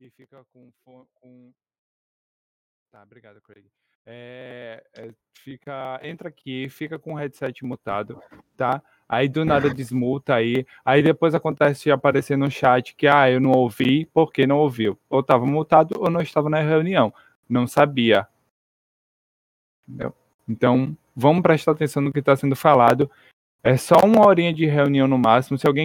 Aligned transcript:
e 0.00 0.10
fica 0.10 0.44
com, 0.52 0.72
com... 0.82 1.52
Tá, 2.90 3.02
obrigado, 3.02 3.40
Craig. 3.42 3.66
É, 4.06 4.82
é, 4.96 5.14
fica, 5.34 6.00
entra 6.02 6.28
aqui, 6.28 6.68
fica 6.70 6.98
com 6.98 7.12
o 7.12 7.16
headset 7.16 7.64
mutado, 7.64 8.20
tá? 8.56 8.82
Aí 9.08 9.28
do 9.28 9.44
nada 9.44 9.72
desmuta 9.72 10.34
aí, 10.34 10.66
aí 10.84 11.02
depois 11.02 11.34
acontece 11.34 11.90
aparecer 11.90 12.36
no 12.36 12.50
chat 12.50 12.94
que 12.96 13.06
ah, 13.06 13.30
eu 13.30 13.40
não 13.40 13.50
ouvi, 13.50 14.06
porque 14.06 14.46
não 14.46 14.58
ouviu? 14.58 14.98
Ou 15.08 15.20
estava 15.20 15.44
mutado 15.44 15.94
ou 16.00 16.10
não 16.10 16.20
estava 16.20 16.48
na 16.48 16.60
reunião, 16.60 17.12
não 17.48 17.66
sabia. 17.66 18.26
Entendeu? 19.86 20.14
Então, 20.48 20.96
vamos 21.14 21.42
prestar 21.42 21.72
atenção 21.72 22.02
no 22.02 22.12
que 22.12 22.20
está 22.20 22.34
sendo 22.34 22.56
falado. 22.56 23.10
É 23.62 23.76
só 23.76 23.96
uma 24.04 24.26
horinha 24.26 24.52
de 24.54 24.64
reunião 24.64 25.06
no 25.06 25.18
máximo. 25.18 25.58
Se 25.58 25.66
alguém 25.66 25.84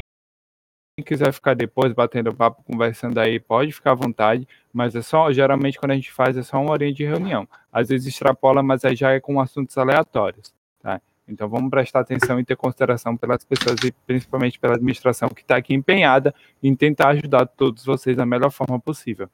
quiser 1.03 1.33
ficar 1.33 1.53
depois 1.53 1.91
batendo 1.93 2.33
papo, 2.33 2.63
conversando 2.63 3.19
aí, 3.19 3.39
pode 3.39 3.71
ficar 3.71 3.91
à 3.91 3.95
vontade, 3.95 4.47
mas 4.71 4.95
é 4.95 5.01
só, 5.01 5.31
geralmente 5.31 5.77
quando 5.77 5.91
a 5.91 5.95
gente 5.95 6.11
faz 6.11 6.37
é 6.37 6.43
só 6.43 6.61
uma 6.61 6.71
horinha 6.71 6.93
de 6.93 7.03
reunião. 7.03 7.47
Às 7.71 7.89
vezes 7.89 8.07
extrapola, 8.07 8.63
mas 8.63 8.85
aí 8.85 8.95
já 8.95 9.11
é 9.11 9.19
com 9.19 9.39
assuntos 9.41 9.77
aleatórios, 9.77 10.53
tá? 10.79 11.01
Então 11.27 11.49
vamos 11.49 11.69
prestar 11.69 12.01
atenção 12.01 12.39
e 12.39 12.45
ter 12.45 12.55
consideração 12.55 13.17
pelas 13.17 13.43
pessoas 13.43 13.77
e 13.83 13.91
principalmente 13.91 14.59
pela 14.59 14.75
administração 14.75 15.27
que 15.29 15.41
está 15.41 15.57
aqui 15.57 15.73
empenhada 15.73 16.33
em 16.63 16.73
tentar 16.75 17.09
ajudar 17.09 17.45
todos 17.45 17.83
vocês 17.83 18.15
da 18.15 18.25
melhor 18.25 18.51
forma 18.51 18.79
possível. 18.79 19.29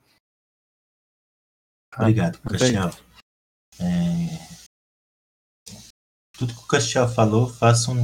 Obrigado, 1.95 2.39
Castiel. 2.39 2.89
É... 3.79 4.51
Tudo 6.37 6.53
que 6.55 6.63
o 6.63 6.67
Castiel 6.67 7.07
falou, 7.07 7.47
façam, 7.47 7.97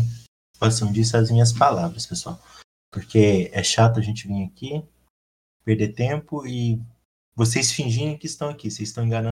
façam 0.59 0.91
disso 0.91 1.17
as 1.17 1.31
minhas 1.31 1.52
palavras, 1.52 2.05
pessoal. 2.05 2.39
Porque 2.97 3.51
é 3.53 3.61
chato 3.61 3.99
a 3.99 4.01
gente 4.01 4.27
vir 4.27 4.43
aqui, 4.43 4.83
perder 5.63 5.93
tempo 5.93 6.47
e 6.47 6.81
vocês 7.35 7.71
fingirem 7.71 8.17
que 8.17 8.25
estão 8.25 8.49
aqui. 8.49 8.71
Vocês 8.71 8.89
estão 8.89 9.05
enganando 9.05 9.29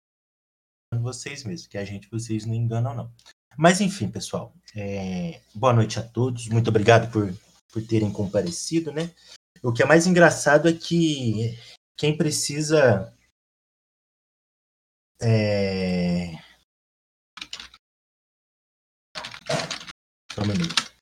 vocês 1.02 1.44
mesmos, 1.44 1.68
que 1.68 1.78
a 1.78 1.84
gente 1.84 2.10
vocês 2.10 2.46
não 2.46 2.54
enganam, 2.54 2.96
não. 2.96 3.14
Mas 3.58 3.82
enfim, 3.82 4.10
pessoal. 4.10 4.56
É... 4.74 5.42
Boa 5.54 5.74
noite 5.74 6.00
a 6.00 6.02
todos. 6.08 6.48
Muito 6.48 6.70
obrigado 6.70 7.12
por, 7.12 7.38
por 7.70 7.86
terem 7.86 8.10
comparecido, 8.14 8.94
né? 8.94 9.14
O 9.62 9.74
que 9.74 9.84
é 9.84 9.86
mais 9.86 10.08
engraçado 10.08 10.70
é 10.70 10.74
que 10.74 11.60
quem 11.98 12.16
precisa. 12.16 13.14
É... 15.22 16.32
Só 20.32 20.44
um 20.44 20.48
minuto. 20.48 20.94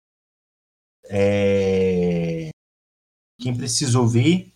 É... 1.08 1.87
Quem 3.48 3.56
precisa 3.56 3.98
ouvir. 3.98 4.54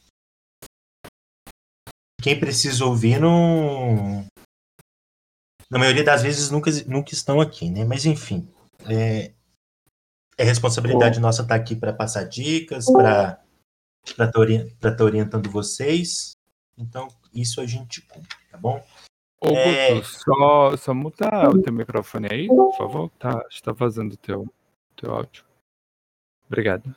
Quem 2.21 2.37
precisa 2.37 2.83
ouvir 2.83 3.21
não. 3.21 4.25
Na 5.69 5.79
maioria 5.79 6.03
das 6.03 6.21
vezes 6.21 6.51
nunca, 6.51 6.69
nunca 6.85 7.13
estão 7.13 7.39
aqui, 7.39 7.69
né? 7.69 7.85
Mas 7.85 8.05
enfim. 8.05 8.45
É, 8.85 9.31
é 10.37 10.43
responsabilidade 10.43 11.19
oh. 11.19 11.21
nossa 11.21 11.41
estar 11.41 11.55
aqui 11.55 11.73
para 11.73 11.93
passar 11.93 12.25
dicas, 12.25 12.91
para 12.91 13.41
estar 14.05 14.29
tá 14.29 15.03
orientando 15.05 15.49
vocês. 15.49 16.33
Então, 16.77 17.07
isso 17.33 17.61
a 17.61 17.65
gente 17.65 18.01
cumpre, 18.01 18.37
tá 18.51 18.57
bom? 18.57 18.85
Ô, 19.39 19.55
é... 19.55 19.93
Guto, 19.93 20.05
só, 20.05 20.75
só 20.75 20.93
muta 20.93 21.29
o 21.47 21.61
teu 21.61 21.71
microfone 21.71 22.27
aí, 22.29 22.47
por 22.47 22.75
favor. 22.75 23.09
Tá, 23.11 23.41
está 23.49 23.73
fazendo 23.73 24.11
o 24.11 24.17
teu, 24.17 24.53
teu 24.97 25.13
áudio. 25.13 25.45
Obrigado. 26.45 26.93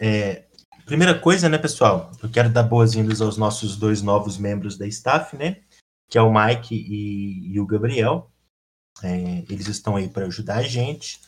É, 0.00 0.47
primeira 0.88 1.18
coisa, 1.18 1.50
né, 1.50 1.58
pessoal? 1.58 2.10
Eu 2.22 2.30
quero 2.30 2.48
dar 2.48 2.62
boas-vindas 2.62 3.20
aos 3.20 3.36
nossos 3.36 3.76
dois 3.76 4.00
novos 4.00 4.38
membros 4.38 4.78
da 4.78 4.86
staff, 4.86 5.36
né? 5.36 5.60
Que 6.08 6.16
é 6.16 6.22
o 6.22 6.32
Mike 6.32 6.74
e, 6.74 7.52
e 7.52 7.60
o 7.60 7.66
Gabriel. 7.66 8.30
É, 9.02 9.44
eles 9.50 9.68
estão 9.68 9.96
aí 9.96 10.08
para 10.08 10.24
ajudar 10.24 10.56
a 10.56 10.62
gente. 10.62 11.20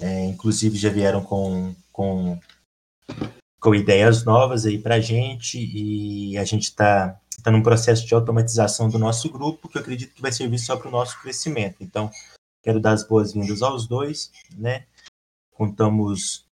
É, 0.00 0.24
inclusive 0.24 0.76
já 0.76 0.90
vieram 0.90 1.22
com, 1.22 1.74
com, 1.92 2.38
com 3.60 3.74
ideias 3.74 4.24
novas 4.24 4.66
aí 4.66 4.76
para 4.76 4.96
a 4.96 5.00
gente 5.00 5.56
e 5.56 6.36
a 6.36 6.44
gente 6.44 6.64
está 6.64 7.18
tá 7.44 7.50
num 7.50 7.62
processo 7.62 8.04
de 8.04 8.12
automatização 8.12 8.90
do 8.90 8.98
nosso 8.98 9.30
grupo 9.30 9.68
que 9.68 9.78
eu 9.78 9.82
acredito 9.82 10.14
que 10.14 10.20
vai 10.20 10.32
servir 10.32 10.58
só 10.58 10.76
para 10.76 10.88
o 10.88 10.90
nosso 10.90 11.18
crescimento. 11.22 11.76
Então, 11.80 12.10
quero 12.60 12.80
dar 12.80 12.90
as 12.90 13.06
boas-vindas 13.06 13.62
aos 13.62 13.86
dois, 13.86 14.32
né? 14.56 14.84
Contamos 15.52 16.45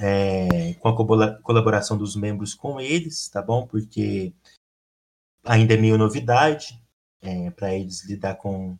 é, 0.00 0.74
com 0.74 0.88
a 0.88 1.42
colaboração 1.42 1.96
dos 1.96 2.16
membros 2.16 2.54
com 2.54 2.80
eles, 2.80 3.28
tá 3.28 3.42
bom? 3.42 3.66
Porque 3.66 4.32
ainda 5.44 5.74
é 5.74 5.76
meio 5.76 5.98
novidade 5.98 6.80
é, 7.20 7.50
para 7.50 7.74
eles 7.74 8.04
lidar 8.04 8.36
com, 8.36 8.78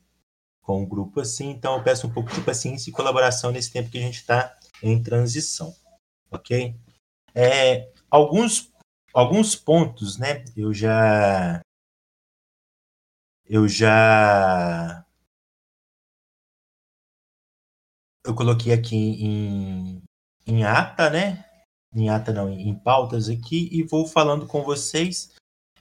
com 0.63 0.83
um 0.83 0.87
grupo 0.87 1.21
assim, 1.21 1.51
então 1.51 1.77
eu 1.77 1.85
peço 1.85 2.07
um 2.07 2.13
pouco 2.13 2.33
de 2.33 2.41
paciência 2.41 2.91
e 2.91 2.93
colaboração 2.93 3.51
nesse 3.51 3.73
tempo 3.73 3.91
que 3.91 3.99
a 3.99 4.03
gente 4.03 4.17
está 4.17 4.57
em 4.83 5.03
transição, 5.03 5.75
ok? 6.31 6.75
É, 7.35 7.91
alguns, 8.11 8.73
alguns 9.13 9.55
pontos, 9.55 10.19
né? 10.19 10.45
Eu 10.57 10.73
já 10.73 11.61
eu 13.47 13.69
já 13.69 15.05
eu 18.25 18.35
coloquei 18.35 18.73
aqui 18.73 18.97
em, 18.97 19.94
em 20.47 20.65
ata, 20.65 21.11
né? 21.11 21.45
Em 21.95 22.09
ata 22.11 22.33
não, 22.33 22.51
em 22.51 22.75
pautas 22.75 23.29
aqui 23.29 23.69
e 23.73 23.83
vou 23.83 24.07
falando 24.07 24.47
com 24.47 24.63
vocês. 24.63 25.33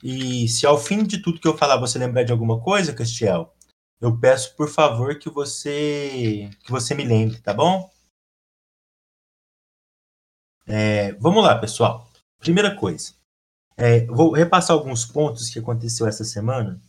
E 0.01 0.47
se 0.47 0.66
ao 0.66 0.78
fim 0.78 1.03
de 1.03 1.22
tudo 1.22 1.40
que 1.40 1.47
eu 1.47 1.57
falar 1.57 1.78
você 1.78 1.97
lembrar 1.97 2.24
de 2.24 2.31
alguma 2.31 2.62
coisa, 2.62 2.94
Castiel, 2.94 3.53
eu 4.00 4.19
peço 4.19 4.56
por 4.56 4.69
favor 4.69 5.18
que 5.18 5.29
você 5.29 6.50
que 6.63 6.72
você 6.72 6.94
me 6.94 7.06
lembre, 7.06 7.40
tá 7.40 7.53
bom? 7.53 7.90
É, 10.66 11.13
vamos 11.13 11.44
lá, 11.44 11.57
pessoal. 11.57 12.09
Primeira 12.40 12.75
coisa, 12.75 13.13
é, 13.78 14.06
vou 14.06 14.31
repassar 14.34 14.75
alguns 14.75 15.06
pontos 15.06 15.50
que 15.50 15.59
aconteceu 15.59 16.07
essa 16.07 16.23
semana. 16.23 16.81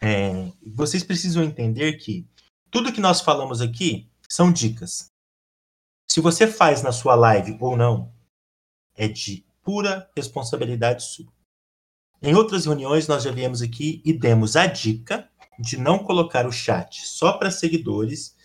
É, 0.00 0.52
vocês 0.74 1.02
precisam 1.02 1.42
entender 1.42 1.94
que 1.94 2.28
tudo 2.70 2.92
que 2.92 3.00
nós 3.00 3.20
falamos 3.20 3.60
aqui 3.60 4.08
são 4.28 4.52
dicas. 4.52 5.13
Se 6.14 6.20
você 6.20 6.46
faz 6.46 6.80
na 6.80 6.92
sua 6.92 7.16
live 7.16 7.58
ou 7.60 7.76
não, 7.76 8.14
é 8.94 9.08
de 9.08 9.44
pura 9.64 10.08
responsabilidade 10.16 11.02
sua. 11.02 11.26
Em 12.22 12.36
outras 12.36 12.66
reuniões, 12.66 13.08
nós 13.08 13.24
já 13.24 13.32
viemos 13.32 13.60
aqui 13.60 14.00
e 14.04 14.12
demos 14.12 14.54
a 14.54 14.68
dica 14.68 15.28
de 15.58 15.76
não 15.76 15.98
colocar 15.98 16.46
o 16.46 16.52
chat 16.52 17.04
só 17.04 17.36
para 17.36 17.50
seguidores, 17.50 18.36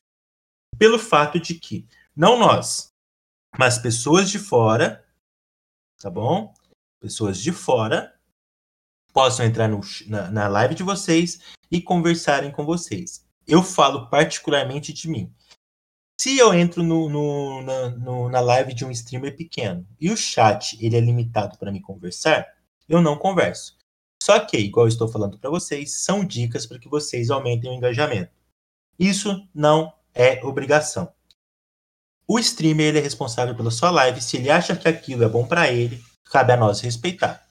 pelo 0.79 0.97
fato 0.97 1.39
de 1.39 1.53
que, 1.53 1.87
não 2.15 2.39
nós, 2.39 2.91
mas 3.55 3.77
pessoas 3.77 4.31
de 4.31 4.39
fora, 4.39 5.05
tá 5.99 6.09
bom? 6.09 6.51
Pessoas 6.99 7.37
de 7.37 7.51
fora 7.51 8.19
possam 9.13 9.45
entrar 9.45 9.67
no, 9.67 9.79
na, 10.07 10.31
na 10.31 10.47
live 10.47 10.73
de 10.73 10.81
vocês 10.81 11.39
e 11.69 11.79
conversarem 11.79 12.51
com 12.51 12.65
vocês. 12.65 13.29
Eu 13.45 13.61
falo 13.61 14.09
particularmente 14.09 14.91
de 14.91 15.07
mim. 15.07 15.31
Se 16.19 16.37
eu 16.37 16.53
entro 16.53 16.83
no, 16.83 17.07
no, 17.07 17.61
na, 17.61 17.89
no, 17.91 18.27
na 18.27 18.41
live 18.41 18.73
de 18.73 18.83
um 18.83 18.91
streamer 18.91 19.37
pequeno 19.37 19.87
e 19.97 20.11
o 20.11 20.17
chat 20.17 20.77
ele 20.83 20.97
é 20.97 20.99
limitado 20.99 21.57
para 21.57 21.71
me 21.71 21.79
conversar, 21.79 22.45
eu 22.89 23.01
não 23.01 23.17
converso. 23.17 23.77
Só 24.21 24.37
que, 24.37 24.57
igual 24.57 24.85
eu 24.85 24.89
estou 24.89 25.07
falando 25.07 25.39
para 25.39 25.49
vocês, 25.49 26.03
são 26.03 26.25
dicas 26.25 26.65
para 26.65 26.77
que 26.77 26.89
vocês 26.89 27.29
aumentem 27.29 27.71
o 27.71 27.73
engajamento. 27.73 28.33
Isso 28.99 29.47
não 29.55 29.93
é 30.13 30.43
obrigação. 30.43 31.09
O 32.27 32.37
streamer 32.37 32.87
ele 32.87 32.99
é 32.99 33.01
responsável 33.01 33.55
pela 33.55 33.71
sua 33.71 33.89
live. 33.89 34.19
Se 34.19 34.35
ele 34.35 34.49
acha 34.49 34.75
que 34.75 34.89
aquilo 34.89 35.23
é 35.23 35.29
bom 35.29 35.47
para 35.47 35.71
ele, 35.71 36.03
cabe 36.25 36.51
a 36.51 36.57
nós 36.57 36.81
respeitar. 36.81 37.47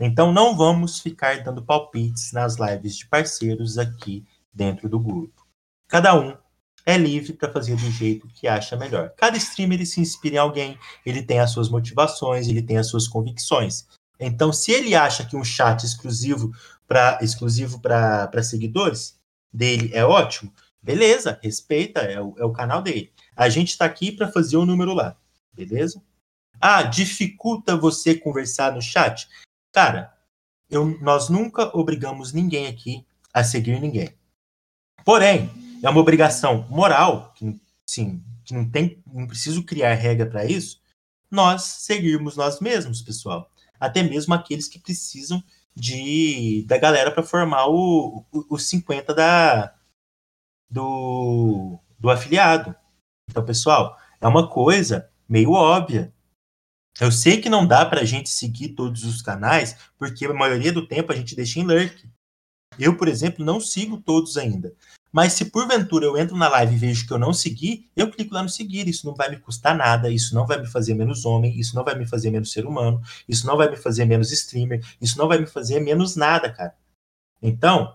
Então 0.00 0.32
não 0.32 0.56
vamos 0.56 0.98
ficar 0.98 1.44
dando 1.44 1.64
palpites 1.64 2.32
nas 2.32 2.56
lives 2.56 2.96
de 2.96 3.06
parceiros 3.06 3.78
aqui 3.78 4.26
dentro 4.52 4.88
do 4.88 4.98
grupo. 4.98 5.46
Cada 5.86 6.12
um 6.18 6.36
é 6.84 6.96
livre 6.96 7.32
para 7.32 7.52
fazer 7.52 7.76
do 7.76 7.90
jeito 7.90 8.26
que 8.28 8.48
acha 8.48 8.76
melhor. 8.76 9.10
Cada 9.16 9.36
streamer 9.36 9.78
ele 9.78 9.86
se 9.86 10.00
inspira 10.00 10.36
em 10.36 10.38
alguém, 10.38 10.78
ele 11.04 11.22
tem 11.22 11.38
as 11.38 11.50
suas 11.50 11.68
motivações, 11.68 12.48
ele 12.48 12.62
tem 12.62 12.78
as 12.78 12.88
suas 12.88 13.06
convicções. 13.06 13.86
Então, 14.18 14.52
se 14.52 14.72
ele 14.72 14.94
acha 14.94 15.24
que 15.24 15.36
um 15.36 15.44
chat 15.44 15.84
exclusivo 15.84 16.52
para 16.86 17.18
exclusivo 17.22 17.80
para 17.80 18.42
seguidores 18.42 19.18
dele 19.52 19.90
é 19.94 20.04
ótimo, 20.04 20.52
beleza, 20.82 21.38
respeita, 21.42 22.00
é 22.00 22.20
o, 22.20 22.34
é 22.38 22.44
o 22.44 22.52
canal 22.52 22.82
dele. 22.82 23.12
A 23.36 23.48
gente 23.48 23.68
está 23.68 23.84
aqui 23.84 24.12
para 24.12 24.30
fazer 24.30 24.56
o 24.56 24.62
um 24.62 24.66
número 24.66 24.92
lá, 24.92 25.16
beleza? 25.52 26.02
Ah, 26.60 26.82
dificulta 26.82 27.76
você 27.76 28.14
conversar 28.14 28.72
no 28.72 28.82
chat? 28.82 29.28
Cara, 29.72 30.12
eu, 30.68 30.98
nós 31.00 31.28
nunca 31.28 31.74
obrigamos 31.76 32.32
ninguém 32.32 32.66
aqui 32.66 33.06
a 33.32 33.42
seguir 33.42 33.80
ninguém. 33.80 34.10
Porém, 35.04 35.50
é 35.82 35.88
uma 35.88 36.00
obrigação 36.00 36.66
moral, 36.68 37.32
que, 37.34 37.60
sim, 37.86 38.22
que 38.44 38.54
não 38.54 38.68
tem, 38.68 39.02
não 39.06 39.26
preciso 39.26 39.64
criar 39.64 39.94
regra 39.94 40.26
para 40.26 40.44
isso, 40.44 40.80
nós 41.30 41.62
seguirmos 41.62 42.36
nós 42.36 42.60
mesmos, 42.60 43.02
pessoal. 43.02 43.50
Até 43.78 44.02
mesmo 44.02 44.34
aqueles 44.34 44.68
que 44.68 44.78
precisam 44.78 45.42
de 45.74 46.64
da 46.66 46.76
galera 46.76 47.10
para 47.10 47.22
formar 47.22 47.68
o, 47.68 48.26
o, 48.32 48.54
os 48.54 48.68
50 48.68 49.14
da, 49.14 49.74
do, 50.68 51.78
do 51.98 52.10
afiliado. 52.10 52.74
Então, 53.28 53.44
pessoal, 53.44 53.96
é 54.20 54.26
uma 54.26 54.48
coisa 54.48 55.10
meio 55.28 55.52
óbvia. 55.52 56.12
Eu 57.00 57.12
sei 57.12 57.40
que 57.40 57.48
não 57.48 57.66
dá 57.66 57.86
para 57.86 58.00
a 58.00 58.04
gente 58.04 58.28
seguir 58.28 58.70
todos 58.70 59.04
os 59.04 59.22
canais, 59.22 59.76
porque 59.96 60.26
a 60.26 60.34
maioria 60.34 60.72
do 60.72 60.86
tempo 60.86 61.12
a 61.12 61.16
gente 61.16 61.36
deixa 61.36 61.60
em 61.60 61.64
lurk. 61.64 62.08
Eu, 62.78 62.96
por 62.96 63.08
exemplo, 63.08 63.44
não 63.44 63.60
sigo 63.60 63.98
todos 63.98 64.36
ainda. 64.36 64.74
Mas 65.12 65.32
se 65.32 65.46
porventura 65.46 66.06
eu 66.06 66.16
entro 66.16 66.36
na 66.36 66.48
live 66.48 66.74
e 66.74 66.78
vejo 66.78 67.06
que 67.06 67.12
eu 67.12 67.18
não 67.18 67.32
segui, 67.32 67.90
eu 67.96 68.10
clico 68.10 68.32
lá 68.32 68.42
no 68.42 68.48
seguir. 68.48 68.88
Isso 68.88 69.06
não 69.06 69.14
vai 69.14 69.28
me 69.28 69.38
custar 69.38 69.76
nada, 69.76 70.10
isso 70.10 70.34
não 70.34 70.46
vai 70.46 70.60
me 70.60 70.66
fazer 70.66 70.94
menos 70.94 71.24
homem, 71.24 71.58
isso 71.58 71.74
não 71.74 71.84
vai 71.84 71.96
me 71.96 72.06
fazer 72.06 72.30
menos 72.30 72.52
ser 72.52 72.64
humano, 72.64 73.00
isso 73.28 73.46
não 73.46 73.56
vai 73.56 73.68
me 73.68 73.76
fazer 73.76 74.04
menos 74.04 74.30
streamer, 74.30 74.84
isso 75.00 75.18
não 75.18 75.26
vai 75.26 75.38
me 75.38 75.46
fazer 75.46 75.80
menos 75.80 76.14
nada, 76.14 76.52
cara. 76.52 76.74
Então, 77.42 77.94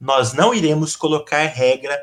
nós 0.00 0.32
não 0.32 0.54
iremos 0.54 0.94
colocar 0.94 1.44
regra 1.46 1.98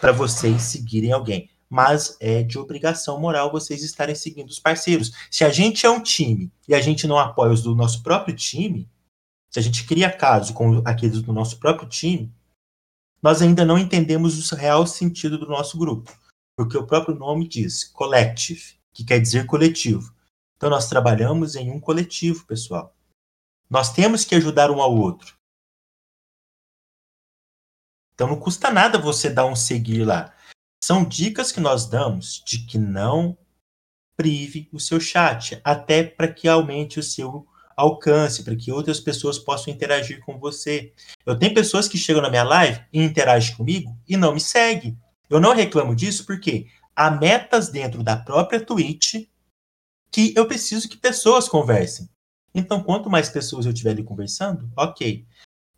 para 0.00 0.12
vocês 0.12 0.62
seguirem 0.62 1.12
alguém, 1.12 1.50
mas 1.68 2.16
é 2.20 2.42
de 2.42 2.58
obrigação 2.58 3.20
moral 3.20 3.52
vocês 3.52 3.82
estarem 3.82 4.14
seguindo 4.14 4.48
os 4.48 4.58
parceiros. 4.58 5.12
Se 5.30 5.44
a 5.44 5.50
gente 5.50 5.84
é 5.84 5.90
um 5.90 6.02
time 6.02 6.50
e 6.66 6.74
a 6.74 6.80
gente 6.80 7.06
não 7.06 7.18
apoia 7.18 7.52
os 7.52 7.62
do 7.62 7.74
nosso 7.74 8.02
próprio 8.02 8.34
time, 8.34 8.88
se 9.50 9.58
a 9.58 9.62
gente 9.62 9.84
cria 9.84 10.10
caso 10.10 10.52
com 10.52 10.82
aqueles 10.84 11.22
do 11.22 11.32
nosso 11.32 11.58
próprio 11.58 11.88
time, 11.88 12.32
nós 13.22 13.42
ainda 13.42 13.64
não 13.64 13.78
entendemos 13.78 14.52
o 14.52 14.54
real 14.54 14.86
sentido 14.86 15.38
do 15.38 15.46
nosso 15.46 15.76
grupo, 15.76 16.16
porque 16.56 16.76
o 16.76 16.86
próprio 16.86 17.14
nome 17.14 17.48
diz 17.48 17.84
collective, 17.84 18.78
que 18.92 19.04
quer 19.04 19.20
dizer 19.20 19.46
coletivo. 19.46 20.14
Então 20.56 20.70
nós 20.70 20.88
trabalhamos 20.88 21.54
em 21.54 21.70
um 21.70 21.80
coletivo, 21.80 22.46
pessoal. 22.46 22.96
Nós 23.70 23.92
temos 23.92 24.24
que 24.24 24.34
ajudar 24.34 24.70
um 24.70 24.80
ao 24.80 24.94
outro. 24.96 25.36
Então 28.14 28.26
não 28.28 28.38
custa 28.38 28.70
nada 28.70 28.98
você 28.98 29.30
dar 29.30 29.46
um 29.46 29.54
seguir 29.54 30.04
lá. 30.04 30.34
São 30.82 31.04
dicas 31.04 31.52
que 31.52 31.60
nós 31.60 31.86
damos 31.86 32.42
de 32.44 32.66
que 32.66 32.78
não 32.78 33.38
prive 34.16 34.68
o 34.72 34.80
seu 34.80 34.98
chat, 34.98 35.60
até 35.62 36.02
para 36.02 36.32
que 36.32 36.48
aumente 36.48 36.98
o 36.98 37.02
seu 37.02 37.46
alcance, 37.78 38.42
para 38.42 38.56
que 38.56 38.72
outras 38.72 38.98
pessoas 38.98 39.38
possam 39.38 39.72
interagir 39.72 40.20
com 40.24 40.36
você. 40.36 40.92
Eu 41.24 41.38
tenho 41.38 41.54
pessoas 41.54 41.86
que 41.86 41.96
chegam 41.96 42.20
na 42.20 42.28
minha 42.28 42.42
live 42.42 42.80
e 42.92 43.00
interagem 43.00 43.54
comigo 43.56 43.96
e 44.06 44.16
não 44.16 44.34
me 44.34 44.40
seguem. 44.40 44.98
Eu 45.30 45.38
não 45.38 45.54
reclamo 45.54 45.94
disso 45.94 46.26
porque 46.26 46.66
há 46.96 47.08
metas 47.08 47.68
dentro 47.68 48.02
da 48.02 48.16
própria 48.16 48.60
Twitch 48.60 49.28
que 50.10 50.34
eu 50.36 50.46
preciso 50.46 50.88
que 50.88 50.96
pessoas 50.96 51.48
conversem. 51.48 52.08
Então, 52.52 52.82
quanto 52.82 53.08
mais 53.08 53.28
pessoas 53.28 53.64
eu 53.64 53.72
tiver 53.72 53.90
ali 53.90 54.02
conversando, 54.02 54.68
ok. 54.76 55.24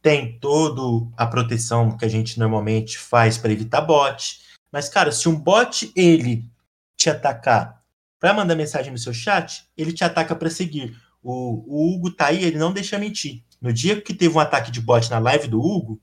Tem 0.01 0.39
toda 0.39 1.07
a 1.19 1.27
proteção 1.27 1.99
que 1.99 2.07
a 2.07 2.09
gente 2.09 2.39
normalmente 2.39 2.97
faz 2.97 3.37
para 3.37 3.53
evitar 3.53 3.83
bot. 3.83 4.41
Mas, 4.73 4.89
cara, 4.89 5.13
se 5.13 5.29
um 5.29 5.39
bot 5.39 5.93
ele 5.95 6.49
te 6.97 7.11
atacar 7.11 7.83
para 8.19 8.33
mandar 8.33 8.55
mensagem 8.55 8.91
no 8.91 8.99
seu 8.99 9.13
chat, 9.13 9.67
ele 9.77 9.93
te 9.93 10.03
ataca 10.03 10.35
para 10.35 10.49
seguir. 10.49 10.97
O, 11.23 11.65
o 11.67 11.95
Hugo 11.95 12.11
tá 12.11 12.27
aí, 12.27 12.43
ele 12.45 12.59
não 12.59 12.73
deixa 12.73 12.99
mentir. 12.99 13.45
No 13.61 13.73
dia 13.73 14.01
que 14.01 14.15
teve 14.15 14.35
um 14.35 14.41
ataque 14.41 14.71
de 14.71 14.81
bot 14.81 15.11
na 15.11 15.19
live 15.19 15.49
do 15.49 15.61
Hugo, 15.61 16.01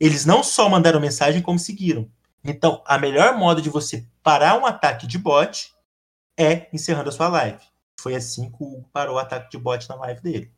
eles 0.00 0.24
não 0.24 0.42
só 0.42 0.68
mandaram 0.68 1.00
mensagem, 1.00 1.42
como 1.42 1.58
seguiram. 1.58 2.10
Então, 2.42 2.82
a 2.86 2.98
melhor 2.98 3.36
modo 3.36 3.60
de 3.60 3.68
você 3.68 4.06
parar 4.22 4.58
um 4.58 4.66
ataque 4.66 5.06
de 5.06 5.18
bot 5.18 5.74
é 6.38 6.68
encerrando 6.72 7.08
a 7.08 7.12
sua 7.12 7.28
live. 7.28 7.62
Foi 8.00 8.14
assim 8.14 8.50
que 8.50 8.62
o 8.62 8.66
Hugo 8.66 8.90
parou 8.92 9.16
o 9.16 9.18
ataque 9.18 9.50
de 9.50 9.58
bot 9.58 9.88
na 9.88 9.96
live 9.96 10.20
dele. 10.20 10.52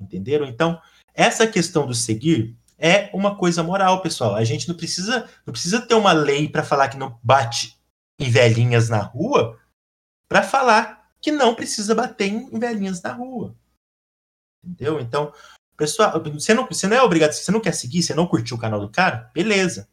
Entenderam? 0.00 0.46
Então, 0.46 0.80
essa 1.14 1.46
questão 1.46 1.86
do 1.86 1.94
seguir 1.94 2.56
é 2.78 3.10
uma 3.14 3.36
coisa 3.36 3.62
moral, 3.62 4.02
pessoal. 4.02 4.34
A 4.34 4.44
gente 4.44 4.68
não 4.68 4.76
precisa, 4.76 5.28
não 5.46 5.52
precisa 5.52 5.80
ter 5.80 5.94
uma 5.94 6.12
lei 6.12 6.48
para 6.48 6.64
falar 6.64 6.88
que 6.88 6.96
não 6.96 7.18
bate 7.22 7.78
em 8.18 8.28
velhinhas 8.28 8.88
na 8.88 8.98
rua 8.98 9.58
para 10.28 10.42
falar 10.42 11.01
que 11.22 11.30
não 11.30 11.54
precisa 11.54 11.94
bater 11.94 12.26
em 12.26 12.58
velhinhas 12.58 13.00
na 13.00 13.12
rua. 13.12 13.56
Entendeu? 14.64 15.00
Então, 15.00 15.32
pessoal, 15.76 16.20
você 16.22 16.52
não, 16.52 16.66
você 16.66 16.88
não 16.88 16.96
é 16.96 17.02
obrigado, 17.02 17.32
você 17.32 17.50
não 17.52 17.60
quer 17.60 17.72
seguir, 17.72 18.02
você 18.02 18.12
não 18.12 18.26
curtiu 18.26 18.56
o 18.56 18.60
canal 18.60 18.80
do 18.80 18.90
cara, 18.90 19.30
beleza. 19.32 19.88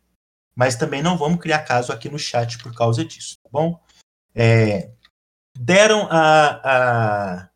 Mas 0.56 0.76
também 0.76 1.02
não 1.04 1.18
vamos 1.18 1.40
criar 1.40 1.60
caso 1.60 1.94
aqui 1.94 2.10
no 2.10 2.20
chat 2.20 2.58
por 2.58 2.76
causa 2.76 3.06
disso, 3.06 3.36
tá 3.44 3.50
bom? 3.52 3.82
É, 4.34 4.92
deram 5.58 6.08
a, 6.10 7.44
a, 7.44 7.50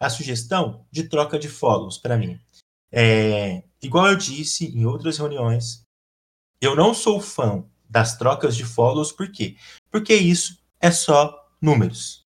a 0.00 0.10
sugestão 0.10 0.86
de 0.90 1.04
troca 1.04 1.38
de 1.38 1.48
follows 1.48 1.98
para 1.98 2.16
mim. 2.16 2.40
É, 2.90 3.62
igual 3.82 4.08
eu 4.08 4.16
disse 4.16 4.66
em 4.66 4.86
outras 4.86 5.18
reuniões, 5.18 5.82
eu 6.60 6.74
não 6.74 6.94
sou 6.94 7.20
fã 7.20 7.64
das 7.88 8.16
trocas 8.16 8.56
de 8.56 8.64
follows, 8.64 9.12
por 9.12 9.30
quê? 9.30 9.56
Porque 9.90 10.14
isso 10.14 10.58
é 10.80 10.90
só 10.90 11.48
números. 11.60 12.27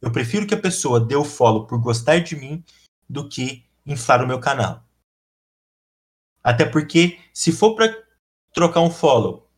Eu 0.00 0.12
prefiro 0.12 0.46
que 0.46 0.54
a 0.54 0.60
pessoa 0.60 1.00
dê 1.00 1.16
o 1.16 1.24
follow 1.24 1.66
por 1.66 1.80
gostar 1.80 2.18
de 2.20 2.36
mim 2.36 2.64
do 3.08 3.28
que 3.28 3.64
inflar 3.84 4.22
o 4.22 4.26
meu 4.26 4.40
canal. 4.40 4.84
Até 6.42 6.64
porque, 6.64 7.18
se 7.32 7.50
for 7.50 7.74
para 7.74 7.92
trocar 8.52 8.80
um 8.80 8.90
follow, 8.90 9.50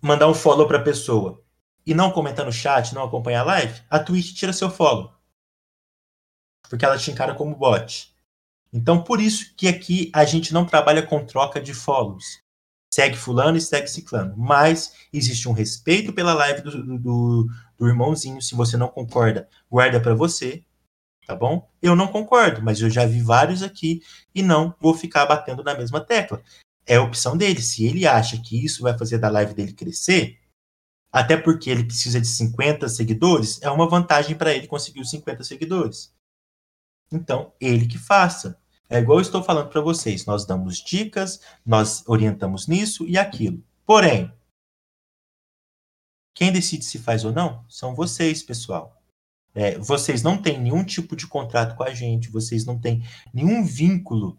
mandar 0.00 0.28
um 0.28 0.34
follow 0.34 0.66
para 0.66 0.78
a 0.78 0.82
pessoa 0.82 1.44
e 1.84 1.94
não 1.94 2.10
comentar 2.10 2.44
no 2.44 2.52
chat, 2.52 2.94
não 2.94 3.04
acompanhar 3.04 3.42
a 3.42 3.44
live, 3.44 3.82
a 3.90 3.98
Twitch 3.98 4.34
tira 4.34 4.52
seu 4.52 4.70
follow. 4.70 5.14
Porque 6.68 6.84
ela 6.84 6.98
te 6.98 7.10
encara 7.10 7.34
como 7.34 7.54
bot. 7.54 8.14
Então, 8.72 9.02
por 9.02 9.20
isso 9.20 9.54
que 9.54 9.68
aqui 9.68 10.10
a 10.12 10.24
gente 10.24 10.52
não 10.52 10.66
trabalha 10.66 11.06
com 11.06 11.24
troca 11.24 11.60
de 11.60 11.72
follows. 11.72 12.42
Segue 12.92 13.16
fulano 13.16 13.56
e 13.58 13.60
segue 13.60 13.88
ciclano. 13.88 14.34
Mas 14.36 14.94
existe 15.12 15.48
um 15.48 15.52
respeito 15.52 16.12
pela 16.12 16.34
live 16.34 16.62
do, 16.62 16.98
do, 16.98 17.46
do 17.78 17.88
irmãozinho. 17.88 18.40
Se 18.40 18.54
você 18.54 18.76
não 18.76 18.88
concorda, 18.88 19.48
guarda 19.70 20.00
para 20.00 20.14
você, 20.14 20.64
tá 21.26 21.34
bom? 21.34 21.68
Eu 21.82 21.94
não 21.96 22.08
concordo, 22.08 22.62
mas 22.62 22.80
eu 22.80 22.88
já 22.88 23.04
vi 23.04 23.20
vários 23.20 23.62
aqui 23.62 24.02
e 24.34 24.42
não 24.42 24.74
vou 24.80 24.94
ficar 24.94 25.26
batendo 25.26 25.62
na 25.62 25.74
mesma 25.74 26.00
tecla. 26.00 26.42
É 26.86 26.96
a 26.96 27.02
opção 27.02 27.36
dele. 27.36 27.60
Se 27.60 27.84
ele 27.84 28.06
acha 28.06 28.40
que 28.40 28.64
isso 28.64 28.82
vai 28.82 28.96
fazer 28.96 29.18
da 29.18 29.28
live 29.28 29.52
dele 29.52 29.72
crescer, 29.72 30.38
até 31.12 31.36
porque 31.36 31.70
ele 31.70 31.84
precisa 31.84 32.20
de 32.20 32.26
50 32.26 32.88
seguidores, 32.88 33.60
é 33.62 33.70
uma 33.70 33.88
vantagem 33.88 34.36
para 34.36 34.54
ele 34.54 34.66
conseguir 34.66 35.00
os 35.00 35.10
50 35.10 35.42
seguidores. 35.44 36.14
Então, 37.10 37.52
ele 37.60 37.86
que 37.86 37.98
faça. 37.98 38.58
É 38.88 38.98
igual 38.98 39.18
eu 39.18 39.22
estou 39.22 39.42
falando 39.42 39.68
para 39.68 39.80
vocês, 39.80 40.26
nós 40.26 40.46
damos 40.46 40.78
dicas, 40.78 41.40
nós 41.64 42.04
orientamos 42.06 42.68
nisso 42.68 43.06
e 43.06 43.18
aquilo. 43.18 43.62
Porém, 43.84 44.32
quem 46.34 46.52
decide 46.52 46.84
se 46.84 46.98
faz 46.98 47.24
ou 47.24 47.32
não 47.32 47.64
são 47.68 47.94
vocês, 47.94 48.42
pessoal. 48.42 49.02
É, 49.54 49.78
vocês 49.78 50.22
não 50.22 50.40
têm 50.40 50.60
nenhum 50.60 50.84
tipo 50.84 51.16
de 51.16 51.26
contrato 51.26 51.76
com 51.76 51.82
a 51.82 51.94
gente, 51.94 52.30
vocês 52.30 52.66
não 52.66 52.78
têm 52.78 53.02
nenhum 53.32 53.64
vínculo 53.64 54.38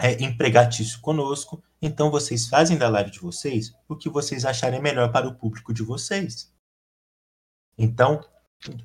é, 0.00 0.22
empregatício 0.22 1.00
conosco, 1.00 1.62
então 1.80 2.10
vocês 2.10 2.46
fazem 2.46 2.76
da 2.76 2.88
live 2.88 3.10
de 3.10 3.20
vocês 3.20 3.72
o 3.88 3.96
que 3.96 4.08
vocês 4.08 4.44
acharem 4.44 4.80
melhor 4.80 5.10
para 5.10 5.26
o 5.26 5.34
público 5.34 5.72
de 5.72 5.82
vocês. 5.82 6.52
Então, 7.76 8.22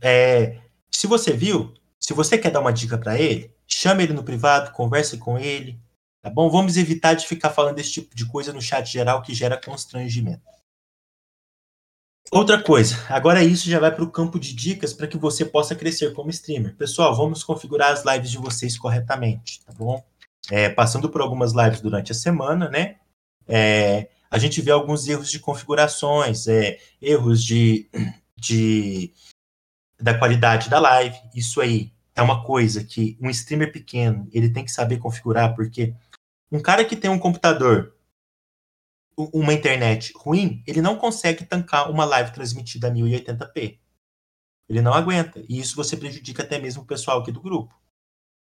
é, 0.01 0.62
se 0.89 1.07
você 1.07 1.33
viu, 1.33 1.74
se 2.00 2.13
você 2.13 2.38
quer 2.38 2.51
dar 2.51 2.62
uma 2.62 2.71
dica 2.71 2.97
para 2.97 3.19
ele, 3.19 3.54
chame 3.67 4.03
ele 4.03 4.13
no 4.13 4.24
privado, 4.24 4.72
converse 4.72 5.17
com 5.17 5.38
ele, 5.38 5.79
tá 6.22 6.29
bom? 6.29 6.50
Vamos 6.50 6.77
evitar 6.77 7.13
de 7.13 7.27
ficar 7.27 7.50
falando 7.50 7.75
desse 7.75 7.93
tipo 7.93 8.15
de 8.15 8.25
coisa 8.25 8.53
no 8.53 8.62
chat 8.62 8.86
geral 8.91 9.22
que 9.22 9.34
gera 9.34 9.60
constrangimento. 9.60 10.43
Outra 12.31 12.62
coisa, 12.62 12.95
agora 13.07 13.43
isso 13.43 13.69
já 13.69 13.79
vai 13.79 13.93
para 13.93 14.03
o 14.03 14.10
campo 14.10 14.39
de 14.39 14.53
dicas 14.53 14.93
para 14.93 15.07
que 15.07 15.17
você 15.17 15.45
possa 15.45 15.75
crescer 15.75 16.12
como 16.13 16.31
streamer. 16.31 16.75
Pessoal, 16.75 17.15
vamos 17.15 17.43
configurar 17.43 17.91
as 17.91 18.03
lives 18.03 18.31
de 18.31 18.38
vocês 18.38 18.77
corretamente, 18.77 19.63
tá 19.63 19.72
bom? 19.72 20.03
É, 20.50 20.67
passando 20.69 21.10
por 21.10 21.22
algumas 21.22 21.53
lives 21.53 21.81
durante 21.81 22.12
a 22.12 22.15
semana, 22.15 22.67
né? 22.67 22.98
É, 23.48 24.10
a 24.29 24.39
gente 24.39 24.60
vê 24.60 24.72
alguns 24.72 25.07
erros 25.07 25.29
de 25.29 25.39
configurações, 25.39 26.48
é, 26.48 26.79
erros 27.00 27.43
de, 27.43 27.88
de 28.36 29.13
da 30.00 30.17
qualidade 30.17 30.67
da 30.67 30.79
live. 30.79 31.17
Isso 31.34 31.62
aí 31.62 31.93
é 32.15 32.22
uma 32.22 32.43
coisa 32.43 32.84
que 32.84 33.17
um 33.22 33.29
streamer 33.29 33.72
pequeno 33.72 34.27
ele 34.31 34.50
tem 34.50 34.63
que 34.63 34.72
saber 34.72 34.98
configurar, 34.98 35.55
porque 35.55 35.93
um 36.51 36.62
cara 36.62 36.86
que 36.86 36.95
tem 36.95 37.10
um 37.10 37.19
computador 37.19 37.95
uma 39.17 39.53
internet 39.53 40.13
ruim, 40.15 40.62
ele 40.67 40.81
não 40.81 40.98
consegue 40.98 41.45
tancar 41.45 41.89
uma 41.89 42.03
live 42.05 42.34
transmitida 42.34 42.88
a 42.88 42.91
1080p. 42.91 43.79
Ele 44.67 44.81
não 44.81 44.93
aguenta. 44.93 45.39
E 45.48 45.60
isso 45.60 45.75
você 45.75 45.95
prejudica 45.95 46.43
até 46.43 46.60
mesmo 46.60 46.84
o 46.84 46.86
pessoal 46.86 47.19
aqui 47.19 47.31
do 47.31 47.41
grupo. 47.41 47.74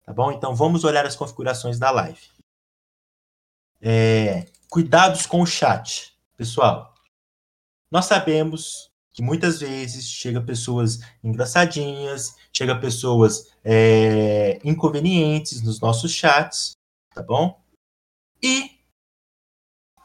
Tá 0.03 0.13
bom? 0.13 0.31
Então 0.31 0.55
vamos 0.55 0.83
olhar 0.83 1.05
as 1.05 1.15
configurações 1.15 1.79
da 1.79 1.89
live. 1.91 2.21
É, 3.81 4.45
cuidados 4.69 5.25
com 5.25 5.41
o 5.41 5.45
chat. 5.45 6.15
Pessoal, 6.35 6.93
nós 7.89 8.05
sabemos 8.05 8.88
que 9.19 9.23
muitas 9.23 9.59
vezes 9.59 10.05
chega 10.05 10.39
pessoas 10.39 10.99
engraçadinhas, 11.21 12.37
chega 12.53 12.79
pessoas 12.79 13.53
é, 13.65 14.61
inconvenientes 14.63 15.61
nos 15.61 15.81
nossos 15.81 16.13
chats, 16.13 16.71
tá 17.13 17.21
bom? 17.21 17.61
E 18.41 18.79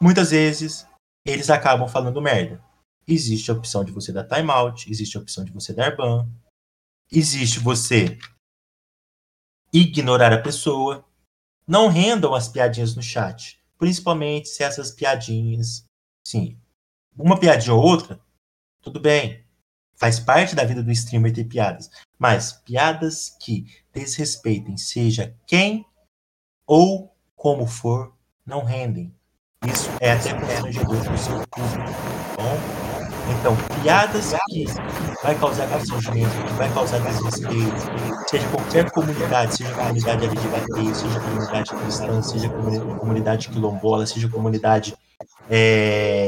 muitas 0.01 0.31
vezes 0.31 0.85
eles 1.25 1.49
acabam 1.49 1.87
falando 1.87 2.21
merda. 2.21 2.61
Existe 3.07 3.49
a 3.49 3.53
opção 3.53 3.85
de 3.85 3.93
você 3.93 4.11
dar 4.11 4.25
timeout, 4.25 4.91
existe 4.91 5.17
a 5.17 5.21
opção 5.21 5.45
de 5.45 5.53
você 5.53 5.71
dar 5.71 5.95
ban, 5.95 6.29
existe 7.09 7.57
você 7.57 8.19
ignorar 9.71 10.33
a 10.33 10.41
pessoa. 10.41 11.05
Não 11.65 11.87
rendam 11.87 12.35
as 12.35 12.49
piadinhas 12.49 12.93
no 12.97 13.01
chat, 13.01 13.63
principalmente 13.77 14.49
se 14.49 14.61
essas 14.61 14.91
piadinhas, 14.91 15.85
sim, 16.27 16.59
uma 17.17 17.39
piadinha 17.39 17.73
ou 17.73 17.81
outra, 17.81 18.24
tudo 18.85 18.99
bem. 18.99 19.43
Faz 19.95 20.19
parte 20.19 20.55
da 20.55 20.63
vida 20.63 20.83
do 20.83 20.91
streamer 20.91 21.33
ter 21.33 21.45
piadas. 21.45 21.89
Mas 22.19 22.53
piadas 22.53 23.35
que 23.41 23.65
desrespeitem 23.91 24.77
seja 24.77 25.35
quem 25.47 25.85
ou 26.67 27.11
como 27.35 27.65
for, 27.65 28.13
não 28.45 28.63
rendem. 28.63 29.13
Isso 29.65 29.89
é 29.99 30.11
até 30.11 30.33
constrangedor 30.33 31.03
para 31.03 31.13
o 31.13 31.17
seu 31.17 31.47
público. 31.47 31.91
Tá 32.35 32.43
bom? 32.43 32.85
Então, 33.39 33.55
piadas 33.81 34.33
que 34.49 34.65
vai 35.23 35.35
causar 35.39 35.67
constrangimento, 35.67 36.43
que 36.45 36.53
vai 36.53 36.71
causar 36.71 36.99
desrespeito, 36.99 38.29
seja 38.29 38.47
qualquer 38.49 38.91
comunidade, 38.91 39.55
seja 39.55 39.73
comunidade 39.73 40.25
LGBT, 40.25 40.95
seja 40.95 41.19
comunidade 41.19 41.71
cristã, 41.71 42.21
seja 42.21 42.49
comunidade 42.49 43.49
quilombola, 43.49 44.05
seja 44.05 44.29
comunidade 44.29 44.95
é, 45.49 46.27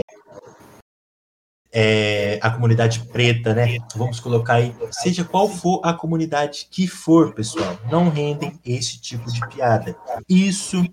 é, 1.71 2.39
a 2.41 2.49
comunidade 2.49 2.99
preta, 3.11 3.53
né? 3.53 3.77
Vamos 3.95 4.19
colocar 4.19 4.55
aí, 4.55 4.73
seja 4.91 5.23
qual 5.23 5.47
for 5.47 5.81
a 5.83 5.93
comunidade 5.93 6.67
que 6.71 6.87
for, 6.87 7.33
pessoal, 7.33 7.77
não 7.91 8.09
rendem 8.09 8.59
esse 8.65 8.99
tipo 8.99 9.31
de 9.31 9.45
piada. 9.47 9.95
Isso 10.27 10.83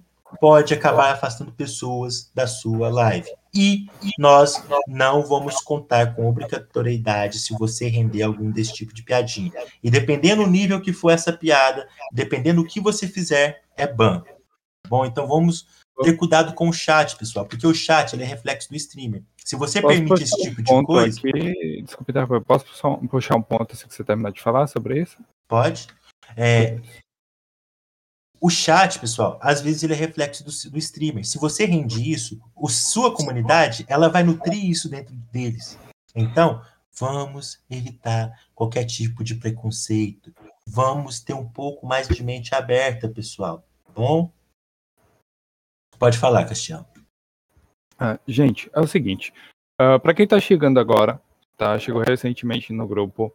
pode 0.41 0.75
acabar 0.75 1.13
afastando 1.13 1.53
pessoas 1.53 2.31
da 2.35 2.47
sua 2.47 2.89
live. 2.89 3.29
E 3.55 3.87
nós 4.19 4.63
não 4.89 5.23
vamos 5.23 5.61
contar 5.61 6.15
com 6.15 6.29
obrigatoriedade 6.29 7.39
se 7.39 7.55
você 7.57 7.89
render 7.89 8.23
algum 8.23 8.51
desse 8.51 8.73
tipo 8.73 8.93
de 8.93 9.03
piadinha. 9.03 9.53
E 9.83 9.91
dependendo 9.91 10.45
do 10.45 10.51
nível 10.51 10.81
que 10.81 10.93
for 10.93 11.11
essa 11.11 11.33
piada, 11.33 11.89
dependendo 12.13 12.63
do 12.63 12.69
que 12.69 12.81
você 12.81 13.07
fizer, 13.07 13.63
é 13.77 13.87
ban. 13.87 14.25
Bom, 14.89 15.07
então 15.07 15.27
vamos 15.27 15.67
ter 16.03 16.17
cuidado 16.17 16.55
com 16.55 16.69
o 16.69 16.73
chat, 16.73 17.17
pessoal, 17.17 17.47
porque 17.47 17.67
o 17.67 17.75
chat 17.75 18.21
é 18.21 18.25
reflexo 18.25 18.69
do 18.69 18.77
streamer. 18.77 19.23
Se 19.45 19.57
você 19.57 19.81
posso 19.81 19.95
permite 19.95 20.23
esse 20.23 20.37
tipo 20.43 20.63
de 20.63 20.85
coisa. 20.85 21.19
Aqui, 21.19 21.83
desculpe, 21.83 22.13
posso 22.47 22.65
puxar 23.09 23.37
um 23.37 23.43
ponto 23.43 23.73
assim 23.73 23.87
que 23.87 23.95
você 23.95 24.03
terminar 24.03 24.33
de 24.33 24.41
falar 24.41 24.67
sobre 24.67 25.01
isso? 25.01 25.17
Pode. 25.47 25.87
É, 26.37 26.81
o 28.41 28.51
chat, 28.51 28.99
pessoal, 28.99 29.39
às 29.41 29.63
vezes 29.63 29.83
ele 29.83 29.95
é 29.95 29.97
reflexo 29.97 30.45
do, 30.45 30.71
do 30.71 30.79
streamer. 30.79 31.25
Se 31.25 31.39
você 31.39 31.65
rende 31.65 32.13
isso, 32.13 32.39
a 32.63 32.69
sua 32.69 33.11
comunidade, 33.15 33.87
ela 33.89 34.11
vai 34.11 34.23
nutrir 34.23 34.63
isso 34.67 34.87
dentro 34.87 35.15
deles. 35.33 35.79
Então, 36.15 36.61
vamos 36.93 37.59
evitar 37.71 38.31
qualquer 38.55 38.85
tipo 38.85 39.25
de 39.25 39.35
preconceito. 39.37 40.31
Vamos 40.67 41.21
ter 41.21 41.33
um 41.33 41.49
pouco 41.49 41.87
mais 41.87 42.07
de 42.07 42.23
mente 42.23 42.55
aberta, 42.55 43.09
pessoal. 43.09 43.65
Tá 43.87 43.93
bom? 43.95 44.31
Pode 45.99 46.19
falar, 46.19 46.45
Castião. 46.45 46.87
Ah, 47.99 48.19
gente, 48.27 48.71
é 48.75 48.81
o 48.81 48.87
seguinte. 48.87 49.33
Uh, 49.81 49.95
ah, 49.95 49.99
Para 49.99 50.15
quem 50.15 50.25
está 50.25 50.41
chegando 50.41 50.79
agora, 50.81 51.21
tá? 51.57 51.79
Chegou 51.79 52.03
recentemente 52.03 52.73
no 52.73 52.87
grupo. 52.87 53.33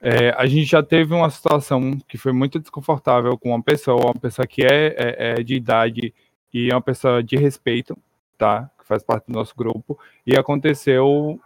É, 0.00 0.30
a 0.30 0.46
gente 0.46 0.66
já 0.66 0.82
teve 0.82 1.12
uma 1.12 1.28
situação 1.28 1.98
que 2.06 2.16
foi 2.16 2.32
muito 2.32 2.58
desconfortável 2.58 3.36
com 3.36 3.50
uma 3.50 3.62
pessoa, 3.62 4.06
uma 4.06 4.14
pessoa 4.14 4.46
que 4.46 4.62
é, 4.62 4.94
é, 4.96 5.32
é 5.32 5.34
de 5.42 5.54
idade 5.54 6.14
e 6.52 6.70
é 6.70 6.74
uma 6.74 6.80
pessoa 6.80 7.22
de 7.22 7.36
respeito, 7.36 7.96
tá? 8.36 8.70
Que 8.78 8.86
faz 8.86 9.02
parte 9.02 9.26
do 9.26 9.32
nosso 9.32 9.54
grupo, 9.56 9.98
e 10.26 10.36
aconteceu 10.36 11.40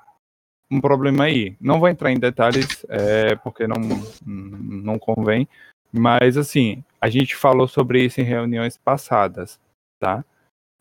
um 0.71 0.81
problema 0.81 1.25
aí. 1.25 1.57
Não 1.61 1.81
vou 1.81 1.89
entrar 1.89 2.13
em 2.13 2.19
detalhes, 2.19 2.85
é, 2.89 3.35
porque 3.37 3.67
não, 3.67 3.77
não 4.25 4.99
convém, 4.99 5.49
mas 5.91 6.37
assim, 6.37 6.85
a 7.01 7.09
gente 7.09 7.35
falou 7.35 7.67
sobre 7.67 8.05
isso 8.05 8.21
em 8.21 8.25
reuniões 8.25 8.77
passadas, 8.77 9.59
tá? 9.99 10.25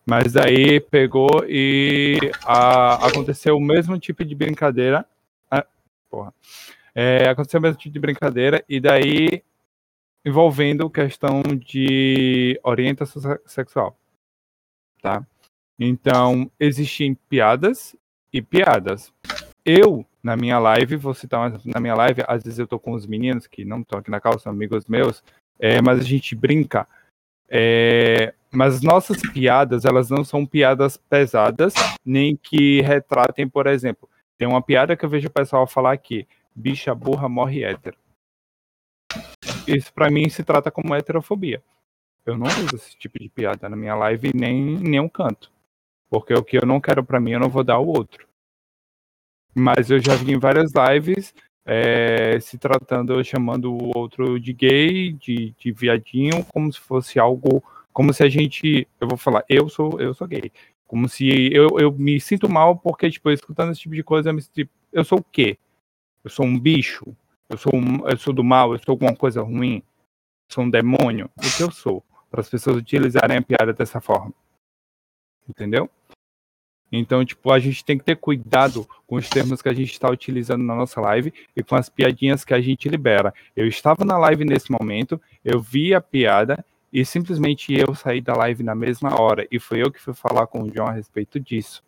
Mas 0.04 0.32
daí 0.32 0.80
pegou 0.80 1.44
e 1.46 2.18
a, 2.44 3.06
aconteceu 3.06 3.56
o 3.56 3.60
mesmo 3.60 3.98
tipo 3.98 4.24
de 4.24 4.34
brincadeira. 4.34 5.06
Ah, 5.50 5.64
porra 6.10 6.32
é, 6.94 7.28
aconteceu 7.28 7.58
o 7.58 7.62
mesmo 7.62 7.78
tipo 7.78 7.92
de 7.92 8.00
brincadeira, 8.00 8.64
e 8.68 8.80
daí 8.80 9.42
envolvendo 10.24 10.88
questão 10.90 11.42
de 11.42 12.60
orientação 12.62 13.38
sexual. 13.46 13.98
Tá? 15.00 15.26
Então, 15.78 16.50
existem 16.60 17.14
piadas 17.14 17.96
e 18.32 18.40
piadas. 18.40 19.12
Eu, 19.64 20.06
na 20.22 20.36
minha 20.36 20.58
live, 20.58 20.96
vou 20.96 21.14
citar 21.14 21.60
na 21.64 21.80
minha 21.80 21.94
live, 21.94 22.22
às 22.28 22.42
vezes 22.42 22.58
eu 22.58 22.66
tô 22.66 22.78
com 22.78 22.92
os 22.92 23.06
meninos 23.06 23.46
que 23.46 23.64
não 23.64 23.80
estão 23.80 23.98
aqui 23.98 24.10
na 24.10 24.20
calça, 24.20 24.44
são 24.44 24.52
amigos 24.52 24.86
meus, 24.86 25.24
é, 25.58 25.80
mas 25.82 25.98
a 25.98 26.04
gente 26.04 26.36
brinca. 26.36 26.86
É, 27.48 28.34
mas 28.52 28.82
nossas 28.82 29.20
piadas, 29.32 29.84
elas 29.84 30.10
não 30.10 30.22
são 30.24 30.44
piadas 30.44 30.96
pesadas, 30.96 31.74
nem 32.04 32.36
que 32.36 32.80
retratem, 32.82 33.48
por 33.48 33.66
exemplo, 33.66 34.08
tem 34.36 34.46
uma 34.46 34.62
piada 34.62 34.96
que 34.96 35.04
eu 35.04 35.08
vejo 35.08 35.28
o 35.28 35.32
pessoal 35.32 35.66
falar 35.66 35.92
aqui 35.92 36.26
bicha 36.54 36.94
burra 36.94 37.28
morre 37.28 37.64
hétero. 37.64 37.96
Isso 39.66 39.92
para 39.92 40.10
mim 40.10 40.28
se 40.28 40.44
trata 40.44 40.70
como 40.70 40.94
heterofobia. 40.94 41.62
Eu 42.24 42.36
não 42.36 42.46
uso 42.46 42.76
esse 42.76 42.96
tipo 42.96 43.18
de 43.18 43.28
piada 43.28 43.68
na 43.68 43.76
minha 43.76 43.94
live 43.94 44.30
nem 44.34 44.78
nem 44.78 45.00
um 45.00 45.08
canto. 45.08 45.50
Porque 46.10 46.34
o 46.34 46.44
que 46.44 46.56
eu 46.56 46.66
não 46.66 46.80
quero 46.80 47.04
para 47.04 47.20
mim 47.20 47.32
eu 47.32 47.40
não 47.40 47.48
vou 47.48 47.64
dar 47.64 47.74
ao 47.74 47.86
outro. 47.86 48.26
Mas 49.54 49.90
eu 49.90 49.98
já 49.98 50.14
vi 50.14 50.32
em 50.32 50.38
várias 50.38 50.72
lives 50.72 51.34
é, 51.64 52.38
se 52.40 52.58
tratando, 52.58 53.22
chamando 53.24 53.72
o 53.72 53.96
outro 53.96 54.38
de 54.38 54.52
gay, 54.52 55.12
de, 55.12 55.54
de 55.58 55.72
viadinho, 55.72 56.44
como 56.46 56.72
se 56.72 56.80
fosse 56.80 57.18
algo, 57.18 57.62
como 57.92 58.12
se 58.12 58.22
a 58.22 58.28
gente, 58.28 58.86
eu 59.00 59.08
vou 59.08 59.18
falar, 59.18 59.44
eu 59.48 59.68
sou, 59.68 60.00
eu 60.00 60.14
sou 60.14 60.26
gay, 60.26 60.50
como 60.86 61.08
se 61.08 61.50
eu, 61.52 61.78
eu 61.78 61.90
me 61.90 62.20
sinto 62.20 62.50
mal 62.50 62.76
porque, 62.76 63.10
tipo, 63.10 63.30
escutando 63.30 63.72
esse 63.72 63.80
tipo 63.80 63.94
de 63.94 64.02
coisa, 64.02 64.28
eu, 64.30 64.34
me, 64.34 64.42
eu 64.92 65.04
sou 65.04 65.20
o 65.20 65.24
quê? 65.24 65.58
Eu 66.22 66.30
sou 66.30 66.44
um 66.44 66.58
bicho? 66.58 67.16
Eu 67.48 67.56
sou, 67.56 67.74
um, 67.74 68.06
eu 68.06 68.16
sou 68.16 68.32
do 68.32 68.44
mal? 68.44 68.72
Eu 68.72 68.78
sou 68.78 68.92
alguma 68.92 69.16
coisa 69.16 69.42
ruim? 69.42 69.76
Eu 69.76 70.54
sou 70.54 70.64
um 70.64 70.70
demônio? 70.70 71.30
O 71.36 71.56
que 71.56 71.62
eu 71.62 71.70
sou? 71.70 72.04
Para 72.30 72.40
as 72.40 72.48
pessoas 72.48 72.76
utilizarem 72.76 73.38
a 73.38 73.42
piada 73.42 73.72
dessa 73.72 74.00
forma. 74.00 74.34
Entendeu? 75.48 75.90
Então, 76.92 77.24
tipo, 77.24 77.50
a 77.50 77.58
gente 77.58 77.82
tem 77.82 77.96
que 77.96 78.04
ter 78.04 78.16
cuidado 78.16 78.86
com 79.06 79.16
os 79.16 79.28
termos 79.30 79.62
que 79.62 79.68
a 79.70 79.72
gente 79.72 79.92
está 79.92 80.10
utilizando 80.10 80.62
na 80.62 80.74
nossa 80.74 81.00
live 81.00 81.32
e 81.56 81.62
com 81.62 81.74
as 81.74 81.88
piadinhas 81.88 82.44
que 82.44 82.52
a 82.52 82.60
gente 82.60 82.86
libera. 82.90 83.32
Eu 83.56 83.66
estava 83.66 84.04
na 84.04 84.18
live 84.18 84.44
nesse 84.44 84.70
momento, 84.70 85.18
eu 85.42 85.58
vi 85.58 85.94
a 85.94 86.02
piada 86.02 86.62
e 86.92 87.04
simplesmente 87.04 87.72
eu 87.72 87.94
saí 87.94 88.20
da 88.20 88.34
live 88.34 88.62
na 88.62 88.74
mesma 88.74 89.18
hora. 89.18 89.46
E 89.50 89.58
foi 89.58 89.82
eu 89.82 89.90
que 89.90 90.00
fui 90.00 90.12
falar 90.12 90.46
com 90.46 90.62
o 90.62 90.70
John 90.70 90.86
a 90.86 90.92
respeito 90.92 91.40
disso. 91.40 91.82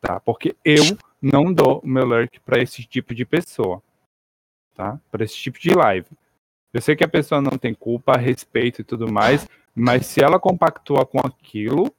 Tá? 0.00 0.18
Porque 0.20 0.56
eu 0.64 0.84
não 1.20 1.52
dou 1.52 1.80
o 1.80 1.86
meu 1.86 2.04
lurk 2.04 2.40
para 2.40 2.62
esse 2.62 2.84
tipo 2.84 3.14
de 3.14 3.24
pessoa, 3.24 3.82
tá? 4.74 5.00
Para 5.10 5.24
esse 5.24 5.36
tipo 5.36 5.58
de 5.58 5.70
live. 5.70 6.06
Eu 6.72 6.80
sei 6.80 6.94
que 6.94 7.04
a 7.04 7.08
pessoa 7.08 7.40
não 7.40 7.58
tem 7.58 7.74
culpa, 7.74 8.16
respeito 8.16 8.80
e 8.80 8.84
tudo 8.84 9.10
mais, 9.10 9.48
mas 9.74 10.06
se 10.06 10.22
ela 10.22 10.38
compactua 10.38 11.04
com 11.04 11.18
aquilo, 11.18 11.92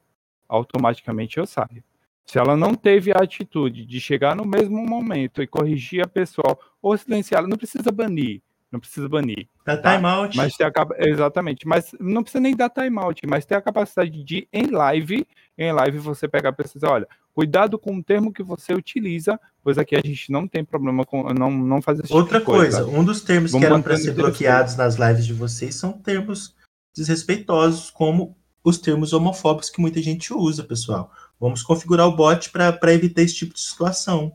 automaticamente 0.48 1.38
eu 1.38 1.46
saio. 1.46 1.84
Se 2.26 2.38
ela 2.38 2.58
não 2.58 2.76
teve 2.76 3.12
a 3.12 3.24
atitude 3.24 3.86
de 3.86 4.00
chegar 4.00 4.36
no 4.36 4.46
mesmo 4.46 4.86
momento 4.86 5.42
e 5.42 5.48
corrigir 5.48 6.04
a 6.04 6.08
pessoa 6.08 6.58
ou 6.82 6.98
silenciá-la, 6.98 7.48
não 7.48 7.58
precisa 7.58 7.92
banir, 7.92 8.42
não 8.72 8.80
precisa 8.80 9.08
banir. 9.08 9.48
Dá 9.68 9.78
tá? 9.78 9.96
timeout. 9.96 10.36
Mas 10.36 10.56
ter 10.56 10.64
a, 10.64 10.72
exatamente, 11.00 11.68
mas 11.68 11.92
não 12.00 12.24
precisa 12.24 12.42
nem 12.42 12.56
dar 12.56 12.70
timeout, 12.70 13.22
mas 13.28 13.46
ter 13.46 13.56
a 13.56 13.62
capacidade 13.62 14.24
de 14.24 14.48
em 14.52 14.68
live, 14.68 15.28
em 15.58 15.72
live 15.72 16.00
você 16.00 16.28
pegar 16.28 16.50
a 16.50 16.54
pessoa 16.54 16.80
e 16.80 16.82
dizer, 16.82 16.92
olha, 16.92 17.08
Cuidado 17.38 17.78
com 17.78 17.96
o 17.96 18.04
termo 18.04 18.34
que 18.34 18.42
você 18.42 18.74
utiliza, 18.74 19.40
pois 19.64 19.78
aqui 19.78 19.96
a 19.96 20.02
gente 20.04 20.32
não 20.32 20.48
tem 20.48 20.66
problema 20.66 21.06
com 21.06 21.32
não, 21.36 21.52
não 21.52 21.84
fazer 21.84 22.00
esse 22.00 22.08
tipo 22.08 22.18
Outra 22.18 22.40
tipo 22.40 22.52
coisa, 22.52 22.84
coisa, 22.84 23.00
um 23.00 23.04
dos 23.04 23.22
termos 23.22 23.52
Vamos 23.52 23.64
que 23.64 23.72
eram 23.72 23.80
para 23.80 23.96
ser 23.96 24.16
bloqueados 24.16 24.76
nas 24.76 24.96
lives 24.96 25.24
de 25.24 25.36
vocês 25.36 25.76
são 25.76 25.92
termos 25.92 26.56
desrespeitosos, 26.96 27.92
como 27.92 28.36
os 28.64 28.80
termos 28.80 29.14
homofóbicos 29.14 29.70
que 29.70 29.80
muita 29.80 30.02
gente 30.02 30.34
usa, 30.34 30.64
pessoal. 30.64 31.12
Vamos 31.40 31.62
configurar 31.62 32.08
o 32.08 32.16
bot 32.16 32.50
para 32.50 32.92
evitar 32.92 33.22
esse 33.22 33.36
tipo 33.36 33.54
de 33.54 33.62
situação. 33.62 34.32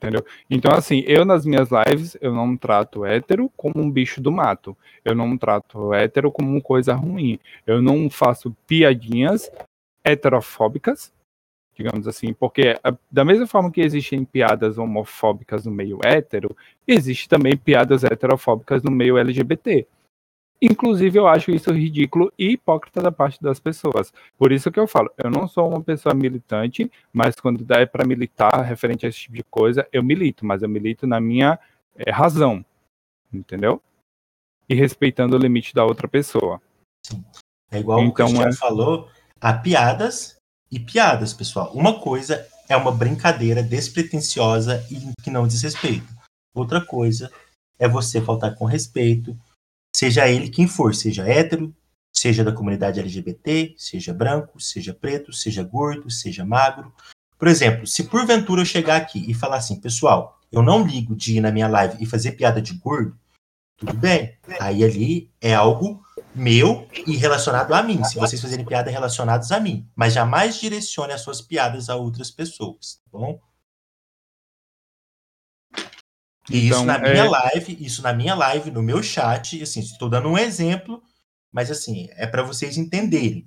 Entendeu? 0.00 0.24
Então, 0.48 0.72
assim, 0.72 1.04
eu 1.06 1.26
nas 1.26 1.44
minhas 1.44 1.68
lives, 1.70 2.16
eu 2.22 2.34
não 2.34 2.56
trato 2.56 3.04
hétero 3.04 3.52
como 3.54 3.74
um 3.76 3.90
bicho 3.90 4.18
do 4.18 4.32
mato. 4.32 4.74
Eu 5.04 5.14
não 5.14 5.36
trato 5.36 5.92
hétero 5.92 6.32
como 6.32 6.62
coisa 6.62 6.94
ruim. 6.94 7.38
Eu 7.66 7.82
não 7.82 8.08
faço 8.08 8.56
piadinhas 8.66 9.52
heterofóbicas, 10.02 11.12
digamos 11.76 12.08
assim, 12.08 12.32
porque 12.32 12.80
da 13.12 13.26
mesma 13.26 13.46
forma 13.46 13.70
que 13.70 13.82
existem 13.82 14.24
piadas 14.24 14.78
homofóbicas 14.78 15.66
no 15.66 15.70
meio 15.70 15.98
hétero, 16.02 16.56
existe 16.88 17.28
também 17.28 17.54
piadas 17.54 18.02
heterofóbicas 18.02 18.82
no 18.82 18.90
meio 18.90 19.18
LGBT. 19.18 19.86
Inclusive, 20.62 21.18
eu 21.18 21.26
acho 21.26 21.50
isso 21.50 21.72
ridículo 21.72 22.30
e 22.38 22.50
hipócrita 22.50 23.00
da 23.00 23.10
parte 23.10 23.42
das 23.42 23.58
pessoas. 23.58 24.12
Por 24.36 24.52
isso 24.52 24.70
que 24.70 24.78
eu 24.78 24.86
falo, 24.86 25.10
eu 25.16 25.30
não 25.30 25.48
sou 25.48 25.68
uma 25.68 25.82
pessoa 25.82 26.14
militante, 26.14 26.90
mas 27.10 27.34
quando 27.36 27.64
dá 27.64 27.86
para 27.86 28.06
militar 28.06 28.60
referente 28.62 29.06
a 29.06 29.08
esse 29.08 29.20
tipo 29.20 29.36
de 29.36 29.44
coisa, 29.44 29.88
eu 29.90 30.02
milito, 30.02 30.44
mas 30.44 30.62
eu 30.62 30.68
milito 30.68 31.06
na 31.06 31.18
minha 31.18 31.58
é, 31.96 32.10
razão, 32.10 32.64
entendeu? 33.32 33.80
E 34.68 34.74
respeitando 34.74 35.34
o 35.34 35.38
limite 35.38 35.74
da 35.74 35.84
outra 35.84 36.06
pessoa. 36.06 36.60
Sim. 37.06 37.24
É 37.70 37.78
igual 37.78 38.00
então, 38.00 38.26
o 38.26 38.30
que 38.30 38.36
gente 38.36 38.48
é... 38.48 38.52
falou, 38.52 39.08
há 39.40 39.54
piadas 39.54 40.36
e 40.70 40.78
piadas, 40.78 41.32
pessoal. 41.32 41.72
Uma 41.72 42.00
coisa 42.00 42.46
é 42.68 42.76
uma 42.76 42.92
brincadeira 42.92 43.62
despretensiosa 43.62 44.84
e 44.90 45.22
que 45.22 45.30
não 45.30 45.46
diz 45.46 45.62
respeito. 45.62 46.06
Outra 46.54 46.84
coisa 46.84 47.30
é 47.78 47.88
você 47.88 48.20
faltar 48.20 48.54
com 48.56 48.64
respeito, 48.64 49.36
seja 49.94 50.28
ele 50.28 50.48
quem 50.48 50.66
for, 50.66 50.94
seja 50.94 51.26
hétero, 51.28 51.74
seja 52.12 52.44
da 52.44 52.52
comunidade 52.52 53.00
LGBT, 53.00 53.74
seja 53.76 54.12
branco, 54.12 54.60
seja 54.60 54.92
preto, 54.92 55.32
seja 55.32 55.62
gordo, 55.62 56.10
seja 56.10 56.44
magro. 56.44 56.92
Por 57.38 57.48
exemplo, 57.48 57.86
se 57.86 58.04
porventura 58.04 58.60
eu 58.60 58.66
chegar 58.66 58.96
aqui 58.96 59.24
e 59.30 59.34
falar 59.34 59.56
assim, 59.56 59.80
pessoal, 59.80 60.38
eu 60.52 60.62
não 60.62 60.86
ligo 60.86 61.14
de 61.14 61.36
ir 61.36 61.40
na 61.40 61.50
minha 61.50 61.68
live 61.68 61.96
e 62.00 62.06
fazer 62.06 62.32
piada 62.32 62.60
de 62.60 62.74
gordo, 62.74 63.18
tudo 63.76 63.94
bem. 63.94 64.36
Aí 64.60 64.84
ali 64.84 65.30
é 65.40 65.54
algo 65.54 66.02
meu 66.34 66.86
e 67.06 67.16
relacionado 67.16 67.72
a 67.72 67.82
mim. 67.82 68.04
Se 68.04 68.16
vocês 68.16 68.40
fazerem 68.40 68.64
piadas 68.64 68.92
relacionadas 68.92 69.50
a 69.52 69.58
mim, 69.58 69.88
mas 69.96 70.12
jamais 70.12 70.60
direcione 70.60 71.12
as 71.12 71.22
suas 71.22 71.40
piadas 71.40 71.88
a 71.88 71.96
outras 71.96 72.30
pessoas, 72.30 73.00
tá 73.10 73.18
bom? 73.18 73.40
E 76.50 76.66
então, 76.66 76.78
isso 76.78 76.84
na 76.84 76.98
minha 76.98 77.24
é... 77.24 77.28
live, 77.28 77.78
isso 77.80 78.02
na 78.02 78.12
minha 78.12 78.34
live, 78.34 78.70
no 78.70 78.82
meu 78.82 79.02
chat, 79.02 79.62
assim, 79.62 79.80
estou 79.80 80.08
dando 80.08 80.28
um 80.28 80.36
exemplo, 80.36 81.02
mas 81.52 81.70
assim, 81.70 82.08
é 82.12 82.26
para 82.26 82.42
vocês 82.42 82.76
entenderem. 82.76 83.44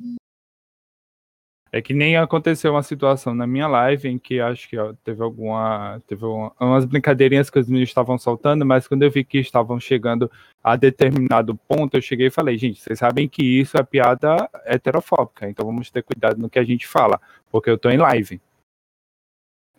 É 1.75 1.81
que 1.81 1.91
nem 1.91 2.15
aconteceu 2.15 2.71
uma 2.71 2.83
situação 2.83 3.33
na 3.33 3.47
minha 3.47 3.67
live 3.67 4.07
em 4.07 4.19
que 4.19 4.39
acho 4.39 4.69
que 4.69 4.77
ó, 4.77 4.93
teve 5.03 5.23
alguma. 5.23 5.99
Teve 6.07 6.23
uma, 6.23 6.51
umas 6.59 6.85
brincadeirinhas 6.85 7.49
que 7.49 7.57
os 7.57 7.67
meninos 7.67 7.89
estavam 7.89 8.15
soltando, 8.15 8.63
mas 8.63 8.87
quando 8.87 9.01
eu 9.01 9.09
vi 9.09 9.23
que 9.23 9.39
estavam 9.39 9.79
chegando 9.79 10.29
a 10.63 10.75
determinado 10.75 11.55
ponto, 11.67 11.97
eu 11.97 12.01
cheguei 12.01 12.27
e 12.27 12.31
falei, 12.31 12.59
gente, 12.59 12.79
vocês 12.79 12.99
sabem 12.99 13.27
que 13.27 13.43
isso 13.43 13.75
é 13.75 13.81
piada 13.81 14.47
heterofóbica, 14.65 15.49
então 15.49 15.65
vamos 15.65 15.89
ter 15.89 16.03
cuidado 16.03 16.39
no 16.39 16.47
que 16.47 16.59
a 16.59 16.63
gente 16.63 16.87
fala, 16.87 17.19
porque 17.51 17.71
eu 17.71 17.77
tô 17.77 17.89
em 17.89 17.97
live. 17.97 18.39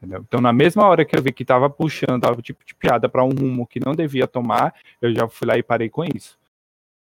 Entendeu? 0.05 0.25
Então, 0.27 0.41
na 0.41 0.53
mesma 0.53 0.87
hora 0.87 1.05
que 1.05 1.17
eu 1.17 1.23
vi 1.23 1.33
que 1.33 1.43
estava 1.43 1.71
puxando 1.71 2.21
tava 2.21 2.43
tipo 2.43 2.65
de 2.65 2.75
piada 2.75 3.09
para 3.09 3.25
um 3.25 3.31
rumo 3.31 3.67
que 3.67 3.81
não 3.81 3.95
devia 3.95 4.27
tomar, 4.27 4.75
eu 5.01 5.15
já 5.15 5.27
fui 5.27 5.49
lá 5.49 5.57
e 5.57 5.63
parei 5.63 5.89
com 5.89 6.05
isso. 6.05 6.39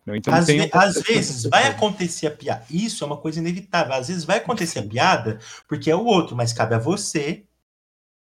Então, 0.07 0.35
às, 0.35 0.47
ve 0.47 0.69
às 0.73 1.01
vezes 1.03 1.45
vai 1.45 1.67
acontecer 1.69 2.27
a 2.27 2.31
piada. 2.31 2.65
Isso 2.71 3.05
é 3.05 3.07
uma 3.07 3.17
coisa 3.17 3.39
inevitável. 3.39 3.95
Às 3.95 4.09
vezes 4.09 4.25
vai 4.25 4.39
acontecer 4.39 4.81
a 4.81 4.87
piada 4.87 5.39
porque 5.69 5.91
é 5.91 5.97
o 5.97 6.05
outro, 6.05 6.37
mas 6.37 6.53
cabe 6.53 6.75
a 6.75 6.79
você 6.79 7.45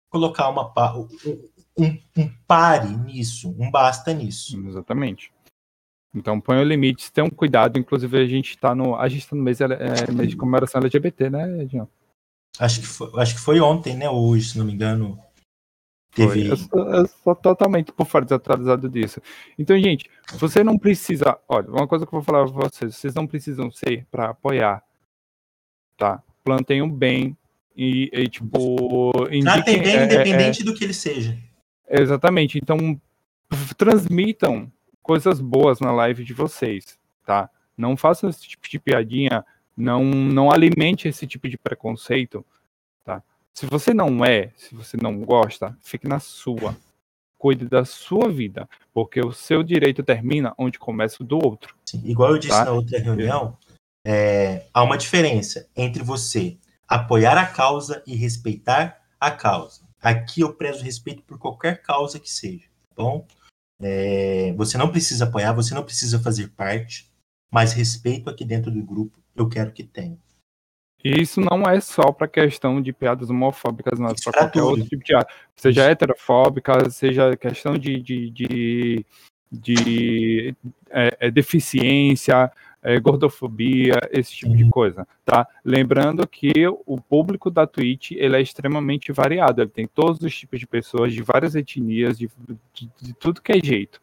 colocar 0.10 0.50
uma 0.50 0.72
um, 1.78 2.00
um 2.18 2.30
pare 2.48 2.96
nisso, 2.96 3.54
um 3.60 3.70
basta 3.70 4.14
nisso. 4.14 4.58
Exatamente. 4.66 5.32
Então 6.16 6.40
põe 6.40 6.58
o 6.58 6.64
limite, 6.64 7.12
tenha 7.12 7.26
um 7.26 7.30
cuidado. 7.30 7.78
Inclusive, 7.78 8.18
a 8.18 8.26
gente 8.26 8.52
está 8.52 8.74
no. 8.74 8.96
A 8.96 9.08
gente 9.08 9.20
está 9.20 9.36
no 9.36 9.44
mês, 9.44 9.60
é, 9.62 10.12
mês 10.12 10.30
de 10.30 10.38
comemoração 10.38 10.80
LGBT, 10.82 11.30
né, 11.30 11.64
Edinho? 11.64 11.88
Acho 12.60 12.82
que, 12.82 12.88
foi, 12.88 13.12
acho 13.22 13.36
que 13.36 13.42
foi 13.42 13.60
ontem, 13.60 13.96
né? 13.96 14.10
Hoje, 14.10 14.50
se 14.50 14.58
não 14.58 14.66
me 14.66 14.74
engano. 14.74 15.20
Teve... 16.12 16.48
Eu 16.48 16.58
sou, 16.58 16.80
eu 16.94 17.08
sou 17.08 17.36
totalmente 17.36 17.92
por 17.92 18.08
fora 18.08 18.26
desatualizado 18.26 18.90
disso. 18.90 19.22
Então, 19.58 19.80
gente, 19.80 20.10
você 20.34 20.64
não 20.64 20.78
precisa. 20.78 21.38
Olha, 21.48 21.70
uma 21.70 21.88
coisa 21.88 22.06
que 22.06 22.10
eu 22.14 22.20
vou 22.20 22.24
falar 22.24 22.52
pra 22.52 22.70
vocês: 22.70 22.96
vocês 22.96 23.14
não 23.14 23.28
precisam 23.28 23.72
ser 23.72 24.06
para 24.10 24.30
apoiar. 24.30 24.84
Tá? 25.96 26.24
Plantem 26.44 26.82
um 26.82 26.90
bem 26.90 27.38
e, 27.76 28.10
e 28.12 28.28
tipo. 28.28 29.12
Tratem 29.44 29.80
bem, 29.80 29.96
é, 29.96 30.00
é, 30.00 30.06
independente 30.06 30.62
é, 30.62 30.66
do 30.66 30.74
que 30.74 30.84
ele 30.84 30.94
seja. 30.94 31.38
Exatamente. 31.88 32.58
Então, 32.58 33.00
transmitam 33.78 34.72
coisas 35.02 35.40
boas 35.40 35.80
na 35.80 35.92
live 35.92 36.24
de 36.24 36.34
vocês, 36.34 36.98
tá? 37.26 37.50
Não 37.78 37.96
façam 37.96 38.30
esse 38.30 38.42
tipo 38.42 38.68
de 38.68 38.80
piadinha, 38.80 39.46
não, 39.76 40.04
não 40.04 40.52
alimente 40.52 41.08
esse 41.08 41.28
tipo 41.28 41.48
de 41.48 41.58
preconceito, 41.58 42.46
se 43.58 43.66
você 43.66 43.92
não 43.92 44.24
é, 44.24 44.52
se 44.56 44.76
você 44.76 44.96
não 45.02 45.20
gosta, 45.22 45.76
fique 45.82 46.08
na 46.08 46.20
sua. 46.20 46.78
Cuide 47.40 47.66
da 47.66 47.84
sua 47.86 48.30
vida, 48.30 48.70
porque 48.94 49.20
o 49.20 49.32
seu 49.32 49.64
direito 49.64 50.04
termina 50.04 50.54
onde 50.60 50.78
começa 50.78 51.24
o 51.24 51.26
do 51.26 51.44
outro. 51.44 51.76
Sim, 51.84 52.04
igual 52.06 52.34
eu 52.34 52.38
disse 52.38 52.54
tá? 52.54 52.66
na 52.66 52.72
outra 52.72 53.00
reunião, 53.00 53.58
é, 54.06 54.68
há 54.72 54.84
uma 54.84 54.96
diferença 54.96 55.68
entre 55.76 56.04
você 56.04 56.56
apoiar 56.88 57.36
a 57.36 57.48
causa 57.48 58.04
e 58.06 58.16
respeitar 58.16 59.02
a 59.20 59.32
causa. 59.32 59.82
Aqui 60.00 60.42
eu 60.42 60.54
prezo 60.54 60.84
respeito 60.84 61.24
por 61.24 61.40
qualquer 61.40 61.82
causa 61.82 62.20
que 62.20 62.32
seja, 62.32 62.66
tá 62.96 63.04
bom? 63.04 63.26
É, 63.82 64.54
você 64.54 64.78
não 64.78 64.92
precisa 64.92 65.24
apoiar, 65.24 65.54
você 65.54 65.74
não 65.74 65.84
precisa 65.84 66.20
fazer 66.20 66.50
parte, 66.50 67.12
mas 67.52 67.74
respeito 67.74 68.30
aqui 68.30 68.46
dentro 68.46 68.70
do 68.70 68.84
grupo 68.84 69.20
eu 69.36 69.50
quero 69.50 69.72
que 69.72 69.84
tenha. 69.84 70.20
E 71.04 71.22
isso 71.22 71.40
não 71.40 71.64
é 71.64 71.80
só 71.80 72.12
para 72.12 72.28
questão 72.28 72.82
de 72.82 72.92
piadas 72.92 73.30
homofóbicas, 73.30 74.00
não 74.00 74.08
é 74.08 74.14
para 74.24 74.34
qualquer 74.34 74.60
tudo. 74.60 74.70
outro 74.70 74.84
tipo 74.84 74.98
de 74.98 75.06
piada. 75.06 75.28
Seja 75.56 75.84
heterofóbica, 75.84 76.90
seja 76.90 77.38
questão 77.38 77.78
de, 77.78 78.00
de, 78.02 78.30
de, 78.32 79.06
de 79.52 80.56
é, 80.90 81.18
é, 81.20 81.32
deficiência, 81.32 82.52
é, 82.82 83.00
gordofobia, 83.00 84.00
esse 84.12 84.32
tipo 84.32 84.56
de 84.56 84.70
coisa, 84.70 85.08
tá? 85.26 85.48
Lembrando 85.64 86.28
que 86.28 86.54
o 86.86 87.00
público 87.00 87.50
da 87.52 87.68
Twitch, 87.68 88.12
ele 88.12 88.38
é 88.38 88.42
extremamente 88.42 89.12
variado, 89.12 89.62
ele 89.62 89.70
tem 89.70 89.88
todos 89.88 90.22
os 90.22 90.36
tipos 90.36 90.60
de 90.60 90.68
pessoas, 90.68 91.14
de 91.14 91.22
várias 91.22 91.56
etnias, 91.56 92.18
de, 92.18 92.30
de, 92.74 92.90
de 93.02 93.14
tudo 93.14 93.42
que 93.42 93.52
é 93.52 93.60
jeito. 93.64 94.00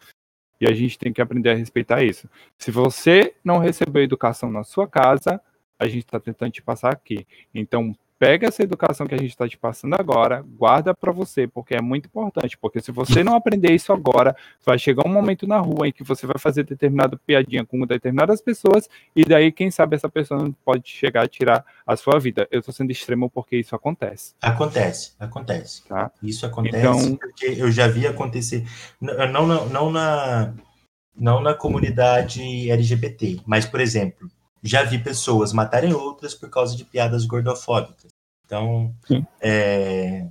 E 0.61 0.66
a 0.66 0.72
gente 0.72 0.98
tem 0.98 1.12
que 1.12 1.20
aprender 1.20 1.50
a 1.50 1.54
respeitar 1.54 2.02
isso. 2.02 2.28
Se 2.57 2.70
você 2.70 3.35
não 3.44 3.59
recebeu 3.59 4.02
educação 4.02 4.50
na 4.50 4.64
sua 4.64 4.87
casa, 4.87 5.40
a 5.78 5.87
gente 5.87 6.04
está 6.04 6.20
tentando 6.20 6.52
te 6.52 6.62
passar 6.62 6.92
aqui. 6.92 7.26
Então, 7.54 7.94
pega 8.18 8.48
essa 8.48 8.62
educação 8.62 9.06
que 9.06 9.14
a 9.14 9.18
gente 9.18 9.30
está 9.30 9.48
te 9.48 9.58
passando 9.58 9.94
agora, 9.94 10.42
guarda 10.56 10.94
para 10.94 11.12
você, 11.12 11.46
porque 11.46 11.74
é 11.74 11.80
muito 11.80 12.06
importante. 12.06 12.56
Porque 12.56 12.80
se 12.80 12.90
você 12.90 13.22
não 13.22 13.34
aprender 13.34 13.72
isso 13.72 13.92
agora, 13.92 14.37
vai 14.64 14.78
chegar 14.78 15.06
um 15.06 15.12
momento 15.12 15.46
na 15.46 15.58
rua 15.58 15.88
em 15.88 15.92
que 15.92 16.02
você 16.02 16.26
vai 16.26 16.38
fazer 16.38 16.64
determinada 16.64 17.18
piadinha 17.26 17.64
com 17.64 17.84
determinadas 17.87 18.40
pessoas, 18.40 18.88
e 19.14 19.24
daí, 19.24 19.52
quem 19.52 19.70
sabe, 19.70 19.96
essa 19.96 20.08
pessoa 20.08 20.50
pode 20.64 20.88
chegar 20.88 21.24
a 21.24 21.28
tirar 21.28 21.64
a 21.87 21.96
sua 21.96 22.18
vida. 22.18 22.48
Eu 22.50 22.60
estou 22.60 22.72
sendo 22.72 22.90
extremo 22.90 23.28
porque 23.28 23.56
isso 23.56 23.74
acontece. 23.74 24.34
Acontece, 24.40 25.14
acontece. 25.18 25.84
Tá? 25.87 26.10
Isso 26.22 26.46
acontece 26.46 26.78
então, 26.78 27.16
porque 27.16 27.46
eu 27.58 27.70
já 27.70 27.88
vi 27.88 28.06
acontecer. 28.06 28.66
Não, 29.00 29.46
não, 29.46 29.68
não 29.68 29.90
na. 29.90 30.54
Não 31.16 31.40
na 31.40 31.54
comunidade 31.54 32.68
LGBT, 32.68 33.40
mas, 33.46 33.64
por 33.64 33.80
exemplo, 33.80 34.28
já 34.64 34.83
vi 34.83 34.98
pessoas 34.98 35.53
matarem 35.53 35.92
outras 35.92 36.35
por 36.35 36.48
causa 36.48 36.74
de 36.74 36.85
piadas 36.87 37.27
gordofóbicas. 37.27 38.11
Então, 38.46 38.94
é, 39.40 40.27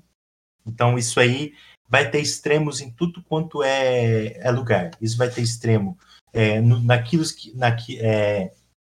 então 0.65 0.97
isso 0.97 1.19
aí 1.19 1.53
vai 1.87 2.09
ter 2.09 2.19
extremos 2.19 2.81
em 2.81 2.89
tudo 2.89 3.23
quanto 3.23 3.61
é, 3.61 4.37
é 4.39 4.49
lugar. 4.49 4.91
Isso 4.99 5.15
vai 5.15 5.29
ter 5.29 5.41
extremo 5.41 5.95
é, 6.33 6.59
no, 6.59 6.79
naquilo, 6.81 7.23
que, 7.23 7.55
naqui, 7.55 7.99
é, 7.99 8.51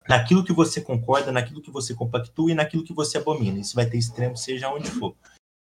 naquilo 0.08 0.43
que 0.43 0.54
você 0.54 0.80
concorda, 0.80 1.32
naquilo 1.32 1.62
que 1.62 1.72
você 1.72 1.96
compactua 1.96 2.52
e 2.52 2.56
naquilo 2.56 2.84
que 2.84 2.93
você 2.93 3.17
abomina. 3.17 3.60
Isso 3.60 3.76
vai 3.76 3.88
ter 3.88 3.98
extremo, 3.98 4.38
seja 4.38 4.69
onde 4.69 4.91
for. 4.91 5.15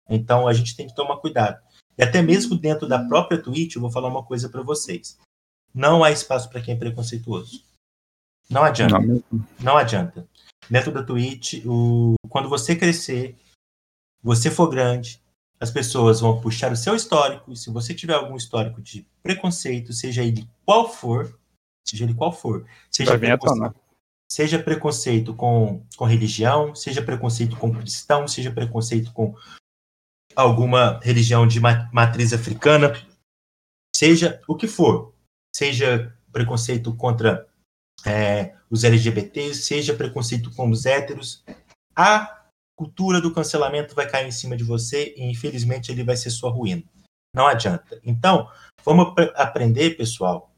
Então 0.08 0.46
a 0.46 0.52
gente 0.52 0.76
tem 0.76 0.86
que 0.86 0.94
tomar 0.94 1.16
cuidado. 1.16 1.62
E 1.96 2.02
até 2.02 2.20
mesmo 2.20 2.56
dentro 2.56 2.86
da 2.86 2.98
própria 2.98 3.40
Twitch, 3.40 3.76
eu 3.76 3.80
vou 3.80 3.90
falar 3.90 4.08
uma 4.08 4.22
coisa 4.22 4.50
para 4.50 4.62
vocês. 4.62 5.18
Não 5.74 6.04
há 6.04 6.10
espaço 6.10 6.50
para 6.50 6.60
quem 6.60 6.74
é 6.74 6.78
preconceituoso. 6.78 7.71
Não 8.50 8.62
adianta. 8.62 8.98
Não, 8.98 9.22
não 9.60 9.76
adianta. 9.76 10.26
Dentro 10.68 10.92
da 10.92 11.02
Twitch, 11.02 11.64
o... 11.64 12.14
quando 12.28 12.48
você 12.48 12.76
crescer, 12.76 13.36
você 14.22 14.50
for 14.50 14.68
grande, 14.68 15.22
as 15.62 15.70
pessoas 15.70 16.20
vão 16.20 16.40
puxar 16.40 16.72
o 16.72 16.76
seu 16.76 16.94
histórico, 16.94 17.52
e 17.52 17.56
se 17.56 17.70
você 17.70 17.94
tiver 17.94 18.14
algum 18.14 18.36
histórico 18.36 18.82
de 18.82 19.06
preconceito, 19.22 19.92
seja 19.92 20.22
ele 20.22 20.48
qual 20.64 20.88
for, 20.88 21.38
seja 21.86 22.04
ele 22.04 22.14
qual 22.14 22.32
for, 22.32 22.66
seja, 22.90 23.16
preconceito, 23.18 23.76
seja 24.30 24.58
preconceito 24.58 25.34
com, 25.34 25.84
com 25.96 26.04
religião, 26.04 26.74
seja 26.74 27.02
preconceito 27.02 27.56
com 27.56 27.72
cristão, 27.72 28.26
seja 28.26 28.50
preconceito 28.50 29.12
com 29.12 29.36
alguma 30.34 30.98
religião 31.02 31.46
de 31.46 31.60
matriz 31.60 32.32
africana, 32.32 32.92
seja 33.94 34.42
o 34.48 34.56
que 34.56 34.66
for, 34.66 35.14
seja 35.54 36.12
preconceito 36.32 36.94
contra 36.96 37.46
é, 38.04 38.56
os 38.70 38.84
LGBTs, 38.84 39.62
seja 39.62 39.94
preconceito 39.94 40.50
com 40.54 40.70
os 40.70 40.86
héteros, 40.86 41.44
há 41.94 42.42
cultura 42.76 43.20
do 43.20 43.32
cancelamento 43.32 43.94
vai 43.94 44.10
cair 44.10 44.26
em 44.26 44.32
cima 44.32 44.56
de 44.56 44.64
você 44.64 45.14
e 45.16 45.22
infelizmente 45.22 45.92
ele 45.92 46.02
vai 46.02 46.16
ser 46.16 46.30
sua 46.30 46.50
ruína. 46.50 46.82
Não 47.34 47.46
adianta. 47.46 48.00
Então, 48.04 48.50
vamos 48.84 49.14
aprender, 49.34 49.96
pessoal, 49.96 50.52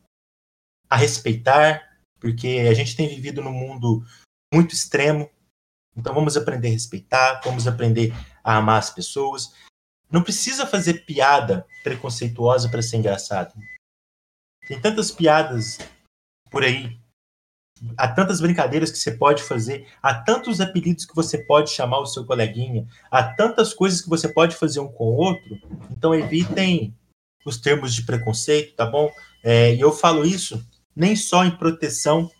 a 0.88 0.96
respeitar, 0.96 1.98
porque 2.18 2.66
a 2.70 2.74
gente 2.74 2.96
tem 2.96 3.08
vivido 3.08 3.42
num 3.42 3.52
mundo 3.52 4.04
muito 4.52 4.74
extremo. 4.74 5.30
Então, 5.96 6.14
vamos 6.14 6.36
aprender 6.36 6.68
a 6.68 6.72
respeitar, 6.72 7.40
vamos 7.44 7.66
aprender 7.66 8.12
a 8.42 8.56
amar 8.56 8.78
as 8.78 8.90
pessoas. 8.90 9.54
Não 10.10 10.22
precisa 10.22 10.66
fazer 10.66 11.04
piada 11.04 11.66
preconceituosa 11.82 12.68
para 12.68 12.82
ser 12.82 12.96
engraçado. 12.96 13.54
Tem 14.66 14.80
tantas 14.80 15.10
piadas 15.10 15.78
por 16.50 16.64
aí 16.64 16.98
há 17.96 18.08
tantas 18.08 18.40
brincadeiras 18.40 18.90
que 18.90 18.98
você 18.98 19.12
pode 19.12 19.42
fazer, 19.42 19.86
há 20.02 20.14
tantos 20.14 20.60
apelidos 20.60 21.04
que 21.04 21.14
você 21.14 21.38
pode 21.38 21.70
chamar 21.70 22.00
o 22.00 22.06
seu 22.06 22.24
coleguinha, 22.24 22.86
há 23.10 23.22
tantas 23.22 23.74
coisas 23.74 24.00
que 24.00 24.08
você 24.08 24.28
pode 24.28 24.56
fazer 24.56 24.80
um 24.80 24.88
com 24.88 25.04
o 25.04 25.16
outro. 25.16 25.58
Então 25.90 26.14
evitem 26.14 26.94
os 27.44 27.58
termos 27.58 27.94
de 27.94 28.02
preconceito, 28.02 28.74
tá 28.74 28.86
bom? 28.86 29.10
É, 29.42 29.74
e 29.74 29.80
eu 29.80 29.92
falo 29.92 30.24
isso 30.24 30.64
nem 30.96 31.14
só 31.16 31.44
em 31.44 31.50
proteção 31.50 32.30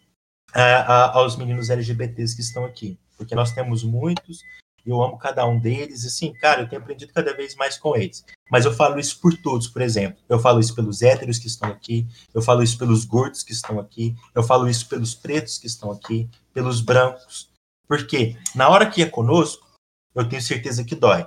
a, 0.53 0.63
a, 0.63 1.19
aos 1.19 1.37
meninos 1.37 1.69
LGBTs 1.69 2.35
que 2.35 2.43
estão 2.43 2.65
aqui, 2.65 2.99
porque 3.17 3.35
nós 3.35 3.53
temos 3.53 3.83
muitos 3.83 4.43
eu 4.91 5.03
amo 5.03 5.19
cada 5.19 5.47
um 5.47 5.59
deles, 5.59 6.05
assim, 6.05 6.33
cara, 6.33 6.63
eu 6.63 6.69
tenho 6.69 6.83
aprendido 6.83 7.13
cada 7.13 7.35
vez 7.35 7.55
mais 7.55 7.79
com 7.79 7.97
eles. 7.97 8.25
Mas 8.51 8.65
eu 8.65 8.73
falo 8.73 8.99
isso 8.99 9.19
por 9.21 9.37
todos, 9.37 9.67
por 9.67 9.81
exemplo. 9.81 10.23
Eu 10.29 10.39
falo 10.39 10.61
isso 10.61 10.75
pelos 10.75 11.01
héteros 11.01 11.39
que 11.39 11.47
estão 11.47 11.71
aqui, 11.71 12.07
eu 12.35 12.43
falo 12.43 12.63
isso 12.63 12.77
pelos 12.77 13.05
gordos 13.05 13.43
que 13.43 13.53
estão 13.53 13.81
aqui, 13.81 14.15
eu 14.35 14.43
falo 14.43 14.69
isso 14.69 14.89
pelos 14.89 15.15
pretos 15.15 15.59
que 15.59 15.67
estão 15.67 15.91
aqui, 15.91 16.29
pelos 16.53 16.81
brancos. 16.81 17.51
Porque 17.89 18.37
na 18.55 18.69
hora 18.69 18.91
que 18.91 19.03
é 19.03 19.07
conosco, 19.07 19.67
eu 20.15 20.29
tenho 20.29 20.43
certeza 20.43 20.85
que 20.85 20.95
dói. 20.95 21.27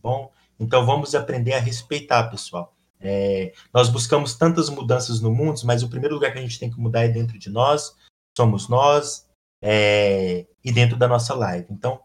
Bom, 0.00 0.30
então 0.58 0.86
vamos 0.86 1.14
aprender 1.14 1.54
a 1.54 1.60
respeitar, 1.60 2.30
pessoal. 2.30 2.74
É, 3.00 3.52
nós 3.72 3.88
buscamos 3.88 4.34
tantas 4.34 4.70
mudanças 4.70 5.20
no 5.20 5.32
mundo, 5.32 5.60
mas 5.64 5.82
o 5.82 5.88
primeiro 5.88 6.14
lugar 6.14 6.32
que 6.32 6.38
a 6.38 6.42
gente 6.42 6.58
tem 6.58 6.70
que 6.70 6.80
mudar 6.80 7.04
é 7.04 7.08
dentro 7.08 7.38
de 7.38 7.50
nós, 7.50 7.94
somos 8.36 8.68
nós, 8.68 9.26
é, 9.62 10.46
e 10.64 10.72
dentro 10.72 10.96
da 10.96 11.08
nossa 11.08 11.34
live. 11.34 11.66
Então, 11.70 12.00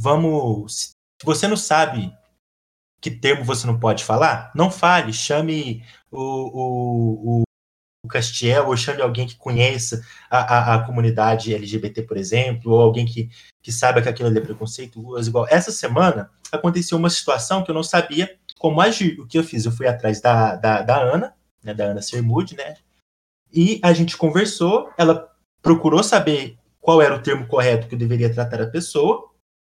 vamos. 0.00 0.90
Se 1.20 1.26
você 1.26 1.46
não 1.46 1.56
sabe 1.56 2.12
que 3.00 3.10
termo 3.10 3.44
você 3.44 3.66
não 3.66 3.78
pode 3.78 4.04
falar, 4.04 4.50
não 4.54 4.70
fale. 4.70 5.12
Chame 5.12 5.84
o, 6.10 7.40
o, 7.40 7.42
o 8.04 8.08
Castiel 8.08 8.68
ou 8.68 8.76
chame 8.76 9.02
alguém 9.02 9.26
que 9.26 9.36
conheça 9.36 10.02
a, 10.30 10.38
a, 10.38 10.74
a, 10.74 10.86
comunidade 10.86 11.54
LGBT, 11.54 12.02
por 12.02 12.16
exemplo, 12.16 12.72
ou 12.72 12.80
alguém 12.80 13.06
que, 13.06 13.30
que 13.62 13.72
saiba 13.72 14.02
que 14.02 14.08
aquilo 14.08 14.28
ali 14.28 14.38
é 14.38 14.42
preconceito. 14.42 15.18
Igual. 15.18 15.46
Essa 15.48 15.70
semana 15.70 16.30
aconteceu 16.52 16.98
uma 16.98 17.10
situação 17.10 17.62
que 17.62 17.70
eu 17.70 17.74
não 17.74 17.82
sabia 17.82 18.38
como 18.58 18.80
agir. 18.80 19.18
O 19.20 19.26
que 19.26 19.38
eu 19.38 19.44
fiz? 19.44 19.64
Eu 19.64 19.72
fui 19.72 19.86
atrás 19.86 20.20
da, 20.20 20.56
da, 20.56 20.82
da 20.82 21.00
Ana, 21.00 21.34
né, 21.62 21.72
da 21.72 21.84
Ana 21.84 22.02
Sermude, 22.02 22.56
né? 22.56 22.76
E 23.52 23.80
a 23.82 23.92
gente 23.92 24.16
conversou, 24.16 24.90
ela 24.96 25.28
procurou 25.62 26.02
saber 26.02 26.56
qual 26.80 27.02
era 27.02 27.14
o 27.14 27.22
termo 27.22 27.46
correto 27.46 27.88
que 27.88 27.94
eu 27.94 27.98
deveria 27.98 28.32
tratar 28.32 28.62
a 28.62 28.66
pessoa, 28.66 29.29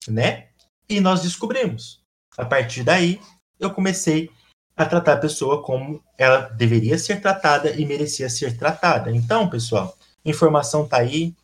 né? 0.08 0.48
E 0.88 1.00
nós 1.00 1.22
descobrimos. 1.22 2.02
A 2.36 2.44
partir 2.44 2.82
daí, 2.82 3.20
eu 3.58 3.70
comecei 3.70 4.30
a 4.76 4.86
tratar 4.86 5.14
a 5.14 5.18
pessoa 5.18 5.62
como 5.62 6.02
ela 6.16 6.40
deveria 6.48 6.98
ser 6.98 7.20
tratada 7.20 7.70
e 7.70 7.84
merecia 7.84 8.28
ser 8.28 8.56
tratada. 8.56 9.14
Então, 9.14 9.48
pessoal, 9.48 9.96
informação 10.24 10.86
tá 10.86 10.98
aí. 10.98 11.34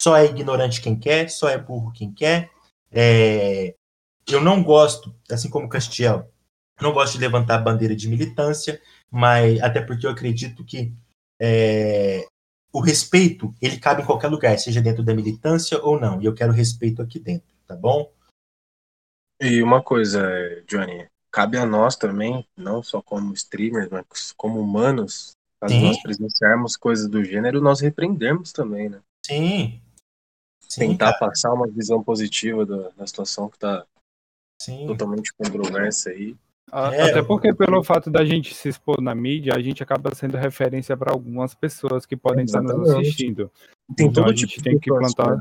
Só 0.00 0.16
é 0.16 0.26
ignorante 0.26 0.80
quem 0.80 0.96
quer, 0.96 1.28
só 1.28 1.48
é 1.48 1.58
burro 1.58 1.92
quem 1.92 2.12
quer. 2.12 2.50
É... 2.90 3.74
Eu 4.26 4.40
não 4.40 4.62
gosto, 4.62 5.14
assim 5.30 5.48
como 5.50 5.68
Castiel, 5.68 6.30
não 6.80 6.92
gosto 6.92 7.14
de 7.14 7.20
levantar 7.20 7.56
a 7.56 7.62
bandeira 7.62 7.96
de 7.96 8.08
militância, 8.08 8.80
mas 9.10 9.60
até 9.60 9.80
porque 9.80 10.06
eu 10.06 10.10
acredito 10.10 10.64
que 10.64 10.94
é... 11.40 12.24
o 12.72 12.80
respeito 12.80 13.52
ele 13.60 13.78
cabe 13.78 14.02
em 14.02 14.06
qualquer 14.06 14.28
lugar, 14.28 14.58
seja 14.58 14.80
dentro 14.80 15.02
da 15.02 15.14
militância 15.14 15.82
ou 15.82 15.98
não. 16.00 16.22
E 16.22 16.26
eu 16.26 16.34
quero 16.34 16.52
respeito 16.52 17.02
aqui 17.02 17.18
dentro 17.18 17.57
tá 17.68 17.76
bom? 17.76 18.10
E 19.40 19.62
uma 19.62 19.82
coisa, 19.82 20.20
Johnny, 20.66 21.06
cabe 21.30 21.58
a 21.58 21.66
nós 21.66 21.94
também, 21.94 22.44
não 22.56 22.82
só 22.82 23.00
como 23.00 23.32
streamers, 23.34 23.88
mas 23.90 24.32
como 24.32 24.60
humanos, 24.60 25.32
caso 25.60 25.74
Sim. 25.74 25.82
nós 25.82 26.02
presenciarmos 26.02 26.76
coisas 26.76 27.08
do 27.08 27.22
gênero, 27.22 27.60
nós 27.60 27.80
repreendermos 27.80 28.52
também, 28.52 28.88
né? 28.88 29.00
Sim. 29.24 29.80
Sim 30.60 30.80
Tentar 30.80 31.12
cara. 31.12 31.30
passar 31.30 31.52
uma 31.52 31.68
visão 31.68 32.02
positiva 32.02 32.66
da, 32.66 32.88
da 32.90 33.06
situação 33.06 33.48
que 33.48 33.56
está 33.56 33.86
totalmente 34.86 35.32
controversa 35.34 36.10
aí. 36.10 36.36
É, 36.70 37.02
Até 37.02 37.22
porque 37.22 37.54
pelo 37.54 37.82
fato 37.82 38.10
da 38.10 38.24
gente 38.24 38.54
se 38.54 38.68
expor 38.68 39.00
na 39.00 39.14
mídia, 39.14 39.54
a 39.54 39.60
gente 39.60 39.82
acaba 39.82 40.14
sendo 40.14 40.36
referência 40.36 40.94
para 40.96 41.12
algumas 41.12 41.54
pessoas 41.54 42.04
que 42.04 42.16
podem 42.16 42.44
Exatamente. 42.44 42.82
estar 42.82 42.94
nos 42.94 43.06
assistindo. 43.06 43.50
Tem 43.96 44.06
então 44.06 44.24
a 44.24 44.28
gente 44.28 44.46
tipo 44.48 44.64
tem 44.64 44.78
que 44.78 44.90
plantar. 44.90 45.38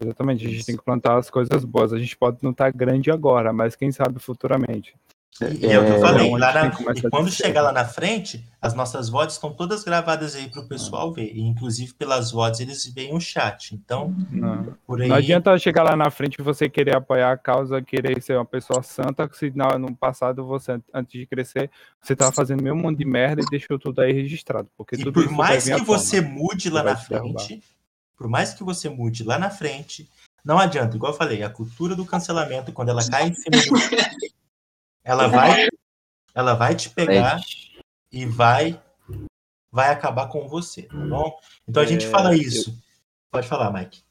Exatamente, 0.00 0.46
a 0.46 0.50
gente 0.50 0.64
tem 0.64 0.76
que 0.76 0.84
plantar 0.84 1.18
as 1.18 1.28
coisas 1.28 1.64
boas. 1.64 1.92
A 1.92 1.98
gente 1.98 2.16
pode 2.16 2.38
não 2.42 2.50
estar 2.50 2.70
tá 2.72 2.76
grande 2.76 3.10
agora, 3.10 3.52
mas 3.52 3.76
quem 3.76 3.90
sabe 3.90 4.18
futuramente. 4.18 4.94
E 5.40 5.66
é, 5.66 5.78
o 5.78 5.86
que 5.86 5.92
eu 5.92 6.00
falei, 6.00 6.26
então, 6.26 6.38
lá 6.38 6.52
na, 6.52 6.66
e 6.94 7.10
quando 7.10 7.30
chegar 7.30 7.62
lá 7.62 7.72
na 7.72 7.86
frente, 7.86 8.46
as 8.60 8.74
nossas 8.74 9.08
vozes 9.08 9.32
estão 9.32 9.50
todas 9.50 9.82
gravadas 9.82 10.36
aí 10.36 10.48
para 10.48 10.60
o 10.60 10.68
pessoal 10.68 11.10
ver. 11.10 11.32
E, 11.34 11.40
inclusive, 11.40 11.94
pelas 11.94 12.30
vozes, 12.30 12.60
eles 12.60 12.86
veem 12.94 13.14
o 13.14 13.20
chat. 13.20 13.74
Então, 13.74 14.14
não. 14.30 14.76
por 14.86 15.00
aí... 15.00 15.08
Não 15.08 15.16
adianta 15.16 15.58
chegar 15.58 15.84
lá 15.84 15.96
na 15.96 16.10
frente 16.10 16.36
e 16.38 16.42
você 16.42 16.68
querer 16.68 16.96
apoiar 16.96 17.32
a 17.32 17.38
causa, 17.38 17.80
querer 17.80 18.20
ser 18.22 18.36
uma 18.36 18.44
pessoa 18.44 18.82
santa, 18.82 19.28
se 19.32 19.50
no, 19.56 19.78
no 19.78 19.96
passado, 19.96 20.44
você, 20.44 20.78
antes 20.92 21.18
de 21.18 21.26
crescer, 21.26 21.70
você 22.00 22.12
estava 22.12 22.30
fazendo 22.30 22.62
meio 22.62 22.76
mundo 22.76 22.98
de 22.98 23.04
merda 23.06 23.40
e 23.40 23.50
deixou 23.50 23.78
tudo 23.78 24.02
aí 24.02 24.12
registrado. 24.12 24.68
Porque 24.76 24.96
e 24.96 24.98
tudo 24.98 25.14
por 25.14 25.32
mais 25.32 25.64
que 25.64 25.80
você 25.80 26.20
mude 26.20 26.68
lá 26.68 26.82
na 26.82 26.94
frente, 26.94 27.62
por 28.22 28.28
mais 28.28 28.54
que 28.54 28.62
você 28.62 28.88
mude 28.88 29.24
lá 29.24 29.36
na 29.36 29.50
frente, 29.50 30.08
não 30.44 30.56
adianta, 30.56 30.94
igual 30.94 31.10
eu 31.10 31.18
falei, 31.18 31.42
a 31.42 31.50
cultura 31.50 31.96
do 31.96 32.06
cancelamento, 32.06 32.72
quando 32.72 32.90
ela 32.90 33.04
cai 33.04 33.26
em 33.26 33.34
cima 33.34 33.56
do 33.56 33.62
ela 35.02 35.26
vai 35.26 35.66
ela 36.32 36.54
vai 36.54 36.76
te 36.76 36.88
pegar 36.88 37.40
e 38.12 38.24
vai 38.24 38.80
vai 39.72 39.90
acabar 39.90 40.28
com 40.28 40.46
você, 40.46 40.82
tá 40.82 40.94
bom? 40.94 41.36
Então 41.66 41.82
a 41.82 41.86
gente 41.86 42.06
é, 42.06 42.10
fala 42.10 42.32
isso. 42.32 42.70
Eu... 42.70 42.74
Pode 43.32 43.48
falar, 43.48 43.72
Mike. 43.72 44.04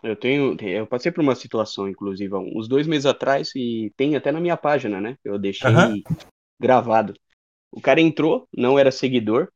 Eu 0.00 0.14
tenho, 0.14 0.56
eu 0.62 0.86
passei 0.86 1.10
por 1.10 1.20
uma 1.20 1.34
situação, 1.34 1.88
inclusive, 1.88 2.32
uns 2.36 2.68
dois 2.68 2.86
meses 2.86 3.06
atrás, 3.06 3.50
e 3.56 3.92
tem 3.96 4.14
até 4.14 4.30
na 4.30 4.40
minha 4.40 4.56
página, 4.56 5.00
né? 5.00 5.18
Eu 5.24 5.40
deixei 5.40 5.68
gravado. 6.60 7.14
O 7.72 7.80
cara 7.80 8.00
entrou, 8.00 8.46
não 8.56 8.78
era 8.78 8.92
seguidor, 8.92 9.48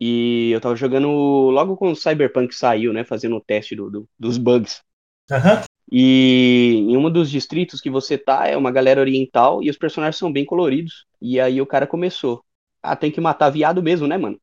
e 0.00 0.50
eu 0.52 0.60
tava 0.60 0.76
jogando 0.76 1.08
logo 1.08 1.76
quando 1.76 1.92
o 1.92 1.96
Cyberpunk 1.96 2.54
saiu, 2.54 2.92
né? 2.92 3.04
Fazendo 3.04 3.36
o 3.36 3.40
teste 3.40 3.74
do, 3.74 3.90
do 3.90 4.08
dos 4.18 4.38
bugs. 4.38 4.82
Uhum. 5.30 5.64
E 5.90 6.84
em 6.88 6.96
um 6.96 7.10
dos 7.10 7.30
distritos 7.30 7.80
que 7.80 7.90
você 7.90 8.18
tá 8.18 8.46
é 8.46 8.56
uma 8.56 8.70
galera 8.70 9.00
oriental 9.00 9.62
e 9.62 9.70
os 9.70 9.76
personagens 9.76 10.16
são 10.16 10.32
bem 10.32 10.44
coloridos. 10.44 11.06
E 11.20 11.40
aí 11.40 11.60
o 11.60 11.66
cara 11.66 11.86
começou. 11.86 12.44
Ah, 12.82 12.94
tem 12.94 13.10
que 13.10 13.20
matar 13.20 13.50
viado 13.50 13.82
mesmo, 13.82 14.06
né, 14.06 14.16
mano? 14.16 14.40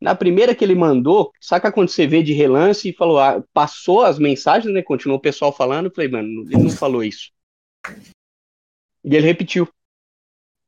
Na 0.00 0.14
primeira 0.14 0.54
que 0.54 0.64
ele 0.64 0.74
mandou, 0.74 1.32
saca 1.40 1.70
quando 1.70 1.88
você 1.88 2.06
vê 2.06 2.22
de 2.22 2.32
relance 2.32 2.88
e 2.88 2.92
falou, 2.92 3.20
ah, 3.20 3.42
passou 3.52 4.02
as 4.02 4.18
mensagens, 4.18 4.72
né? 4.72 4.82
Continuou 4.82 5.18
o 5.18 5.22
pessoal 5.22 5.52
falando, 5.52 5.92
falei, 5.94 6.10
mano, 6.10 6.42
ele 6.50 6.62
não 6.64 6.70
falou 6.70 7.04
isso. 7.04 7.30
E 9.04 9.16
ele 9.16 9.26
repetiu. 9.26 9.68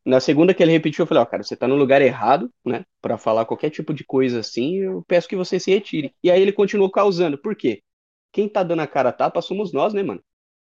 Na 0.04 0.20
segunda 0.20 0.52
que 0.52 0.62
ele 0.62 0.72
repetiu, 0.72 1.02
eu 1.02 1.06
falei, 1.06 1.22
ó, 1.22 1.24
oh, 1.24 1.26
cara, 1.26 1.42
você 1.42 1.56
tá 1.56 1.66
no 1.66 1.76
lugar 1.76 2.02
errado, 2.02 2.50
né? 2.64 2.84
Para 3.00 3.16
falar 3.16 3.46
qualquer 3.46 3.70
tipo 3.70 3.94
de 3.94 4.04
coisa 4.04 4.40
assim, 4.40 4.76
eu 4.76 5.02
peço 5.08 5.28
que 5.28 5.36
você 5.36 5.58
se 5.58 5.70
retire. 5.70 6.12
E 6.22 6.30
aí 6.30 6.42
ele 6.42 6.52
continuou 6.52 6.90
causando. 6.90 7.38
Por 7.38 7.56
quê? 7.56 7.82
Quem 8.30 8.48
tá 8.48 8.62
dando 8.62 8.80
a 8.80 8.86
cara 8.86 9.08
a 9.08 9.12
tapa 9.12 9.40
somos 9.40 9.72
nós, 9.72 9.94
né, 9.94 10.02
mano? 10.02 10.20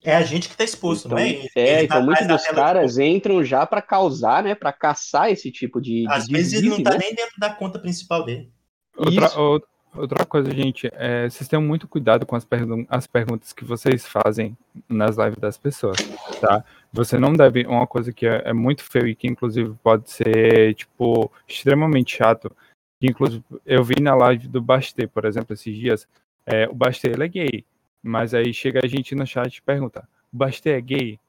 É 0.02 0.14
a 0.14 0.22
gente 0.22 0.48
que 0.48 0.56
tá 0.56 0.64
exposto, 0.64 1.06
então, 1.06 1.18
não 1.18 1.24
é? 1.24 1.30
Ele, 1.30 1.50
é, 1.56 1.72
ele 1.74 1.84
então 1.84 1.98
tá 1.98 2.04
muitos 2.04 2.26
dos 2.26 2.46
caras 2.46 2.94
de... 2.94 3.04
entram 3.04 3.42
já 3.42 3.66
para 3.66 3.82
causar, 3.82 4.42
né? 4.42 4.54
Para 4.54 4.72
caçar 4.72 5.30
esse 5.30 5.50
tipo 5.50 5.80
de. 5.80 6.06
Às 6.08 6.26
de 6.26 6.32
vezes 6.32 6.52
ele 6.54 6.68
não 6.68 6.82
tá 6.82 6.92
né? 6.92 6.98
nem 6.98 7.14
dentro 7.14 7.34
da 7.38 7.50
conta 7.50 7.78
principal 7.78 8.24
dele. 8.24 8.50
Outra, 8.96 9.30
outra 9.94 10.24
coisa, 10.24 10.50
gente, 10.50 10.88
é, 10.92 11.28
vocês 11.28 11.48
tenham 11.48 11.62
muito 11.62 11.88
cuidado 11.88 12.24
com 12.24 12.36
as, 12.36 12.44
pergun 12.44 12.86
as 12.88 13.06
perguntas 13.06 13.52
que 13.52 13.64
vocês 13.64 14.06
fazem 14.06 14.56
nas 14.88 15.16
lives 15.16 15.38
das 15.38 15.58
pessoas, 15.58 15.96
tá? 16.40 16.64
Você 16.96 17.18
não 17.18 17.32
deve. 17.32 17.66
Uma 17.66 17.86
coisa 17.86 18.12
que 18.12 18.26
é, 18.26 18.42
é 18.46 18.52
muito 18.52 18.82
feio 18.82 19.06
e 19.06 19.14
que, 19.14 19.28
inclusive, 19.28 19.74
pode 19.82 20.10
ser, 20.10 20.74
tipo, 20.74 21.30
extremamente 21.46 22.16
chato. 22.16 22.50
Que, 22.98 23.06
inclusive, 23.06 23.44
eu 23.64 23.84
vi 23.84 24.00
na 24.00 24.14
live 24.14 24.48
do 24.48 24.62
Bastê, 24.62 25.06
por 25.06 25.26
exemplo, 25.26 25.52
esses 25.52 25.76
dias. 25.76 26.08
É, 26.46 26.66
o 26.68 26.74
Bastê, 26.74 27.08
ele 27.08 27.24
é 27.24 27.28
gay. 27.28 27.64
Mas 28.02 28.32
aí 28.32 28.54
chega 28.54 28.80
a 28.82 28.88
gente 28.88 29.14
no 29.14 29.26
chat 29.26 29.56
e 29.56 29.62
pergunta: 29.62 30.08
o 30.32 30.36
Bastê 30.36 30.70
é 30.70 30.80
gay? 30.80 31.20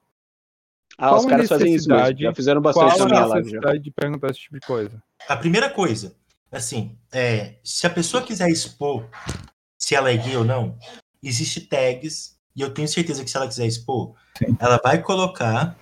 Ah, 0.96 1.10
qual 1.10 1.20
os 1.20 1.26
caras 1.26 1.48
fazem 1.48 1.74
isso 1.74 1.88
mesmo. 1.88 2.18
Já 2.18 2.34
fizeram 2.34 2.60
bastante 2.60 2.96
qual 2.96 3.08
a 3.08 3.36
necessidade 3.36 3.78
de 3.80 3.90
perguntar 3.90 4.30
esse 4.30 4.40
tipo 4.40 4.58
de 4.58 4.66
coisa? 4.66 5.02
A 5.28 5.36
primeira 5.36 5.68
coisa, 5.68 6.16
assim, 6.50 6.96
é, 7.12 7.56
se 7.62 7.86
a 7.86 7.90
pessoa 7.90 8.22
quiser 8.22 8.48
expor 8.48 9.08
se 9.76 9.94
ela 9.94 10.10
é 10.10 10.16
gay 10.16 10.36
ou 10.36 10.44
não, 10.44 10.78
existe 11.22 11.60
tags 11.60 12.37
e 12.58 12.60
eu 12.60 12.74
tenho 12.74 12.88
certeza 12.88 13.22
que 13.22 13.30
se 13.30 13.36
ela 13.36 13.46
quiser 13.46 13.66
expor, 13.66 14.16
Sim. 14.36 14.56
ela 14.58 14.80
vai 14.82 15.00
colocar. 15.00 15.78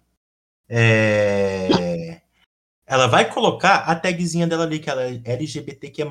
é, 0.69 2.21
Ela 2.85 3.07
vai 3.07 3.33
colocar 3.33 3.77
a 3.79 3.97
tagzinha 3.97 4.47
dela 4.47 4.65
ali, 4.65 4.79
que 4.79 4.91
ela 4.91 5.03
é 5.03 5.23
LGBTQ. 5.25 6.05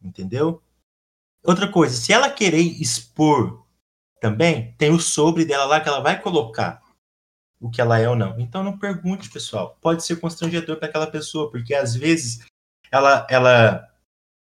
Entendeu? 0.00 0.62
Outra 1.42 1.66
coisa, 1.66 1.96
se 1.96 2.12
ela 2.12 2.30
querer 2.30 2.60
expor 2.60 3.66
também, 4.20 4.72
tem 4.78 4.90
o 4.90 5.00
sobre 5.00 5.44
dela 5.44 5.64
lá 5.64 5.80
que 5.80 5.88
ela 5.88 6.00
vai 6.00 6.22
colocar 6.22 6.80
o 7.60 7.68
que 7.68 7.80
ela 7.80 7.98
é 7.98 8.08
ou 8.08 8.14
não. 8.14 8.38
Então 8.38 8.62
não 8.62 8.78
pergunte, 8.78 9.28
pessoal. 9.28 9.76
Pode 9.80 10.04
ser 10.04 10.20
constrangedor 10.20 10.76
para 10.76 10.86
aquela 10.86 11.08
pessoa, 11.08 11.50
porque 11.50 11.74
às 11.74 11.96
vezes 11.96 12.46
ela, 12.88 13.26
ela 13.28 13.92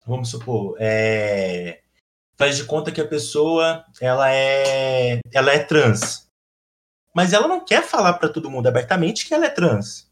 vamos 0.05 0.29
supor, 0.29 0.75
é, 0.79 1.81
faz 2.41 2.57
de 2.57 2.63
conta 2.63 2.91
que 2.91 2.99
a 2.99 3.07
pessoa 3.07 3.85
ela 4.01 4.33
é, 4.33 5.19
ela 5.31 5.51
é 5.51 5.59
trans, 5.59 6.27
mas 7.15 7.33
ela 7.33 7.47
não 7.47 7.63
quer 7.63 7.83
falar 7.83 8.13
para 8.13 8.29
todo 8.29 8.49
mundo 8.49 8.65
abertamente 8.65 9.27
que 9.27 9.33
ela 9.35 9.45
é 9.45 9.49
trans. 9.49 10.09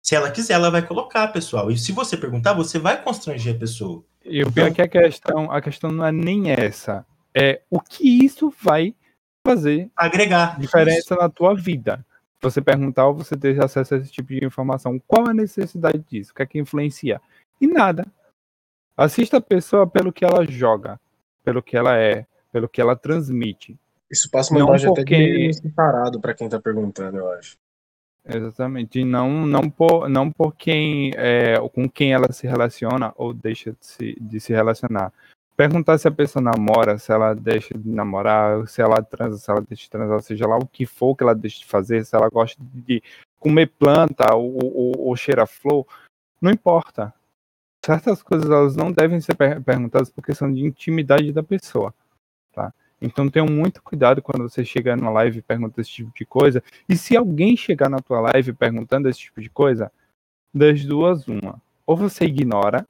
Se 0.00 0.14
ela 0.14 0.30
quiser, 0.30 0.54
ela 0.54 0.70
vai 0.70 0.86
colocar, 0.86 1.26
pessoal. 1.28 1.68
E 1.68 1.76
se 1.76 1.90
você 1.90 2.16
perguntar, 2.16 2.52
você 2.52 2.78
vai 2.78 3.02
constranger 3.02 3.56
a 3.56 3.58
pessoa. 3.58 4.04
E 4.24 4.44
o 4.44 4.52
pior 4.52 4.68
é 4.68 4.70
que 4.70 4.82
a 4.82 4.88
questão, 4.88 5.50
a 5.50 5.60
questão 5.60 5.90
não 5.90 6.06
é 6.06 6.12
nem 6.12 6.52
essa. 6.52 7.04
É 7.34 7.62
o 7.68 7.80
que 7.80 8.24
isso 8.24 8.54
vai 8.62 8.94
fazer 9.44 9.90
Agregar. 9.96 10.60
diferença 10.60 11.16
na 11.16 11.28
tua 11.28 11.56
vida. 11.56 12.06
Você 12.40 12.62
perguntar 12.62 13.08
ou 13.08 13.14
você 13.14 13.36
ter 13.36 13.60
acesso 13.60 13.94
a 13.94 13.98
esse 13.98 14.12
tipo 14.12 14.28
de 14.28 14.44
informação. 14.44 15.00
Qual 15.08 15.26
a 15.26 15.34
necessidade 15.34 16.04
disso? 16.08 16.30
O 16.30 16.34
que 16.36 16.42
é 16.42 16.46
que 16.46 16.58
influencia? 16.60 17.20
E 17.60 17.66
nada. 17.66 18.06
Assista 18.96 19.38
a 19.38 19.40
pessoa 19.40 19.86
pelo 19.86 20.12
que 20.12 20.24
ela 20.24 20.44
joga, 20.44 21.00
pelo 21.44 21.62
que 21.62 21.76
ela 21.76 21.96
é, 21.98 22.26
pelo 22.52 22.68
que 22.68 22.80
ela 22.80 22.94
transmite. 22.94 23.76
Isso 24.10 24.30
passa 24.30 24.52
uma 24.52 24.60
Não 24.60 24.68
imagem 24.68 24.92
porque- 24.94 25.14
até 25.14 25.24
de 25.48 25.54
separado 25.54 26.20
pra 26.20 26.34
quem 26.34 26.48
tá 26.48 26.60
perguntando, 26.60 27.16
eu 27.18 27.32
acho. 27.32 27.56
Exatamente. 28.24 29.00
E 29.00 29.04
não, 29.04 29.46
não, 29.46 29.68
por, 29.68 30.08
não 30.08 30.30
por 30.30 30.54
quem 30.54 31.10
é, 31.16 31.56
com 31.72 31.88
quem 31.88 32.12
ela 32.12 32.30
se 32.32 32.46
relaciona 32.46 33.12
ou 33.16 33.32
deixa 33.32 33.72
de 33.72 33.78
se, 33.80 34.16
de 34.20 34.38
se 34.38 34.52
relacionar. 34.52 35.12
Perguntar 35.56 35.98
se 35.98 36.06
a 36.06 36.10
pessoa 36.10 36.42
namora, 36.42 36.98
se 36.98 37.12
ela 37.12 37.34
deixa 37.34 37.76
de 37.76 37.88
namorar, 37.88 38.66
se 38.68 38.80
ela 38.80 39.02
transa, 39.02 39.38
se 39.38 39.50
ela 39.50 39.60
deixa 39.60 39.84
de 39.84 39.90
transar, 39.90 40.20
seja 40.22 40.46
lá 40.46 40.56
o 40.56 40.66
que 40.66 40.86
for 40.86 41.16
que 41.16 41.22
ela 41.22 41.34
deixa 41.34 41.58
de 41.58 41.66
fazer, 41.66 42.04
se 42.04 42.14
ela 42.14 42.28
gosta 42.28 42.62
de 42.72 43.02
comer 43.38 43.66
planta 43.78 44.34
ou, 44.34 44.56
ou, 44.74 45.00
ou 45.08 45.16
cheira 45.16 45.46
flor, 45.46 45.86
não 46.40 46.50
importa. 46.50 47.12
Certas 47.84 48.22
coisas 48.22 48.48
elas 48.48 48.76
não 48.76 48.92
devem 48.92 49.20
ser 49.20 49.34
per- 49.34 49.60
perguntadas 49.60 50.08
porque 50.10 50.34
são 50.34 50.52
de 50.52 50.64
intimidade 50.64 51.32
da 51.32 51.42
pessoa. 51.42 51.92
Tá? 52.52 52.72
Então 53.00 53.28
tenham 53.28 53.46
muito 53.46 53.82
cuidado 53.82 54.22
quando 54.22 54.48
você 54.48 54.64
chega 54.64 54.96
numa 54.96 55.10
live 55.10 55.40
e 55.40 55.42
pergunta 55.42 55.80
esse 55.80 55.90
tipo 55.90 56.12
de 56.16 56.24
coisa. 56.24 56.62
E 56.88 56.96
se 56.96 57.16
alguém 57.16 57.56
chegar 57.56 57.88
na 57.88 57.98
tua 57.98 58.20
live 58.20 58.52
perguntando 58.52 59.08
esse 59.08 59.18
tipo 59.18 59.40
de 59.40 59.50
coisa, 59.50 59.90
das 60.54 60.84
duas, 60.84 61.26
uma. 61.26 61.60
Ou 61.86 61.96
você 61.96 62.24
ignora, 62.26 62.86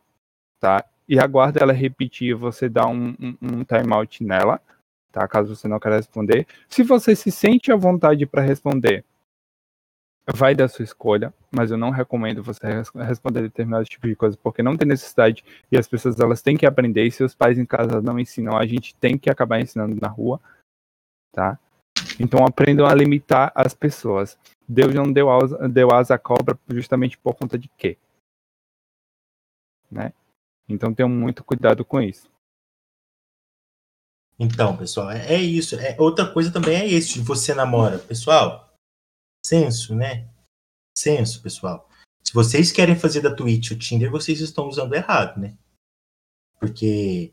tá? 0.61 0.85
E 1.09 1.19
aguarda 1.19 1.61
ela 1.61 1.73
repetir 1.73 2.31
e 2.31 2.35
você 2.35 2.69
dá 2.69 2.87
um, 2.87 3.15
um, 3.21 3.37
um 3.41 3.65
timeout 3.65 4.23
nela, 4.23 4.61
tá? 5.11 5.27
Caso 5.27 5.55
você 5.55 5.67
não 5.67 5.81
queira 5.81 5.97
responder. 5.97 6.47
Se 6.69 6.83
você 6.83 7.17
se 7.17 7.31
sente 7.31 7.73
à 7.73 7.77
vontade 7.77 8.27
para 8.27 8.43
responder, 8.43 9.05
vai 10.35 10.55
da 10.55 10.69
sua 10.69 10.85
escolha, 10.85 11.33
mas 11.51 11.71
eu 11.71 11.77
não 11.77 11.91
recomendo 11.91 12.43
você 12.43 12.65
res- 12.67 12.91
responder 12.91 13.43
determinado 13.43 13.85
tipo 13.85 14.07
de 14.07 14.15
coisa, 14.15 14.39
porque 14.41 14.63
não 14.63 14.77
tem 14.77 14.87
necessidade 14.87 15.45
e 15.71 15.77
as 15.77 15.89
pessoas 15.89 16.19
elas 16.21 16.43
têm 16.43 16.57
que 16.57 16.67
aprender, 16.67 17.05
e 17.05 17.11
se 17.11 17.25
os 17.25 17.35
pais 17.35 17.59
em 17.59 17.67
casa 17.67 18.01
não 18.01 18.19
ensinam, 18.19 18.57
a 18.57 18.67
gente 18.67 18.95
tem 18.97 19.19
que 19.19 19.29
acabar 19.31 19.61
ensinando 19.61 19.97
na 20.01 20.09
rua, 20.09 20.41
tá? 21.33 21.59
Então 22.21 22.45
aprendam 22.45 22.87
a 22.87 22.95
limitar 22.95 23.53
as 23.55 23.75
pessoas. 23.75 24.39
Deus 24.69 24.95
não 24.95 25.13
deu 25.13 25.31
asa, 25.31 25.69
deu 25.69 25.93
asa 25.93 26.15
à 26.15 26.19
cobra 26.19 26.59
justamente 26.69 27.19
por 27.19 27.35
conta 27.35 27.59
de 27.59 27.69
quê? 27.69 27.99
Né? 29.91 30.13
Então 30.69 30.95
tenham 30.95 31.09
muito 31.09 31.45
cuidado 31.45 31.85
com 31.85 32.01
isso. 32.01 32.31
Então, 34.39 34.77
pessoal, 34.77 35.11
é, 35.11 35.35
é 35.35 35.41
isso. 35.41 35.77
É, 35.77 35.95
outra 35.99 36.27
coisa 36.27 36.51
também 36.51 36.77
é 36.77 36.87
isso, 36.87 37.23
você 37.23 37.55
namora. 37.55 37.99
Pessoal, 37.99 38.72
senso, 39.45 39.95
né? 39.95 40.29
Senso, 40.97 41.43
pessoal. 41.43 41.89
Se 42.25 42.33
vocês 42.33 42.71
querem 42.71 42.97
fazer 42.97 43.21
da 43.21 43.35
Twitch 43.35 43.73
o 43.73 43.79
Tinder, 43.79 44.11
vocês 44.11 44.41
estão 44.41 44.69
usando 44.69 44.95
errado, 44.95 45.41
né? 45.41 45.57
Porque 46.59 47.33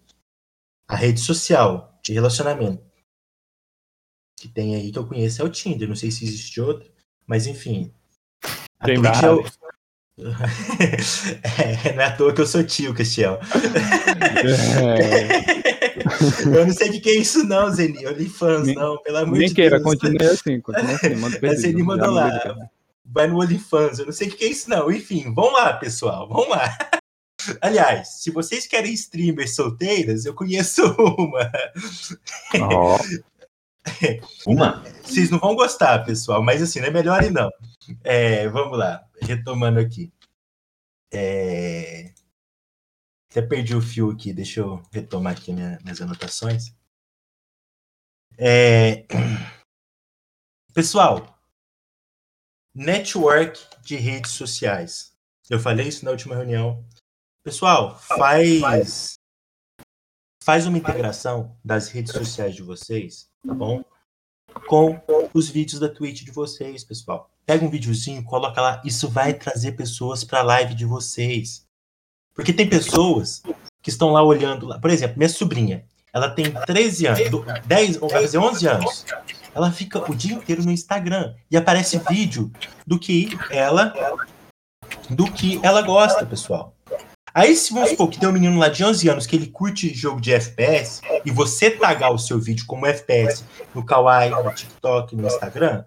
a 0.87 0.95
rede 0.95 1.19
social 1.19 1.99
de 2.03 2.13
relacionamento 2.13 2.89
que 4.39 4.47
tem 4.47 4.75
aí 4.75 4.91
que 4.91 4.97
eu 4.97 5.05
conheço 5.05 5.41
é 5.41 5.45
o 5.45 5.49
Tinder. 5.49 5.87
Não 5.87 5.95
sei 5.95 6.09
se 6.09 6.23
existe 6.25 6.59
outra, 6.61 6.89
mas 7.27 7.45
enfim. 7.45 7.93
A 8.79 8.85
Tem 8.85 8.95
Twitch 8.95 9.23
é 9.23 9.31
o... 9.31 9.43
é, 11.61 11.93
não 11.93 12.01
é 12.01 12.05
à 12.05 12.15
toa 12.15 12.33
que 12.33 12.41
eu 12.41 12.47
sou 12.47 12.63
tio, 12.63 12.93
Castiel. 12.93 13.39
É, 14.41 15.68
Eu 16.55 16.65
não 16.67 16.73
sei 16.73 16.89
o 16.89 17.01
que, 17.01 17.09
é 17.09 17.15
isso, 17.15 17.43
não, 17.45 17.71
Zeni. 17.71 18.05
OnlyFans, 18.05 18.67
Nem- 18.67 18.75
não, 18.75 19.01
pelo 19.01 19.17
amor 19.17 19.37
nem 19.37 19.47
de 19.47 19.53
queira, 19.55 19.77
Deus. 19.79 19.83
continue 19.83 20.25
assim, 20.25 20.59
continue 20.61 20.93
assim. 20.93 21.15
Manda 21.15 21.39
pedido, 21.39 21.61
Zeni 21.61 21.83
mandou 21.83 22.11
lá. 22.11 22.29
de. 22.29 22.69
Vai 23.05 23.27
no 23.27 23.39
OnlyFans, 23.41 23.99
eu 23.99 24.05
não 24.05 24.13
sei 24.13 24.27
o 24.27 24.31
que, 24.31 24.43
é 24.45 24.47
isso, 24.47 24.69
não. 24.69 24.91
Enfim, 24.91 25.33
vamos 25.33 25.53
lá, 25.53 25.73
pessoal, 25.73 26.27
vamos 26.27 26.49
lá. 26.49 26.77
Aliás, 27.61 28.21
se 28.21 28.31
vocês 28.31 28.67
querem 28.67 28.93
streamers 28.93 29.55
solteiras, 29.55 30.25
eu 30.25 30.33
conheço 30.33 30.83
uma. 31.17 31.51
Ó, 32.61 32.99
Uma? 34.45 34.83
Vocês 35.03 35.29
não 35.29 35.39
vão 35.39 35.55
gostar, 35.55 35.99
pessoal, 36.05 36.43
mas 36.43 36.61
assim, 36.61 36.79
não 36.79 36.87
é 36.87 36.91
melhor 36.91 37.23
ir 37.23 37.31
não. 37.31 37.49
É, 38.03 38.47
vamos 38.49 38.77
lá, 38.77 39.03
retomando 39.21 39.79
aqui. 39.79 40.11
É... 41.11 42.11
Até 43.29 43.41
perdi 43.41 43.75
o 43.75 43.81
fio 43.81 44.09
aqui, 44.09 44.33
deixa 44.33 44.59
eu 44.61 44.81
retomar 44.91 45.33
aqui 45.33 45.53
minha- 45.53 45.77
minhas 45.83 46.01
anotações. 46.01 46.73
É... 48.37 49.05
Pessoal, 50.73 51.37
network 52.73 53.59
de 53.83 53.95
redes 53.95 54.31
sociais. 54.31 55.13
Eu 55.49 55.59
falei 55.59 55.87
isso 55.87 56.05
na 56.05 56.11
última 56.11 56.35
reunião. 56.35 56.85
Pessoal, 57.43 57.97
faz 57.99 59.15
faz 60.43 60.65
uma 60.65 60.77
integração 60.77 61.55
das 61.63 61.89
redes 61.89 62.13
sociais 62.13 62.55
de 62.55 62.63
vocês, 62.63 63.29
tá 63.45 63.53
bom? 63.53 63.83
Com 64.67 64.99
os 65.33 65.49
vídeos 65.49 65.79
da 65.79 65.89
Twitch 65.89 66.23
de 66.23 66.31
vocês, 66.31 66.83
pessoal. 66.83 67.29
Pega 67.45 67.63
um 67.65 67.69
videozinho, 67.69 68.23
coloca 68.23 68.59
lá. 68.59 68.81
Isso 68.83 69.07
vai 69.09 69.33
trazer 69.33 69.73
pessoas 69.73 70.23
para 70.23 70.39
a 70.39 70.43
live 70.43 70.73
de 70.73 70.85
vocês. 70.85 71.67
Porque 72.39 72.53
tem 72.53 72.67
pessoas 72.69 73.43
que 73.81 73.89
estão 73.89 74.11
lá 74.11 74.23
olhando 74.23 74.65
lá. 74.65 74.79
Por 74.79 74.89
exemplo, 74.89 75.17
minha 75.17 75.29
sobrinha, 75.29 75.83
ela 76.13 76.29
tem 76.29 76.45
13 76.51 77.05
anos, 77.07 77.29
do- 77.29 77.45
10, 77.65 78.01
ou 78.01 78.09
vai 78.09 78.21
fazer 78.21 78.37
11 78.37 78.67
anos. 78.67 79.05
Ela 79.53 79.71
fica 79.71 80.09
o 80.09 80.15
dia 80.15 80.33
inteiro 80.35 80.63
no 80.63 80.71
Instagram 80.71 81.33
e 81.51 81.57
aparece 81.57 81.99
vídeo 82.09 82.51
do 82.87 82.97
que 82.99 83.37
ela 83.49 83.93
do 85.09 85.29
que 85.31 85.59
ela 85.63 85.81
gosta, 85.81 86.25
pessoal. 86.25 86.73
Aí, 87.33 87.55
se 87.55 87.73
vamos 87.73 87.89
supor 87.91 88.09
que 88.09 88.19
tem 88.19 88.27
um 88.27 88.31
menino 88.31 88.57
lá 88.57 88.69
de 88.69 88.83
11 88.83 89.07
anos 89.09 89.27
que 89.27 89.35
ele 89.35 89.47
curte 89.47 89.93
jogo 89.93 90.19
de 90.19 90.33
FPS 90.33 91.01
e 91.25 91.29
você 91.31 91.69
tagar 91.69 92.11
o 92.11 92.17
seu 92.17 92.39
vídeo 92.39 92.65
como 92.65 92.85
FPS 92.85 93.43
no 93.73 93.85
Kawaii, 93.85 94.31
no 94.31 94.53
TikTok, 94.53 95.15
no 95.15 95.27
Instagram, 95.27 95.83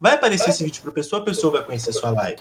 vai 0.00 0.14
aparecer 0.14 0.50
esse 0.50 0.62
vídeo 0.64 0.80
para 0.82 0.90
a 0.90 0.94
pessoa, 0.94 1.22
a 1.22 1.24
pessoa 1.24 1.52
vai 1.54 1.64
conhecer 1.64 1.92
sua 1.92 2.10
live. 2.10 2.40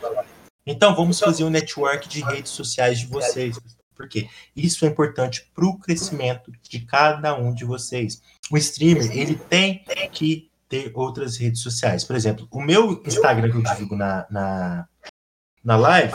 Então, 0.68 0.94
vamos 0.94 1.18
fazer 1.18 1.46
um 1.46 1.50
network 1.50 2.10
de 2.10 2.22
redes 2.22 2.52
sociais 2.52 3.00
de 3.00 3.08
vocês. 3.08 3.58
Por 3.96 4.10
quê? 4.10 4.28
Isso 4.54 4.86
é 4.86 4.90
importante 4.90 5.50
para 5.56 5.66
o 5.66 5.80
crescimento 5.80 6.52
de 6.62 6.82
cada 6.82 7.34
um 7.36 7.54
de 7.54 7.64
vocês. 7.64 8.22
O 8.52 8.58
streamer, 8.58 9.10
ele 9.18 9.36
tem 9.36 9.84
que 10.12 10.52
ter 10.68 10.92
outras 10.94 11.38
redes 11.38 11.62
sociais. 11.62 12.04
Por 12.04 12.18
exemplo, 12.18 12.48
o 12.52 12.62
meu 12.62 13.02
Instagram 13.06 13.50
que 13.50 13.58
eu 13.58 13.64
divulgo 13.64 13.96
na, 13.96 14.28
na, 14.30 14.88
na 15.64 15.78
live, 15.78 16.14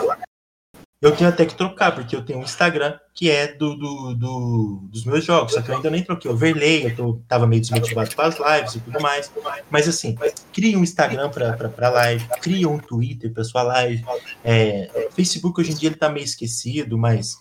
eu 1.03 1.15
tenho 1.15 1.29
até 1.29 1.45
que 1.45 1.55
trocar, 1.55 1.93
porque 1.93 2.15
eu 2.15 2.23
tenho 2.25 2.39
um 2.39 2.43
Instagram 2.43 2.97
que 3.13 3.29
é 3.29 3.53
do, 3.53 3.75
do, 3.75 4.15
do- 4.15 4.79
dos 4.89 5.05
meus 5.05 5.23
jogos, 5.23 5.53
só 5.53 5.61
que 5.61 5.69
eu 5.69 5.75
ainda 5.75 5.89
nem 5.89 6.03
troquei. 6.03 6.29
Eu 6.31 6.35
overlay, 6.35 6.85
eu 6.87 6.95
tô, 6.95 7.21
tava 7.27 7.45
meio 7.45 7.61
desmotivado 7.61 8.15
com 8.15 8.21
as 8.21 8.37
lives 8.39 8.75
e 8.75 8.79
tudo 8.79 8.99
mais. 9.01 9.31
Mas 9.69 9.87
assim, 9.87 10.15
cria 10.51 10.77
um 10.77 10.83
Instagram 10.83 11.29
pra 11.29 11.89
live, 11.89 12.27
cria 12.41 12.67
um 12.69 12.79
Twitter 12.79 13.31
pra 13.33 13.43
sua 13.43 13.63
live. 13.63 14.03
É, 14.43 15.09
Facebook 15.13 15.59
hoje 15.59 15.71
em 15.71 15.75
dia 15.75 15.89
ele 15.89 15.95
tá 15.97 16.09
meio 16.09 16.23
esquecido, 16.23 16.97
mas, 16.97 17.35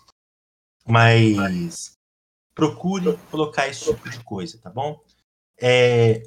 mas 0.86 1.96
procure 2.54 3.16
colocar 3.30 3.68
esse 3.68 3.84
tipo 3.84 4.10
de 4.10 4.20
coisa, 4.24 4.58
tá 4.60 4.68
bom? 4.70 5.00
É, 5.60 6.22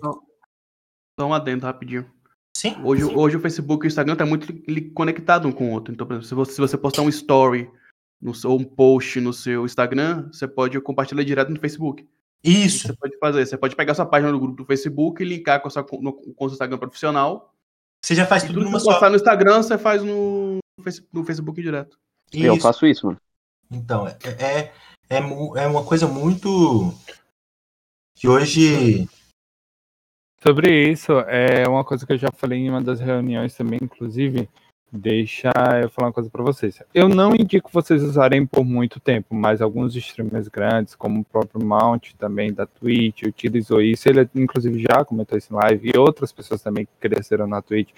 Só 1.20 1.28
um 1.28 1.34
adendo 1.34 1.66
rapidinho. 1.66 2.10
Sim, 2.56 2.76
Hoje, 2.84 3.04
hoje 3.04 3.38
o 3.38 3.40
Facebook 3.40 3.86
e 3.86 3.88
o 3.88 3.90
Instagram 3.90 4.16
tá 4.16 4.26
muito 4.26 4.54
conectado 4.94 5.48
um 5.48 5.52
com 5.52 5.70
o 5.70 5.72
outro. 5.72 5.94
Então, 5.94 6.06
por 6.08 6.14
exemplo, 6.14 6.28
se 6.28 6.36
você, 6.36 6.52
se 6.54 6.62
você 6.62 6.78
postar 6.78 7.02
um 7.02 7.10
story 7.10 7.70
no 8.22 8.34
seu, 8.34 8.52
ou 8.52 8.60
um 8.60 8.64
post 8.64 9.20
no 9.20 9.34
seu 9.34 9.66
Instagram, 9.66 10.30
você 10.32 10.48
pode 10.48 10.80
compartilhar 10.82 11.24
direto 11.24 11.50
no 11.52 11.60
Facebook. 11.60 12.08
Isso. 12.44 12.88
Você 12.88 12.94
pode 12.94 13.18
fazer. 13.18 13.46
Você 13.46 13.58
pode 13.58 13.76
pegar 13.76 13.94
sua 13.96 14.06
página 14.06 14.32
do 14.32 14.40
grupo 14.40 14.56
do 14.56 14.66
Facebook 14.66 15.22
e 15.22 15.26
linkar 15.26 15.62
com, 15.62 15.68
a 15.68 15.72
sua, 15.72 15.86
no, 16.00 16.14
com 16.14 16.46
o 16.46 16.50
seu 16.50 16.54
Instagram 16.54 16.78
profissional. 16.78 17.54
Você 18.04 18.14
já 18.14 18.26
faz 18.26 18.44
E 18.44 18.48
tudo 18.48 18.60
tudo 18.60 18.66
numa 18.66 18.80
você 18.80 18.86
só. 18.86 18.92
postar 18.92 19.10
no 19.10 19.16
Instagram, 19.16 19.64
você 19.64 19.78
faz 19.78 20.04
no, 20.04 20.60
no 21.12 21.24
Facebook 21.24 21.62
direto. 21.62 21.98
Eu 22.32 22.54
Isso. 22.54 22.62
faço 22.64 22.86
isso, 22.86 23.08
mano. 23.08 23.20
Então, 23.72 24.08
é, 24.08 24.16
é, 24.38 24.72
é, 25.10 25.18
é 25.18 25.68
uma 25.68 25.84
coisa 25.84 26.08
muito. 26.08 26.94
que 28.16 28.28
hoje. 28.28 29.10
Sobre 30.46 30.92
isso, 30.92 31.14
é 31.22 31.68
uma 31.68 31.84
coisa 31.84 32.06
que 32.06 32.14
eu 32.14 32.18
já 32.18 32.30
falei 32.36 32.60
em 32.60 32.70
uma 32.70 32.82
das 32.82 33.00
reuniões 33.00 33.56
também, 33.56 33.80
inclusive, 33.82 34.48
deixa 34.92 35.52
eu 35.82 35.90
falar 35.90 36.08
uma 36.10 36.14
coisa 36.14 36.30
para 36.30 36.44
vocês. 36.44 36.82
Eu 36.94 37.10
não 37.10 37.34
indico 37.36 37.70
vocês 37.74 38.04
usarem 38.04 38.46
por 38.46 38.64
muito 38.64 39.00
tempo, 39.00 39.34
mas 39.34 39.62
alguns 39.62 39.96
streamers 39.96 40.48
grandes, 40.48 40.94
como 40.94 41.22
o 41.22 41.26
próprio 41.26 41.66
Mount 41.66 42.14
também 42.18 42.54
da 42.54 42.66
Twitch, 42.68 43.24
utilizou 43.24 43.82
isso. 43.82 44.08
Ele, 44.08 44.30
inclusive, 44.36 44.80
já 44.80 45.04
comentou 45.04 45.36
isso 45.38 45.52
em 45.52 45.58
live, 45.58 45.92
e 45.94 45.98
outras 45.98 46.32
pessoas 46.32 46.62
também 46.62 46.86
que 46.86 46.92
cresceram 47.10 47.48
na 47.48 47.62
Twitch 47.62 47.90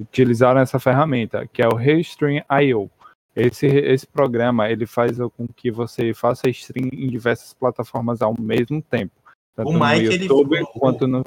utilizaram 0.00 0.60
essa 0.60 0.78
ferramenta, 0.78 1.46
que 1.52 1.60
é 1.60 1.68
o 1.68 1.74
Restream.io. 1.74 2.90
Esse, 3.36 3.66
esse 3.66 4.06
programa, 4.06 4.70
ele 4.70 4.86
faz 4.86 5.18
com 5.36 5.46
que 5.54 5.70
você 5.70 6.14
faça 6.14 6.48
stream 6.48 6.88
em 6.92 7.08
diversas 7.08 7.52
plataformas 7.52 8.22
ao 8.22 8.34
mesmo 8.40 8.80
tempo. 8.80 9.12
Tanto 9.54 9.68
O 9.68 9.72
no 9.74 9.78
Mike, 9.86 10.06
ele- 10.14 10.24
YouTube 10.24 10.62
o- 10.62 10.66
quanto 10.78 11.06
no... 11.06 11.22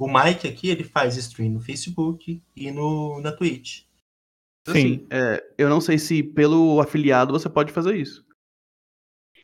O 0.00 0.08
Mike 0.08 0.48
aqui, 0.48 0.70
ele 0.70 0.82
faz 0.82 1.14
stream 1.18 1.52
no 1.52 1.60
Facebook 1.60 2.42
e 2.56 2.70
no, 2.70 3.20
na 3.20 3.30
Twitch. 3.30 3.82
Assim, 4.66 5.06
é, 5.10 5.44
eu 5.58 5.68
não 5.68 5.78
sei 5.78 5.98
se 5.98 6.22
pelo 6.22 6.80
afiliado 6.80 7.32
você 7.32 7.50
pode 7.50 7.70
fazer 7.70 7.96
isso. 7.96 8.24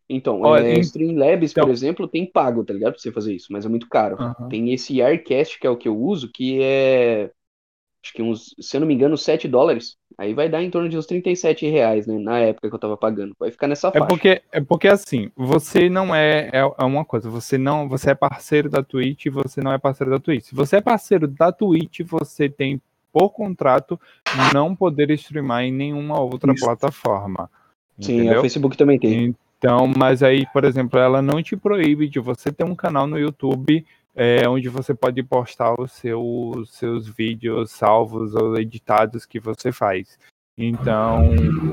Então, 0.08 0.40
Olha, 0.40 0.66
é, 0.66 0.78
Streamlabs, 0.78 1.50
então- 1.50 1.64
por 1.64 1.72
exemplo, 1.72 2.08
tem 2.08 2.24
pago, 2.24 2.64
tá 2.64 2.72
ligado? 2.72 2.92
Pra 2.92 3.02
você 3.02 3.12
fazer 3.12 3.34
isso, 3.34 3.48
mas 3.50 3.66
é 3.66 3.68
muito 3.68 3.86
caro. 3.86 4.16
Aham. 4.18 4.48
Tem 4.48 4.72
esse 4.72 5.02
Aircast, 5.02 5.58
que 5.58 5.66
é 5.66 5.70
o 5.70 5.76
que 5.76 5.88
eu 5.88 5.98
uso, 5.98 6.32
que 6.32 6.62
é. 6.62 7.30
Acho 8.06 8.12
que 8.12 8.22
uns, 8.22 8.54
se 8.60 8.76
eu 8.76 8.80
não 8.80 8.86
me 8.86 8.94
engano, 8.94 9.18
7 9.18 9.48
dólares. 9.48 9.96
Aí 10.16 10.32
vai 10.32 10.48
dar 10.48 10.62
em 10.62 10.70
torno 10.70 10.88
de 10.88 10.96
uns 10.96 11.06
37 11.06 11.66
reais, 11.66 12.06
né? 12.06 12.16
Na 12.18 12.38
época 12.38 12.68
que 12.68 12.74
eu 12.74 12.78
tava 12.78 12.96
pagando. 12.96 13.34
Vai 13.38 13.50
ficar 13.50 13.66
nessa 13.66 13.88
É 13.88 13.92
faixa. 13.92 14.06
porque, 14.06 14.42
é 14.52 14.60
porque 14.60 14.86
assim, 14.86 15.28
você 15.34 15.90
não 15.90 16.14
é, 16.14 16.48
é, 16.52 16.60
é 16.78 16.84
uma 16.84 17.04
coisa, 17.04 17.28
você 17.28 17.58
não, 17.58 17.88
você 17.88 18.10
é 18.10 18.14
parceiro 18.14 18.70
da 18.70 18.80
Twitch 18.80 19.26
e 19.26 19.30
você 19.30 19.60
não 19.60 19.72
é 19.72 19.78
parceiro 19.78 20.12
da 20.12 20.20
Twitch. 20.20 20.44
Se 20.44 20.54
você 20.54 20.76
é 20.76 20.80
parceiro 20.80 21.26
da 21.26 21.50
Twitch, 21.50 22.02
você 22.06 22.48
tem 22.48 22.80
por 23.12 23.30
contrato 23.30 24.00
não 24.54 24.76
poder 24.76 25.10
streamar 25.10 25.64
em 25.64 25.72
nenhuma 25.72 26.20
outra 26.20 26.52
Isso. 26.52 26.64
plataforma. 26.64 27.50
Sim, 27.98 28.18
entendeu? 28.20 28.38
o 28.38 28.42
Facebook 28.42 28.76
também 28.76 29.00
tem. 29.00 29.34
Então, 29.58 29.90
mas 29.96 30.22
aí, 30.22 30.46
por 30.52 30.64
exemplo, 30.64 31.00
ela 31.00 31.20
não 31.20 31.42
te 31.42 31.56
proíbe 31.56 32.08
de 32.08 32.20
você 32.20 32.52
ter 32.52 32.62
um 32.62 32.74
canal 32.74 33.06
no 33.08 33.18
YouTube 33.18 33.84
é, 34.16 34.48
onde 34.48 34.70
você 34.70 34.94
pode 34.94 35.22
postar 35.22 35.78
os 35.78 35.92
seus, 35.92 36.70
seus 36.70 37.06
vídeos 37.06 37.70
salvos 37.70 38.34
ou 38.34 38.58
editados 38.58 39.26
que 39.26 39.38
você 39.38 39.70
faz. 39.70 40.18
Então, 40.58 41.28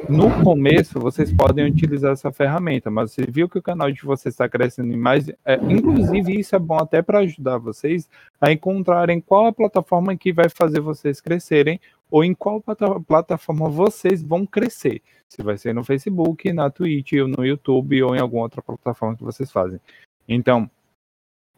no 0.09 0.43
começo, 0.43 0.99
vocês 0.99 1.31
podem 1.31 1.65
utilizar 1.65 2.11
essa 2.11 2.33
ferramenta, 2.33 2.91
mas 2.91 3.13
você 3.13 3.25
viu 3.25 3.47
que 3.47 3.57
o 3.57 3.61
canal 3.61 3.89
de 3.89 4.01
vocês 4.01 4.33
está 4.33 4.49
crescendo 4.49 4.97
mais. 4.97 5.29
é, 5.45 5.55
inclusive, 5.69 6.37
isso 6.37 6.53
é 6.53 6.59
bom 6.59 6.75
até 6.77 7.01
para 7.01 7.19
ajudar 7.19 7.59
vocês 7.59 8.09
a 8.41 8.51
encontrarem 8.51 9.21
qual 9.21 9.47
a 9.47 9.53
plataforma 9.53 10.17
que 10.17 10.33
vai 10.33 10.49
fazer 10.49 10.81
vocês 10.81 11.21
crescerem 11.21 11.79
ou 12.11 12.25
em 12.25 12.33
qual 12.33 12.59
plata- 12.59 12.99
plataforma 12.99 13.69
vocês 13.69 14.21
vão 14.21 14.45
crescer. 14.45 15.01
Se 15.29 15.41
vai 15.41 15.57
ser 15.57 15.73
no 15.73 15.83
Facebook, 15.85 16.51
na 16.51 16.69
Twitch, 16.69 17.13
ou 17.13 17.29
no 17.29 17.45
YouTube, 17.45 18.03
ou 18.03 18.13
em 18.13 18.19
alguma 18.19 18.43
outra 18.43 18.61
plataforma 18.61 19.15
que 19.15 19.23
vocês 19.23 19.49
fazem. 19.49 19.79
Então, 20.27 20.69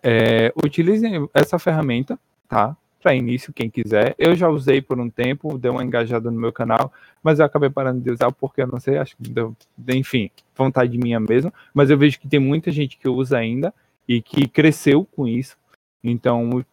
é, 0.04 0.54
utilizem 0.64 1.28
essa 1.34 1.58
ferramenta, 1.60 2.20
tá? 2.48 2.76
Para 3.02 3.16
início, 3.16 3.54
quem 3.54 3.70
quiser. 3.70 4.16
Eu 4.18 4.36
já 4.36 4.50
usei 4.50 4.82
por 4.82 5.00
um 5.00 5.10
tempo, 5.10 5.58
deu 5.58 5.74
uma 5.74 5.84
engajada 5.84 6.32
no 6.32 6.40
meu 6.40 6.52
canal, 6.52 6.92
mas 7.22 7.40
eu 7.40 7.46
acabei 7.46 7.70
parando 7.70 8.02
de 8.02 8.12
usar 8.12 8.32
porque 8.32 8.62
eu 8.62 8.68
não 8.68 8.80
sei, 8.80 8.98
acho 8.98 9.16
que 9.16 9.30
deu, 9.30 9.56
enfim, 9.90 10.32
vontade 10.56 10.98
minha 10.98 11.20
mesmo. 11.20 11.54
Mas 11.74 11.90
eu 11.90 11.98
vejo 11.98 12.20
que 12.20 12.28
tem 12.28 12.40
muita 12.40 12.72
gente 12.72 12.98
que 12.98 13.08
usa 13.08 13.38
ainda 13.38 13.74
e 14.08 14.22
que 14.22 14.48
cresceu 14.48 15.06
com 15.06 15.28
isso. 15.28 15.56
Então, 16.04 16.66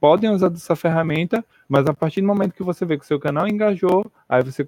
podem 0.00 0.30
usar 0.30 0.48
dessa 0.48 0.74
ferramenta, 0.74 1.44
mas 1.68 1.86
a 1.86 1.94
partir 1.94 2.20
do 2.20 2.26
momento 2.26 2.54
que 2.54 2.62
você 2.62 2.84
vê 2.84 2.96
que 2.98 3.04
o 3.04 3.06
seu 3.06 3.20
canal 3.20 3.46
engajou, 3.46 4.10
aí 4.28 4.42
você 4.42 4.66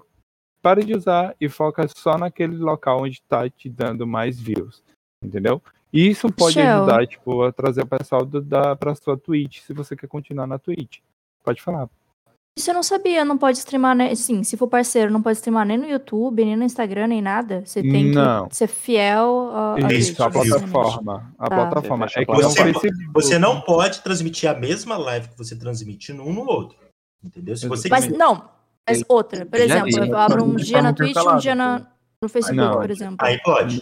para 0.61 0.83
de 0.83 0.95
usar 0.95 1.35
e 1.39 1.47
foca 1.47 1.87
só 1.95 2.17
naquele 2.17 2.55
local 2.55 3.03
onde 3.03 3.15
está 3.15 3.47
te 3.47 3.69
dando 3.69 4.07
mais 4.07 4.39
views, 4.39 4.81
entendeu? 5.23 5.61
E 5.95 6.09
isso 6.09 6.29
pode 6.31 6.55
Shell. 6.55 6.83
ajudar, 6.83 7.07
tipo, 7.07 7.43
a 7.43 7.51
trazer 7.53 7.83
o 7.83 7.87
pessoal 7.87 8.25
do, 8.25 8.41
da, 8.41 8.75
pra 8.75 8.93
sua 8.95 9.15
Twitch, 9.17 9.61
se 9.61 9.71
você 9.73 9.95
quer 9.95 10.07
continuar 10.07 10.45
na 10.45 10.59
Twitch. 10.59 10.99
Pode 11.43 11.61
falar. 11.61 11.87
Isso 12.57 12.69
eu 12.69 12.73
não 12.73 12.83
sabia, 12.83 13.23
não 13.25 13.37
pode 13.37 13.57
streamar, 13.57 13.95
né? 13.95 14.15
Sim, 14.15 14.41
se 14.43 14.55
for 14.55 14.67
parceiro, 14.67 15.11
não 15.11 15.21
pode 15.21 15.37
streamar 15.37 15.65
nem 15.65 15.77
no 15.77 15.87
YouTube, 15.87 16.43
nem 16.43 16.55
no 16.55 16.63
Instagram, 16.63 17.07
nem 17.07 17.21
nada. 17.21 17.61
Você 17.65 17.81
tem 17.81 18.11
Não. 18.11 18.47
que 18.47 18.55
ser 18.55 18.67
fiel 18.67 19.51
a, 19.53 19.75
a 19.75 19.79
Isso, 19.93 20.15
Twitch, 20.15 20.19
a 20.21 20.29
basicamente. 20.29 20.71
plataforma. 20.71 21.33
A 21.37 21.49
Tá. 21.49 21.55
plataforma. 21.55 22.07
Você 22.09 22.19
É 22.21 22.25
que 22.25 22.31
a 22.31 22.35
não. 22.35 22.41
Facebook. 22.51 22.89
Você 23.13 23.39
não 23.39 23.61
pode 23.61 24.01
transmitir 24.01 24.49
a 24.49 24.53
mesma 24.53 24.95
live 24.97 25.27
que 25.29 25.37
você 25.37 25.53
transmite 25.57 26.13
num 26.13 26.31
no 26.33 26.41
outro. 26.49 26.77
Entendeu? 27.23 27.57
Se 27.57 27.67
você 27.67 27.89
Mas 27.89 28.07
não, 28.07 28.49
mas 28.87 29.03
outra. 29.09 29.45
Por 29.45 29.59
exemplo, 29.59 29.89
eu 30.05 30.17
abro 30.17 30.43
um 30.45 30.55
dia 30.55 30.81
na 30.81 30.89
forma 30.89 30.93
Twitch, 30.93 31.07
um 31.07 31.11
intercalada, 31.11 31.41
dia 31.41 31.55
na, 31.55 31.87
no 32.21 32.29
Facebook, 32.29 32.57
Não. 32.69 32.79
por 32.79 32.89
exemplo. 32.89 33.17
Aí 33.19 33.37
pode. 33.43 33.81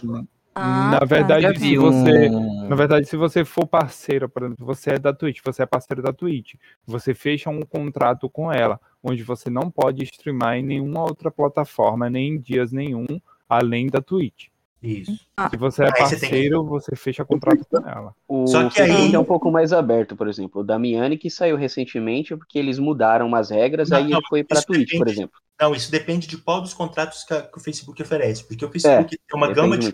Ah, 0.54 0.90
Na 0.92 0.98
tá. 1.00 1.04
verdade, 1.04 1.58
se 1.58 1.76
você. 1.76 2.28
um... 2.30 2.68
Na 2.68 2.76
verdade, 2.76 3.08
se 3.08 3.16
você 3.16 3.44
for 3.44 3.66
parceiro, 3.66 4.28
por 4.28 4.44
exemplo, 4.44 4.64
você 4.64 4.90
é 4.92 4.98
da 4.98 5.12
Twitch, 5.12 5.40
você 5.44 5.62
é 5.62 5.66
parceiro 5.66 6.02
da 6.02 6.12
Twitch, 6.12 6.54
você 6.86 7.12
fecha 7.14 7.50
um 7.50 7.60
contrato 7.62 8.28
com 8.30 8.52
ela, 8.52 8.80
onde 9.02 9.22
você 9.22 9.50
não 9.50 9.70
pode 9.70 10.02
streamar 10.04 10.56
em 10.56 10.62
nenhuma 10.62 11.02
outra 11.02 11.30
plataforma, 11.30 12.08
nem 12.08 12.34
em 12.34 12.38
dias 12.40 12.70
nenhum, 12.72 13.04
além 13.48 13.88
da 13.88 14.00
Twitch. 14.00 14.46
Isso. 14.82 15.12
Se 15.50 15.56
você 15.56 15.82
é 15.82 15.86
Aí 15.86 15.92
você 15.92 16.14
que- 16.16 16.20
parceiro, 16.20 16.62
você 16.64 16.94
fecha 16.94 17.24
contrato 17.24 17.64
com 17.70 17.78
ela. 17.88 18.14
O 18.28 18.46
Só 18.46 18.68
que 18.68 18.82
aí- 18.82 19.14
é 19.14 19.18
um 19.18 19.24
pouco 19.24 19.50
mais 19.50 19.72
aberto, 19.72 20.14
por 20.14 20.28
exemplo. 20.28 20.60
O 20.60 20.64
Damiani 20.64 21.16
que 21.16 21.30
saiu 21.30 21.56
recentemente 21.56 22.36
porque 22.36 22.58
eles 22.58 22.78
mudaram 22.78 23.26
umas 23.26 23.48
regras, 23.50 23.88
Não, 23.88 23.96
aí 23.96 24.04
não, 24.10 24.18
ele 24.18 24.26
foi 24.28 24.44
pra 24.44 24.58
isso 24.58 24.66
Twitch, 24.66 24.90
por 24.90 24.98
depende. 24.98 25.12
exemplo. 25.12 25.40
Não, 25.58 25.74
isso 25.74 25.90
depende 25.90 26.26
de 26.26 26.36
qual 26.36 26.60
dos 26.60 26.74
contratos 26.74 27.24
que, 27.24 27.32
a- 27.32 27.42
que 27.42 27.56
o 27.56 27.60
Facebook 27.60 28.02
oferece. 28.02 28.46
Porque 28.46 28.62
o 28.64 28.70
Facebook 28.70 29.08
tem 29.08 29.38
uma 29.38 29.50
gama 29.52 29.78
de. 29.78 29.90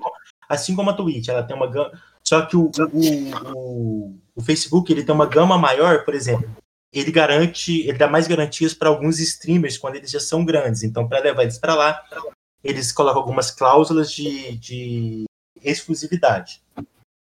Assim 0.50 0.74
como 0.74 0.90
a 0.90 0.92
Twitch, 0.92 1.28
ela 1.28 1.44
tem 1.44 1.54
uma 1.54 1.68
gama. 1.68 1.92
Só 2.26 2.44
que 2.44 2.56
o, 2.56 2.72
o, 2.92 3.56
o, 3.56 4.18
o 4.34 4.42
Facebook 4.42 4.92
ele 4.92 5.04
tem 5.04 5.14
uma 5.14 5.26
gama 5.26 5.56
maior, 5.56 6.04
por 6.04 6.12
exemplo. 6.12 6.50
Ele 6.92 7.12
garante, 7.12 7.82
ele 7.82 7.96
dá 7.96 8.08
mais 8.08 8.26
garantias 8.26 8.74
para 8.74 8.88
alguns 8.88 9.20
streamers 9.20 9.78
quando 9.78 9.94
eles 9.94 10.10
já 10.10 10.18
são 10.18 10.44
grandes. 10.44 10.82
Então, 10.82 11.08
para 11.08 11.20
levar 11.20 11.44
eles 11.44 11.56
para 11.56 11.76
lá, 11.76 12.02
eles 12.64 12.90
colocam 12.90 13.20
algumas 13.20 13.52
cláusulas 13.52 14.10
de, 14.10 14.56
de 14.56 15.24
exclusividade. 15.62 16.60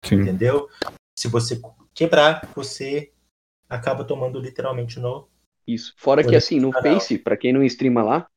Sim. 0.06 0.16
Entendeu? 0.22 0.70
Se 1.18 1.28
você 1.28 1.60
quebrar, 1.94 2.50
você 2.56 3.12
acaba 3.68 4.06
tomando 4.06 4.40
literalmente 4.40 4.98
no. 4.98 5.28
Isso. 5.68 5.94
Fora 5.98 6.24
que 6.24 6.38
assim, 6.38 6.58
no 6.58 6.72
canal. 6.72 6.94
Face, 6.94 7.18
pra 7.18 7.36
quem 7.36 7.52
não 7.52 7.64
streama 7.64 8.02
lá, 8.02 8.30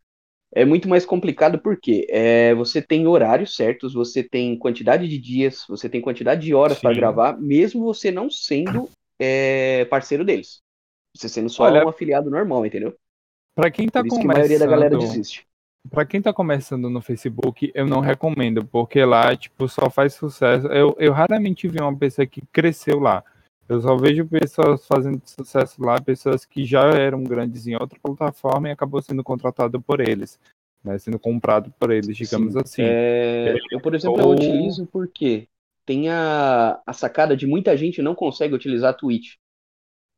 é 0.54 0.64
muito 0.64 0.88
mais 0.88 1.06
complicado 1.06 1.58
porque 1.58 2.06
é, 2.10 2.54
você 2.54 2.82
tem 2.82 3.06
horários 3.06 3.56
certos, 3.56 3.94
você 3.94 4.22
tem 4.22 4.56
quantidade 4.58 5.08
de 5.08 5.18
dias, 5.18 5.64
você 5.68 5.88
tem 5.88 6.00
quantidade 6.00 6.42
de 6.42 6.54
horas 6.54 6.78
Sim. 6.78 6.92
gravar, 6.94 7.40
mesmo 7.40 7.82
você 7.82 8.10
não 8.10 8.30
sendo 8.30 8.88
é, 9.18 9.86
parceiro 9.86 10.24
deles. 10.24 10.60
Você 11.16 11.28
sendo 11.28 11.48
só 11.48 11.64
Olha, 11.64 11.84
um 11.84 11.88
afiliado 11.88 12.30
normal, 12.30 12.66
entendeu? 12.66 12.94
Pra 13.54 13.70
quem 13.70 13.88
tá 13.88 14.02
que 14.02 14.08
a 14.14 14.24
maioria 14.24 14.58
da 14.58 14.66
galera 14.66 14.90
começando, 14.90 15.10
desiste. 15.10 15.46
Pra 15.90 16.06
quem 16.06 16.22
tá 16.22 16.32
começando 16.32 16.88
no 16.88 17.00
Facebook, 17.00 17.70
eu 17.74 17.86
não 17.86 18.00
recomendo, 18.00 18.64
porque 18.64 19.04
lá, 19.04 19.34
tipo, 19.36 19.68
só 19.68 19.90
faz 19.90 20.14
sucesso. 20.14 20.66
Eu, 20.68 20.94
eu 20.98 21.12
raramente 21.12 21.66
vi 21.66 21.80
uma 21.80 21.96
pessoa 21.96 22.26
que 22.26 22.42
cresceu 22.52 22.98
lá. 22.98 23.24
Eu 23.72 23.80
só 23.80 23.96
vejo 23.96 24.26
pessoas 24.28 24.86
fazendo 24.86 25.22
sucesso 25.24 25.82
lá, 25.82 25.98
pessoas 25.98 26.44
que 26.44 26.62
já 26.62 26.82
eram 26.90 27.24
grandes 27.24 27.66
em 27.66 27.74
outra 27.74 27.98
plataforma 27.98 28.68
e 28.68 28.70
acabou 28.70 29.00
sendo 29.00 29.24
contratado 29.24 29.80
por 29.80 29.98
eles, 30.00 30.38
né? 30.84 30.98
Sendo 30.98 31.18
comprado 31.18 31.72
por 31.80 31.90
eles, 31.90 32.14
digamos 32.14 32.54
Sim. 32.54 32.56
assim. 32.56 32.94
É, 33.44 33.64
eu, 33.70 33.80
por 33.80 33.94
exemplo, 33.94 34.22
eu 34.22 34.28
Ou- 34.28 34.30
utilizo 34.30 34.86
porque 34.86 35.48
tem 35.84 36.08
a, 36.08 36.80
a 36.86 36.92
sacada 36.92 37.36
de 37.36 37.46
muita 37.46 37.76
gente 37.76 38.02
não 38.02 38.14
consegue 38.14 38.54
utilizar 38.54 38.90
a 38.90 38.94
Twitch. 38.94 39.34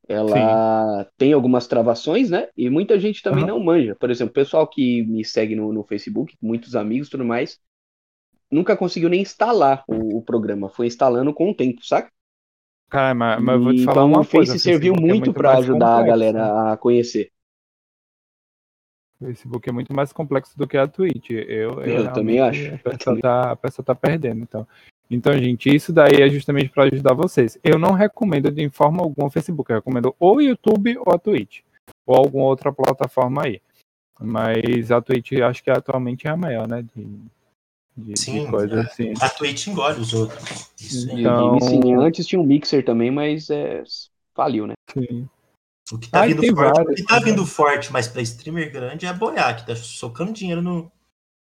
Ela 0.09 1.07
tem 1.17 1.33
algumas 1.33 1.67
travações, 1.67 2.31
né? 2.31 2.49
E 2.57 2.71
muita 2.71 2.99
gente 3.01 3.23
também 3.23 3.45
Aham. 3.45 3.47
não 3.47 3.61
manja. 3.61 3.97
Por 3.97 4.11
exemplo, 4.11 4.33
o 4.33 4.35
pessoal 4.35 4.69
que 4.69 5.03
me 5.05 5.25
segue 5.25 5.57
no, 5.57 5.73
no 5.73 5.85
Facebook, 5.85 6.37
muitos 6.43 6.77
amigos 6.77 7.09
e 7.09 7.11
tudo 7.13 7.25
mais, 7.25 7.59
nunca 8.51 8.77
conseguiu 8.77 9.09
nem 9.11 9.23
instalar 9.23 9.85
o, 9.89 10.19
o 10.19 10.23
programa. 10.23 10.69
Foi 10.71 10.87
instalando 10.87 11.35
com 11.35 11.51
o 11.51 11.55
tempo, 11.55 11.85
saca? 11.85 12.13
Cara, 12.91 13.15
mas, 13.15 13.43
mas 13.43 13.55
eu 13.57 13.63
vou 13.63 13.73
te 13.75 13.85
falar 13.85 14.03
então 14.03 14.09
uma 14.09 14.21
o 14.21 14.27
coisa. 14.27 14.53
Face 14.53 14.63
serviu 14.63 14.93
Facebook 14.95 15.05
é 15.05 15.13
muito 15.13 15.25
muito 15.27 15.35
para 15.37 15.59
ajudar 15.59 15.87
a 15.87 15.99
complexo. 15.99 16.07
galera 16.11 16.73
a 16.73 16.77
conhecer. 16.77 17.31
O 19.21 19.27
Facebook 19.27 19.69
é 19.69 19.73
muito 19.73 19.95
mais 19.95 20.13
complexo 20.13 20.57
do 20.59 20.67
que 20.67 20.77
a 20.77 20.87
Twitch. 20.87 21.31
Eu, 21.31 21.81
Eu 21.83 22.13
também 22.13 22.37
realmente- 22.37 22.41
acho, 22.41 22.71
A 22.71 22.75
eu 22.75 22.79
pessoa, 22.79 22.99
também. 22.99 23.21
tá, 23.23 23.51
a 23.53 23.57
pessoa 23.57 23.85
tá 23.87 23.95
perdendo, 23.95 24.43
então. 24.43 24.67
Então, 25.11 25.33
gente, 25.35 25.75
isso 25.75 25.93
daí 25.93 26.23
é 26.23 26.29
justamente 26.29 26.71
para 26.71 26.85
ajudar 26.85 27.15
vocês. 27.15 27.59
Eu 27.63 27.79
não 27.79 27.93
recomendo 27.93 28.51
de 28.51 28.69
forma 28.71 29.03
alguma 29.03 29.29
o 29.29 29.31
Facebook, 29.31 29.71
eu 29.71 29.77
recomendo 29.77 30.15
ou 30.19 30.37
o 30.37 30.41
YouTube 30.41 30.97
ou 30.99 31.13
a 31.15 31.19
Twitch, 31.19 31.61
ou 32.07 32.17
alguma 32.17 32.45
outra 32.45 32.73
plataforma 32.73 33.45
aí. 33.45 33.61
Mas 34.21 34.91
a 34.91 35.01
Twitch 35.01 35.33
acho 35.33 35.63
que 35.63 35.71
atualmente 35.71 36.27
é 36.27 36.31
a 36.31 36.37
maior, 36.37 36.67
né? 36.69 36.83
De, 36.95 37.07
de, 37.97 38.13
de 38.15 38.19
Sim, 38.21 38.51
coisa 38.51 38.77
é. 38.77 38.81
assim. 38.81 39.13
A 39.21 39.29
Twitch 39.29 39.67
engole 39.69 40.01
os 40.01 40.13
outros. 40.13 40.71
Isso 40.81 41.11
aí. 41.11 41.21
Então- 41.21 41.57
E, 41.59 41.61
sim, 41.63 41.95
antes 41.95 42.27
tinha 42.27 42.41
um 42.41 42.45
mixer 42.45 42.85
também, 42.85 43.11
mas 43.11 43.51
é, 43.51 43.83
faliu, 44.35 44.67
né? 44.67 44.75
Sim. 44.93 45.29
O 45.93 45.99
que 45.99 46.09
tá 46.11 46.23
Ah, 46.23 46.27
vindo 46.27 46.43
forte, 46.43 46.53
o 46.53 46.55
vários, 46.57 46.95
que 47.01 47.05
tá 47.07 47.17
tem 47.17 47.25
vindo 47.25 47.47
forte, 47.47 47.93
mas 47.93 48.09
pra 48.09 48.23
streamer 48.23 48.73
grande 48.73 49.05
é 49.05 49.09
a 49.11 49.13
Boiá, 49.13 49.53
que 49.55 49.67
tá 49.67 49.77
socando 49.77 50.33
dinheiro 50.33 50.63
no- 50.63 50.91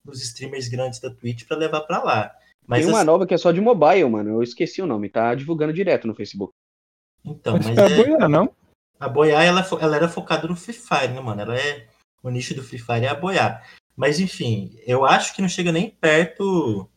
nos 0.04 0.22
streamers 0.22 0.68
grandes 0.68 1.00
da 1.00 1.10
Twitch 1.10 1.46
pra 1.46 1.56
levar 1.56 1.80
pra 1.80 2.02
lá. 2.02 2.32
Mas 2.66 2.80
Tem 2.80 2.88
uma 2.88 2.98
assim, 2.98 3.06
nova 3.06 3.26
que 3.26 3.32
é 3.34 3.38
só 3.38 3.50
de 3.52 3.60
mobile, 3.60 4.08
mano. 4.10 4.30
Eu 4.30 4.42
esqueci 4.42 4.82
o 4.82 4.86
nome. 4.86 5.08
Tá 5.08 5.34
divulgando 5.34 5.72
direto 5.72 6.06
no 6.06 6.14
Facebook. 6.14 6.52
então, 7.24 7.56
Acho 7.56 7.68
mas 7.68 7.74
que 7.76 7.80
é 7.94 8.00
é, 8.00 8.04
boiar, 8.04 8.28
não? 8.28 8.50
a 9.00 9.08
Boiá 9.08 9.42
ela, 9.42 9.62
fo- 9.62 9.78
ela 9.80 9.96
era 9.96 10.08
focada 10.08 10.46
no 10.48 10.54
Free 10.56 10.74
Fire, 10.74 11.12
né, 11.12 11.20
mano? 11.20 11.40
Ela 11.40 11.56
é 11.58 11.86
o 12.22 12.28
nicho 12.30 12.54
do 12.54 12.62
Free 12.62 12.78
Fire 12.78 13.04
é 13.04 13.08
a 13.08 13.14
Boiá. 13.14 13.62
Mas 13.96 14.20
enfim, 14.20 14.76
eu 14.86 15.04
acho 15.04 15.34
que 15.34 15.40
não 15.40 15.48
chega 15.48 15.72
nem 15.72 15.88
perto 15.90 16.88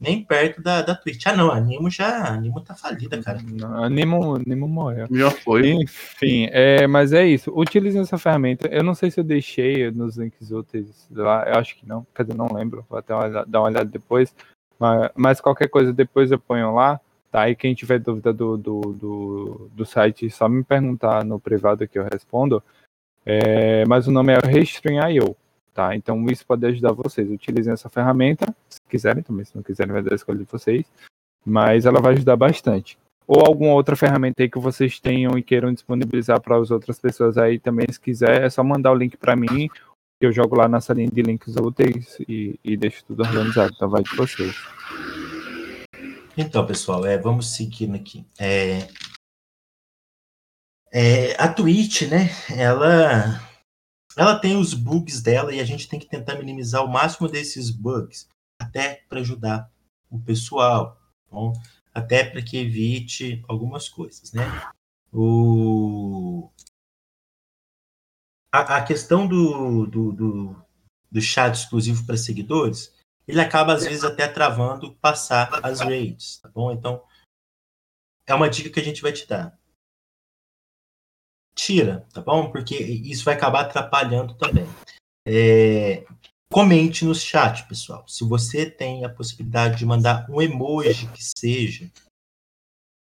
nem 0.00 0.22
perto 0.24 0.62
da, 0.62 0.80
da 0.80 0.94
Twitch. 0.94 1.26
Ah, 1.26 1.34
não, 1.34 1.50
a 1.50 1.58
Nimo 1.60 1.90
já, 1.90 2.28
a 2.28 2.36
Nimo 2.36 2.60
tá 2.60 2.74
falida, 2.74 3.20
cara. 3.20 3.40
Não, 3.42 3.82
Animo, 3.82 4.36
Animo 4.36 4.68
morreu. 4.68 5.08
Já 5.10 5.30
foi. 5.30 5.70
Enfim, 5.70 6.48
é, 6.52 6.86
mas 6.86 7.12
é 7.12 7.26
isso. 7.26 7.52
Utilizem 7.52 8.00
essa 8.00 8.16
ferramenta. 8.16 8.68
Eu 8.68 8.84
não 8.84 8.94
sei 8.94 9.10
se 9.10 9.18
eu 9.18 9.24
deixei 9.24 9.90
nos 9.90 10.16
links 10.16 10.52
úteis 10.52 11.08
lá. 11.10 11.44
Eu 11.48 11.58
acho 11.58 11.76
que 11.76 11.86
não. 11.86 12.06
Quer 12.14 12.24
dizer, 12.24 12.36
não 12.38 12.46
lembro. 12.52 12.86
Vou 12.88 12.98
até 12.98 13.12
olhar- 13.14 13.44
dar 13.44 13.60
uma 13.60 13.68
olhada 13.68 13.90
depois. 13.90 14.32
Mas, 14.78 15.10
mas 15.16 15.40
qualquer 15.40 15.68
coisa 15.68 15.92
depois 15.92 16.30
eu 16.30 16.38
ponho 16.38 16.72
lá. 16.74 17.00
Tá? 17.30 17.50
E 17.50 17.56
quem 17.56 17.74
tiver 17.74 17.98
dúvida 17.98 18.32
do, 18.32 18.56
do, 18.56 18.80
do, 18.80 19.70
do 19.74 19.84
site, 19.84 20.30
só 20.30 20.48
me 20.48 20.62
perguntar 20.62 21.24
no 21.24 21.40
privado 21.40 21.86
que 21.88 21.98
eu 21.98 22.06
respondo. 22.10 22.62
É, 23.26 23.84
mas 23.86 24.06
o 24.06 24.12
nome 24.12 24.32
é 24.32 24.38
Restream.io. 24.46 25.36
Tá? 25.78 25.94
Então 25.94 26.26
isso 26.26 26.44
pode 26.44 26.66
ajudar 26.66 26.90
vocês. 26.90 27.30
Utilizem 27.30 27.72
essa 27.72 27.88
ferramenta. 27.88 28.52
Se 28.68 28.80
quiserem 28.88 29.22
também. 29.22 29.44
Se 29.44 29.54
não 29.54 29.62
quiserem, 29.62 29.92
vai 29.92 30.02
dar 30.02 30.12
a 30.12 30.16
escolha 30.16 30.40
de 30.40 30.44
vocês. 30.44 30.84
Mas 31.46 31.86
ela 31.86 32.00
vai 32.00 32.14
ajudar 32.14 32.34
bastante 32.34 32.98
ou 33.28 33.44
alguma 33.46 33.74
outra 33.74 33.94
ferramenta 33.94 34.42
aí 34.42 34.48
que 34.48 34.58
vocês 34.58 34.98
tenham 34.98 35.36
e 35.36 35.42
queiram 35.42 35.70
disponibilizar 35.70 36.40
para 36.40 36.56
as 36.56 36.70
outras 36.70 36.98
pessoas 36.98 37.36
aí 37.36 37.58
também, 37.58 37.86
se 37.92 38.00
quiser, 38.00 38.42
é 38.42 38.48
só 38.48 38.64
mandar 38.64 38.90
o 38.90 38.94
link 38.94 39.18
para 39.18 39.36
mim, 39.36 39.68
que 40.18 40.26
eu 40.26 40.32
jogo 40.32 40.56
lá 40.56 40.66
na 40.66 40.80
salinha 40.80 41.10
de 41.12 41.20
links 41.20 41.54
úteis 41.56 42.16
e, 42.26 42.58
e 42.64 42.74
deixo 42.74 43.04
tudo 43.04 43.22
organizado, 43.22 43.70
então 43.76 43.90
vai 43.90 44.02
de 44.02 44.16
vocês. 44.16 44.56
Então, 46.38 46.64
pessoal, 46.64 47.04
é, 47.04 47.18
vamos 47.18 47.54
seguindo 47.54 47.96
aqui. 47.96 48.24
É, 48.40 48.88
é, 50.90 51.34
a 51.38 51.48
Twitch, 51.48 52.08
né? 52.08 52.30
Ela, 52.56 53.46
ela 54.18 54.38
tem 54.38 54.56
os 54.56 54.74
bugs 54.74 55.22
dela 55.22 55.54
e 55.54 55.60
a 55.60 55.64
gente 55.64 55.88
tem 55.88 56.00
que 56.00 56.08
tentar 56.08 56.34
minimizar 56.34 56.84
o 56.84 56.88
máximo 56.88 57.28
desses 57.28 57.70
bugs, 57.70 58.28
até 58.60 59.04
para 59.08 59.20
ajudar 59.20 59.70
o 60.10 60.18
pessoal, 60.18 61.00
bom? 61.30 61.52
até 61.94 62.24
para 62.24 62.42
que 62.42 62.58
evite 62.58 63.44
algumas 63.48 63.88
coisas, 63.88 64.32
né? 64.32 64.44
O, 65.12 66.50
a, 68.52 68.78
a 68.78 68.84
questão 68.84 69.26
do, 69.26 69.86
do, 69.86 70.12
do, 70.12 70.64
do 71.10 71.20
chat 71.20 71.54
exclusivo 71.54 72.04
para 72.04 72.16
seguidores, 72.16 72.94
ele 73.26 73.40
acaba 73.40 73.74
às 73.74 73.84
vezes 73.84 74.04
até 74.04 74.26
travando 74.28 74.94
passar 74.96 75.64
as 75.64 75.80
raids, 75.80 76.38
tá 76.38 76.48
bom? 76.48 76.72
Então, 76.72 77.02
é 78.26 78.34
uma 78.34 78.48
dica 78.48 78.70
que 78.70 78.80
a 78.80 78.84
gente 78.84 79.02
vai 79.02 79.12
te 79.12 79.26
dar. 79.26 79.57
Tira, 81.58 82.06
tá 82.14 82.20
bom? 82.20 82.52
Porque 82.52 82.76
isso 82.76 83.24
vai 83.24 83.34
acabar 83.34 83.62
atrapalhando 83.62 84.32
também. 84.34 84.64
É, 85.26 86.04
comente 86.52 87.04
no 87.04 87.12
chat, 87.12 87.66
pessoal. 87.66 88.06
Se 88.06 88.22
você 88.22 88.70
tem 88.70 89.04
a 89.04 89.08
possibilidade 89.08 89.76
de 89.76 89.84
mandar 89.84 90.24
um 90.30 90.40
emoji 90.40 91.08
que 91.08 91.20
seja, 91.20 91.90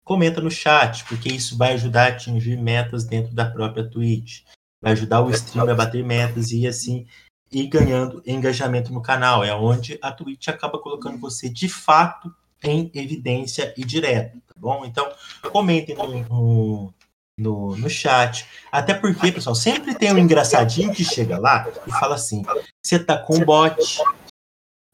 comenta 0.05 0.41
no 0.41 0.51
chat, 0.51 1.05
porque 1.05 1.29
isso 1.29 1.57
vai 1.57 1.75
ajudar 1.75 2.07
a 2.07 2.09
atingir 2.09 2.57
metas 2.57 3.05
dentro 3.05 3.33
da 3.33 3.49
própria 3.49 3.89
Twitch. 3.89 4.43
Vai 4.83 4.95
ajudar 4.95 5.23
o 5.23 5.31
streamer 5.31 5.75
a 5.75 5.77
bater 5.77 6.05
metas 6.05 6.51
e 6.51 6.67
assim 6.67 7.07
ir 7.53 7.69
ganhando 7.69 8.21
engajamento 8.27 8.93
no 8.93 9.01
canal. 9.01 9.45
É 9.45 9.55
onde 9.55 9.97
a 10.03 10.11
Twitch 10.11 10.49
acaba 10.49 10.81
colocando 10.81 11.19
você 11.19 11.49
de 11.49 11.69
fato 11.69 12.35
em 12.65 12.91
evidência 12.95 13.73
e 13.77 13.85
direto, 13.85 14.41
tá 14.41 14.55
bom? 14.57 14.85
Então, 14.85 15.09
comentem 15.53 15.95
no, 15.95 16.25
no, 16.25 16.95
no, 17.41 17.77
no 17.77 17.89
chat. 17.89 18.47
Até 18.71 18.95
porque, 18.95 19.33
pessoal, 19.33 19.55
sempre 19.55 19.95
tem 19.95 20.13
um 20.13 20.19
engraçadinho 20.19 20.93
que 20.93 21.05
chega 21.05 21.39
lá 21.39 21.67
e 21.87 21.91
fala 21.93 22.15
assim: 22.15 22.45
você 22.83 22.99
tá 22.99 23.17
com 23.17 23.45
bot. 23.45 24.01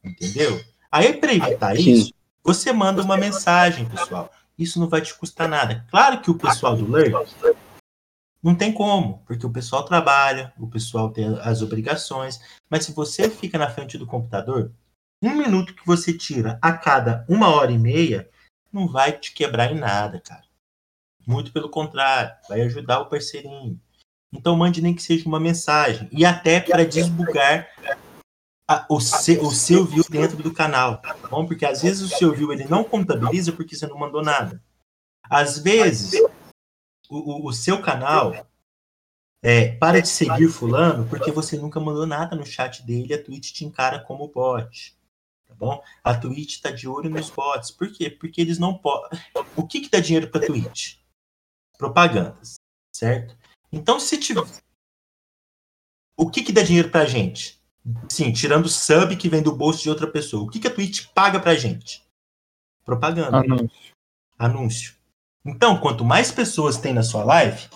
Entendeu? 0.05 0.63
Aí, 0.91 1.13
para 1.15 1.35
evitar 1.35 1.77
isso, 1.77 2.13
você 2.43 2.73
manda 2.73 3.03
uma 3.03 3.17
mensagem, 3.17 3.87
pessoal. 3.87 4.31
Isso 4.59 4.81
não 4.81 4.89
vai 4.89 5.03
te 5.03 5.13
custar 5.15 5.49
nada. 5.49 5.85
Claro 5.91 6.21
que 6.21 6.31
o 6.31 6.39
pessoal 6.39 6.77
do 6.77 6.87
Lurk 6.87 7.13
não 8.43 8.55
tem 8.55 8.73
como, 8.73 9.23
porque 9.27 9.45
o 9.45 9.53
pessoal 9.53 9.85
trabalha, 9.85 10.53
o 10.59 10.69
pessoal 10.69 11.11
tem 11.11 11.27
as 11.43 11.61
obrigações, 11.61 12.41
mas 12.71 12.85
se 12.85 12.93
você 12.93 13.29
fica 13.29 13.59
na 13.59 13.69
frente 13.69 13.99
do 13.99 14.07
computador, 14.07 14.73
um 15.21 15.35
minuto 15.35 15.75
que 15.75 15.85
você 15.85 16.17
tira 16.17 16.59
a 16.63 16.73
cada 16.73 17.25
uma 17.29 17.49
hora 17.49 17.73
e 17.73 17.79
meia, 17.79 18.31
não 18.73 18.87
vai 18.87 19.13
te 19.13 19.33
quebrar 19.33 19.73
em 19.73 19.79
nada, 19.79 20.21
cara. 20.21 20.46
Muito 21.27 21.53
pelo 21.53 21.69
contrário, 21.69 22.33
vai 22.49 22.61
ajudar 22.63 23.01
o 23.01 23.07
parceirinho. 23.07 23.81
Então 24.33 24.57
mande 24.57 24.81
nem 24.81 24.95
que 24.95 25.03
seja 25.03 25.27
uma 25.29 25.41
mensagem. 25.41 26.09
E 26.13 26.25
até 26.25 26.61
para 26.61 26.85
desbugar 26.85 27.69
a- 28.69 28.87
o, 28.89 29.01
seu, 29.01 29.43
o 29.45 29.51
seu 29.53 29.85
view 29.85 30.05
dentro 30.09 30.37
do 30.43 30.53
canal. 30.53 30.99
Tá 30.99 31.15
bom? 31.29 31.47
Porque 31.47 31.65
às 31.65 31.83
vezes 31.83 32.03
o 32.03 32.09
seu 32.17 32.33
view 32.35 32.53
ele 32.53 32.65
não 32.65 32.85
contabiliza 32.85 33.53
porque 33.53 33.75
você 33.77 33.87
não 33.87 33.99
mandou 33.99 34.23
nada. 34.23 34.63
Às 35.29 35.59
vezes 35.59 36.13
o, 37.09 37.17
o- 37.17 37.49
o 37.49 37.53
seu 37.53 37.81
canal 37.83 38.47
é, 39.43 39.69
para 39.77 40.01
de 40.03 40.09
seguir 40.09 40.49
fulano 40.49 41.07
porque 41.09 41.31
você 41.31 41.57
nunca 41.57 41.79
mandou 41.81 42.07
nada 42.07 42.35
no 42.37 42.45
chat 42.47 42.83
dele, 42.85 43.15
a 43.15 43.23
Twitch 43.23 43.53
te 43.53 43.65
encara 43.65 43.99
como 44.01 44.29
bot. 44.29 44.97
Tá 45.47 45.55
bom? 45.55 45.83
A 46.03 46.15
Twitch 46.15 46.55
está 46.57 46.71
de 46.71 46.89
olho 46.89 47.09
nos 47.09 47.31
bots. 47.31 47.71
Por 47.71 47.91
quê? 47.93 48.11
Porque 48.11 48.41
eles 48.41 48.59
não 48.59 48.77
podem. 48.77 49.19
O 49.57 49.67
que, 49.67 49.81
que 49.81 49.89
dá 49.91 50.01
dinheiro 50.01 50.29
para 50.29 50.45
Twitch? 50.47 50.97
Propagandas, 51.79 52.57
certo? 52.95 53.37
Então, 53.71 54.01
se 54.01 54.19
tiver. 54.19 54.43
O 56.17 56.31
que, 56.31 56.43
que 56.43 56.53
dá 56.53 56.63
dinheiro 56.63 56.91
pra 56.91 57.05
gente? 57.05 57.63
Sim, 58.11 58.33
tirando 58.33 58.69
sub 58.69 59.17
que 59.17 59.29
vem 59.29 59.43
do 59.43 59.55
bolso 59.55 59.83
de 59.83 59.91
outra 59.91 60.11
pessoa. 60.11 60.45
O 60.45 60.49
que, 60.49 60.59
que 60.59 60.67
a 60.67 60.75
Twitch 60.75 61.07
paga 61.15 61.39
pra 61.39 61.55
gente? 61.55 62.03
Propaganda 62.85 63.39
Anúncio. 63.39 63.95
anúncio. 64.39 64.97
Então, 65.45 65.81
quanto 65.81 66.05
mais 66.05 66.33
pessoas 66.33 66.79
tem 66.79 66.93
na 66.93 67.03
sua 67.03 67.23
live, 67.23 67.69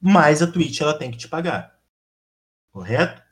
mais 0.00 0.42
a 0.42 0.50
Twitch 0.50 0.80
ela 0.80 0.96
tem 0.96 1.10
que 1.10 1.18
te 1.18 1.28
pagar. 1.28 1.80
Correto? 2.72 3.22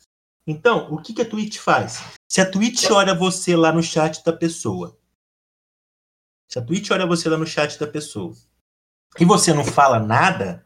Então, 0.46 0.92
o 0.92 1.00
que, 1.00 1.12
que 1.12 1.22
a 1.22 1.28
Twitch 1.28 1.58
faz? 1.58 2.02
Se 2.28 2.40
a 2.40 2.50
Twitch 2.50 2.90
olha 2.90 3.14
você 3.14 3.54
lá 3.54 3.72
no 3.72 3.82
chat 3.82 4.24
da 4.24 4.32
pessoa, 4.32 4.98
se 6.48 6.58
a 6.58 6.62
Twitch 6.64 6.90
olha 6.90 7.06
você 7.06 7.28
lá 7.28 7.36
no 7.36 7.46
chat 7.46 7.78
da 7.78 7.86
pessoa, 7.86 8.34
e 9.18 9.24
você 9.24 9.52
não 9.52 9.64
fala 9.64 9.98
nada, 9.98 10.64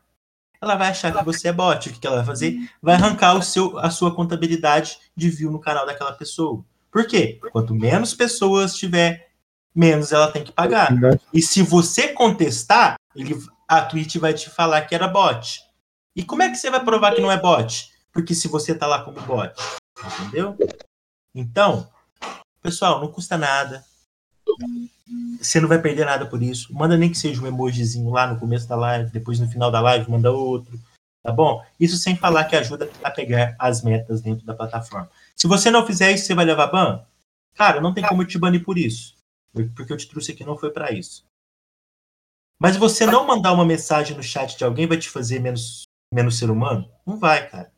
ela 0.61 0.77
vai 0.77 0.89
achar 0.89 1.13
que 1.13 1.25
você 1.25 1.49
é 1.49 1.53
bot. 1.53 1.89
O 1.89 1.93
que, 1.93 2.07
ela 2.07 2.17
vai 2.17 2.27
fazer? 2.27 2.57
Vai 2.81 2.95
arrancar 2.95 3.35
o 3.35 3.43
seu, 3.43 3.77
a 3.79 3.91
sua 3.91 4.15
contabilidade 4.15 4.99
de 5.17 5.29
view 5.29 5.51
no 5.51 5.61
canal 5.61 5.85
daquela 5.85 6.13
pessoa. 6.13 6.65
Por 6.91 7.07
quê? 7.07 7.41
Quanto 7.51 7.75
menos 7.75 8.15
pessoas 8.15 8.77
tiver, 8.77 9.31
menos 9.75 10.13
ela 10.13 10.31
tem 10.31 10.45
que 10.45 10.53
pagar. 10.53 10.93
E 11.33 11.43
se 11.43 11.63
você 11.63 12.09
contestar, 12.09 12.95
ele, 13.17 13.37
a 13.67 13.83
Twitch 13.83 14.17
vai 14.17 14.35
te 14.35 14.49
falar 14.49 14.83
que 14.83 14.95
era 14.95 15.09
bot. 15.09 15.61
E 16.15 16.23
como 16.23 16.43
é 16.43 16.51
que 16.51 16.57
você 16.57 16.71
vai 16.71 16.85
provar 16.85 17.15
que 17.15 17.21
não 17.21 17.33
é 17.33 17.41
bot? 17.41 17.91
Porque 18.13 18.35
se 18.35 18.47
você 18.47 18.75
tá 18.75 18.87
lá 18.87 19.03
como 19.03 19.21
bot. 19.23 19.55
Entendeu? 20.21 20.57
Então, 21.35 21.89
pessoal, 22.63 23.01
não 23.01 23.11
custa 23.11 23.37
nada. 23.37 23.85
Você 25.41 25.61
não 25.61 25.69
vai 25.69 25.81
perder 25.81 26.07
nada 26.07 26.27
por 26.27 26.43
isso. 26.43 26.73
Manda 26.75 26.97
nem 26.97 27.11
que 27.11 27.19
seja 27.19 27.43
um 27.43 27.47
emojizinho 27.47 28.11
lá 28.11 28.27
no 28.27 28.39
começo 28.39 28.69
da 28.69 28.77
live, 28.77 29.11
depois 29.11 29.39
no 29.41 29.49
final 29.49 29.71
da 29.71 29.81
live 29.81 30.11
manda 30.11 30.31
outro. 30.31 30.79
Tá 31.23 31.31
bom? 31.31 31.65
Isso 31.79 31.97
sem 31.97 32.17
falar 32.17 32.45
que 32.45 32.57
ajuda 32.57 32.91
a 33.03 33.11
pegar 33.11 33.55
as 33.59 33.83
metas 33.83 34.21
dentro 34.21 34.45
da 34.45 34.55
plataforma. 34.55 35.09
Se 35.37 35.47
você 35.47 35.71
não 35.71 35.87
fizer 35.87 36.11
isso, 36.13 36.27
você 36.27 36.35
vai 36.35 36.45
levar 36.45 36.67
ban? 36.67 37.05
Cara, 37.55 37.81
não 37.81 37.95
tem 37.95 38.05
como 38.05 38.23
eu 38.23 38.27
te 38.27 38.39
banir 38.39 38.65
por 38.65 38.77
isso. 38.77 39.15
Porque 39.53 39.93
eu 39.93 39.97
te 39.97 40.09
trouxe 40.09 40.33
aqui 40.33 40.45
não 40.45 40.57
foi 40.57 40.71
para 40.71 40.91
isso. 40.91 41.25
Mas 42.59 42.77
você 42.77 43.05
não 43.07 43.27
mandar 43.27 43.53
uma 43.53 43.65
mensagem 43.65 44.17
no 44.17 44.23
chat 44.23 44.57
de 44.57 44.65
alguém 44.65 44.87
vai 44.87 44.97
te 44.97 45.11
fazer 45.11 45.41
menos, 45.41 45.83
menos 46.13 46.39
ser 46.39 46.51
humano? 46.51 46.91
Não 47.07 47.19
vai, 47.19 47.49
cara. 47.49 47.73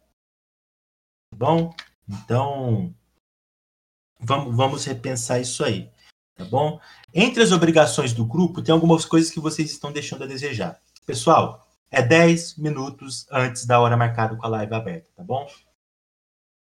Tá 1.31 1.37
bom? 1.37 1.75
Então, 2.09 2.95
vamos, 4.21 4.55
vamos 4.55 4.85
repensar 4.85 5.41
isso 5.41 5.65
aí. 5.65 5.91
Tá 6.37 6.45
bom? 6.45 6.81
Entre 7.13 7.43
as 7.43 7.53
obrigações 7.53 8.13
do 8.13 8.25
grupo, 8.25 8.61
tem 8.61 8.73
algumas 8.73 9.05
coisas 9.05 9.31
que 9.31 9.39
vocês 9.41 9.71
estão 9.71 9.93
deixando 9.93 10.25
a 10.25 10.27
desejar. 10.27 10.81
Pessoal, 11.07 11.67
é 11.91 12.03
10 12.03 12.57
minutos 12.59 13.27
antes 13.31 13.65
da 13.67 13.79
hora 13.81 13.97
marcada 13.97 14.35
com 14.37 14.45
a 14.45 14.49
live 14.49 14.75
aberta, 14.75 15.09
tá 15.15 15.23
bom? 15.23 15.47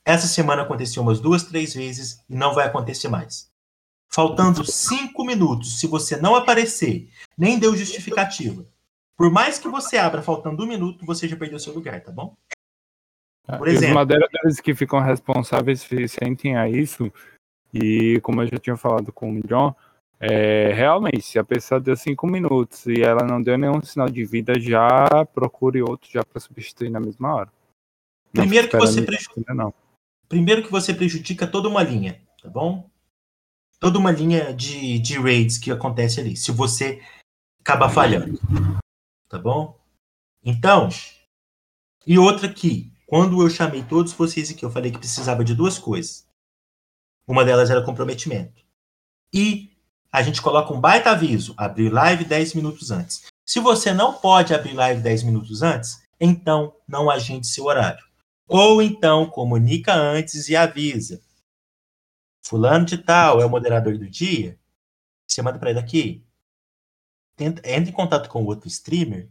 Essa 0.03 0.27
semana 0.27 0.63
aconteceu 0.63 1.01
umas 1.03 1.19
duas, 1.19 1.43
três 1.43 1.73
vezes 1.73 2.23
e 2.29 2.35
não 2.35 2.53
vai 2.53 2.65
acontecer 2.67 3.07
mais. 3.07 3.49
Faltando 4.09 4.65
cinco 4.65 5.23
minutos, 5.23 5.79
se 5.79 5.87
você 5.87 6.17
não 6.17 6.35
aparecer, 6.35 7.09
nem 7.37 7.57
deu 7.57 7.75
justificativa, 7.77 8.65
por 9.15 9.31
mais 9.31 9.57
que 9.57 9.69
você 9.69 9.97
abra 9.97 10.21
faltando 10.21 10.63
um 10.63 10.67
minuto, 10.67 11.05
você 11.05 11.27
já 11.29 11.37
perdeu 11.37 11.59
seu 11.59 11.73
lugar, 11.73 12.01
tá 12.01 12.11
bom? 12.11 12.35
Por 13.57 13.67
E 13.67 13.71
Os 13.71 13.77
exemplo. 13.77 13.95
moderadores 13.99 14.59
que 14.59 14.75
ficam 14.75 14.99
responsáveis 14.99 15.81
se 15.81 16.07
sentem 16.07 16.57
a 16.57 16.67
isso, 16.67 17.11
e 17.73 18.19
como 18.21 18.41
eu 18.41 18.47
já 18.47 18.57
tinha 18.57 18.77
falado 18.77 19.11
com 19.11 19.33
o 19.33 19.47
John, 19.47 19.75
é, 20.19 20.71
realmente, 20.73 21.23
se 21.23 21.39
a 21.39 21.43
pessoa 21.43 21.81
deu 21.81 21.95
cinco 21.95 22.27
minutos 22.27 22.85
e 22.85 23.01
ela 23.01 23.23
não 23.25 23.41
deu 23.41 23.57
nenhum 23.57 23.81
sinal 23.81 24.07
de 24.07 24.23
vida, 24.23 24.59
já 24.59 25.25
procure 25.33 25.81
outro 25.81 26.09
já 26.11 26.23
para 26.23 26.39
substituir 26.39 26.89
na 26.89 26.99
mesma 26.99 27.33
hora. 27.33 27.53
Não 28.33 28.43
Primeiro 28.43 28.69
que 28.69 28.77
você 28.77 28.99
esperando 28.99 29.05
preju- 29.05 29.31
ainda 29.37 29.53
não. 29.63 29.73
Primeiro 30.29 30.63
que 30.63 30.71
você 30.71 30.93
prejudica 30.93 31.47
toda 31.47 31.67
uma 31.67 31.81
linha, 31.83 32.21
tá 32.41 32.49
bom? 32.49 32.89
Toda 33.79 33.97
uma 33.97 34.11
linha 34.11 34.53
de, 34.53 34.99
de 34.99 35.19
raids 35.19 35.57
que 35.57 35.71
acontece 35.71 36.19
ali, 36.19 36.37
se 36.37 36.51
você 36.51 37.01
acabar 37.59 37.89
falhando, 37.89 38.39
tá 39.27 39.39
bom? 39.39 39.77
Então, 40.43 40.87
e 42.05 42.17
outra 42.17 42.47
aqui, 42.47 42.93
quando 43.07 43.41
eu 43.41 43.49
chamei 43.49 43.83
todos 43.83 44.13
vocês 44.13 44.51
aqui, 44.51 44.63
eu 44.63 44.71
falei 44.71 44.91
que 44.91 44.99
precisava 44.99 45.43
de 45.43 45.55
duas 45.55 45.79
coisas. 45.79 46.27
Uma 47.31 47.45
delas 47.45 47.69
era 47.69 47.81
comprometimento. 47.81 48.61
E 49.33 49.71
a 50.11 50.21
gente 50.21 50.41
coloca 50.41 50.73
um 50.73 50.81
baita 50.81 51.11
aviso, 51.11 51.53
abrir 51.55 51.89
live 51.89 52.25
10 52.25 52.55
minutos 52.55 52.91
antes. 52.91 53.25
Se 53.45 53.57
você 53.61 53.93
não 53.93 54.11
pode 54.11 54.53
abrir 54.53 54.73
live 54.73 55.01
10 55.01 55.23
minutos 55.23 55.61
antes, 55.61 56.03
então 56.19 56.75
não 56.85 57.09
agende 57.09 57.47
seu 57.47 57.63
horário. 57.63 58.03
Ou 58.49 58.81
então 58.81 59.29
comunica 59.29 59.93
antes 59.93 60.49
e 60.49 60.57
avisa. 60.57 61.21
Fulano 62.43 62.83
de 62.83 62.97
tal 62.97 63.39
é 63.39 63.45
o 63.45 63.49
moderador 63.49 63.97
do 63.97 64.09
dia. 64.09 64.59
Você 65.25 65.41
manda 65.41 65.57
para 65.57 65.69
ele 65.69 65.79
aqui. 65.79 66.25
Tenta, 67.37 67.61
entra 67.65 67.89
em 67.89 67.93
contato 67.93 68.27
com 68.27 68.43
outro 68.43 68.67
streamer, 68.67 69.29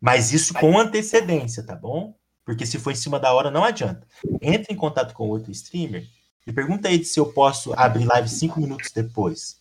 mas 0.00 0.32
isso 0.32 0.54
com 0.54 0.78
antecedência, 0.78 1.62
tá 1.62 1.76
bom? 1.76 2.18
Porque 2.42 2.64
se 2.64 2.78
for 2.78 2.90
em 2.90 2.96
cima 2.96 3.20
da 3.20 3.34
hora, 3.34 3.50
não 3.50 3.64
adianta. 3.64 4.08
Entra 4.40 4.72
em 4.72 4.76
contato 4.76 5.12
com 5.12 5.28
outro 5.28 5.52
streamer 5.52 6.08
e 6.48 6.52
pergunta 6.52 6.88
a 6.88 6.92
ele 6.92 7.04
se 7.04 7.20
eu 7.20 7.30
posso 7.30 7.74
abrir 7.74 8.06
live 8.06 8.26
cinco 8.26 8.58
minutos 8.58 8.90
depois. 8.90 9.60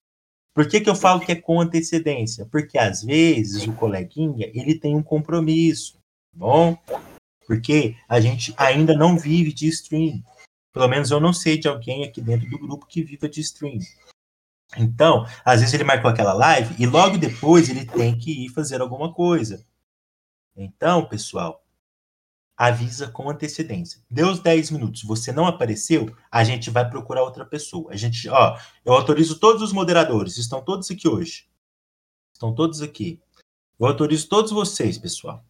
Por 0.54 0.70
que, 0.70 0.80
que 0.80 0.90
eu 0.90 0.96
falo 0.96 1.20
que 1.20 1.34
é 1.34 1.36
com 1.36 1.60
antecedência? 1.60 2.46
Porque 2.46 2.78
às 2.78 3.04
vezes 3.04 3.68
o 3.68 3.74
coleguinha 3.74 4.50
ele 4.54 4.80
tem 4.80 4.96
um 4.96 5.04
compromisso, 5.04 5.96
tá 5.96 6.00
bom? 6.34 6.78
Porque 7.46 7.94
a 8.08 8.22
gente 8.22 8.54
ainda 8.58 8.96
não 8.96 9.20
vive 9.20 9.52
de 9.52 9.68
stream. 9.68 10.24
Pelo 10.74 10.88
menos 10.88 11.12
eu 11.12 11.20
não 11.20 11.34
sei 11.34 11.58
de 11.58 11.68
alguém 11.68 12.06
aqui 12.06 12.22
dentro 12.22 12.50
do 12.50 12.58
grupo 12.58 12.88
que 12.88 13.04
viva 13.04 13.28
de 13.28 13.42
stream. 13.42 13.80
Então, 14.78 15.26
às 15.44 15.60
vezes 15.60 15.74
ele 15.74 15.84
marcou 15.84 16.10
aquela 16.10 16.34
live 16.34 16.74
e 16.82 16.86
logo 16.86 17.18
depois 17.18 17.70
ele 17.70 17.86
tem 17.86 18.18
que 18.18 18.46
ir 18.46 18.50
fazer 18.50 18.80
alguma 18.80 19.14
coisa. 19.14 19.66
Então, 20.56 21.06
pessoal, 21.06 21.62
avisa 22.58 23.08
com 23.08 23.30
antecedência. 23.30 24.02
Deu 24.10 24.30
os 24.30 24.40
10 24.40 24.72
minutos, 24.72 25.04
você 25.04 25.32
não 25.32 25.46
apareceu, 25.46 26.14
a 26.32 26.44
gente 26.44 26.72
vai 26.72 26.90
procurar 26.90 27.22
outra 27.22 27.46
pessoa. 27.46 27.92
A 27.92 27.96
gente, 27.96 28.28
ó, 28.28 28.58
eu 28.84 28.94
autorizo 28.94 29.40
todos 29.40 29.62
os 29.62 29.72
moderadores, 29.72 30.38
estão 30.38 30.62
todos 30.62 30.90
aqui 30.90 31.08
hoje. 31.08 31.48
Estão 32.34 32.54
todos 32.54 32.82
aqui. 32.82 33.22
Eu 33.80 33.86
autorizo 33.86 34.28
todos 34.28 34.52
vocês, 34.52 34.98
pessoal. 34.98 35.46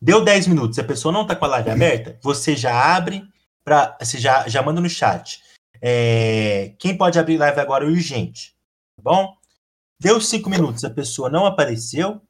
Deu 0.00 0.24
10 0.24 0.46
minutos, 0.46 0.78
a 0.78 0.84
pessoa 0.84 1.12
não 1.12 1.22
está 1.22 1.34
com 1.34 1.44
a 1.44 1.48
live 1.48 1.70
aberta, 1.70 2.18
você 2.22 2.56
já 2.56 2.94
abre 2.96 3.24
para, 3.64 3.96
você 4.00 4.18
já, 4.18 4.48
já 4.48 4.62
manda 4.62 4.80
no 4.80 4.88
chat. 4.88 5.42
É, 5.80 6.74
quem 6.78 6.96
pode 6.96 7.18
abrir 7.18 7.38
live 7.38 7.60
agora 7.60 7.84
é 7.84 7.88
urgente, 7.88 8.56
tá 8.96 9.02
bom? 9.02 9.36
Deu 10.00 10.20
5 10.20 10.48
minutos, 10.50 10.84
a 10.84 10.90
pessoa 10.90 11.28
não 11.28 11.46
apareceu, 11.46 12.20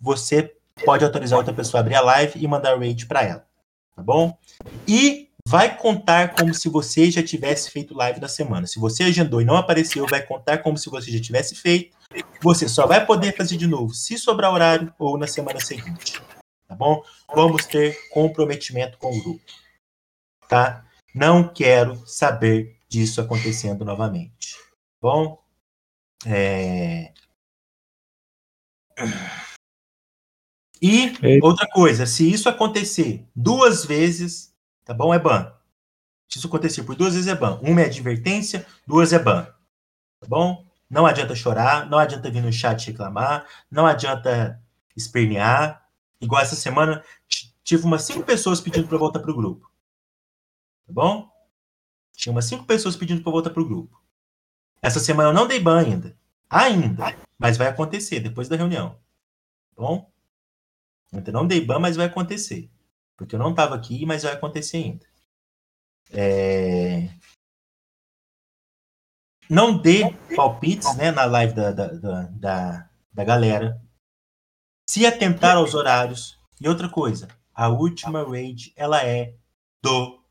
você 0.00 0.54
pode 0.84 1.04
autorizar 1.04 1.38
outra 1.38 1.52
pessoa 1.52 1.80
a 1.80 1.82
abrir 1.82 1.96
a 1.96 2.00
live 2.00 2.40
e 2.40 2.46
mandar 2.46 2.78
raid 2.78 3.06
para 3.06 3.24
ela, 3.24 3.47
tá 3.98 4.02
bom? 4.02 4.38
E 4.86 5.28
vai 5.46 5.76
contar 5.76 6.34
como 6.34 6.54
se 6.54 6.68
você 6.68 7.10
já 7.10 7.22
tivesse 7.22 7.70
feito 7.70 7.94
live 7.94 8.20
na 8.20 8.28
semana. 8.28 8.66
Se 8.66 8.78
você 8.78 9.04
agendou 9.04 9.42
e 9.42 9.44
não 9.44 9.56
apareceu, 9.56 10.06
vai 10.08 10.22
contar 10.22 10.58
como 10.58 10.78
se 10.78 10.88
você 10.88 11.10
já 11.10 11.20
tivesse 11.20 11.54
feito. 11.54 11.96
Você 12.42 12.68
só 12.68 12.86
vai 12.86 13.04
poder 13.04 13.36
fazer 13.36 13.56
de 13.56 13.66
novo 13.66 13.92
se 13.92 14.16
sobrar 14.16 14.52
horário 14.52 14.92
ou 14.98 15.18
na 15.18 15.26
semana 15.26 15.60
seguinte 15.60 16.20
tá 16.68 16.74
bom? 16.74 17.02
Vamos 17.34 17.64
ter 17.64 17.96
comprometimento 18.10 18.98
com 18.98 19.10
o 19.10 19.22
grupo, 19.22 19.52
tá? 20.46 20.86
Não 21.14 21.48
quero 21.48 22.06
saber 22.06 22.78
disso 22.88 23.20
acontecendo 23.20 23.84
novamente, 23.84 24.54
tá 24.54 25.00
bom? 25.00 25.42
É... 26.26 27.12
E 30.80 31.16
Eita. 31.22 31.46
outra 31.46 31.66
coisa, 31.68 32.06
se 32.06 32.30
isso 32.30 32.48
acontecer 32.48 33.26
duas 33.34 33.84
vezes, 33.84 34.54
tá 34.84 34.94
bom? 34.94 35.12
É 35.12 35.18
ban. 35.18 35.52
Se 36.28 36.38
isso 36.38 36.46
acontecer 36.46 36.82
por 36.82 36.94
duas 36.94 37.14
vezes 37.14 37.28
é 37.28 37.34
ban. 37.34 37.58
Uma 37.62 37.80
é 37.80 37.86
advertência, 37.86 38.66
duas 38.86 39.12
é 39.12 39.18
ban. 39.18 39.44
Tá 40.20 40.26
bom? 40.28 40.64
Não 40.88 41.06
adianta 41.06 41.34
chorar, 41.34 41.88
não 41.88 41.98
adianta 41.98 42.30
vir 42.30 42.42
no 42.42 42.52
chat 42.52 42.86
reclamar, 42.86 43.46
não 43.70 43.86
adianta 43.86 44.62
espernear. 44.96 45.86
Igual 46.20 46.42
essa 46.42 46.56
semana, 46.56 47.04
tive 47.62 47.84
umas 47.84 48.02
cinco 48.02 48.22
pessoas 48.22 48.60
pedindo 48.60 48.88
para 48.88 48.98
voltar 48.98 49.20
pro 49.20 49.34
grupo. 49.34 49.70
Tá 50.86 50.92
bom? 50.92 51.30
Tinha 52.12 52.32
umas 52.32 52.46
cinco 52.46 52.64
pessoas 52.64 52.96
pedindo 52.96 53.22
para 53.22 53.30
voltar 53.30 53.50
pro 53.50 53.66
grupo. 53.66 54.02
Essa 54.80 55.00
semana 55.00 55.28
eu 55.30 55.34
não 55.34 55.46
dei 55.46 55.60
ban 55.60 55.80
ainda. 55.80 56.16
Ainda. 56.48 57.16
Mas 57.38 57.56
vai 57.56 57.68
acontecer 57.68 58.20
depois 58.20 58.48
da 58.48 58.56
reunião. 58.56 58.98
Tá 59.76 59.82
bom? 59.82 60.10
Ainda 61.12 61.32
não 61.32 61.46
dei 61.46 61.64
ban, 61.64 61.78
mas 61.78 61.96
vai 61.96 62.06
acontecer. 62.06 62.70
Porque 63.16 63.34
eu 63.34 63.38
não 63.38 63.50
estava 63.50 63.74
aqui, 63.74 64.04
mas 64.06 64.22
vai 64.22 64.32
acontecer 64.32 64.76
ainda. 64.76 65.06
É... 66.10 67.08
Não 69.50 69.76
dê 69.76 70.02
palpites 70.36 70.94
né, 70.96 71.10
na 71.10 71.24
live 71.24 71.54
da, 71.54 71.72
da, 71.72 71.86
da, 71.86 72.22
da, 72.22 72.90
da 73.12 73.24
galera. 73.24 73.80
Se 74.88 75.06
atentar 75.06 75.56
aos 75.56 75.74
horários. 75.74 76.38
E 76.60 76.68
outra 76.68 76.88
coisa, 76.88 77.28
a 77.54 77.68
última 77.68 78.24
raid, 78.24 78.72
ela 78.76 79.04
é 79.04 79.34
do 79.82 80.22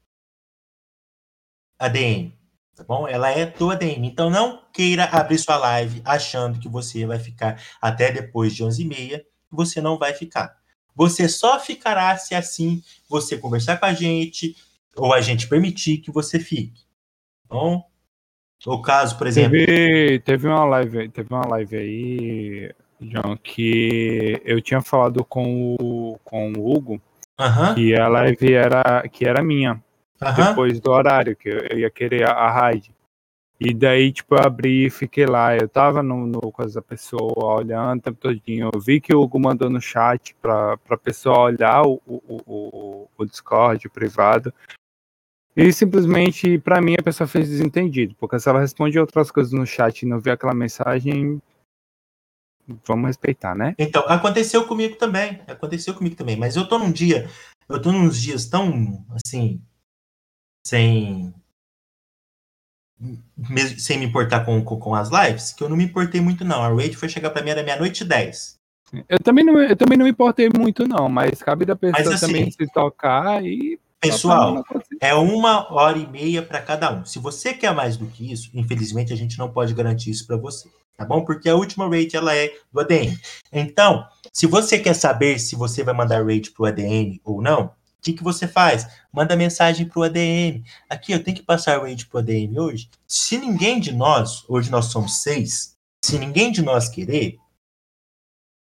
ADM. 1.80 2.34
Tá 2.76 2.84
bom? 2.84 3.08
Ela 3.08 3.32
é 3.32 3.46
do 3.46 3.72
ADM. 3.72 4.06
Então 4.06 4.30
não 4.30 4.64
queira 4.72 5.06
abrir 5.06 5.40
sua 5.40 5.58
live 5.58 6.02
achando 6.06 6.60
que 6.60 6.70
você 6.70 7.06
vai 7.06 7.18
ficar 7.18 7.62
até 7.82 8.12
depois 8.12 8.54
de 8.54 8.64
11h30. 8.64 9.24
Você 9.50 9.82
não 9.82 9.98
vai 9.98 10.14
ficar. 10.14 10.57
Você 10.98 11.30
só 11.30 11.60
ficará 11.60 12.18
se 12.18 12.34
assim 12.34 12.82
você 13.08 13.38
conversar 13.38 13.78
com 13.78 13.86
a 13.86 13.94
gente 13.94 14.56
ou 14.96 15.14
a 15.14 15.22
gente 15.22 15.48
permitir 15.48 16.00
que 16.00 16.12
você 16.12 16.40
fique. 16.40 16.82
Bom? 17.48 17.88
Ou 18.66 18.82
caso, 18.82 19.16
por 19.16 19.28
exemplo. 19.28 19.52
Teve, 19.52 20.20
teve 20.22 20.48
uma 20.48 20.66
live, 20.66 21.08
teve 21.10 21.32
uma 21.32 21.48
live 21.48 21.78
aí, 21.78 22.74
João, 23.00 23.38
que 23.38 24.42
eu 24.44 24.60
tinha 24.60 24.82
falado 24.82 25.24
com 25.24 25.76
o, 25.80 26.20
com 26.24 26.52
o 26.54 26.76
Hugo 26.76 27.00
Aham, 27.40 27.76
que 27.76 27.96
a 27.96 28.08
live 28.08 28.54
era, 28.56 29.08
que 29.08 29.24
era 29.24 29.44
minha, 29.44 29.80
depois 30.36 30.80
do 30.80 30.90
horário, 30.92 31.36
que 31.36 31.48
eu 31.48 31.60
eu 31.70 31.80
ia 31.80 31.90
querer 31.92 32.28
a, 32.28 32.32
a 32.32 32.52
raid. 32.52 32.92
E 33.60 33.74
daí, 33.74 34.12
tipo, 34.12 34.36
eu 34.36 34.44
abri 34.44 34.86
e 34.86 34.90
fiquei 34.90 35.26
lá. 35.26 35.56
Eu 35.56 35.68
tava 35.68 36.04
no, 36.04 36.28
no 36.28 36.52
coisa 36.52 36.76
da 36.76 36.82
pessoa 36.82 37.56
olhando 37.60 37.98
o 38.00 38.02
tempo 38.04 38.20
todinho. 38.20 38.70
Eu 38.72 38.80
vi 38.80 39.02
que 39.02 39.16
o 39.16 39.22
Hugo 39.22 39.40
mandou 39.40 39.68
no 39.70 39.82
chat 39.82 40.36
pra, 40.36 40.78
pra 40.78 40.96
pessoa 40.98 41.40
olhar 41.40 41.82
o, 41.84 42.00
o, 42.06 42.22
o, 42.28 42.42
o- 42.48 43.10
o 43.18 43.26
Discord 43.26 43.90
privado. 43.90 44.54
E 45.56 45.74
simplesmente, 45.74 46.60
pra 46.60 46.80
mim, 46.80 46.96
a 47.00 47.04
pessoa 47.04 47.26
fez 47.28 47.50
desentendido. 47.50 48.14
Porque 48.20 48.40
se 48.40 48.48
ela 48.48 48.60
responde 48.60 49.00
outras 49.00 49.32
coisas 49.32 49.52
no 49.52 49.66
chat 49.66 50.04
e 50.04 50.06
não 50.08 50.20
vê 50.20 50.30
aquela 50.30 50.54
mensagem, 50.54 51.42
vamos 52.86 53.08
respeitar, 53.08 53.56
né? 53.56 53.74
Então, 53.80 54.04
aconteceu 54.08 54.68
comigo 54.68 54.98
também. 54.98 55.42
Aconteceu 55.48 55.96
comigo 55.96 56.16
também. 56.16 56.38
Mas 56.38 56.56
eu 56.56 56.68
tô 56.70 56.78
num 56.78 56.92
dia. 56.92 57.28
Eu 57.68 57.82
tô 57.82 57.92
nos 57.92 58.22
dias 58.22 58.46
tão 58.48 59.04
assim. 59.10 59.60
Sem. 60.64 61.34
Mes- 63.38 63.84
Sem 63.84 64.00
me 64.00 64.06
importar 64.06 64.46
com, 64.46 64.62
com, 64.64 64.78
com 64.80 64.96
as 64.96 65.10
lives, 65.10 65.54
que 65.54 65.64
eu 65.64 65.70
não 65.70 65.78
me 65.78 65.84
importei 65.86 66.20
muito, 66.22 66.44
não. 66.44 66.62
A 66.64 66.70
rate 66.70 66.96
foi 66.98 67.10
chegar 67.10 67.30
pra 67.30 67.42
mim, 67.42 67.50
era 67.52 67.64
meia-noite 67.64 68.04
e 68.04 68.08
10. 68.08 68.56
Eu 69.10 69.20
também, 69.20 69.44
não, 69.44 69.60
eu 69.62 69.76
também 69.76 69.98
não 69.98 70.06
me 70.06 70.12
importei 70.12 70.50
muito, 70.50 70.88
não. 70.88 71.10
Mas 71.10 71.42
cabe 71.42 71.66
da 71.66 71.76
pessoa 71.76 72.00
assim, 72.16 72.26
também 72.28 72.52
se 72.52 72.68
tocar 72.72 73.44
e. 73.44 73.80
Pessoal, 74.00 74.64
é 75.02 75.14
uma 75.16 75.74
hora 75.74 75.98
e 75.98 76.06
meia 76.08 76.44
para 76.44 76.62
cada 76.62 76.94
um. 76.94 77.04
Se 77.04 77.18
você 77.18 77.52
quer 77.54 77.74
mais 77.74 77.98
do 77.98 78.06
que 78.06 78.32
isso, 78.32 78.52
infelizmente 78.54 79.12
a 79.12 79.16
gente 79.16 79.40
não 79.40 79.50
pode 79.52 79.74
garantir 79.74 80.12
isso 80.12 80.26
para 80.28 80.38
você. 80.38 80.70
tá 80.96 81.04
bom? 81.04 81.26
Porque 81.26 81.50
a 81.50 81.56
última 81.56 81.90
raid 81.90 82.16
ela 82.16 82.34
é 82.36 82.52
do 82.72 82.80
ADM. 82.80 83.18
Então, 83.52 84.06
se 84.32 84.46
você 84.46 84.78
quer 84.78 84.94
saber 84.94 85.40
se 85.40 85.56
você 85.56 85.84
vai 85.84 85.96
mandar 85.96 86.24
raid 86.24 86.52
pro 86.52 86.66
ADM 86.66 87.20
ou 87.24 87.42
não, 87.42 87.72
que, 88.12 88.18
que 88.18 88.24
você 88.24 88.48
faz? 88.48 88.88
Manda 89.12 89.36
mensagem 89.36 89.88
pro 89.88 90.04
ADM. 90.04 90.64
Aqui, 90.90 91.12
eu 91.12 91.24
tenho 91.24 91.36
que 91.38 91.44
passar 91.44 91.82
raid 91.82 92.06
pro 92.08 92.20
ADM 92.20 92.58
hoje. 92.58 92.90
Se 93.08 93.38
ninguém 93.38 93.80
de 93.80 93.92
nós, 93.92 94.44
hoje 94.50 94.72
nós 94.72 94.86
somos 94.86 95.22
seis, 95.22 95.76
se 96.04 96.18
ninguém 96.18 96.52
de 96.52 96.62
nós 96.62 96.88
querer, 96.90 97.38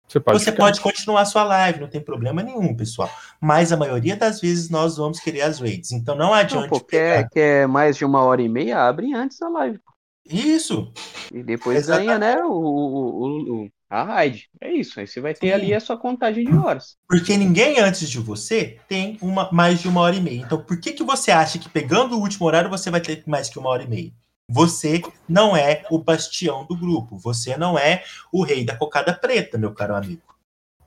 Você 0.07 0.19
pode 0.19 0.39
você 0.43 0.51
pode 0.51 0.79
continuar 0.81 1.21
a 1.21 1.25
sua 1.25 1.43
live, 1.43 1.79
não 1.81 1.89
tem 1.89 2.01
problema 2.01 2.41
nenhum, 2.41 2.75
pessoal. 2.75 3.09
Mas 3.41 3.71
a 3.71 3.77
maioria 3.77 4.15
das 4.15 4.39
vezes 4.39 4.69
nós 4.69 4.97
vamos 4.97 5.19
querer 5.19 5.41
as 5.41 5.59
raids. 5.59 5.91
Então 5.91 6.15
não 6.15 6.27
Não, 6.27 6.33
adianta 6.33 6.69
pô, 6.69 6.79
pegar. 6.79 7.23
quer, 7.23 7.29
quer 7.29 7.67
mais 7.67 7.97
de 7.97 8.05
uma 8.05 8.23
hora 8.23 8.41
e 8.41 8.47
meia? 8.49 8.79
Abre 8.87 9.13
antes 9.13 9.37
da 9.37 9.49
live. 9.49 9.79
Isso. 10.25 10.91
E 11.33 11.41
depois 11.43 11.77
Exatamente. 11.77 12.07
ganha, 12.07 12.19
né, 12.19 12.43
o, 12.43 12.51
o, 12.51 13.25
o- 13.25 13.63
o- 13.65 13.69
a 13.89 14.03
raid. 14.03 14.49
É 14.59 14.71
isso. 14.71 14.99
Aí 14.99 15.07
você 15.07 15.21
vai 15.21 15.33
ter 15.33 15.47
Sim. 15.47 15.53
ali 15.53 15.73
a 15.73 15.79
sua 15.79 15.97
contagem 15.97 16.45
de 16.45 16.55
horas. 16.55 16.97
Porque 17.07 17.37
ninguém 17.37 17.79
antes 17.79 18.09
de 18.09 18.19
você 18.19 18.77
tem 18.87 19.17
uma, 19.21 19.49
mais 19.51 19.81
de 19.81 19.87
uma 19.87 20.01
hora 20.01 20.15
e 20.15 20.21
meia. 20.21 20.41
Então, 20.41 20.61
por 20.61 20.79
que, 20.79 20.91
que 20.91 21.03
você 21.03 21.31
acha 21.31 21.57
que 21.57 21.69
pegando 21.69 22.15
o 22.15 22.21
último 22.21 22.45
horário 22.45 22.69
você 22.69 22.89
vai 22.89 23.01
ter 23.01 23.23
mais 23.25 23.49
que 23.49 23.59
uma 23.59 23.69
hora 23.69 23.83
e 23.83 23.87
meia? 23.87 24.11
Você 24.49 25.01
não 25.27 25.55
é 25.55 25.83
o 25.91 25.99
bastião 25.99 26.65
do 26.65 26.75
grupo. 26.75 27.17
Você 27.17 27.57
não 27.57 27.77
é 27.77 28.03
o 28.31 28.43
rei 28.43 28.63
da 28.63 28.75
cocada 28.75 29.13
preta, 29.13 29.57
meu 29.57 29.73
caro 29.73 29.95
amigo. 29.95 30.21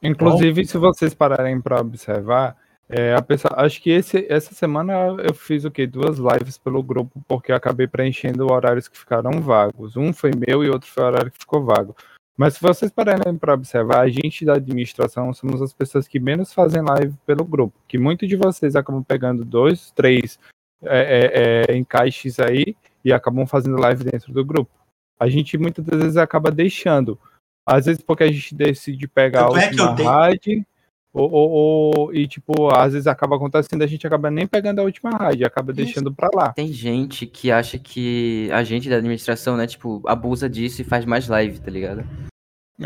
Inclusive, 0.03 0.64
se 0.64 0.78
vocês 0.78 1.12
pararem 1.12 1.61
para 1.61 1.80
observar, 1.80 2.57
é, 2.88 3.14
a 3.14 3.22
pessoa, 3.22 3.55
acho 3.59 3.80
que 3.82 3.90
esse, 3.90 4.26
essa 4.28 4.55
semana 4.55 4.94
eu 5.22 5.34
fiz 5.34 5.64
o 5.64 5.70
quê? 5.70 5.86
Duas 5.86 6.18
lives 6.18 6.57
pelo 6.57 6.82
grupo, 6.82 7.22
porque 7.28 7.53
eu 7.53 7.57
acabei 7.57 7.86
preenchendo 7.86 8.51
horários 8.51 8.88
que 8.88 8.98
ficaram 8.98 9.42
vagos. 9.42 9.96
Um 9.96 10.12
foi 10.12 10.32
meu 10.34 10.64
e 10.64 10.70
outro 10.70 10.90
foi 10.90 11.05
o 11.05 11.07
horário 11.07 11.30
que 11.30 11.38
ficou 11.38 11.62
vago. 11.62 11.94
Mas 12.37 12.55
se 12.55 12.61
vocês 12.62 12.91
pararem 12.91 13.37
para 13.37 13.53
observar, 13.55 14.01
a 14.01 14.09
gente 14.09 14.45
da 14.45 14.55
administração 14.55 15.33
somos 15.35 15.61
as 15.61 15.72
pessoas 15.72 16.09
que 16.09 16.18
menos 16.18 16.53
fazem 16.55 16.81
live 16.83 17.14
pelo 17.26 17.45
grupo. 17.45 17.78
Que 17.87 17.99
muitos 17.99 18.28
de 18.28 18.37
vocês 18.37 18.74
acabam 18.74 19.03
pegando 19.03 19.45
dois, 19.45 19.91
três 19.91 20.39
é, 20.83 21.64
é, 21.68 21.74
é, 21.74 21.76
encaixes 21.76 22.41
aí 22.41 22.74
e 23.05 23.12
acabam 23.12 23.47
fazendo 23.47 23.78
live 23.78 24.05
dentro 24.05 24.33
do 24.33 24.45
grupo. 24.45 24.70
A 25.18 25.28
gente 25.28 25.59
muitas 25.59 25.85
das 25.85 26.01
vezes 26.01 26.16
acaba 26.16 26.51
deixando. 26.51 27.18
Às 27.66 27.85
vezes 27.85 28.03
porque 28.03 28.24
a 28.24 28.33
gente 28.33 28.55
decide 28.55 29.07
pegar 29.07 29.45
Tanto 29.49 29.59
é 29.59 29.64
eu 29.64 29.68
última 29.68 29.93
dei- 29.95 30.07
raid, 30.07 30.66
ou, 31.12 31.30
ou- 31.30 31.50
ou- 31.96 32.14
e 32.14 32.26
tipo, 32.28 32.68
às 32.72 32.92
vezes 32.92 33.06
acaba 33.06 33.36
acontecendo, 33.36 33.82
a 33.82 33.86
gente 33.86 34.06
acaba 34.06 34.30
nem 34.30 34.46
pegando 34.46 34.80
a 34.80 34.84
última 34.84 35.11
raid, 35.11 35.44
acaba 35.44 35.72
deixando 35.72 36.12
pra 36.14 36.28
lá. 36.34 36.52
Tem 36.52 36.72
gente 36.72 37.26
que 37.26 37.50
acha 37.50 37.78
que 37.78 38.48
a 38.52 38.62
gente 38.62 38.88
da 38.88 38.96
administração, 38.96 39.56
né, 39.56 39.66
tipo, 39.66 40.02
abusa 40.06 40.48
disso 40.48 40.80
e 40.82 40.84
faz 40.84 41.04
mais 41.04 41.26
live, 41.28 41.58
tá 41.61 41.70
ligado? 41.70 42.04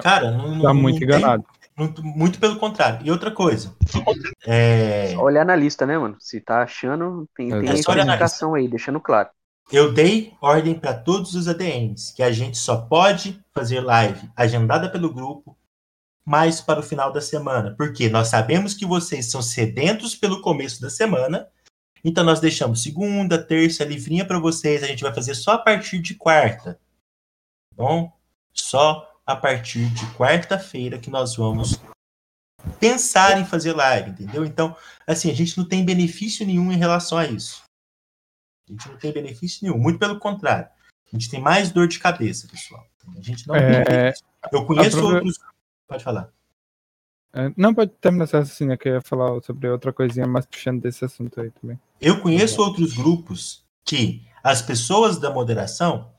Cara, 0.02 0.30
não, 0.30 0.60
Tá 0.60 0.68
não- 0.68 0.74
muito 0.74 0.94
não 1.00 1.06
tem- 1.06 1.16
enganado. 1.18 1.44
não- 1.76 1.94
muito 2.02 2.38
pelo 2.40 2.56
contrário. 2.56 3.06
E 3.06 3.10
outra 3.10 3.30
coisa. 3.30 3.74
é, 4.46 5.14
Olha 5.16 5.44
na 5.44 5.54
lista, 5.54 5.86
né, 5.86 5.98
mano? 5.98 6.16
Se 6.18 6.40
tá 6.40 6.62
achando, 6.62 7.28
tem, 7.36 7.48
tem 7.50 7.68
É 7.68 7.76
só 7.76 7.92
olhar 7.92 8.04
na 8.04 8.14
especificação 8.14 8.54
aí, 8.54 8.66
deixando 8.68 9.00
claro. 9.00 9.28
eu 9.72 9.92
dei 9.92 10.32
ordem 10.40 10.74
para 10.74 10.94
todos 10.94 11.34
os 11.34 11.46
ADMs 11.48 12.12
que 12.14 12.22
a 12.22 12.30
gente 12.32 12.58
só 12.58 12.76
pode 12.76 13.38
fazer 13.54 13.80
live 13.80 14.28
agendada 14.36 14.88
pelo 14.90 15.12
grupo 15.12 15.56
mais 16.24 16.60
para 16.60 16.80
o 16.80 16.82
final 16.82 17.12
da 17.12 17.20
semana. 17.20 17.74
Porque 17.76 18.08
nós 18.08 18.28
sabemos 18.28 18.74
que 18.74 18.86
vocês 18.86 19.30
são 19.30 19.42
sedentos 19.42 20.14
pelo 20.14 20.40
começo 20.40 20.80
da 20.80 20.88
semana. 20.88 21.48
Então 22.02 22.24
nós 22.24 22.40
deixamos 22.40 22.82
segunda, 22.82 23.42
terça 23.42 23.84
livrinha 23.84 24.26
para 24.26 24.38
vocês. 24.38 24.82
A 24.82 24.86
gente 24.86 25.02
vai 25.02 25.14
fazer 25.14 25.34
só 25.34 25.52
a 25.52 25.58
partir 25.58 25.98
de 25.98 26.14
quarta. 26.14 26.74
Tá 26.74 26.80
Bom, 27.76 28.12
só 28.52 29.10
a 29.26 29.34
partir 29.34 29.88
de 29.90 30.06
quarta-feira 30.14 30.98
que 30.98 31.10
nós 31.10 31.36
vamos 31.36 31.80
pensar 32.78 33.38
em 33.38 33.44
fazer 33.44 33.72
live, 33.72 34.10
entendeu? 34.10 34.44
Então, 34.44 34.76
assim, 35.06 35.30
a 35.30 35.34
gente 35.34 35.56
não 35.58 35.66
tem 35.66 35.84
benefício 35.84 36.46
nenhum 36.46 36.72
em 36.72 36.76
relação 36.76 37.18
a 37.18 37.26
isso. 37.26 37.62
A 38.68 38.72
gente 38.72 38.88
não 38.88 38.96
tem 38.96 39.12
benefício 39.12 39.60
nenhum, 39.62 39.78
muito 39.78 39.98
pelo 39.98 40.18
contrário. 40.18 40.68
A 41.12 41.16
gente 41.16 41.30
tem 41.30 41.40
mais 41.40 41.70
dor 41.70 41.86
de 41.86 41.98
cabeça, 41.98 42.48
pessoal. 42.48 42.86
A 43.16 43.20
gente 43.20 43.46
não 43.46 43.54
É, 43.54 43.60
tem 43.60 43.96
benefício. 43.96 44.26
Eu 44.52 44.66
conheço 44.66 45.04
outros. 45.04 45.38
Pode 45.86 46.04
falar. 46.04 46.30
É, 47.32 47.52
Não 47.56 47.74
pode 47.74 47.90
terminar 48.00 48.24
essa 48.24 48.38
raciocínio 48.38 48.78
que 48.78 48.88
eu 48.88 48.94
ia 48.94 49.00
falar 49.00 49.40
sobre 49.42 49.68
outra 49.68 49.92
coisinha, 49.92 50.26
mas 50.26 50.46
puxando 50.46 50.80
desse 50.80 51.04
assunto 51.04 51.40
aí 51.40 51.50
também. 51.50 51.78
Eu 52.00 52.20
conheço 52.20 52.62
outros 52.62 52.94
grupos 52.94 53.64
que 53.84 54.24
as 54.42 54.62
pessoas 54.62 55.18
da 55.18 55.30
moderação, 55.30 56.12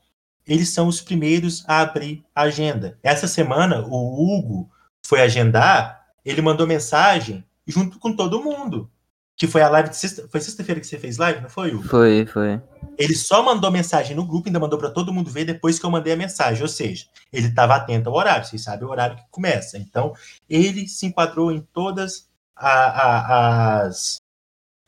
eles 0.46 0.68
são 0.68 0.86
os 0.86 1.00
primeiros 1.00 1.64
a 1.66 1.80
abrir 1.80 2.24
a 2.34 2.42
agenda. 2.42 2.98
Essa 3.02 3.26
semana, 3.26 3.80
o 3.86 4.38
Hugo 4.38 4.70
foi 5.04 5.20
agendar, 5.20 6.06
ele 6.24 6.42
mandou 6.42 6.66
mensagem 6.66 7.44
junto 7.66 7.98
com 7.98 8.14
todo 8.14 8.42
mundo. 8.42 8.90
Que 9.36 9.46
foi 9.46 9.60
a 9.60 9.68
live 9.68 9.90
de 9.90 9.96
sexta. 9.96 10.26
Foi 10.28 10.40
sexta-feira 10.40 10.80
que 10.80 10.86
você 10.86 10.98
fez 10.98 11.18
live, 11.18 11.42
não 11.42 11.50
foi, 11.50 11.74
Hugo? 11.74 11.86
Foi, 11.86 12.24
foi. 12.26 12.60
Ele 12.96 13.14
só 13.14 13.42
mandou 13.42 13.70
mensagem 13.70 14.16
no 14.16 14.26
grupo, 14.26 14.48
ainda 14.48 14.58
mandou 14.58 14.78
para 14.78 14.90
todo 14.90 15.12
mundo 15.12 15.30
ver 15.30 15.44
depois 15.44 15.78
que 15.78 15.84
eu 15.84 15.90
mandei 15.90 16.14
a 16.14 16.16
mensagem. 16.16 16.62
Ou 16.62 16.68
seja, 16.68 17.06
ele 17.30 17.48
estava 17.48 17.76
atento 17.76 18.08
ao 18.08 18.14
horário, 18.14 18.46
vocês 18.46 18.62
sabem 18.62 18.86
o 18.88 18.90
horário 18.90 19.16
que 19.16 19.24
começa. 19.30 19.76
Então, 19.76 20.14
ele 20.48 20.88
se 20.88 21.04
enquadrou 21.04 21.52
em 21.52 21.60
todas 21.60 22.28
a- 22.56 22.68
a- 22.70 23.80
as 23.82 24.16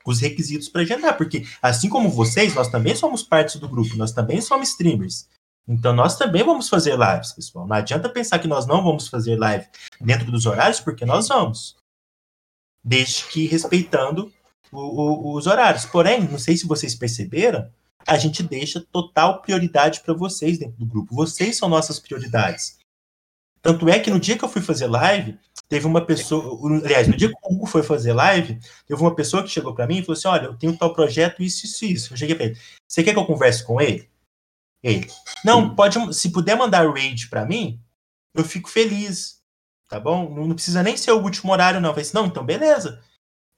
os 0.07 0.21
requisitos 0.21 0.71
para 0.71 0.81
agendar, 0.81 1.19
porque 1.19 1.47
assim 1.61 1.87
como 1.91 2.09
vocês, 2.09 2.55
nós 2.55 2.69
também 2.69 2.95
somos 2.95 3.23
parte 3.23 3.59
do 3.59 3.69
grupo, 3.69 3.95
nós 3.95 4.11
também 4.11 4.41
somos 4.41 4.71
streamers. 4.71 5.29
Então, 5.69 5.93
nós 5.93 6.17
também 6.17 6.43
vamos 6.43 6.67
fazer 6.71 6.97
lives, 6.99 7.33
pessoal. 7.35 7.67
Não 7.67 7.77
adianta 7.77 8.09
pensar 8.09 8.39
que 8.39 8.49
nós 8.49 8.67
não 8.67 8.83
vamos 8.83 9.07
fazer 9.09 9.39
live 9.39 9.67
dentro 10.01 10.33
dos 10.33 10.47
horários, 10.47 10.81
porque 10.81 11.05
nós 11.05 11.29
vamos. 11.29 11.77
Desde 12.83 13.25
que 13.25 13.47
respeitando 13.47 14.33
o- 14.73 15.33
o- 15.33 15.37
os 15.37 15.47
horários. 15.47 15.85
Porém, 15.87 16.23
não 16.29 16.39
sei 16.39 16.57
se 16.57 16.67
vocês 16.67 16.95
perceberam, 16.95 17.71
a 18.07 18.17
gente 18.17 18.43
deixa 18.43 18.85
total 18.93 19.43
prioridade 19.43 20.01
para 20.01 20.15
vocês 20.15 20.59
dentro 20.59 20.77
do 20.79 20.87
grupo. 20.87 21.15
Vocês 21.15 21.57
são 21.57 21.69
nossas 21.69 21.99
prioridades. 21.99 22.79
Tanto 23.61 23.89
é 23.89 23.99
que 23.99 24.11
no 24.11 24.21
dia 24.21 24.39
que 24.39 24.45
eu 24.45 24.49
fui 24.49 24.63
fazer 24.63 24.87
live, 24.87 25.37
teve 25.69 25.87
uma 25.87 26.01
pessoa, 26.05 26.59
aliás, 26.85 27.09
no 27.09 27.17
dia 27.17 27.29
que 27.29 27.35
o 27.43 27.53
Hugo 27.53 27.67
foi 27.67 27.83
fazer 27.83 28.13
live, 28.13 28.59
teve 28.87 29.01
uma 29.01 29.15
pessoa 29.15 29.43
que 29.43 29.49
chegou 29.51 29.75
para 29.75 29.87
mim 29.87 29.99
e 29.99 30.03
falou 30.03 30.17
assim: 30.17 30.29
Olha, 30.29 30.47
eu 30.47 30.57
tenho 30.57 30.77
tal 30.77 30.93
projeto, 30.95 31.43
isso, 31.43 31.67
isso, 31.67 31.85
isso. 31.85 32.13
Eu 32.13 32.17
cheguei 32.17 32.35
para 32.35 32.47
ele: 32.47 32.59
Você 32.87 33.03
quer 33.03 33.13
que 33.13 33.19
eu 33.19 33.27
converse 33.27 33.65
com 33.65 33.81
ele? 33.81 34.09
Ele: 34.83 35.11
Não, 35.45 35.75
pode, 35.75 36.15
se 36.15 36.31
puder 36.31 36.57
mandar 36.57 36.89
raid 36.89 37.29
para 37.29 37.45
mim, 37.45 37.81
eu 38.35 38.45
fico 38.45 38.71
feliz. 38.71 39.39
Tá 39.89 39.99
bom? 39.99 40.33
Não, 40.35 40.55
precisa 40.55 40.83
nem 40.83 40.97
ser 40.97 41.11
o 41.13 41.21
último 41.23 41.51
horário, 41.53 41.81
não. 41.81 41.91
Eu 41.91 41.95
falei 41.95 42.07
assim: 42.07 42.15
Não, 42.17 42.27
então 42.27 42.45
beleza. 42.47 43.03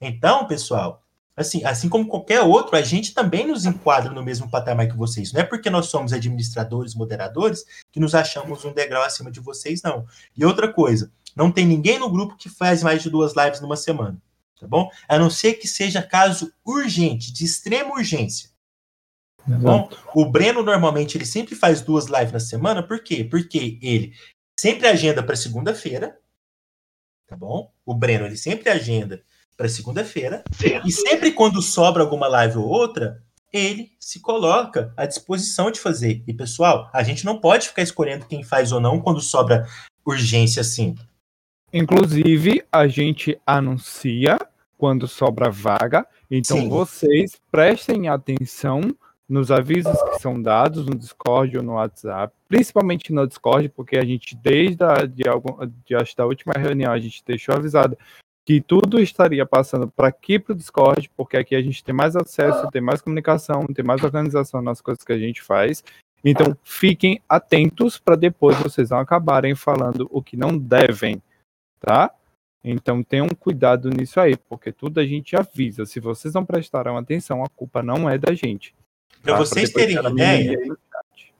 Então, 0.00 0.46
pessoal, 0.46 1.04
assim, 1.36 1.64
assim 1.64 1.88
como 1.88 2.06
qualquer 2.06 2.40
outro, 2.40 2.76
a 2.76 2.82
gente 2.82 3.12
também 3.12 3.46
nos 3.46 3.66
enquadra 3.66 4.12
no 4.12 4.22
mesmo 4.22 4.50
patamar 4.50 4.88
que 4.88 4.96
vocês. 4.96 5.32
Não 5.32 5.40
é 5.40 5.44
porque 5.44 5.68
nós 5.68 5.86
somos 5.86 6.12
administradores, 6.12 6.94
moderadores, 6.94 7.64
que 7.92 8.00
nos 8.00 8.14
achamos 8.14 8.64
um 8.64 8.72
degrau 8.72 9.02
acima 9.02 9.30
de 9.30 9.40
vocês, 9.40 9.82
não. 9.82 10.06
E 10.36 10.44
outra 10.44 10.72
coisa, 10.72 11.12
não 11.36 11.50
tem 11.50 11.66
ninguém 11.66 11.98
no 11.98 12.10
grupo 12.10 12.36
que 12.36 12.48
faz 12.48 12.82
mais 12.82 13.02
de 13.02 13.10
duas 13.10 13.34
lives 13.36 13.60
numa 13.60 13.76
semana, 13.76 14.20
tá 14.58 14.66
bom? 14.66 14.90
A 15.06 15.18
não 15.18 15.28
ser 15.28 15.54
que 15.54 15.68
seja 15.68 16.02
caso 16.02 16.52
urgente, 16.64 17.32
de 17.32 17.44
extrema 17.44 17.92
urgência. 17.92 18.50
Tá 19.38 19.56
bom? 19.56 19.90
O 20.14 20.26
Breno 20.26 20.62
normalmente 20.62 21.16
ele 21.16 21.24
sempre 21.24 21.54
faz 21.54 21.80
duas 21.80 22.06
lives 22.06 22.32
na 22.32 22.40
semana, 22.40 22.82
por 22.82 23.02
quê? 23.02 23.24
Porque 23.24 23.78
ele 23.80 24.14
sempre 24.58 24.86
agenda 24.86 25.22
para 25.22 25.34
segunda-feira, 25.34 26.18
tá 27.26 27.36
bom? 27.36 27.72
O 27.84 27.94
Breno 27.94 28.26
ele 28.26 28.36
sempre 28.36 28.68
agenda 28.68 29.22
para 29.60 29.68
segunda-feira 29.68 30.42
e 30.86 30.90
sempre 30.90 31.32
quando 31.32 31.60
sobra 31.60 32.02
alguma 32.02 32.26
live 32.26 32.56
ou 32.56 32.66
outra, 32.66 33.22
ele 33.52 33.90
se 34.00 34.18
coloca 34.18 34.90
à 34.96 35.04
disposição 35.04 35.70
de 35.70 35.78
fazer. 35.78 36.24
E 36.26 36.32
pessoal, 36.32 36.88
a 36.94 37.02
gente 37.02 37.26
não 37.26 37.38
pode 37.38 37.68
ficar 37.68 37.82
escolhendo 37.82 38.24
quem 38.24 38.42
faz 38.42 38.72
ou 38.72 38.80
não 38.80 38.98
quando 38.98 39.20
sobra 39.20 39.68
urgência 40.02 40.62
assim. 40.62 40.94
Inclusive, 41.74 42.64
a 42.72 42.88
gente 42.88 43.38
anuncia 43.46 44.38
quando 44.78 45.06
sobra 45.06 45.50
vaga. 45.50 46.06
Então, 46.30 46.56
Sim. 46.56 46.70
vocês 46.70 47.38
prestem 47.52 48.08
atenção 48.08 48.80
nos 49.28 49.50
avisos 49.50 49.92
que 49.92 50.20
são 50.20 50.40
dados 50.40 50.86
no 50.86 50.96
Discord 50.96 51.58
ou 51.58 51.62
no 51.62 51.74
WhatsApp, 51.74 52.34
principalmente 52.48 53.12
no 53.12 53.26
Discord, 53.26 53.68
porque 53.68 53.98
a 53.98 54.04
gente, 54.06 54.34
desde 54.34 54.82
a, 54.82 55.04
de 55.04 55.28
algum, 55.28 55.58
de, 55.84 55.94
acho, 55.94 56.16
da 56.16 56.24
última 56.24 56.54
reunião, 56.56 56.90
a 56.90 56.98
gente 56.98 57.22
deixou 57.26 57.54
avisado 57.54 57.96
que 58.44 58.60
tudo 58.60 59.00
estaria 59.00 59.44
passando 59.46 59.88
para 59.88 60.08
aqui 60.08 60.38
para 60.38 60.52
o 60.52 60.56
Discord, 60.56 61.10
porque 61.16 61.36
aqui 61.36 61.54
a 61.54 61.62
gente 61.62 61.84
tem 61.84 61.94
mais 61.94 62.16
acesso, 62.16 62.70
tem 62.70 62.82
mais 62.82 63.00
comunicação, 63.00 63.66
tem 63.66 63.84
mais 63.84 64.02
organização 64.02 64.62
nas 64.62 64.80
coisas 64.80 65.04
que 65.04 65.12
a 65.12 65.18
gente 65.18 65.42
faz. 65.42 65.84
Então, 66.24 66.56
fiquem 66.62 67.20
atentos 67.28 67.98
para 67.98 68.16
depois 68.16 68.56
vocês 68.58 68.90
não 68.90 68.98
acabarem 68.98 69.54
falando 69.54 70.08
o 70.10 70.22
que 70.22 70.36
não 70.36 70.56
devem, 70.56 71.22
tá? 71.78 72.14
Então 72.62 73.02
tenham 73.02 73.28
cuidado 73.30 73.88
nisso 73.88 74.20
aí, 74.20 74.36
porque 74.36 74.70
tudo 74.70 75.00
a 75.00 75.06
gente 75.06 75.34
avisa. 75.34 75.86
Se 75.86 75.98
vocês 75.98 76.34
não 76.34 76.44
prestaram 76.44 76.96
atenção, 76.96 77.42
a 77.42 77.48
culpa 77.48 77.82
não 77.82 78.08
é 78.08 78.18
da 78.18 78.34
gente. 78.34 78.74
Para 79.22 79.32
tá? 79.32 79.38
vocês 79.38 79.72
terem 79.72 79.96
ideia, 79.96 80.10
mimimi 80.10 80.56
aí 80.56 80.68
no 80.68 80.76
chat. 80.76 81.34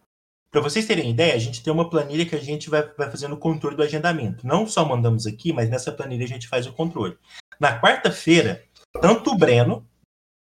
Para 0.51 0.61
vocês 0.61 0.84
terem 0.84 1.11
ideia, 1.11 1.34
a 1.34 1.38
gente 1.38 1.62
tem 1.62 1.72
uma 1.72 1.88
planilha 1.88 2.26
que 2.26 2.34
a 2.34 2.40
gente 2.40 2.68
vai, 2.68 2.82
vai 2.82 3.09
fazendo 3.09 3.34
o 3.34 3.38
controle 3.38 3.76
do 3.76 3.82
agendamento. 3.84 4.44
Não 4.44 4.66
só 4.66 4.84
mandamos 4.84 5.24
aqui, 5.24 5.53
mas 5.53 5.70
nessa 5.70 5.92
planilha 5.92 6.24
a 6.24 6.28
gente 6.28 6.48
faz 6.48 6.66
o 6.66 6.72
controle. 6.72 7.16
Na 7.59 7.80
quarta-feira, 7.80 8.64
tanto 9.01 9.30
o 9.30 9.38
Breno 9.38 9.86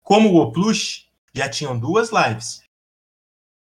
como 0.03 0.31
o 0.31 0.41
Oplush 0.41 1.07
já 1.33 1.49
tinham 1.49 1.79
duas 1.79 2.11
lives. 2.11 2.63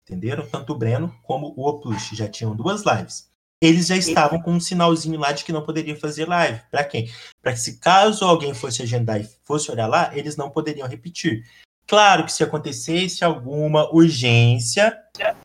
Entenderam? 0.05 0.47
Tanto 0.47 0.73
o 0.73 0.77
Breno 0.77 1.13
como 1.25 1.53
o 1.57 1.69
Oplush 1.69 2.15
já 2.15 2.29
tinham 2.29 2.55
duas 2.55 2.85
lives. 2.85 3.29
Eles 3.61 3.89
já 3.89 3.97
estavam 3.97 4.41
com 4.41 4.53
um 4.53 4.61
sinalzinho 4.61 5.19
lá 5.19 5.33
de 5.33 5.45
que 5.45 5.53
não 5.53 5.65
poderiam 5.65 5.97
fazer 5.97 6.29
live. 6.29 6.61
Para 6.71 6.85
quem? 6.85 7.11
Para 7.43 7.53
que 7.53 7.59
se 7.59 7.79
caso 7.79 8.25
alguém 8.25 8.55
fosse 8.55 8.83
agendar 8.83 9.21
e 9.21 9.29
fosse 9.43 9.73
olhar 9.73 9.89
lá, 9.89 10.17
eles 10.17 10.37
não 10.37 10.49
poderiam 10.49 10.87
repetir. 10.87 11.45
Claro 11.85 12.25
que 12.25 12.33
se 12.33 12.45
acontecesse 12.45 13.25
alguma 13.25 13.93
urgência, 13.93 14.97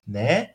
né? 0.06 0.52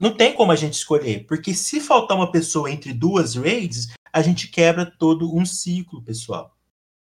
Não 0.00 0.16
tem 0.16 0.34
como 0.34 0.50
a 0.50 0.56
gente 0.56 0.72
escolher, 0.72 1.26
porque 1.26 1.52
se 1.52 1.78
faltar 1.78 2.16
uma 2.16 2.32
pessoa 2.32 2.70
entre 2.70 2.94
duas 2.94 3.34
raids, 3.34 3.92
a 4.10 4.22
gente 4.22 4.48
quebra 4.48 4.86
todo 4.86 5.36
um 5.36 5.44
ciclo, 5.44 6.02
pessoal. 6.02 6.56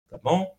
Tá 0.08 0.16
bom? 0.16 0.50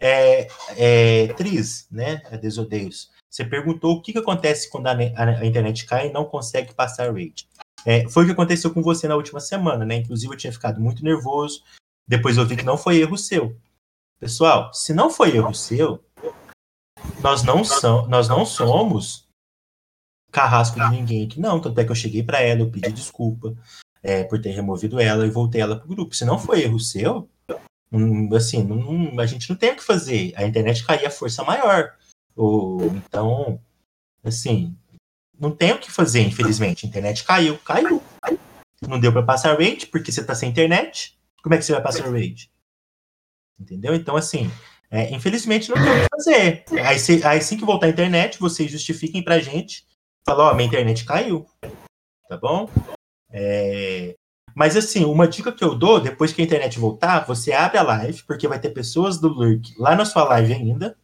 É, 0.00 0.48
é, 0.70 1.26
Tris, 1.34 1.86
né? 1.90 2.22
A 2.32 2.36
Desodeios. 2.36 3.10
Você 3.28 3.44
perguntou 3.44 3.94
o 3.94 4.00
que, 4.00 4.12
que 4.12 4.18
acontece 4.18 4.70
quando 4.70 4.86
a, 4.86 4.92
a, 4.92 5.40
a 5.40 5.46
internet 5.46 5.84
cai 5.84 6.08
e 6.08 6.12
não 6.12 6.24
consegue 6.24 6.74
passar 6.74 7.12
raid. 7.12 7.46
É, 7.84 8.08
foi 8.08 8.22
o 8.22 8.26
que 8.26 8.32
aconteceu 8.32 8.72
com 8.72 8.82
você 8.82 9.06
na 9.06 9.16
última 9.16 9.40
semana, 9.40 9.84
né? 9.84 9.96
Inclusive 9.96 10.32
eu 10.32 10.38
tinha 10.38 10.52
ficado 10.52 10.80
muito 10.80 11.04
nervoso. 11.04 11.62
Depois 12.08 12.38
eu 12.38 12.46
vi 12.46 12.56
que 12.56 12.64
não 12.64 12.78
foi 12.78 12.98
erro 12.98 13.18
seu. 13.18 13.54
Pessoal, 14.18 14.72
se 14.72 14.94
não 14.94 15.10
foi 15.10 15.36
erro 15.36 15.54
seu, 15.54 16.02
nós 17.20 17.42
não, 17.42 17.64
são, 17.64 18.06
nós 18.06 18.28
não 18.28 18.46
somos 18.46 19.26
carrasco 20.32 20.80
de 20.80 20.90
ninguém 20.90 21.24
aqui, 21.26 21.38
não. 21.38 21.60
Tanto 21.60 21.78
é 21.78 21.84
que 21.84 21.90
eu 21.90 21.96
cheguei 21.96 22.22
para 22.22 22.40
ela, 22.40 22.60
eu 22.60 22.70
pedi 22.70 22.90
desculpa 22.90 23.54
é, 24.02 24.24
por 24.24 24.40
ter 24.40 24.50
removido 24.50 24.98
ela 24.98 25.26
e 25.26 25.30
voltei 25.30 25.60
ela 25.60 25.76
pro 25.76 25.88
grupo. 25.88 26.16
Se 26.16 26.24
não 26.24 26.38
foi 26.38 26.62
erro 26.62 26.80
seu, 26.80 27.28
hum, 27.92 28.34
assim, 28.34 28.66
a 29.20 29.26
gente 29.26 29.48
não 29.48 29.56
tem 29.56 29.70
o 29.72 29.76
que 29.76 29.84
fazer. 29.84 30.32
A 30.34 30.44
internet 30.44 30.84
caía 30.84 31.08
a 31.08 31.10
força 31.10 31.44
maior. 31.44 31.92
Ou, 32.34 32.86
então, 32.86 33.60
assim, 34.24 34.74
não 35.38 35.50
tem 35.50 35.72
o 35.72 35.78
que 35.78 35.90
fazer, 35.90 36.20
infelizmente. 36.22 36.86
A 36.86 36.88
internet 36.88 37.24
caiu, 37.24 37.58
caiu. 37.58 38.02
Não 38.88 38.98
deu 38.98 39.12
para 39.12 39.22
passar 39.22 39.56
raid 39.56 39.86
porque 39.86 40.10
você 40.10 40.24
tá 40.24 40.34
sem 40.34 40.48
internet. 40.48 41.16
Como 41.42 41.54
é 41.54 41.58
que 41.58 41.64
você 41.64 41.72
vai 41.72 41.82
passar 41.82 42.10
raid? 42.10 42.50
Entendeu? 43.60 43.94
Então, 43.94 44.16
assim, 44.16 44.50
é, 44.90 45.14
infelizmente 45.14 45.70
não 45.70 45.76
tem 45.76 45.92
o 45.92 46.02
que 46.02 46.08
fazer. 46.16 46.64
Aí, 46.84 46.98
se, 46.98 47.24
aí, 47.24 47.38
assim 47.38 47.56
que 47.56 47.64
voltar 47.64 47.86
a 47.86 47.90
internet, 47.90 48.38
vocês 48.38 48.70
justifiquem 48.70 49.22
pra 49.22 49.38
gente. 49.38 49.86
Falar, 50.26 50.50
ó, 50.50 50.54
minha 50.54 50.68
internet 50.68 51.04
caiu. 51.04 51.46
Tá 52.28 52.36
bom? 52.36 52.68
É... 53.30 54.16
Mas 54.54 54.76
assim, 54.76 55.04
uma 55.04 55.26
dica 55.26 55.52
que 55.52 55.64
eu 55.64 55.74
dou, 55.74 56.00
depois 56.00 56.32
que 56.32 56.42
a 56.42 56.44
internet 56.44 56.78
voltar, 56.78 57.26
você 57.26 57.52
abre 57.52 57.78
a 57.78 57.82
live, 57.82 58.22
porque 58.24 58.46
vai 58.46 58.60
ter 58.60 58.70
pessoas 58.70 59.18
do 59.18 59.28
Lurk 59.28 59.74
lá 59.78 59.94
na 59.94 60.04
sua 60.04 60.24
live 60.24 60.52
ainda. 60.52 60.96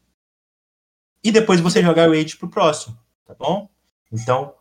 E 1.24 1.32
depois 1.32 1.60
você 1.60 1.82
joga 1.82 2.04
a 2.04 2.08
raid 2.08 2.36
pro 2.36 2.48
próximo, 2.48 2.96
tá 3.26 3.34
bom? 3.34 3.68
Então, 4.12 4.54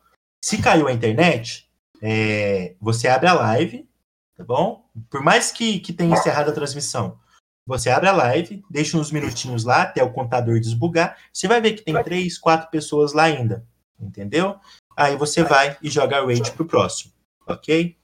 se 0.43 0.61
caiu 0.61 0.87
a 0.87 0.93
internet, 0.93 1.69
é, 2.01 2.75
você 2.79 3.07
abre 3.07 3.27
a 3.27 3.33
live, 3.33 3.87
tá 4.35 4.43
bom? 4.43 4.85
Por 5.09 5.21
mais 5.21 5.51
que, 5.51 5.79
que 5.79 5.93
tenha 5.93 6.13
encerrado 6.13 6.49
a 6.49 6.53
transmissão, 6.53 7.19
você 7.65 7.89
abre 7.89 8.07
a 8.07 8.13
live, 8.13 8.63
deixa 8.69 8.97
uns 8.97 9.11
minutinhos 9.11 9.65
lá 9.65 9.81
até 9.81 10.01
o 10.01 10.13
contador 10.13 10.59
desbugar. 10.59 11.17
Você 11.33 11.47
vai 11.47 11.59
ver 11.59 11.73
que 11.73 11.83
tem 11.83 12.01
três, 12.01 12.37
quatro 12.37 12.69
pessoas 12.69 13.13
lá 13.13 13.23
ainda, 13.23 13.65
entendeu? 13.99 14.59
Aí 14.95 15.15
você 15.15 15.43
vai 15.43 15.77
e 15.81 15.89
joga 15.89 16.17
a 16.17 16.25
raid 16.25 16.51
pro 16.51 16.65
próximo, 16.65 17.13
ok? 17.47 17.97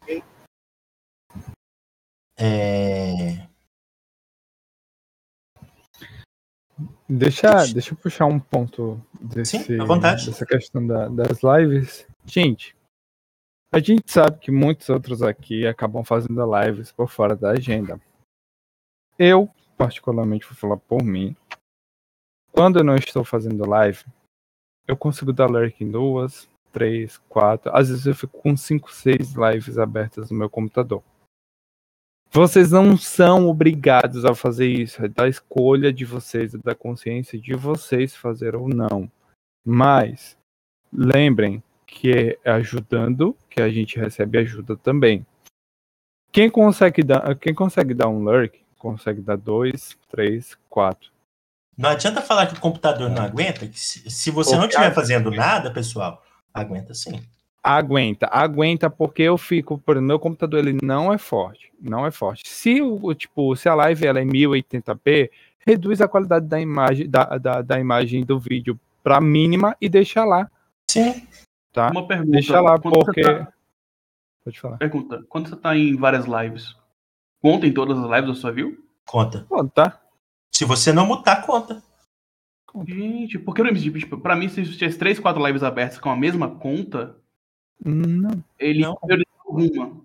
É... 2.37 3.47
Deixa, 7.07 7.65
deixa 7.71 7.93
eu 7.93 7.97
puxar 7.97 8.25
um 8.25 8.39
ponto 8.39 8.99
desse, 9.21 9.59
Sim, 9.59 9.79
à 9.79 9.85
vontade. 9.85 10.25
dessa 10.25 10.45
questão 10.45 10.85
da- 10.85 11.07
das 11.09 11.39
lives. 11.43 12.07
Gente, 12.25 12.75
a 13.71 13.79
gente 13.79 14.11
sabe 14.11 14.39
que 14.39 14.49
muitos 14.51 14.89
outros 14.89 15.21
aqui 15.21 15.67
acabam 15.67 16.03
fazendo 16.03 16.41
lives 16.59 16.91
por 16.91 17.09
fora 17.09 17.35
da 17.35 17.51
agenda. 17.51 18.01
Eu, 19.19 19.47
particularmente, 19.77 20.45
vou 20.45 20.55
falar 20.55 20.77
por 20.77 21.03
mim. 21.03 21.35
Quando 22.51 22.79
eu 22.79 22.83
não 22.83 22.95
estou 22.95 23.23
fazendo 23.23 23.67
live, 23.69 24.03
eu 24.88 24.97
consigo 24.97 25.31
dar 25.31 25.49
lurk 25.49 25.84
em 25.84 25.89
duas, 25.89 26.49
três, 26.71 27.17
quatro. 27.29 27.75
Às 27.75 27.89
vezes 27.89 28.05
eu 28.05 28.15
fico 28.15 28.41
com 28.41 28.57
cinco, 28.57 28.91
seis 28.91 29.34
lives 29.34 29.77
abertas 29.77 30.29
no 30.29 30.38
meu 30.38 30.49
computador. 30.49 31.03
Vocês 32.31 32.71
não 32.71 32.97
são 32.97 33.47
obrigados 33.47 34.25
a 34.25 34.34
fazer 34.34 34.67
isso. 34.67 35.05
É 35.05 35.07
da 35.07 35.27
escolha 35.27 35.93
de 35.93 36.03
vocês, 36.03 36.55
é 36.55 36.57
da 36.57 36.73
consciência 36.73 37.39
de 37.39 37.53
vocês 37.53 38.15
fazer 38.15 38.55
ou 38.55 38.67
não. 38.67 39.09
Mas 39.63 40.36
lembrem 40.91 41.63
que 41.86 42.11
é 42.43 42.51
ajudando 42.51 43.38
que 43.49 43.61
a 43.61 43.69
gente 43.69 43.99
recebe 43.99 44.39
ajuda 44.39 44.75
também. 44.75 45.23
Quem 46.31 46.49
consegue 46.49 47.03
dar, 47.03 47.36
quem 47.36 47.53
consegue 47.53 47.93
dar 47.93 48.09
um 48.09 48.23
lurk, 48.23 48.59
consegue 48.79 49.21
dar 49.21 49.38
dois, 49.38 49.95
três, 50.09 50.57
quatro. 50.67 51.12
Não 51.78 51.89
adianta 51.89 52.21
falar 52.21 52.47
que 52.47 52.53
o 52.53 52.59
computador 52.59 53.09
não 53.09 53.24
aguenta. 53.24 53.67
que 53.67 53.80
Se, 53.80 54.09
se 54.09 54.32
você 54.32 54.55
não 54.55 54.65
estiver 54.65 54.93
fazendo 54.93 55.32
nada, 55.32 55.71
pessoal, 55.71 56.21
aguenta 56.53 56.93
sim. 56.93 57.21
Aguenta, 57.63 58.28
aguenta 58.32 58.89
porque 58.89 59.21
eu 59.21 59.38
fico, 59.38 59.78
por 59.78 59.99
meu 60.01 60.19
computador 60.19 60.59
ele 60.59 60.78
não 60.84 61.13
é 61.13 61.17
forte, 61.17 61.71
não 61.80 62.05
é 62.05 62.11
forte. 62.11 62.43
Se 62.45 62.82
o 62.82 63.13
tipo, 63.13 63.55
se 63.55 63.69
a 63.69 63.76
live 63.76 64.05
ela 64.05 64.19
é 64.19 64.26
1080p, 64.26 65.30
reduz 65.65 66.01
a 66.01 66.07
qualidade 66.07 66.45
da 66.45 66.59
imagem 66.59 67.09
da, 67.09 67.38
da, 67.38 67.61
da 67.61 67.80
imagem 67.80 68.24
do 68.26 68.38
vídeo 68.38 68.78
para 69.01 69.21
mínima 69.21 69.78
e 69.80 69.88
deixa 69.88 70.26
lá, 70.26 70.49
Sim. 70.89 71.26
tá? 71.71 71.89
Uma 71.89 72.05
pergunta. 72.05 72.32
Deixa 72.32 72.59
lá 72.59 72.78
porque 72.78 73.21
tá- 73.21 73.47
Pode 74.43 74.59
falar. 74.59 74.78
Pergunta. 74.78 75.24
Quando 75.30 75.47
você 75.47 75.55
tá 75.55 75.76
em 75.78 75.95
várias 75.95 76.26
lives, 76.26 76.76
conta 77.41 77.65
em 77.65 77.74
todas 77.74 77.97
as 77.97 78.09
lives 78.09 78.28
da 78.28 78.36
sua 78.36 78.51
view? 78.51 78.78
Conta. 79.05 79.47
Tá? 79.74 80.01
Se 80.56 80.66
você 80.66 80.93
não 80.93 81.06
mutar, 81.06 81.45
conta. 81.45 81.82
Gente, 82.88 83.38
porque 83.38 83.62
eu 83.62 83.66
lembro, 83.66 83.80
tipo, 83.82 84.18
pra 84.20 84.36
mim, 84.36 84.49
se 84.49 84.64
tivesse 84.64 84.97
3, 84.97 85.20
4 85.20 85.45
lives 85.45 85.64
abertas 85.64 85.99
com 85.99 86.10
a 86.10 86.16
mesma 86.16 86.49
conta, 86.49 87.16
Não. 87.84 88.43
ele 88.60 88.82
Não. 88.82 88.95
priorizava 88.95 89.43
uma. 89.47 90.04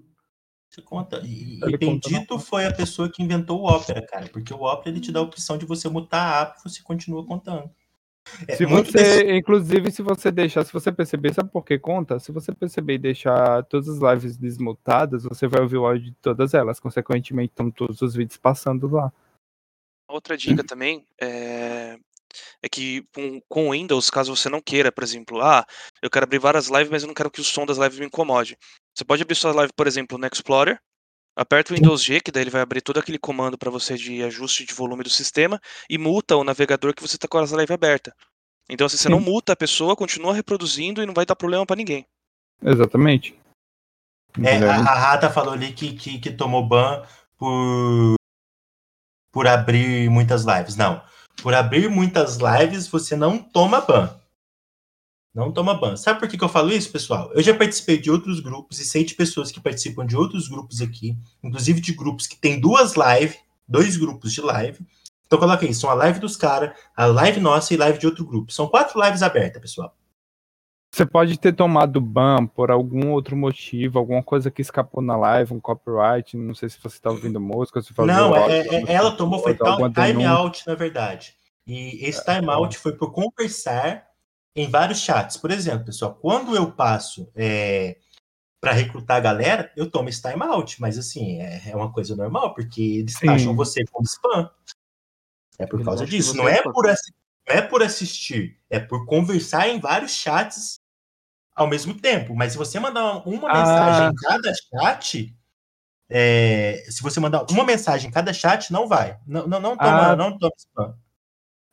Você 0.69 0.83
conta. 0.83 1.21
E, 1.25 1.59
Ele 1.63 1.75
e 1.75 1.79
Bendito 1.79 2.39
foi 2.39 2.67
a 2.67 2.73
pessoa 2.73 3.09
que 3.09 3.23
inventou 3.23 3.61
o 3.63 3.67
Opera, 3.67 4.05
cara. 4.07 4.29
Porque 4.29 4.53
o 4.53 4.63
Opera 4.63 4.91
ele 4.91 5.01
te 5.01 5.11
dá 5.11 5.21
a 5.21 5.23
opção 5.23 5.57
de 5.57 5.65
você 5.65 5.89
mutar 5.89 6.21
a 6.21 6.41
app 6.43 6.59
e 6.61 6.63
você 6.69 6.83
continua 6.83 7.25
contando. 7.25 7.71
É, 8.47 8.55
Se 8.55 8.67
você, 8.67 9.35
inclusive, 9.35 9.91
se 9.91 10.03
você 10.03 10.31
deixar, 10.31 10.63
se 10.63 10.73
você 10.73 10.93
perceber, 10.93 11.33
sabe 11.33 11.51
por 11.51 11.65
que 11.65 11.79
conta? 11.79 12.19
Se 12.21 12.31
você 12.31 12.53
perceber 12.53 12.95
e 12.95 12.99
deixar 12.99 13.65
todas 13.65 13.89
as 13.89 13.99
lives 13.99 14.37
desmutadas, 14.37 15.25
você 15.25 15.49
vai 15.49 15.63
ouvir 15.63 15.79
o 15.79 15.87
áudio 15.87 16.11
de 16.11 16.17
todas 16.21 16.53
elas. 16.53 16.79
Consequentemente, 16.79 17.53
estão 17.53 17.71
todos 17.71 18.03
os 18.03 18.15
vídeos 18.15 18.37
passando 18.37 18.87
lá. 18.89 19.11
Outra 20.09 20.37
dica 20.37 20.65
também 20.65 21.05
é, 21.21 21.99
é 22.63 22.69
que 22.69 23.03
com, 23.15 23.41
com 23.49 23.69
o 23.69 23.73
Windows, 23.73 24.09
caso 24.09 24.35
você 24.35 24.49
não 24.49 24.61
queira, 24.61 24.91
por 24.91 25.05
exemplo, 25.05 25.41
ah, 25.43 25.67
eu 26.01 26.09
quero 26.09 26.25
abrir 26.25 26.39
várias 26.39 26.69
lives, 26.69 26.89
mas 26.89 27.03
eu 27.03 27.09
não 27.09 27.15
quero 27.15 27.31
que 27.31 27.41
o 27.41 27.45
som 27.45 27.67
das 27.67 27.77
lives 27.77 27.99
me 27.99 28.07
incomode. 28.07 28.57
Você 28.95 29.05
pode 29.05 29.23
abrir 29.23 29.35
sua 29.35 29.53
live, 29.53 29.73
por 29.77 29.87
exemplo, 29.87 30.17
no 30.17 30.27
Explorer, 30.27 30.81
aperta 31.37 31.73
o 31.73 31.77
Windows 31.77 32.03
G, 32.03 32.21
que 32.21 32.33
daí 32.33 32.43
ele 32.43 32.51
vai 32.51 32.63
abrir 32.63 32.81
todo 32.81 32.99
aquele 32.99 33.19
comando 33.19 33.59
para 33.59 33.71
você 33.71 33.97
de 33.97 34.23
ajuste 34.23 34.65
de 34.65 34.75
volume 34.75 35.05
do 35.05 35.11
sistema, 35.11 35.61
e 35.89 35.99
multa 35.99 36.37
o 36.37 36.43
navegador 36.43 36.95
que 36.95 37.03
você 37.03 37.17
está 37.17 37.29
com 37.29 37.39
a 37.39 37.45
live 37.45 37.73
aberta. 37.73 38.15
Então, 38.69 38.87
assim, 38.87 38.97
você 38.97 39.09
não 39.09 39.21
multa 39.21 39.53
a 39.53 39.57
pessoa, 39.57 39.97
continua 39.97 40.35
reproduzindo 40.35 41.03
e 41.03 41.07
não 41.07 41.15
vai 41.15 41.25
dar 41.25 41.37
problema 41.37 41.65
para 41.65 41.77
ninguém. 41.77 42.07
Exatamente. 42.63 43.39
É, 44.43 44.57
a, 44.59 44.77
a 44.77 44.95
Rata 44.95 45.31
falou 45.31 45.55
ali 45.55 45.73
que, 45.73 45.95
que, 45.95 46.19
que 46.19 46.31
tomou 46.31 46.67
ban 46.67 47.03
por, 47.39 48.18
por 49.39 49.47
abrir 49.47 50.11
muitas 50.11 50.43
lives. 50.43 50.75
Não. 50.75 51.01
Por 51.41 51.55
abrir 51.55 51.89
muitas 51.89 52.39
lives, 52.39 52.89
você 52.89 53.15
não 53.15 53.39
toma 53.39 53.81
ban. 53.81 54.11
Não 55.33 55.53
toma 55.53 55.75
ban. 55.75 55.97
Sabe 55.97 56.19
por 56.19 56.29
que, 56.29 56.37
que 56.37 56.43
eu 56.43 56.49
falo 56.49 56.73
isso, 56.73 56.91
pessoal? 56.91 57.31
Eu 57.33 57.41
já 57.41 57.55
participei 57.55 57.99
de 57.99 58.11
outros 58.11 58.41
grupos 58.41 58.81
e 58.81 58.85
sei 58.85 59.05
de 59.05 59.15
pessoas 59.15 59.53
que 59.53 59.61
participam 59.61 60.05
de 60.05 60.17
outros 60.17 60.49
grupos 60.49 60.83
aqui, 60.83 61.17
inclusive 61.41 61.81
de 61.81 61.93
grupos 61.93 62.27
que 62.27 62.35
tem 62.35 62.59
duas 62.59 62.95
lives, 62.97 63.39
dois 63.69 63.97
grupos 63.97 64.33
de 64.33 64.41
live. 64.41 64.85
Então 65.25 65.39
coloca 65.39 65.65
aí, 65.65 65.73
são 65.73 65.89
a 65.89 65.95
live 65.95 66.19
dos 66.19 66.35
caras, 66.35 66.77
a 66.97 67.07
live 67.07 67.39
nossa 67.39 67.73
e 67.73 67.77
live 67.77 67.97
de 67.97 68.07
outro 68.07 68.27
grupo. 68.27 68.53
São 68.53 68.67
quatro 68.67 69.01
lives 69.01 69.23
abertas, 69.23 69.63
pessoal. 69.63 69.97
Você 70.91 71.05
pode 71.05 71.39
ter 71.39 71.53
tomado 71.55 72.01
ban 72.01 72.47
por 72.47 72.71
algum 72.71 73.13
outro 73.13 73.37
motivo, 73.37 73.99
alguma 73.99 74.23
coisa 74.23 74.51
que 74.51 74.63
escapou 74.63 75.03
na 75.03 75.17
live, 75.17 75.55
um 75.55 75.61
copyright, 75.61 76.37
não 76.37 76.55
sei 76.55 76.69
se 76.69 76.79
você 76.81 76.97
está 76.97 77.11
ouvindo 77.11 77.41
música, 77.41 77.81
se 77.83 77.93
Não, 77.99 78.35
áudio, 78.35 78.55
é- 78.55 78.67
é- 78.77 78.93
ela 78.93 79.13
tomou 79.13 79.39
foi 79.41 79.57
alguma 79.61 79.91
time 79.93 80.25
out, 80.25 80.67
na 80.67 80.75
verdade. 80.75 81.37
E 81.67 82.05
esse 82.07 82.25
time 82.25 82.51
out 82.51 82.79
foi 82.79 82.97
por 82.97 83.13
conversar 83.13 84.09
em 84.57 84.69
vários 84.69 85.01
chats. 85.01 85.37
Por 85.37 85.51
exemplo, 85.51 85.85
pessoal, 85.85 86.15
quando 86.15 86.57
eu 86.57 86.73
passo 86.73 87.31
é, 87.37 87.99
para 88.61 88.73
recrutar 88.73 89.19
a 89.19 89.21
galera, 89.21 89.71
eu 89.77 89.91
tomo 89.91 90.09
esse 90.09 90.23
timeout, 90.23 90.81
mas 90.81 90.99
assim, 90.99 91.41
é, 91.41 91.71
é 91.71 91.77
uma 91.77 91.93
coisa 91.93 92.17
normal, 92.17 92.55
porque 92.55 92.83
eles 92.83 93.15
Sim. 93.15 93.29
acham 93.29 93.55
você 93.55 93.85
como 93.91 94.05
spam. 94.05 94.51
É 95.59 95.67
por 95.67 95.85
causa 95.85 96.07
disso. 96.07 96.37
Não 96.37 96.49
é 96.49 96.59
é 96.59 96.63
por, 96.63 96.85
não 96.85 96.95
é 97.49 97.61
por 97.63 97.83
assistir, 97.83 98.59
é 98.71 98.79
por 98.79 99.07
conversar 99.07 99.69
em 99.69 99.81
vários 99.81 100.13
chats 100.13 100.79
ao 101.55 101.67
mesmo 101.67 101.95
tempo. 101.95 102.35
Mas 102.35 102.53
se 102.53 102.59
você 102.59 102.79
mandar 102.79 103.27
uma 103.27 103.49
Ah. 103.51 103.55
mensagem 103.59 104.09
em 104.11 104.15
cada 104.15 104.53
chat, 104.55 105.35
é, 106.11 106.85
se 106.89 107.03
você 107.03 107.19
mandar 107.21 107.45
uma 107.51 107.65
mensagem 107.65 108.09
em 108.09 108.13
cada 108.13 108.33
chat, 108.33 108.73
não 108.73 108.87
vai. 108.89 109.19
Não, 109.27 109.47
não, 109.47 109.61
não 109.61 109.77
toma, 109.77 110.13
Ah. 110.13 110.17
não 110.17 110.39
toma 110.39 110.53
spam. 110.57 110.95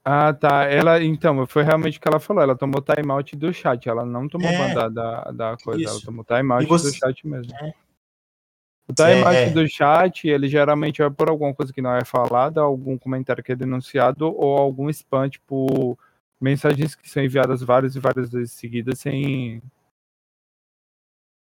Ah, 0.08 0.34
tá. 0.34 0.66
Ela, 0.66 1.04
então, 1.04 1.48
foi 1.48 1.64
realmente 1.64 1.98
o 1.98 2.02
que 2.02 2.08
ela 2.08 2.20
falou. 2.20 2.44
Ela 2.44 2.56
tomou 2.56 2.80
timeout 2.80 3.36
do 3.36 3.52
chat. 3.52 3.90
Ela 3.90 4.06
não 4.06 4.28
tomou 4.28 4.48
É. 4.48 4.74
da, 4.74 5.32
da, 5.32 5.58
coisa. 5.58 5.82
Ela 5.84 5.96
Isso. 5.98 6.06
tomou 6.06 6.24
timeout 6.24 6.66
você- 6.68 6.92
do 6.92 6.96
chat 6.96 7.26
mesmo. 7.28 7.52
É. 7.56 7.74
O 8.88 8.94
timeout 8.94 9.36
É. 9.36 9.50
do 9.50 9.68
chat, 9.68 10.28
ele 10.28 10.48
geralmente 10.48 11.02
é 11.02 11.10
por 11.10 11.30
alguma 11.30 11.54
coisa 11.54 11.74
que 11.74 11.82
não 11.82 11.96
é 11.96 12.06
falada, 12.06 12.62
algum 12.62 12.98
comentário 12.98 13.44
que 13.44 13.52
é 13.52 13.56
denunciado 13.56 14.28
ou 14.28 14.58
algum 14.58 14.90
spam, 14.92 15.28
tipo, 15.28 15.98
mensagens 16.40 16.94
que 16.94 17.10
são 17.10 17.24
enviadas 17.24 17.62
várias 17.64 17.96
e 17.96 18.00
várias 18.00 18.30
vezes 18.32 18.52
seguidas 18.54 19.00
sem. 19.00 19.62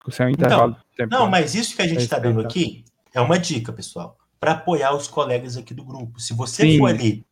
Sem 0.09 0.27
um 0.27 0.31
intervalo 0.31 0.73
de 0.73 0.97
tempo. 0.97 1.11
Não, 1.13 1.29
mas 1.29 1.55
isso 1.55 1.75
que 1.75 1.83
a 1.83 1.87
gente 1.89 2.01
está 2.01 2.19
dando 2.19 2.43
Respeitar. 2.43 2.49
aqui 2.49 2.85
é 3.13 3.21
uma 3.21 3.39
dica, 3.39 3.73
pessoal, 3.73 4.17
para 4.39 4.53
apoiar 4.53 4.95
os 4.95 5.09
colegas 5.09 5.57
aqui 5.57 5.75
do 5.75 5.85
grupo. 5.85 6.21
Se 6.21 6.33
você 6.33 6.63
Sim. 6.63 6.79
for 6.79 6.87
ali, 6.87 7.27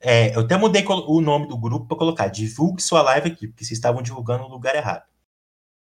é, 0.00 0.34
eu 0.34 0.42
até 0.42 0.56
mudei 0.56 0.84
o 0.86 1.20
nome 1.20 1.48
do 1.48 1.58
grupo 1.58 1.86
para 1.86 1.96
colocar 1.98 2.28
divulgue 2.28 2.80
sua 2.80 3.02
live 3.02 3.28
aqui, 3.32 3.48
porque 3.48 3.64
vocês 3.64 3.76
estavam 3.76 4.00
divulgando 4.00 4.44
no 4.44 4.48
lugar 4.48 4.74
errado. 4.76 5.02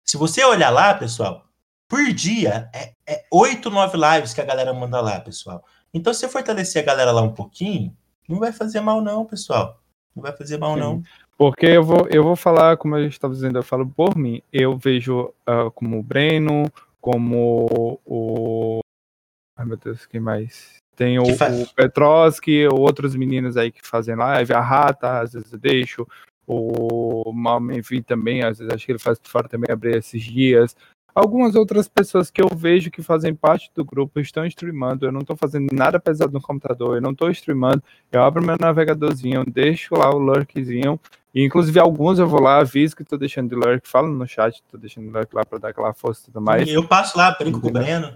Se 0.05 0.17
você 0.17 0.43
olhar 0.43 0.71
lá, 0.71 0.95
pessoal, 0.95 1.47
por 1.93 2.11
dia 2.15 2.71
é, 2.73 2.95
é 3.07 3.25
8, 3.31 3.69
9 3.69 3.99
lives 3.99 4.33
que 4.33 4.41
a 4.41 4.47
galera 4.47 4.73
manda 4.73 4.99
lá, 4.99 5.21
pessoal. 5.21 5.63
Então, 5.93 6.15
se 6.15 6.27
fortalecer 6.27 6.83
a 6.83 6.87
galera 6.87 7.13
lá 7.13 7.21
um 7.21 7.35
pouquinho, 7.35 7.95
não 8.27 8.39
vai 8.39 8.51
fazer 8.51 8.81
mal, 8.81 9.03
não, 9.03 9.27
pessoal. 9.27 9.79
Não 10.17 10.23
vai 10.23 10.33
fazer 10.33 10.57
mal, 10.57 10.73
Sim. 10.73 10.81
não. 10.81 11.03
Porque 11.37 11.67
eu 11.67 11.85
vou, 11.85 12.09
eu 12.09 12.25
vou 12.25 12.35
falar, 12.35 12.79
como 12.79 12.97
eu 12.97 13.07
estava 13.07 13.35
dizendo, 13.35 13.59
eu 13.59 13.63
falo 13.63 13.87
por 13.87 14.17
mim. 14.17 14.41
Eu 14.51 14.79
vejo 14.79 15.35
ah, 15.47 15.71
como 15.75 15.99
o 15.99 16.03
Breno, 16.03 16.65
como 16.99 18.01
o. 18.07 18.81
Ai 19.59 19.67
meu 19.67 19.77
Deus, 19.77 20.07
quem 20.07 20.19
mais? 20.21 20.77
Tem 20.97 21.19
o, 21.19 21.25
Que 21.25 21.35
fa- 21.35 21.51
o 21.51 21.67
Petrovski, 21.75 22.67
outros 22.69 23.15
meninos 23.15 23.59
aí 23.59 23.71
que 23.71 23.87
fazem 23.87 24.17
live, 24.17 24.55
a 24.55 24.61
Rata, 24.61 25.21
às 25.21 25.35
vezes 25.35 25.53
eu 25.53 25.59
deixo. 25.59 26.09
O 26.47 27.31
Malmenvi 27.35 28.03
também, 28.03 28.43
às 28.43 28.59
vezes 28.59 28.73
acho 28.73 28.87
que 28.87 28.93
ele 28.93 28.99
faz 28.99 29.21
fora 29.23 29.47
também 29.47 29.71
abrir 29.71 29.97
esses 29.97 30.23
dias. 30.23 30.75
Algumas 31.15 31.55
outras 31.55 31.89
pessoas 31.89 32.31
que 32.31 32.41
eu 32.41 32.49
vejo 32.49 32.91
que 32.91 33.03
fazem 33.03 33.35
parte 33.35 33.71
do 33.75 33.85
grupo 33.85 34.19
estão 34.19 34.47
streamando. 34.47 35.05
Eu 35.05 35.13
não 35.13 35.21
estou 35.21 35.37
fazendo 35.37 35.69
nada 35.73 36.01
pesado 36.01 36.33
no 36.33 36.41
computador, 36.41 36.97
eu 36.97 37.03
não 37.03 37.11
estou 37.11 37.31
streamando. 37.31 37.83
Eu 38.11 38.23
abro 38.23 38.45
meu 38.45 38.57
navegadorzinho, 38.59 39.45
deixo 39.45 39.95
lá 39.95 40.09
o 40.11 40.19
lurkzinho. 40.19 40.99
E, 41.35 41.45
inclusive, 41.45 41.79
alguns 41.79 42.19
eu 42.19 42.27
vou 42.27 42.41
lá, 42.41 42.59
aviso 42.59 42.97
que 42.97 43.05
tô 43.05 43.17
deixando 43.19 43.51
de 43.51 43.55
lurk, 43.55 43.87
falo 43.89 44.09
no 44.09 44.27
chat, 44.27 44.63
tô 44.71 44.79
deixando 44.79 45.07
de 45.07 45.11
lurk 45.13 45.35
lá 45.35 45.45
pra 45.45 45.59
dar 45.59 45.69
aquela 45.69 45.93
força 45.93 46.23
e 46.23 46.25
tudo 46.27 46.41
mais. 46.43 46.69
Eu 46.69 46.87
passo 46.87 47.17
lá, 47.17 47.31
brinco 47.39 47.61
com 47.61 47.69
o 47.69 47.73
Breno. 47.73 48.15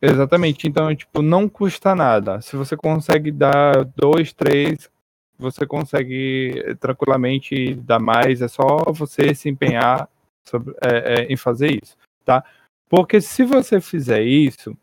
Exatamente, 0.00 0.66
então, 0.66 0.94
tipo, 0.94 1.22
não 1.22 1.48
custa 1.48 1.94
nada. 1.94 2.40
Se 2.40 2.56
você 2.56 2.76
consegue 2.76 3.30
dar 3.30 3.84
dois, 3.96 4.32
três, 4.32 4.90
você 5.38 5.66
consegue 5.66 6.76
tranquilamente 6.80 7.74
dar 7.74 8.00
mais, 8.00 8.42
é 8.42 8.48
só 8.48 8.78
você 8.88 9.34
se 9.34 9.48
empenhar 9.48 10.08
sobre- 10.44 10.74
é, 10.82 11.22
é, 11.22 11.32
em 11.32 11.36
fazer 11.36 11.80
isso, 11.82 11.96
tá? 12.24 12.44
Porque 12.88 13.20
se 13.20 13.44
você 13.44 13.80
fizer 13.80 14.22
isso, 14.22 14.76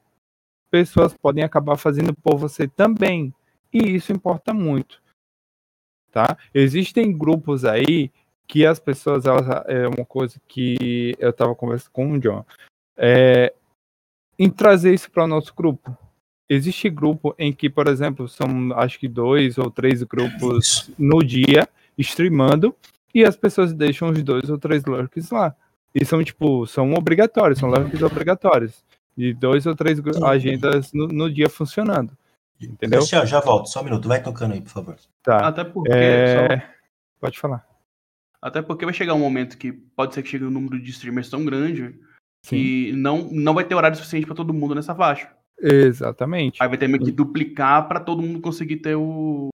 pessoas 0.71 1.15
podem 1.15 1.43
acabar 1.43 1.77
fazendo 1.77 2.13
por 2.13 2.37
você 2.37 2.67
também, 2.67 3.33
e 3.71 3.95
isso 3.95 4.11
importa 4.11 4.53
muito, 4.53 5.01
tá? 6.11 6.37
Existem 6.53 7.15
grupos 7.15 7.65
aí 7.65 8.11
que 8.47 8.65
as 8.65 8.79
pessoas, 8.79 9.25
elas, 9.25 9.45
é 9.67 9.87
uma 9.87 10.05
coisa 10.05 10.41
que 10.47 11.15
eu 11.19 11.31
tava 11.31 11.53
conversando 11.53 11.91
com 11.91 12.13
o 12.13 12.19
John, 12.19 12.43
é, 12.97 13.53
em 14.37 14.49
trazer 14.49 14.93
isso 14.93 15.11
para 15.11 15.25
o 15.25 15.27
nosso 15.27 15.53
grupo. 15.53 15.95
Existe 16.49 16.89
grupo 16.89 17.35
em 17.37 17.53
que, 17.53 17.69
por 17.69 17.87
exemplo, 17.87 18.27
são 18.27 18.73
acho 18.73 18.99
que 18.99 19.07
dois 19.07 19.59
ou 19.59 19.69
três 19.69 20.01
grupos 20.01 20.89
no 20.97 21.19
dia 21.19 21.69
streamando 21.95 22.75
e 23.13 23.23
as 23.23 23.35
pessoas 23.35 23.71
deixam 23.71 24.09
os 24.09 24.23
dois 24.23 24.49
ou 24.49 24.57
três 24.57 24.83
lurks 24.83 25.29
lá. 25.29 25.55
E 25.93 26.05
são 26.05 26.23
tipo, 26.23 26.65
são 26.67 26.93
obrigatórios, 26.93 27.59
são 27.59 27.69
lurks 27.69 28.01
obrigatórios. 28.01 28.83
E 29.17 29.33
dois 29.33 29.65
ou 29.65 29.75
três 29.75 29.99
agendas 30.23 30.93
no, 30.93 31.07
no 31.07 31.33
dia 31.33 31.49
funcionando. 31.49 32.17
Entendeu? 32.61 32.99
Cristiano, 32.99 33.25
já 33.25 33.39
volto, 33.39 33.67
só 33.67 33.81
um 33.81 33.85
minuto. 33.85 34.07
Vai 34.07 34.21
tocando 34.21 34.53
aí, 34.53 34.61
por 34.61 34.69
favor. 34.69 34.95
Tá. 35.23 35.47
Até 35.47 35.63
porque, 35.63 35.91
É, 35.91 36.57
só- 36.59 36.65
Pode 37.19 37.39
falar. 37.39 37.65
até 38.41 38.61
porque 38.61 38.85
vai 38.85 38.93
chegar 38.93 39.13
um 39.13 39.19
momento 39.19 39.57
que 39.57 39.71
pode 39.71 40.13
ser 40.13 40.23
que 40.23 40.29
chegue 40.29 40.45
um 40.45 40.49
número 40.51 40.81
de 40.81 40.89
streamers 40.91 41.29
tão 41.29 41.43
grande 41.43 41.99
Sim. 42.45 42.55
que 42.57 42.91
não, 42.93 43.29
não 43.31 43.53
vai 43.53 43.63
ter 43.65 43.75
horário 43.75 43.97
suficiente 43.97 44.25
pra 44.25 44.35
todo 44.35 44.53
mundo 44.53 44.75
nessa 44.75 44.95
faixa. 44.95 45.29
Exatamente. 45.61 46.61
Aí 46.63 46.69
vai 46.69 46.77
ter 46.77 46.87
meio 46.87 47.03
que 47.03 47.11
duplicar 47.11 47.87
pra 47.87 47.99
todo 47.99 48.21
mundo 48.21 48.39
conseguir 48.39 48.77
ter 48.77 48.95
o, 48.95 49.49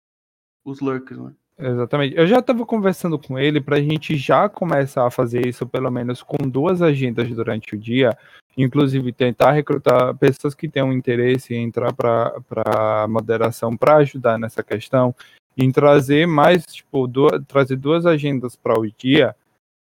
os 0.63 0.79
lurks, 0.79 1.17
né? 1.17 1.33
Exatamente. 1.57 2.17
Eu 2.17 2.27
já 2.27 2.39
estava 2.39 2.65
conversando 2.65 3.17
com 3.17 3.39
ele 3.39 3.61
para 3.61 3.77
a 3.77 3.81
gente 3.81 4.17
já 4.17 4.49
começar 4.49 5.07
a 5.07 5.11
fazer 5.11 5.45
isso, 5.47 5.65
pelo 5.65 5.89
menos 5.89 6.21
com 6.21 6.37
duas 6.49 6.81
agendas 6.81 7.29
durante 7.29 7.75
o 7.75 7.77
dia, 7.77 8.09
inclusive 8.57 9.13
tentar 9.13 9.51
recrutar 9.51 10.13
pessoas 10.17 10.53
que 10.53 10.67
tenham 10.67 10.91
interesse 10.91 11.53
em 11.55 11.63
entrar 11.63 11.93
para 11.93 13.07
moderação 13.07 13.75
para 13.77 13.97
ajudar 13.97 14.37
nessa 14.37 14.61
questão, 14.61 15.15
em 15.57 15.71
trazer 15.71 16.27
mais, 16.27 16.65
tipo, 16.65 17.07
duas, 17.07 17.41
trazer 17.47 17.77
duas 17.77 18.05
agendas 18.05 18.57
para 18.57 18.77
o 18.77 18.85
dia, 18.85 19.33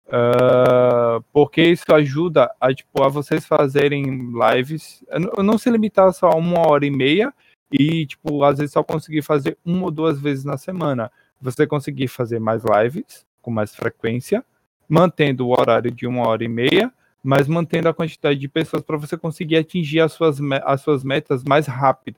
ah, 0.09 1.19
porque 1.33 1.61
isso 1.63 1.85
ajuda 1.93 2.49
a, 2.61 2.73
tipo, 2.73 3.03
a 3.03 3.09
vocês 3.09 3.45
fazerem 3.45 4.31
lives, 4.31 5.03
não 5.43 5.57
se 5.57 5.69
limitar 5.69 6.13
só 6.13 6.29
a 6.29 6.35
uma 6.37 6.65
hora 6.67 6.85
e 6.85 6.91
meia 6.91 7.33
e, 7.71 8.05
tipo, 8.05 8.43
às 8.45 8.57
vezes 8.59 8.71
só 8.71 8.83
conseguir 8.83 9.21
fazer 9.21 9.57
uma 9.65 9.85
ou 9.85 9.91
duas 9.91 10.21
vezes 10.21 10.45
na 10.45 10.57
semana 10.57 11.11
você 11.41 11.67
conseguir 11.67 12.07
fazer 12.07 12.39
mais 12.39 12.63
lives 12.63 13.25
com 13.41 13.51
mais 13.51 13.75
frequência, 13.75 14.43
mantendo 14.89 15.47
o 15.47 15.51
horário 15.51 15.91
de 15.91 16.07
uma 16.07 16.27
hora 16.27 16.43
e 16.43 16.47
meia, 16.47 16.91
mas 17.23 17.47
mantendo 17.47 17.89
a 17.89 17.93
quantidade 17.93 18.39
de 18.39 18.47
pessoas 18.47 18.83
para 18.83 18.97
você 18.97 19.17
conseguir 19.17 19.57
atingir 19.57 19.99
as 19.99 20.13
suas, 20.13 20.39
as 20.63 20.81
suas 20.81 21.03
metas 21.03 21.43
mais 21.43 21.67
rápido, 21.67 22.17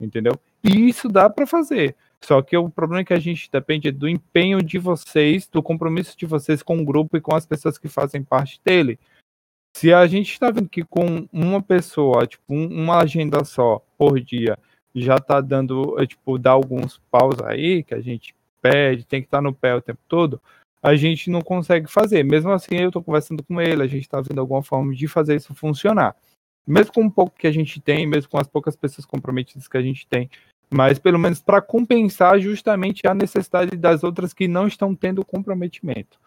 entendeu? 0.00 0.38
E 0.62 0.88
isso 0.88 1.08
dá 1.08 1.30
para 1.30 1.46
fazer. 1.46 1.96
Só 2.22 2.42
que 2.42 2.54
o 2.56 2.68
problema 2.68 3.00
é 3.00 3.04
que 3.04 3.14
a 3.14 3.18
gente 3.18 3.50
depende 3.50 3.90
do 3.90 4.06
empenho 4.08 4.62
de 4.62 4.78
vocês, 4.78 5.48
do 5.48 5.62
compromisso 5.62 6.16
de 6.16 6.26
vocês 6.26 6.62
com 6.62 6.78
o 6.78 6.84
grupo 6.84 7.16
e 7.16 7.20
com 7.20 7.34
as 7.34 7.46
pessoas 7.46 7.78
que 7.78 7.88
fazem 7.88 8.22
parte 8.22 8.60
dele. 8.62 8.98
Se 9.74 9.92
a 9.94 10.06
gente 10.06 10.32
está 10.32 10.50
vendo 10.50 10.68
que 10.68 10.84
com 10.84 11.26
uma 11.32 11.62
pessoa, 11.62 12.26
tipo, 12.26 12.52
um- 12.52 12.82
uma 12.82 12.98
agenda 12.98 13.44
só 13.44 13.82
por 13.96 14.20
dia, 14.20 14.58
já 14.94 15.18
tá 15.18 15.40
dando, 15.40 15.96
tipo, 16.06 16.36
dá 16.36 16.50
alguns 16.50 17.00
paus 17.10 17.40
aí, 17.42 17.82
que 17.82 17.94
a 17.94 18.00
gente 18.00 18.34
pede, 18.60 19.04
tem 19.04 19.20
que 19.20 19.26
estar 19.26 19.40
no 19.40 19.54
pé 19.54 19.74
o 19.74 19.80
tempo 19.80 20.00
todo, 20.08 20.40
a 20.82 20.94
gente 20.94 21.30
não 21.30 21.42
consegue 21.42 21.90
fazer. 21.90 22.24
Mesmo 22.24 22.50
assim, 22.52 22.76
eu 22.76 22.90
tô 22.90 23.02
conversando 23.02 23.42
com 23.42 23.60
ele, 23.60 23.82
a 23.82 23.86
gente 23.86 24.08
tá 24.08 24.20
vendo 24.20 24.40
alguma 24.40 24.62
forma 24.62 24.94
de 24.94 25.06
fazer 25.06 25.36
isso 25.36 25.54
funcionar. 25.54 26.16
Mesmo 26.66 26.92
com 26.92 27.04
o 27.04 27.10
pouco 27.10 27.36
que 27.36 27.46
a 27.46 27.52
gente 27.52 27.80
tem, 27.80 28.06
mesmo 28.06 28.30
com 28.30 28.38
as 28.38 28.46
poucas 28.46 28.76
pessoas 28.76 29.04
comprometidas 29.04 29.68
que 29.68 29.76
a 29.76 29.82
gente 29.82 30.06
tem, 30.06 30.30
mas 30.72 30.98
pelo 30.98 31.18
menos 31.18 31.42
para 31.42 31.60
compensar 31.60 32.38
justamente 32.38 33.06
a 33.06 33.14
necessidade 33.14 33.76
das 33.76 34.04
outras 34.04 34.32
que 34.32 34.46
não 34.46 34.66
estão 34.66 34.94
tendo 34.94 35.24
comprometimento. 35.24 36.18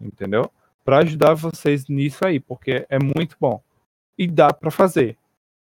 Entendeu? 0.00 0.50
Para 0.84 0.98
ajudar 0.98 1.34
vocês 1.34 1.86
nisso 1.88 2.26
aí, 2.26 2.40
porque 2.40 2.84
é 2.88 2.98
muito 2.98 3.36
bom. 3.40 3.62
E 4.18 4.26
dá 4.26 4.52
para 4.52 4.70
fazer. 4.70 5.16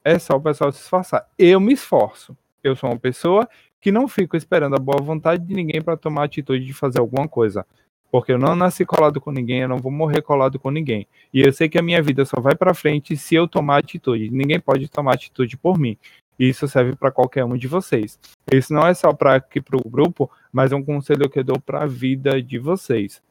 É 0.03 0.17
só 0.19 0.35
o 0.35 0.41
pessoal 0.41 0.71
se 0.71 0.81
esforçar. 0.81 1.27
Eu 1.37 1.59
me 1.59 1.73
esforço. 1.73 2.37
Eu 2.63 2.75
sou 2.75 2.89
uma 2.89 2.99
pessoa 2.99 3.49
que 3.81 3.91
não 3.91 4.07
fico 4.07 4.37
esperando 4.37 4.75
a 4.75 4.79
boa 4.79 5.01
vontade 5.01 5.43
de 5.43 5.53
ninguém 5.53 5.81
para 5.81 5.97
tomar 5.97 6.21
a 6.21 6.25
atitude 6.25 6.63
de 6.63 6.73
fazer 6.73 6.99
alguma 6.99 7.27
coisa. 7.27 7.65
Porque 8.11 8.31
eu 8.31 8.37
não 8.37 8.55
nasci 8.55 8.85
colado 8.85 9.19
com 9.19 9.31
ninguém, 9.31 9.61
eu 9.61 9.69
não 9.69 9.77
vou 9.77 9.91
morrer 9.91 10.21
colado 10.21 10.59
com 10.59 10.69
ninguém. 10.69 11.07
E 11.33 11.41
eu 11.41 11.51
sei 11.51 11.67
que 11.67 11.79
a 11.79 11.81
minha 11.81 12.01
vida 12.01 12.25
só 12.25 12.39
vai 12.39 12.53
para 12.55 12.73
frente 12.73 13.15
se 13.17 13.35
eu 13.35 13.47
tomar 13.47 13.77
atitude. 13.77 14.29
Ninguém 14.29 14.59
pode 14.59 14.87
tomar 14.89 15.13
atitude 15.13 15.57
por 15.57 15.79
mim. 15.79 15.97
E 16.37 16.49
isso 16.49 16.67
serve 16.67 16.95
para 16.95 17.11
qualquer 17.11 17.45
um 17.45 17.55
de 17.55 17.67
vocês. 17.67 18.19
Isso 18.51 18.73
não 18.73 18.85
é 18.85 18.93
só 18.93 19.13
para 19.13 19.35
aqui 19.35 19.61
para 19.61 19.77
o 19.77 19.89
grupo, 19.89 20.29
mas 20.51 20.71
é 20.71 20.75
um 20.75 20.83
conselho 20.83 21.29
que 21.29 21.39
eu 21.39 21.43
dou 21.43 21.59
para 21.59 21.83
a 21.83 21.87
vida 21.87 22.41
de 22.41 22.59
vocês, 22.59 23.21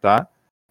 tá? 0.00 0.28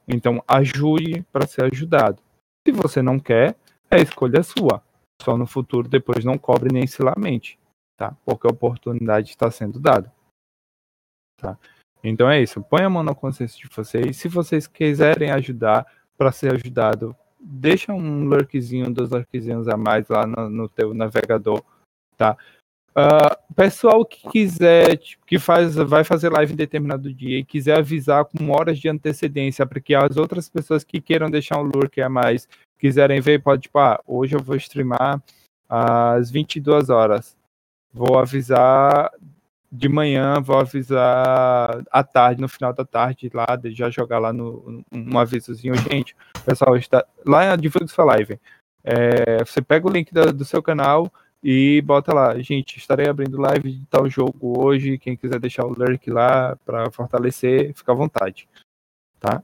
Então 0.07 0.41
ajude 0.47 1.25
para 1.31 1.45
ser 1.45 1.65
ajudado. 1.65 2.21
Se 2.65 2.71
você 2.71 3.01
não 3.01 3.19
quer, 3.19 3.55
é 3.91 3.99
escolha 3.99 4.43
sua. 4.43 4.81
Só 5.21 5.35
no 5.35 5.47
futuro 5.47 5.89
depois 5.89 6.23
não 6.23 6.37
cobre 6.37 6.71
nem 6.71 6.85
se 6.85 7.01
lamente, 7.01 7.57
tá? 7.97 8.15
Porque 8.23 8.47
a 8.47 8.51
oportunidade 8.51 9.31
está 9.31 9.49
sendo 9.51 9.79
dada, 9.79 10.13
tá? 11.41 11.57
Então 12.03 12.29
é 12.29 12.41
isso, 12.41 12.61
põe 12.61 12.83
a 12.83 12.89
mão 12.89 13.03
na 13.03 13.15
consciência 13.15 13.57
de 13.57 13.67
vocês. 13.75 14.15
Se 14.15 14.29
vocês 14.29 14.67
quiserem 14.67 15.31
ajudar 15.31 15.85
para 16.17 16.31
ser 16.31 16.53
ajudado, 16.53 17.15
deixa 17.39 17.91
um 17.91 18.25
lurkzinho, 18.25 18.93
dois 18.93 19.09
lurkzinhos 19.09 19.67
a 19.67 19.75
mais 19.75 20.07
lá 20.07 20.25
no, 20.25 20.49
no 20.49 20.69
teu 20.69 20.93
navegador, 20.93 21.63
tá? 22.15 22.37
Uh, 22.97 23.53
pessoal 23.53 24.03
que 24.03 24.27
quiser, 24.27 24.97
tipo, 24.97 25.23
que 25.23 25.37
faz, 25.37 25.75
vai 25.75 26.03
fazer 26.03 26.31
live 26.31 26.53
em 26.53 26.55
determinado 26.55 27.13
dia 27.13 27.37
e 27.37 27.45
quiser 27.45 27.77
avisar 27.77 28.25
com 28.25 28.49
horas 28.49 28.79
de 28.79 28.89
antecedência 28.89 29.67
para 29.67 29.79
que 29.79 29.93
as 29.93 30.17
outras 30.17 30.49
pessoas 30.49 30.83
que 30.83 30.99
queiram 30.99 31.29
deixar 31.29 31.59
um 31.59 31.69
lurk 31.71 32.01
a 32.01 32.09
mais 32.09 32.49
quiserem 32.79 33.21
ver, 33.21 33.43
pode, 33.43 33.63
tipo, 33.63 33.77
ah, 33.77 34.01
hoje 34.07 34.35
eu 34.35 34.41
vou 34.41 34.55
streamar 34.55 35.21
às 35.69 36.31
22 36.31 36.89
horas. 36.89 37.36
Vou 37.93 38.19
avisar 38.19 39.11
de 39.71 39.89
manhã, 39.89 40.39
vou 40.39 40.59
avisar 40.59 41.83
à 41.91 42.03
tarde, 42.03 42.41
no 42.41 42.47
final 42.47 42.73
da 42.73 42.85
tarde, 42.85 43.29
lá, 43.33 43.45
já 43.65 43.89
jogar 43.89 44.19
lá 44.19 44.31
no 44.31 44.83
um 44.91 45.19
avisozinho, 45.19 45.75
gente, 45.75 46.15
pessoal, 46.45 46.75
está 46.77 47.05
lá 47.25 47.55
divulga 47.55 47.87
sua 47.87 48.05
live. 48.05 48.39
É, 48.83 49.43
você 49.43 49.61
pega 49.61 49.87
o 49.87 49.91
link 49.91 50.11
do 50.13 50.45
seu 50.45 50.63
canal 50.63 51.11
e 51.43 51.81
bota 51.81 52.13
lá, 52.13 52.39
gente, 52.39 52.77
estarei 52.77 53.07
abrindo 53.07 53.39
live 53.39 53.71
de 53.71 53.85
tal 53.87 54.09
jogo 54.09 54.61
hoje, 54.63 54.97
quem 54.97 55.17
quiser 55.17 55.39
deixar 55.39 55.65
o 55.65 55.73
lurk 55.73 56.09
lá 56.09 56.55
para 56.65 56.89
fortalecer, 56.91 57.73
fica 57.73 57.91
à 57.91 57.95
vontade, 57.95 58.47
tá? 59.19 59.43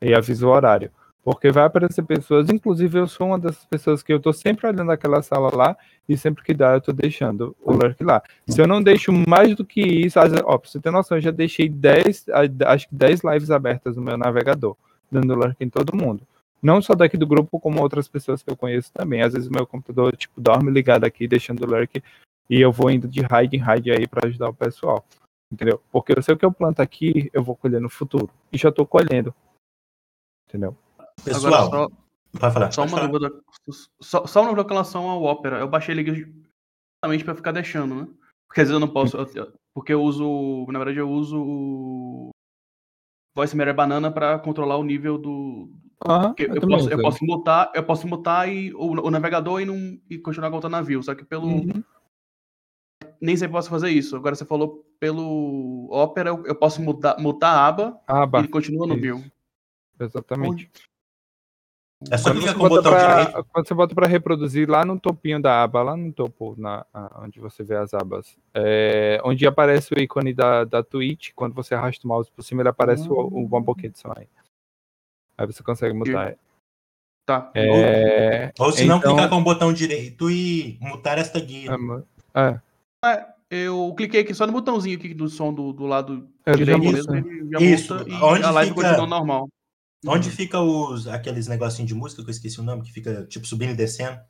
E 0.00 0.14
avisa 0.14 0.46
o 0.46 0.50
horário. 0.50 0.90
Porque 1.30 1.50
vai 1.50 1.64
aparecer 1.64 2.02
pessoas, 2.06 2.48
inclusive 2.48 3.00
eu 3.00 3.06
sou 3.06 3.26
uma 3.26 3.38
dessas 3.38 3.62
pessoas 3.66 4.02
que 4.02 4.10
eu 4.10 4.18
tô 4.18 4.32
sempre 4.32 4.66
olhando 4.66 4.90
aquela 4.90 5.20
sala 5.20 5.54
lá 5.54 5.76
e 6.08 6.16
sempre 6.16 6.42
que 6.42 6.54
dá 6.54 6.72
eu 6.72 6.80
tô 6.80 6.90
deixando 6.90 7.54
o 7.60 7.70
lurk 7.70 8.02
lá. 8.02 8.22
Se 8.46 8.58
eu 8.58 8.66
não 8.66 8.82
deixo 8.82 9.12
mais 9.28 9.54
do 9.54 9.62
que 9.62 9.82
isso, 9.82 10.18
ó, 10.18 10.56
pra 10.56 10.70
você 10.70 10.80
ter 10.80 10.90
noção, 10.90 11.18
eu 11.18 11.20
já 11.20 11.30
deixei 11.30 11.68
10, 11.68 12.28
acho 12.64 12.88
que 12.88 12.94
10 12.94 13.20
lives 13.24 13.50
abertas 13.50 13.94
no 13.94 14.00
meu 14.00 14.16
navegador, 14.16 14.74
dando 15.12 15.34
lurk 15.34 15.62
em 15.62 15.68
todo 15.68 15.94
mundo. 15.94 16.26
Não 16.62 16.80
só 16.80 16.94
daqui 16.94 17.18
do 17.18 17.26
grupo, 17.26 17.60
como 17.60 17.82
outras 17.82 18.08
pessoas 18.08 18.42
que 18.42 18.50
eu 18.50 18.56
conheço 18.56 18.90
também. 18.90 19.20
Às 19.20 19.34
vezes 19.34 19.50
meu 19.50 19.66
computador, 19.66 20.16
tipo, 20.16 20.40
dorme 20.40 20.70
ligado 20.70 21.04
aqui, 21.04 21.28
deixando 21.28 21.62
o 21.62 21.66
lurk, 21.66 22.02
e 22.48 22.58
eu 22.58 22.72
vou 22.72 22.90
indo 22.90 23.06
de 23.06 23.20
raid 23.20 23.54
em 23.54 23.60
raid 23.60 23.90
aí 23.90 24.08
para 24.08 24.26
ajudar 24.26 24.48
o 24.48 24.54
pessoal. 24.54 25.04
Entendeu? 25.52 25.78
Porque 25.92 26.14
eu 26.16 26.22
sei 26.22 26.34
o 26.34 26.38
que 26.38 26.44
eu 26.46 26.52
planto 26.52 26.80
aqui, 26.80 27.28
eu 27.34 27.42
vou 27.42 27.54
colher 27.54 27.82
no 27.82 27.90
futuro. 27.90 28.30
E 28.50 28.56
já 28.56 28.72
tô 28.72 28.86
colhendo. 28.86 29.34
Entendeu? 30.48 30.74
Pessoal, 31.24 31.54
Agora, 31.66 31.88
só, 31.88 31.90
vai 32.34 32.50
falar. 32.50 32.72
só, 32.72 32.82
pode 32.82 32.92
uma 32.94 33.00
falar. 33.00 33.12
dúvida, 33.12 33.42
só, 34.00 34.26
só 34.26 34.40
uma 34.40 34.48
dúvida 34.50 34.64
com 34.64 34.70
relação 34.74 35.08
ao 35.08 35.22
Opera. 35.24 35.58
Eu 35.58 35.68
baixei 35.68 35.94
ele 35.94 36.04
justamente 36.04 37.24
pra 37.24 37.34
ficar 37.34 37.52
deixando, 37.52 37.94
né? 37.94 38.08
Porque 38.48 38.60
às 38.62 38.68
vezes 38.68 38.72
eu 38.72 38.80
não 38.80 38.88
posso. 38.92 39.16
eu- 39.16 39.52
porque 39.74 39.92
eu 39.92 40.02
uso. 40.02 40.66
Na 40.70 40.78
verdade, 40.78 40.98
eu 40.98 41.10
uso 41.10 41.40
o. 41.40 42.30
Voice 43.36 43.56
Mirror 43.56 43.74
Banana 43.74 44.10
pra 44.10 44.38
controlar 44.38 44.76
o 44.78 44.82
nível 44.82 45.16
do. 45.18 45.70
Porque 46.00 46.44
eu 46.44 46.54
eu, 46.54 46.60
posso, 46.68 46.90
eu 46.90 47.00
posso 47.00 47.24
mutar, 47.24 47.72
eu 47.74 47.84
posso 47.84 48.06
mutar 48.08 48.48
e, 48.48 48.72
o, 48.74 49.06
o 49.06 49.10
navegador 49.10 49.60
e, 49.60 49.64
não, 49.64 49.76
e 50.08 50.18
continuar 50.18 50.50
contando 50.50 50.72
navio. 50.72 51.02
Só 51.02 51.14
que 51.14 51.24
pelo. 51.24 51.46
Uhum. 51.46 51.82
Nem 53.20 53.36
sempre 53.36 53.52
posso 53.52 53.68
fazer 53.68 53.90
isso. 53.90 54.16
Agora 54.16 54.34
você 54.34 54.44
falou 54.44 54.84
pelo 55.00 55.88
Opera, 55.90 56.30
eu, 56.30 56.44
eu 56.46 56.54
posso 56.54 56.80
mutar, 56.80 57.18
mutar 57.20 57.52
a 57.54 57.66
aba 57.66 58.00
Ah, 58.06 58.24
e 58.42 58.48
continua 58.48 58.86
no 58.86 58.96
view. 58.96 59.22
Exatamente. 60.00 60.70
É 62.10 62.16
só 62.16 62.30
Quando 62.30 62.36
clicar 62.38 62.54
você, 62.54 62.60
com 62.60 62.66
o 62.66 62.68
bota 62.68 62.82
botão 62.82 62.92
pra, 62.92 63.24
direito. 63.24 63.46
quando 63.52 63.66
você 63.68 63.74
bota 63.74 63.94
para 63.94 64.06
reproduzir 64.06 64.70
lá 64.70 64.84
no 64.84 65.00
topinho 65.00 65.42
da 65.42 65.64
aba, 65.64 65.82
lá 65.82 65.96
no 65.96 66.12
topo, 66.12 66.54
na, 66.56 66.86
onde 67.16 67.40
você 67.40 67.64
vê 67.64 67.74
as 67.74 67.92
abas, 67.92 68.36
é, 68.54 69.20
onde 69.24 69.44
aparece 69.48 69.92
o 69.92 69.98
ícone 70.00 70.32
da, 70.32 70.62
da 70.62 70.80
Twitch, 70.82 71.30
quando 71.34 71.54
você 71.54 71.74
arrasta 71.74 72.06
o 72.06 72.08
mouse 72.08 72.30
por 72.30 72.42
cima, 72.44 72.62
ele 72.62 72.68
aparece 72.68 73.08
o, 73.08 73.12
o 73.14 73.48
One 73.52 73.64
Bucket 73.64 73.96
Sign. 73.96 74.28
Aí 75.36 75.46
você 75.46 75.60
consegue 75.62 75.92
mutar. 75.92 76.36
Tá. 77.26 77.50
É, 77.54 78.52
Ou 78.60 78.70
se 78.72 78.84
não, 78.84 78.98
então- 78.98 79.12
clicar 79.14 79.28
com 79.28 79.36
o 79.36 79.42
botão 79.44 79.72
direito 79.72 80.30
e 80.30 80.78
mutar 80.80 81.18
esta 81.18 81.40
guia. 81.40 81.70
é, 82.34 82.40
é, 82.40 82.60
É, 83.04 83.26
eu 83.50 83.92
cliquei 83.96 84.20
aqui 84.20 84.32
só 84.34 84.46
no 84.46 84.52
botãozinho 84.52 84.96
aqui 84.96 85.12
do 85.12 85.28
som 85.28 85.52
do, 85.52 85.72
do 85.72 85.84
lado 85.84 86.28
É, 86.46 86.52
direito 86.52 86.80
mesmo, 86.80 87.60
Isso, 87.60 87.94
muta 87.94 88.08
e 88.08 88.14
onde 88.22 88.44
a 88.44 88.50
live 88.52 88.70
fica- 88.72 88.82
continua 88.88 89.06
normal. 89.06 89.48
Onde 90.06 90.30
fica 90.30 90.60
os, 90.60 91.08
aqueles 91.08 91.48
negocinhos 91.48 91.88
de 91.88 91.94
música, 91.94 92.22
que 92.22 92.28
eu 92.28 92.32
esqueci 92.32 92.60
o 92.60 92.64
nome, 92.64 92.82
que 92.82 92.92
fica 92.92 93.24
tipo 93.26 93.46
subindo 93.46 93.72
e 93.72 93.76
descendo? 93.76 94.20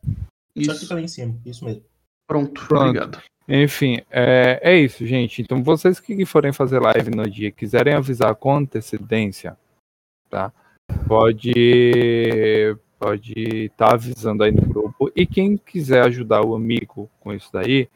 Só 0.56 0.72
Isso, 0.72 0.80
fica 0.80 0.94
lá 0.94 1.00
em 1.00 1.08
cima, 1.08 1.38
isso 1.44 1.64
mesmo. 1.64 1.82
pronto, 2.26 2.66
Pronto. 2.66 2.82
obrigado. 2.84 3.22
Enfim, 3.46 4.02
é, 4.10 4.60
é 4.62 4.78
isso, 4.78 5.06
gente. 5.06 5.40
Então, 5.40 5.62
vocês 5.62 5.98
que 6.00 6.24
forem 6.26 6.52
fazer 6.52 6.80
live 6.80 7.10
no 7.10 7.28
dia, 7.28 7.50
quiserem 7.50 7.94
avisar 7.94 8.34
com 8.34 8.56
antecedência, 8.56 9.56
tá? 10.28 10.52
Pode 11.06 11.52
pode 12.98 13.32
estar 13.66 13.94
avisando 13.94 14.42
aí 14.42 14.50
no 14.50 14.62
grupo. 14.62 15.10
E 15.14 15.24
quem 15.26 15.56
quiser 15.56 16.04
ajudar 16.04 16.44
o 16.44 16.54
amigo 16.54 17.08
com 17.20 17.32
isso 17.32 17.48
daí, 17.52 17.88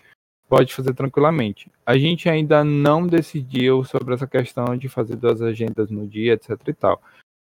pode 0.48 0.72
fazer 0.72 0.94
tranquilamente. 0.94 1.70
A 1.84 1.98
gente 1.98 2.28
ainda 2.28 2.62
não 2.62 3.06
decidiu 3.06 3.84
sobre 3.84 4.14
essa 4.14 4.26
questão 4.26 4.76
de 4.76 4.88
fazer 4.88 5.16
duas 5.16 5.42
agendas 5.42 5.90
no 5.90 6.06
dia, 6.06 6.34
etc 6.34 6.50
e 6.68 6.72
tal. 6.72 7.02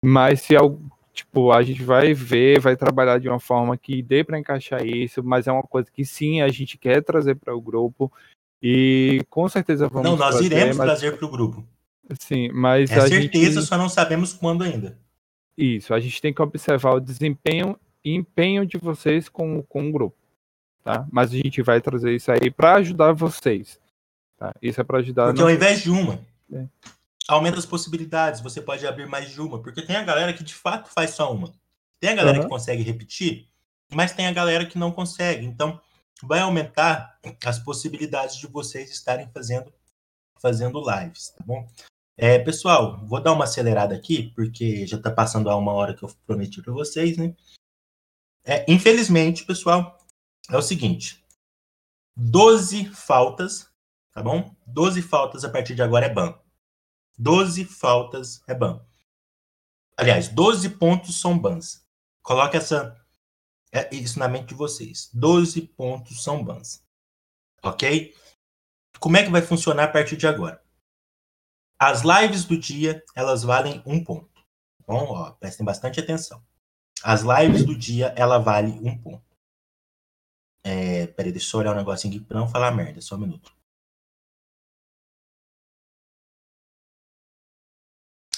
Mas 0.07 0.42
se 0.42 0.54
algo 0.54 0.80
tipo, 1.12 1.50
a 1.50 1.62
gente 1.62 1.82
vai 1.82 2.12
ver, 2.12 2.61
vai 2.61 2.76
trabalhar 2.76 3.18
de 3.18 3.28
uma 3.28 3.40
forma 3.40 3.76
que 3.76 4.02
dê 4.02 4.22
para 4.22 4.38
encaixar 4.38 4.86
isso, 4.86 5.24
mas 5.24 5.46
é 5.46 5.52
uma 5.52 5.62
coisa 5.62 5.90
que 5.90 6.04
sim, 6.04 6.42
a 6.42 6.48
gente 6.48 6.76
quer 6.76 7.02
trazer 7.02 7.34
para 7.34 7.57
o 7.57 7.61
grupo 7.61 8.12
e 8.62 9.24
com 9.30 9.48
certeza 9.48 9.88
vamos 9.88 10.11
não, 10.11 10.16
nós 10.16 10.34
trazer, 10.36 10.44
iremos 10.44 10.76
mas, 10.76 10.86
trazer 10.86 11.16
para 11.16 11.26
o 11.26 11.30
grupo. 11.30 11.66
sim, 12.20 12.50
mas 12.52 12.90
É 12.90 12.98
a 12.98 13.09
certeza, 13.09 13.61
gente, 13.61 13.66
só 13.66 13.78
não 13.78 13.88
sabemos 13.88 14.34
quando 14.34 14.62
ainda. 14.62 14.98
isso, 15.57 15.94
a 15.94 15.98
gente 15.98 16.20
tem 16.20 16.34
que 16.34 16.42
observar 16.42 16.92
o 16.94 17.00
desempenho 17.00 17.76
e 18.04 18.14
empenho 18.14 18.66
de 18.66 18.76
vocês 18.76 19.28
com, 19.28 19.62
com 19.62 19.88
o 19.88 19.92
grupo, 19.92 20.16
tá? 20.84 21.07
Mas 21.11 21.32
a 21.32 21.36
gente 21.36 21.62
vai 21.62 21.80
trazer 21.80 22.14
isso 22.14 22.30
aí 22.30 22.50
para 22.50 22.74
ajudar 22.74 23.12
vocês, 23.12 23.80
tá? 24.36 24.54
Isso 24.61 24.80
é 24.80 24.84
para 24.84 24.98
ajudar 24.98 25.26
Porque 25.28 25.42
ao 25.42 25.50
invés 25.50 25.82
de 25.82 25.90
uma, 25.90 26.20
É. 26.52 26.66
aumenta 27.29 27.59
as 27.59 27.66
possibilidades. 27.66 28.41
Você 28.41 28.61
pode 28.61 28.87
abrir 28.87 29.07
mais 29.07 29.31
de 29.31 29.41
uma. 29.41 29.61
Porque 29.62 29.83
tem 29.83 29.97
a 29.97 30.03
galera 30.03 30.33
que 30.33 30.45
de 30.45 30.55
fato 30.55 30.91
faz 30.91 31.11
só 31.11 31.33
uma. 31.33 31.53
Tem 32.01 32.11
a 32.11 32.14
galera 32.14 32.39
Aham. 32.39 32.47
que 32.47 32.51
consegue 32.51 32.83
repetir, 32.83 33.49
mas 33.93 34.12
tem 34.12 34.27
a 34.27 34.33
galera 34.33 34.66
que 34.66 34.79
não 34.79 34.93
consegue. 34.93 35.45
Então, 35.47 35.81
vai 36.22 36.41
aumentar 36.41 37.18
as 37.45 37.59
possibilidades 37.59 38.37
de 38.37 38.47
vocês 38.47 38.91
estarem 38.91 39.29
fazendo, 39.33 39.72
fazendo 40.41 40.81
lives, 40.81 41.31
tá 41.31 41.45
bom? 41.45 41.66
É, 42.18 42.39
pessoal, 42.39 43.05
vou 43.07 43.20
dar 43.20 43.33
uma 43.33 43.45
acelerada 43.45 43.95
aqui, 43.95 44.31
porque 44.35 44.87
já 44.87 44.99
tá 44.99 45.11
passando 45.11 45.51
a 45.51 45.57
uma 45.57 45.72
hora 45.72 45.95
que 45.95 46.03
eu 46.03 46.11
prometi 46.27 46.62
para 46.62 46.72
vocês, 46.72 47.18
né? 47.18 47.35
É, 48.45 48.64
infelizmente, 48.70 49.45
pessoal, 49.45 49.99
é 50.51 50.57
o 50.57 50.62
seguinte: 50.62 51.22
12 52.16 52.87
faltas, 52.87 53.68
tá 54.12 54.22
bom? 54.22 54.55
12 54.66 55.03
faltas 55.03 55.45
a 55.45 55.51
partir 55.51 55.74
de 55.74 55.83
agora 55.83 56.07
é 56.07 56.09
ban. 56.09 56.35
12 57.17 57.64
faltas 57.64 58.43
é 58.47 58.55
ban. 58.55 58.85
Aliás, 59.97 60.29
12 60.29 60.71
pontos 60.71 61.21
são 61.21 61.39
bans. 61.39 61.87
Coloque 62.23 62.57
essa, 62.57 63.01
é, 63.73 63.95
isso 63.95 64.19
na 64.19 64.29
mente 64.29 64.49
de 64.49 64.55
vocês. 64.55 65.11
12 65.14 65.62
pontos 65.62 66.23
são 66.23 66.45
bans. 66.45 66.85
Ok? 67.62 68.14
Como 68.99 69.17
é 69.17 69.25
que 69.25 69.31
vai 69.31 69.43
funcionar 69.43 69.85
a 69.85 69.89
partir 69.89 70.17
de 70.17 70.27
agora? 70.27 70.62
As 71.79 72.03
lives 72.03 72.45
do 72.45 72.59
dia, 72.59 73.03
elas 73.14 73.43
valem 73.43 73.83
um 73.87 74.03
ponto. 74.03 74.45
Bom, 74.87 75.05
ó, 75.09 75.31
prestem 75.33 75.64
bastante 75.64 76.01
atenção. 76.01 76.43
As 77.03 77.23
lives 77.23 77.64
do 77.64 77.77
dia, 77.77 78.14
ela 78.17 78.39
vale 78.39 78.71
um 78.71 78.97
ponto. 78.97 79.25
É, 80.64 81.07
peraí, 81.09 81.33
deixa 81.33 81.57
eu 81.57 81.61
olhar 81.61 81.73
um 81.73 81.77
negocinho 81.77 82.14
aqui 82.14 82.25
pra 82.25 82.41
não 82.41 82.49
falar 82.49 82.71
merda, 82.73 83.01
só 83.01 83.14
um 83.14 83.19
minuto. 83.19 83.55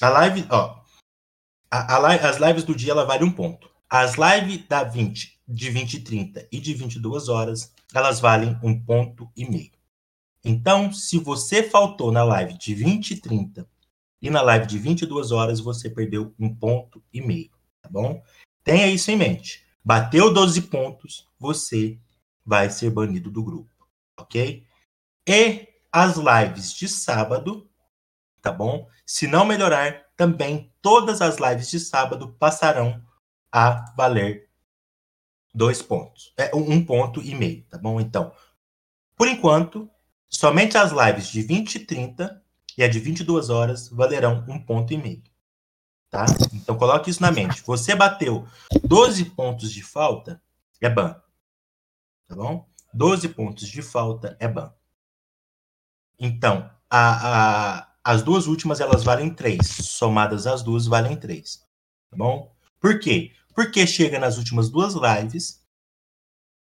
A 0.01 0.09
live, 0.09 0.47
ó. 0.51 0.81
A, 1.71 1.97
a 1.97 1.99
li- 2.09 2.21
as 2.21 2.37
lives 2.39 2.65
do 2.65 2.75
dia, 2.75 2.93
ela 2.93 3.05
vale 3.05 3.25
um 3.25 3.31
ponto. 3.33 3.69
As 3.91 4.15
lives 4.15 4.67
da 4.69 4.85
20, 4.85 5.41
de 5.47 5.71
20 5.71 5.95
e 5.95 6.01
30 6.01 6.49
e 6.53 6.61
de 6.61 6.75
22 6.75 7.29
horas, 7.29 7.73
elas 7.95 8.21
valem 8.21 8.59
um 8.63 8.79
ponto 8.79 9.31
e 9.37 9.49
meio. 9.49 9.73
Então, 10.45 10.93
se 10.93 11.19
você 11.19 11.63
faltou 11.63 12.13
na 12.13 12.23
live 12.23 12.57
de 12.57 12.75
20 12.75 13.13
e 13.13 13.21
30 13.21 13.69
e 14.23 14.31
na 14.31 14.41
live 14.43 14.67
de 14.67 14.79
22 14.79 15.33
horas, 15.33 15.61
você 15.61 15.91
perdeu 15.91 16.35
um 16.39 16.55
ponto 16.55 17.03
e 17.13 17.21
meio, 17.21 17.51
tá 17.83 17.89
bom? 17.91 18.23
Tenha 18.63 18.87
isso 18.87 19.11
em 19.11 19.17
mente. 19.17 19.65
Bateu 19.85 20.33
12 20.33 20.63
pontos, 20.63 21.27
você 21.39 21.99
vai 22.45 22.71
ser 22.71 22.91
banido 22.91 23.31
do 23.31 23.43
grupo, 23.43 23.71
ok? 24.19 24.65
E 25.27 25.69
as 25.91 26.17
lives 26.17 26.73
de 26.73 26.89
sábado, 26.89 27.68
tá 28.41 28.53
bom? 28.53 28.89
Se 29.07 29.27
não 29.27 29.45
melhorar, 29.45 30.07
também 30.17 30.73
todas 30.83 31.21
as 31.21 31.39
lives 31.39 31.71
de 31.71 31.81
sábado 31.81 32.35
passarão 32.39 33.03
a 33.51 33.93
valer 33.97 34.49
dois 35.55 35.83
pontos, 35.83 36.33
é 36.37 36.55
um 36.55 36.85
ponto 36.85 37.21
e 37.23 37.35
meio, 37.35 37.65
tá 37.65 37.79
bom? 37.79 38.01
Então, 38.01 38.33
por 39.17 39.27
enquanto, 39.27 39.91
somente 40.29 40.77
as 40.79 40.93
lives 40.93 41.29
de 41.29 41.43
20 41.43 41.75
e 41.75 41.81
30 41.81 42.43
e 42.77 42.85
a 42.85 42.89
de 42.89 43.01
22 43.01 43.51
horas 43.51 43.89
valerão 43.89 44.45
um 44.49 44.63
ponto 44.63 44.93
e 44.93 44.97
meio. 44.97 45.23
Tá? 46.11 46.25
Então 46.55 46.79
coloque 46.79 47.11
isso 47.11 47.21
na 47.21 47.31
mente. 47.31 47.63
Você 47.63 47.95
bateu 47.95 48.47
12 48.85 49.25
pontos 49.27 49.73
de 49.73 49.83
falta, 49.83 50.41
é 50.81 50.89
ban. 50.89 51.21
Tá 52.29 52.37
bom? 52.37 52.69
12 52.95 53.29
pontos 53.31 53.69
de 53.69 53.83
falta 53.83 54.37
é 54.39 54.47
ban. 54.47 54.73
Então, 56.19 56.71
a, 56.89 57.79
a, 57.79 57.88
as 58.09 58.23
duas 58.23 58.47
últimas 58.47 58.81
elas 58.81 59.05
valem 59.05 59.29
3. 59.29 59.59
Somadas 59.67 60.47
as 60.47 60.63
duas 60.63 60.87
valem 60.87 61.15
3. 61.15 61.59
Tá 62.11 62.17
bom? 62.17 62.51
Por 62.81 62.99
quê? 62.99 63.35
Porque 63.55 63.87
chega 63.87 64.19
nas 64.19 64.39
últimas 64.39 64.71
duas 64.71 64.95
lives, 64.95 65.63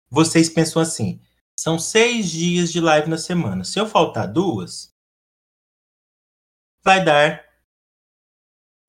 vocês 0.09 0.49
pensam 0.49 0.81
assim: 0.81 1.21
são 1.55 1.79
seis 1.79 2.31
dias 2.31 2.73
de 2.73 2.81
live 2.81 3.11
na 3.11 3.19
semana. 3.19 3.63
Se 3.63 3.79
eu 3.79 3.87
faltar 3.87 4.33
duas, 4.33 4.91
vai 6.83 7.05
dar 7.05 7.45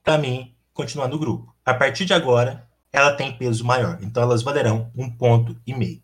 para 0.02 0.18
mim 0.18 0.56
continuar 0.74 1.10
no 1.10 1.20
grupo. 1.20 1.54
A 1.66 1.74
partir 1.74 2.06
de 2.06 2.14
agora, 2.14 2.72
ela 2.90 3.18
tem 3.18 3.38
peso 3.38 3.66
maior. 3.66 4.02
Então, 4.02 4.24
elas 4.24 4.44
valerão 4.44 4.90
um 4.96 5.12
ponto 5.12 5.62
e 5.68 5.76
meio. 5.76 6.02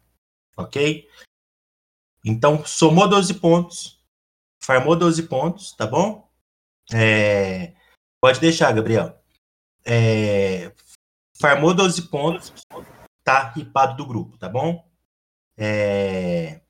Ok? 0.58 1.08
Então, 2.26 2.66
somou 2.66 3.08
12 3.08 3.36
pontos, 3.36 4.04
farmou 4.62 4.98
12 4.98 5.24
pontos, 5.30 5.72
tá 5.72 5.88
bom? 5.88 6.25
É, 6.94 7.74
pode 8.22 8.40
deixar, 8.40 8.74
Gabriel. 8.74 9.18
É, 9.86 10.72
farmou 11.40 11.74
12 11.74 12.04
pontos, 12.10 12.54
tá 13.24 13.50
ripado 13.50 13.98
do 13.98 14.06
grupo, 14.06 14.38
tá 14.38 14.50
bom? 14.50 14.88
É, 15.58 16.62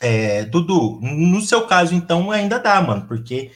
é, 0.00 0.44
Dudu, 0.44 1.00
no 1.00 1.40
seu 1.40 1.66
caso, 1.66 1.94
então, 1.94 2.30
ainda 2.30 2.58
dá, 2.58 2.80
mano, 2.80 3.06
porque 3.06 3.52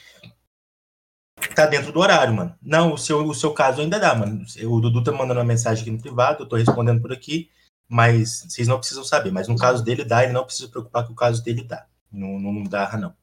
tá 1.55 1.67
dentro 1.67 1.93
do 1.93 2.01
horário, 2.01 2.35
mano. 2.35 2.57
Não, 2.63 2.95
o 2.95 2.99
seu, 2.99 3.27
o 3.27 3.35
seu 3.35 3.53
caso 3.53 3.81
ainda 3.81 3.99
dá, 3.99 4.15
mano. 4.15 4.45
O 4.65 4.81
Dudu 4.81 5.03
tá 5.03 5.13
mandando 5.13 5.41
uma 5.41 5.47
mensagem 5.47 5.83
aqui 5.83 5.91
no 5.91 6.01
privado, 6.01 6.43
eu 6.43 6.49
tô 6.49 6.57
respondendo 6.57 7.01
por 7.01 7.13
aqui, 7.13 7.51
mas 7.89 8.45
vocês 8.49 8.69
não 8.69 8.79
precisam 8.79 9.05
saber. 9.05 9.31
Mas 9.31 9.49
no 9.49 9.57
caso 9.57 9.83
dele 9.85 10.05
dá, 10.05 10.25
ele 10.25 10.33
não 10.33 10.45
precisa 10.45 10.67
se 10.67 10.71
preocupar 10.71 11.05
que 11.05 11.13
o 11.13 11.17
caso 11.17 11.43
dele 11.43 11.65
dá. 11.65 11.87
Não, 12.11 12.39
não, 12.39 12.53
não 12.53 12.65
dá, 12.65 12.97
não. 12.97 13.15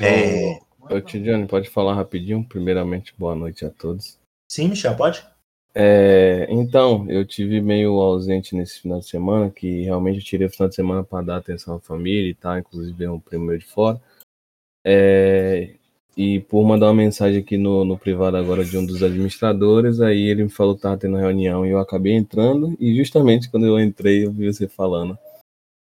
É... 0.00 0.58
Ô, 0.88 1.00
Tidiane, 1.00 1.46
pode 1.46 1.68
falar 1.68 1.94
rapidinho? 1.94 2.44
Primeiramente, 2.44 3.14
boa 3.18 3.34
noite 3.34 3.64
a 3.64 3.70
todos. 3.70 4.18
Sim, 4.50 4.68
Michel, 4.68 4.96
pode? 4.96 5.26
É, 5.74 6.46
então, 6.48 7.04
eu 7.10 7.26
tive 7.26 7.60
meio 7.60 8.00
ausente 8.00 8.54
nesse 8.54 8.80
final 8.80 9.00
de 9.00 9.06
semana, 9.06 9.50
que 9.50 9.82
realmente 9.82 10.18
eu 10.18 10.24
tirei 10.24 10.46
o 10.46 10.50
final 10.50 10.68
de 10.68 10.74
semana 10.74 11.04
para 11.04 11.24
dar 11.24 11.36
atenção 11.36 11.74
à 11.74 11.80
família 11.80 12.30
e 12.30 12.34
tal, 12.34 12.58
inclusive 12.58 13.08
um 13.08 13.20
primo 13.20 13.46
meu 13.46 13.58
de 13.58 13.66
fora. 13.66 14.00
É, 14.86 15.74
e 16.16 16.40
por 16.40 16.64
mandar 16.64 16.86
uma 16.86 16.94
mensagem 16.94 17.40
aqui 17.40 17.58
no, 17.58 17.84
no 17.84 17.98
privado 17.98 18.36
agora 18.36 18.64
de 18.64 18.78
um 18.78 18.86
dos 18.86 19.02
administradores, 19.02 20.00
aí 20.00 20.22
ele 20.22 20.44
me 20.44 20.50
falou 20.50 20.74
que 20.74 20.78
estava 20.78 20.96
tendo 20.96 21.16
reunião 21.16 21.66
e 21.66 21.70
eu 21.70 21.78
acabei 21.78 22.14
entrando, 22.14 22.76
e 22.80 22.96
justamente 22.96 23.50
quando 23.50 23.66
eu 23.66 23.78
entrei 23.78 24.24
eu 24.24 24.32
vi 24.32 24.46
você 24.46 24.66
falando. 24.66 25.18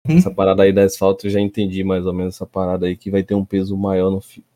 Hum? 0.07 0.17
Essa 0.17 0.31
parada 0.31 0.63
aí 0.63 0.71
da 0.71 0.83
asfalto 0.83 1.27
eu 1.27 1.31
já 1.31 1.39
entendi 1.39 1.83
mais 1.83 2.05
ou 2.05 2.13
menos 2.13 2.35
essa 2.35 2.45
parada 2.45 2.85
aí 2.85 2.95
que 2.95 3.11
vai 3.11 3.23
ter 3.23 3.35
um 3.35 3.43
peso 3.43 3.75
maior 3.75 4.09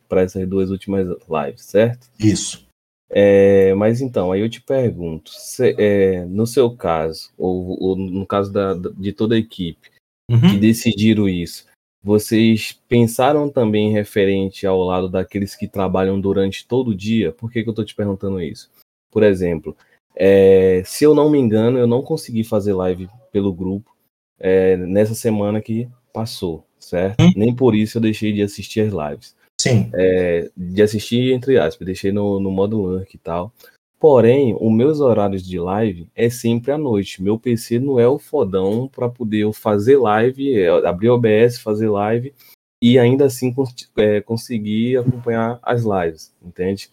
para 0.07 0.21
essas 0.21 0.47
duas 0.47 0.69
últimas 0.69 1.07
lives, 1.07 1.63
certo? 1.63 2.07
Isso. 2.19 2.65
É, 3.09 3.73
mas 3.75 4.01
então, 4.01 4.31
aí 4.31 4.41
eu 4.41 4.49
te 4.49 4.61
pergunto, 4.61 5.29
se, 5.31 5.75
é, 5.77 6.25
no 6.25 6.47
seu 6.47 6.75
caso, 6.75 7.31
ou, 7.37 7.81
ou 7.81 7.95
no 7.95 8.25
caso 8.25 8.51
da, 8.51 8.73
de 8.73 9.13
toda 9.13 9.35
a 9.35 9.37
equipe 9.37 9.95
Uhum. 10.29 10.49
que 10.49 10.57
decidiram 10.57 11.29
isso, 11.29 11.65
vocês 12.03 12.79
pensaram 12.87 13.49
também 13.49 13.91
referente 13.91 14.65
ao 14.65 14.79
lado 14.81 15.07
daqueles 15.07 15.55
que 15.55 15.67
trabalham 15.67 16.19
durante 16.19 16.67
todo 16.67 16.89
o 16.89 16.95
dia? 16.95 17.31
Por 17.31 17.51
que, 17.51 17.61
que 17.61 17.69
eu 17.69 17.71
estou 17.71 17.85
te 17.85 17.95
perguntando 17.95 18.41
isso? 18.41 18.69
Por 19.11 19.23
exemplo, 19.23 19.75
é, 20.15 20.81
se 20.85 21.03
eu 21.03 21.13
não 21.13 21.29
me 21.29 21.37
engano, 21.37 21.77
eu 21.77 21.87
não 21.87 22.01
consegui 22.01 22.43
fazer 22.43 22.73
live 22.73 23.07
pelo 23.31 23.53
grupo 23.53 23.95
é, 24.39 24.75
nessa 24.77 25.13
semana 25.13 25.61
que 25.61 25.87
passou, 26.11 26.65
certo? 26.79 27.21
Hum. 27.21 27.31
Nem 27.35 27.55
por 27.55 27.75
isso 27.75 27.97
eu 27.97 28.01
deixei 28.01 28.33
de 28.33 28.41
assistir 28.41 28.81
as 28.81 28.93
lives 28.93 29.35
Sim. 29.69 29.89
é, 29.93 30.49
de 30.55 30.81
assistir, 30.81 31.33
entre 31.33 31.57
aspas, 31.57 31.85
deixei 31.85 32.11
no, 32.11 32.39
no 32.39 32.51
modo 32.51 32.81
lurk 32.81 33.15
e 33.15 33.19
tal. 33.19 33.51
Porém, 33.99 34.55
os 34.59 34.71
meus 34.71 34.99
horários 34.99 35.43
de 35.43 35.59
live 35.59 36.07
é 36.15 36.29
sempre 36.29 36.71
à 36.71 36.77
noite. 36.77 37.23
Meu 37.23 37.39
PC 37.39 37.79
não 37.79 37.99
é 37.99 38.07
o 38.07 38.19
fodão 38.19 38.87
para 38.87 39.09
poder 39.09 39.39
eu 39.39 39.53
fazer 39.53 39.97
live, 39.97 40.55
é, 40.55 40.69
abrir 40.87 41.09
OBS, 41.09 41.59
fazer 41.59 41.89
live 41.89 42.33
e 42.81 42.99
ainda 42.99 43.25
assim 43.25 43.53
é, 43.97 44.21
conseguir 44.21 44.97
acompanhar 44.97 45.59
as 45.63 45.83
lives, 45.83 46.33
entende? 46.43 46.89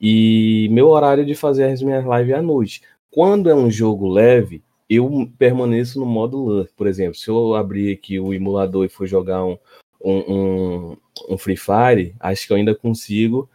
E 0.00 0.68
meu 0.70 0.88
horário 0.88 1.26
de 1.26 1.34
fazer 1.34 1.64
as 1.64 1.82
minhas 1.82 2.04
lives 2.04 2.34
é 2.34 2.38
à 2.38 2.42
noite. 2.42 2.82
Quando 3.10 3.50
é 3.50 3.54
um 3.54 3.70
jogo 3.70 4.08
leve, 4.08 4.62
eu 4.88 5.30
permaneço 5.38 6.00
no 6.00 6.06
modo 6.06 6.38
lurk. 6.38 6.72
Por 6.74 6.86
exemplo, 6.86 7.16
se 7.16 7.28
eu 7.28 7.54
abrir 7.54 7.92
aqui 7.92 8.18
o 8.18 8.32
emulador 8.32 8.84
e 8.84 8.88
for 8.88 9.06
jogar 9.06 9.44
um, 9.44 9.58
um, 10.02 10.96
um 11.28 11.38
Free 11.38 11.56
Fire, 11.56 12.14
acho 12.20 12.46
que 12.46 12.52
eu 12.52 12.56
ainda 12.56 12.74
consigo. 12.74 13.48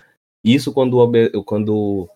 Isso 0.44 0.72
quando, 0.72 0.98
o 0.98 1.44
quando 1.44 2.10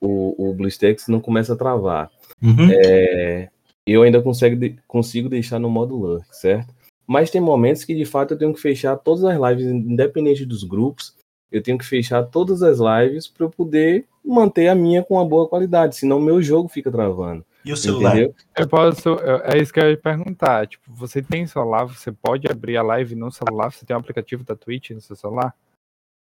o, 0.00 0.50
o 0.50 0.54
BlueStacks 0.54 1.08
não 1.08 1.20
começa 1.20 1.54
a 1.54 1.56
travar. 1.56 2.10
Uhum. 2.42 2.68
É, 2.70 3.48
eu 3.86 4.02
ainda 4.02 4.20
consigo, 4.20 4.76
consigo 4.86 5.28
deixar 5.28 5.58
no 5.58 5.70
modo 5.70 5.96
lurk, 5.96 6.26
certo? 6.36 6.74
Mas 7.06 7.30
tem 7.30 7.40
momentos 7.40 7.84
que 7.84 7.94
de 7.94 8.04
fato 8.04 8.34
eu 8.34 8.38
tenho 8.38 8.54
que 8.54 8.60
fechar 8.60 8.96
todas 8.96 9.24
as 9.24 9.38
lives, 9.38 9.66
independente 9.66 10.46
dos 10.46 10.64
grupos. 10.64 11.14
Eu 11.50 11.62
tenho 11.62 11.76
que 11.76 11.84
fechar 11.84 12.24
todas 12.24 12.62
as 12.62 12.78
lives 12.78 13.28
para 13.28 13.44
eu 13.44 13.50
poder 13.50 14.06
manter 14.24 14.68
a 14.68 14.74
minha 14.74 15.02
com 15.02 15.14
uma 15.14 15.24
boa 15.24 15.48
qualidade, 15.48 15.96
senão 15.96 16.20
meu 16.20 16.40
jogo 16.40 16.68
fica 16.68 16.90
travando. 16.90 17.44
E 17.64 17.72
o 17.72 17.76
celular? 17.76 18.16
Entendeu? 18.16 18.34
Eu 18.56 18.68
posso. 18.68 19.08
eu- 19.10 19.42
É 19.44 19.58
isso 19.58 19.72
que 19.72 19.78
eu 19.80 19.90
ia 19.90 19.96
perguntar. 19.96 20.66
Tipo, 20.66 20.92
você 20.92 21.22
tem 21.22 21.46
celular, 21.46 21.84
você 21.84 22.10
pode 22.10 22.46
abrir 22.50 22.76
a 22.76 22.82
live 22.82 23.14
no 23.14 23.30
celular? 23.30 23.70
Você 23.72 23.84
tem 23.86 23.94
um 23.96 24.00
aplicativo 24.00 24.42
da 24.44 24.56
Twitch 24.56 24.90
no 24.90 25.00
seu 25.00 25.14
celular? 25.16 25.54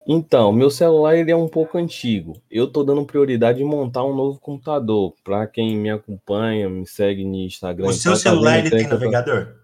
Então, 0.07 0.53
meu 0.53 0.70
celular 0.70 1.16
ele 1.16 1.30
é 1.30 1.36
um 1.36 1.49
pouco 1.49 1.76
antigo. 1.76 2.41
Eu 2.51 2.66
tô 2.66 2.82
dando 2.82 3.05
prioridade 3.05 3.61
em 3.62 3.66
montar 3.66 4.05
um 4.05 4.14
novo 4.14 4.41
computador. 4.41 5.14
Para 5.22 5.47
quem 5.47 5.76
me 5.76 5.91
acompanha, 5.91 6.68
me 6.68 6.86
segue 6.86 7.24
no 7.24 7.34
Instagram. 7.36 7.86
O 7.86 7.93
seu 7.93 8.12
tal, 8.12 8.20
tá 8.22 8.30
celular 8.30 8.59
ele 8.59 8.70
tem 8.70 8.86
navegador? 8.89 9.55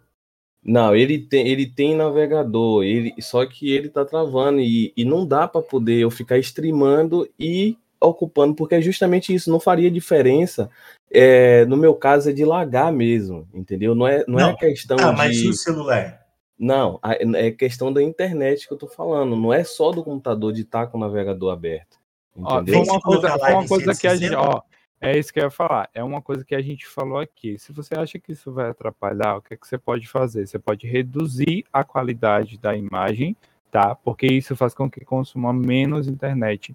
Não, 0.62 0.95
ele 0.97 1.18
tem, 1.18 1.47
ele 1.47 1.66
tem 1.66 1.95
navegador, 1.95 2.85
ele, 2.85 3.14
só 3.20 3.45
que 3.45 3.70
ele 3.70 3.91
tá 3.91 4.03
travando 4.03 4.61
e, 4.61 4.95
e 4.97 5.05
não 5.05 5.27
dá 5.27 5.47
para 5.47 5.61
poder 5.61 5.99
eu 6.01 6.11
ficar 6.11 6.39
streamando 6.39 7.29
e 7.39 7.77
ocupando, 8.05 8.55
porque 8.55 8.77
é 8.77 8.81
justamente 8.81 9.35
isso, 9.35 9.51
não 9.51 9.59
faria 9.61 9.91
diferença. 9.91 10.71
É, 11.11 11.65
no 11.67 11.77
meu 11.77 11.95
caso 11.95 12.31
é 12.31 12.33
de 12.33 12.45
lagar 12.45 12.93
mesmo, 12.93 13.49
entendeu? 13.55 13.95
Não 13.95 14.07
é, 14.07 14.25
não, 14.27 14.39
é 14.41 14.43
Não. 14.45 14.57
questão 14.57 14.97
Ah, 15.01 15.11
de. 15.11 15.17
mas 15.17 15.37
e 15.37 15.49
o 15.49 15.53
celular? 15.53 16.21
Não, 16.59 17.01
é 17.03 17.51
questão 17.51 17.93
da 17.93 18.03
internet 18.03 18.67
que 18.68 18.72
eu 18.72 18.79
tô 18.79 18.87
falando, 18.87 19.35
não 19.37 19.53
é 19.53 19.64
só 19.64 19.91
do 19.91 20.05
computador 20.05 20.53
de 20.53 20.63
estar 20.63 20.87
com 20.87 20.97
o 20.97 21.01
navegador 21.01 21.53
aberto. 21.53 21.99
Ó, 22.37 22.61
Entendeu? 22.61 22.85
foi 22.85 22.95
uma 22.95 23.01
coisa, 23.01 23.37
uma 23.37 23.67
coisa 23.67 23.95
que 24.01 24.07
a 24.07 24.14
gente, 24.17 24.31
160? 24.31 24.41
ó, 24.41 24.63
é 25.01 25.18
isso 25.18 25.33
que 25.33 25.39
eu 25.41 25.45
ia 25.45 25.51
falar. 25.51 25.89
É 25.93 26.03
uma 26.03 26.22
coisa 26.22 26.45
que 26.45 26.55
a 26.55 26.61
gente 26.63 26.87
falou 26.87 27.18
aqui. 27.18 27.59
Se 27.59 27.72
você 27.72 27.95
acha 27.95 28.18
que 28.18 28.33
isso 28.33 28.53
vai 28.53 28.71
atrapalhar, 28.71 29.37
o 29.37 29.43
que, 29.43 29.55
é 29.55 29.57
que 29.57 29.67
você 29.67 29.76
pode 29.76 30.09
fazer? 30.09 30.47
Você 30.47 30.59
pode 30.59 30.87
reduzir 30.87 31.64
a 31.72 31.85
qualidade 31.85 32.57
da 32.59 32.75
imagem, 32.76 33.37
tá? 33.71 33.95
Porque 33.95 34.26
isso 34.26 34.57
faz 34.57 34.75
com 34.75 34.89
que 34.91 35.05
consuma 35.05 35.53
menos 35.53 36.09
internet 36.09 36.75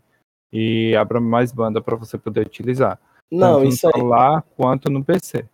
e 0.51 0.95
abra 0.95 1.19
mais 1.19 1.51
banda 1.51 1.81
para 1.81 1.95
você 1.95 2.17
poder 2.17 2.47
utilizar. 2.47 2.99
Não, 3.31 3.55
tanto 3.55 3.63
no 3.63 3.69
isso 3.69 3.87
aí. 3.87 3.93
celular 3.93 4.43
quanto 4.55 4.89
no 4.89 5.03
PC. 5.03 5.45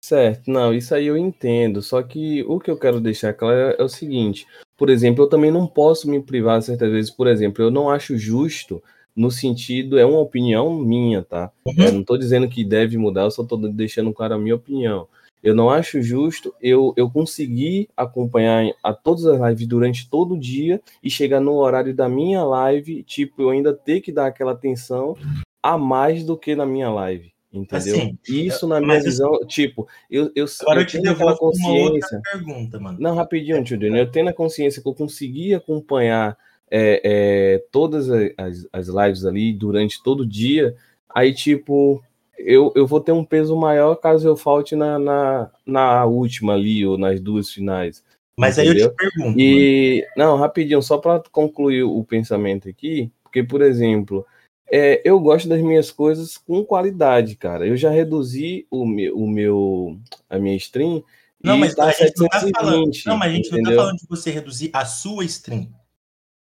Certo, 0.00 0.50
não, 0.50 0.72
isso 0.72 0.94
aí 0.94 1.06
eu 1.06 1.16
entendo. 1.16 1.82
Só 1.82 2.02
que 2.02 2.42
o 2.44 2.58
que 2.58 2.70
eu 2.70 2.78
quero 2.78 3.00
deixar 3.00 3.32
claro 3.34 3.74
é 3.78 3.82
o 3.82 3.88
seguinte: 3.88 4.46
por 4.76 4.88
exemplo, 4.88 5.24
eu 5.24 5.28
também 5.28 5.50
não 5.50 5.66
posso 5.66 6.08
me 6.08 6.22
privar 6.22 6.62
certas 6.62 6.90
vezes. 6.90 7.10
Por 7.10 7.26
exemplo, 7.26 7.64
eu 7.64 7.70
não 7.70 7.90
acho 7.90 8.16
justo 8.16 8.82
no 9.14 9.30
sentido, 9.32 9.98
é 9.98 10.06
uma 10.06 10.20
opinião 10.20 10.72
minha, 10.72 11.24
tá? 11.24 11.50
Uhum. 11.66 11.74
Eu 11.76 11.92
não 11.92 12.04
tô 12.04 12.16
dizendo 12.16 12.48
que 12.48 12.64
deve 12.64 12.96
mudar, 12.96 13.22
eu 13.22 13.30
só 13.32 13.42
tô 13.42 13.56
deixando 13.56 14.12
claro 14.12 14.34
a 14.34 14.38
minha 14.38 14.54
opinião. 14.54 15.08
Eu 15.42 15.54
não 15.54 15.70
acho 15.70 16.02
justo 16.02 16.52
eu, 16.60 16.92
eu 16.96 17.08
conseguir 17.10 17.88
acompanhar 17.96 18.70
a 18.82 18.92
todas 18.92 19.24
as 19.26 19.40
lives 19.40 19.66
durante 19.66 20.08
todo 20.10 20.34
o 20.34 20.38
dia 20.38 20.80
e 21.02 21.08
chegar 21.08 21.40
no 21.40 21.54
horário 21.54 21.94
da 21.94 22.08
minha 22.08 22.42
live, 22.44 23.02
tipo, 23.04 23.42
eu 23.42 23.50
ainda 23.50 23.72
ter 23.72 24.00
que 24.00 24.10
dar 24.12 24.26
aquela 24.26 24.52
atenção 24.52 25.16
a 25.62 25.78
mais 25.78 26.24
do 26.24 26.36
que 26.36 26.54
na 26.56 26.66
minha 26.66 26.90
live. 26.90 27.32
Entendeu? 27.52 27.96
Assim, 27.96 28.18
Isso, 28.28 28.66
na 28.68 28.78
minha 28.78 28.96
isso- 28.98 29.06
visão, 29.06 29.38
tipo, 29.46 29.88
eu, 30.10 30.30
eu, 30.34 30.44
Agora 30.60 30.80
eu 30.80 30.82
eu 30.82 30.86
te 30.86 31.00
tenho 31.00 31.14
aquela 31.14 31.34
consciência. 31.36 32.20
pergunta, 32.30 32.78
mano. 32.78 32.98
Não, 33.00 33.14
rapidinho, 33.14 33.64
tio 33.64 33.78
Daniel. 33.78 34.04
Eu 34.04 34.10
tenho 34.10 34.28
a 34.28 34.34
consciência 34.34 34.82
que 34.82 34.88
eu 34.88 34.94
consegui 34.94 35.54
acompanhar 35.54 36.36
é, 36.70 37.00
é, 37.02 37.64
todas 37.72 38.10
as, 38.10 38.68
as 38.70 38.88
lives 38.88 39.24
ali 39.24 39.52
durante 39.54 40.02
todo 40.02 40.20
o 40.20 40.26
dia. 40.26 40.76
Aí, 41.08 41.32
tipo, 41.32 42.02
eu, 42.38 42.72
eu 42.74 42.86
vou 42.86 43.00
ter 43.00 43.12
um 43.12 43.24
peso 43.24 43.56
maior 43.56 43.94
caso 43.96 44.26
eu 44.28 44.36
falte 44.36 44.74
na, 44.76 44.98
na, 44.98 45.50
na 45.66 46.04
última 46.04 46.54
ali, 46.54 46.86
ou 46.86 46.96
nas 46.96 47.20
duas 47.20 47.50
finais. 47.50 48.02
Mas 48.36 48.58
aí 48.58 48.68
eu 48.68 48.74
te 48.74 48.80
Entendeu? 48.82 48.96
pergunto. 48.96 49.38
E 49.40 50.06
não, 50.16 50.36
rapidinho, 50.36 50.80
só 50.80 50.96
para 50.98 51.22
concluir 51.32 51.82
o 51.82 52.04
pensamento 52.04 52.68
aqui, 52.68 53.10
porque 53.22 53.42
por 53.42 53.60
exemplo, 53.62 54.24
é, 54.70 55.02
eu 55.04 55.18
gosto 55.18 55.48
das 55.48 55.60
minhas 55.60 55.90
coisas 55.90 56.36
com 56.36 56.64
qualidade, 56.64 57.34
cara. 57.34 57.66
Eu 57.66 57.76
já 57.76 57.90
reduzi 57.90 58.66
o 58.70 58.86
meu, 58.86 59.16
o 59.18 59.28
meu 59.28 59.98
a 60.30 60.38
minha 60.38 60.56
stream 60.56 61.02
Não, 61.42 61.56
e 61.56 61.60
mas 61.60 61.74
tá 61.74 61.86
a 61.86 61.90
gente 61.90 62.12
não 62.18 62.28
tá 62.28 62.40
falando. 62.40 62.94
720, 62.94 63.06
Não, 63.06 63.16
mas 63.16 63.32
a 63.32 63.34
gente 63.34 63.44
não 63.50 63.56
tá 63.56 63.60
entendeu? 63.62 63.80
falando 63.80 63.96
de 63.98 64.06
você 64.08 64.30
reduzir 64.30 64.70
a 64.72 64.84
sua 64.84 65.24
stream. 65.24 65.68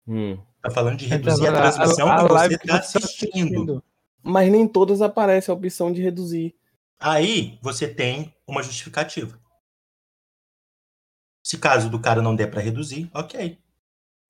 Hum. 0.07 0.37
Tá 0.61 0.69
falando 0.69 0.97
de 0.97 1.05
Então, 1.05 1.17
reduzir 1.17 1.47
a 1.47 1.51
a- 1.51 1.71
transmissão 1.71 2.11
a 2.11 2.15
que 2.17 2.21
você 2.23 2.33
live 2.33 2.57
que 2.59 2.67
tá 2.67 2.81
você 2.81 2.99
tá 2.99 3.05
assistindo. 3.05 3.33
assistindo. 3.35 3.83
Mas 4.23 4.51
nem 4.51 4.67
todas 4.67 5.01
aparece 5.01 5.49
a 5.49 5.53
opção 5.53 5.91
de 5.91 6.01
reduzir. 6.01 6.55
Aí 6.99 7.57
você 7.61 7.87
tem 7.87 8.33
uma 8.47 8.61
justificativa. 8.61 9.39
Se 11.43 11.57
caso 11.57 11.89
do 11.89 11.99
cara 11.99 12.21
não 12.21 12.35
der 12.35 12.47
pra 12.51 12.61
reduzir, 12.61 13.09
ok. 13.13 13.57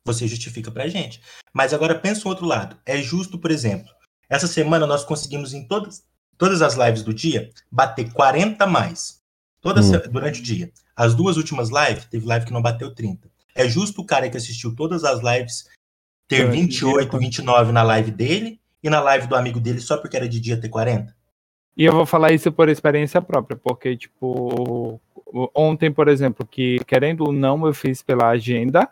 Você 0.06 0.28
justifica 0.28 0.72
pra 0.72 0.88
gente. 0.88 1.22
Mas 1.54 1.74
agora 1.74 1.98
pensa 1.98 2.26
o 2.28 2.30
outro 2.30 2.46
lado. 2.46 2.80
É 2.86 3.02
justo, 3.02 3.38
por 3.38 3.52
exemplo, 3.52 3.92
essa 4.30 4.48
semana 4.48 4.86
nós 4.88 5.04
conseguimos 5.04 5.54
em 5.54 5.68
todas, 5.68 6.04
todas 6.38 6.62
as 6.62 6.76
lives 6.76 7.04
do 7.04 7.14
dia 7.14 7.50
bater 7.72 8.12
40 8.14 8.64
a 8.64 8.68
mais. 8.68 9.20
Toda 9.62 9.82
Hum. 9.82 9.92
durante 10.12 10.40
o 10.40 10.44
dia. 10.44 10.72
As 10.96 11.14
duas 11.16 11.36
últimas 11.36 11.70
lives, 11.70 12.06
teve 12.06 12.26
live 12.26 12.46
que 12.46 12.54
não 12.54 12.62
bateu 12.62 12.94
30. 12.94 13.30
É 13.54 13.68
justo 13.68 14.02
o 14.02 14.06
cara 14.06 14.30
que 14.30 14.38
assistiu 14.38 14.74
todas 14.76 15.04
as 15.04 15.20
lives 15.22 15.68
ter 16.28 16.44
Durante 16.44 16.52
o 16.52 16.68
dia, 16.68 16.80
28, 16.88 17.10
quando- 17.10 17.22
29 17.24 17.72
na 17.72 17.84
live 17.84 18.12
dele 18.12 18.62
e 18.84 18.90
na 18.90 19.00
live 19.00 19.28
do 19.28 19.36
amigo 19.36 19.60
dele 19.60 19.80
só 19.80 19.98
porque 19.98 20.18
era 20.18 20.28
de 20.28 20.40
dia 20.40 20.60
ter 20.60 20.70
40? 20.70 21.16
E 21.78 21.86
eu 21.86 21.94
vou 21.94 22.06
falar 22.06 22.32
isso 22.32 22.52
por 22.52 22.68
experiência 22.68 23.22
própria, 23.22 23.56
porque, 23.56 23.96
tipo, 23.96 25.00
ontem, 25.56 25.92
por 25.92 26.08
exemplo, 26.08 26.46
que 26.46 26.80
querendo 26.86 27.26
ou 27.26 27.32
não, 27.32 27.66
eu 27.66 27.74
fiz 27.74 28.02
pela 28.02 28.30
agenda, 28.30 28.90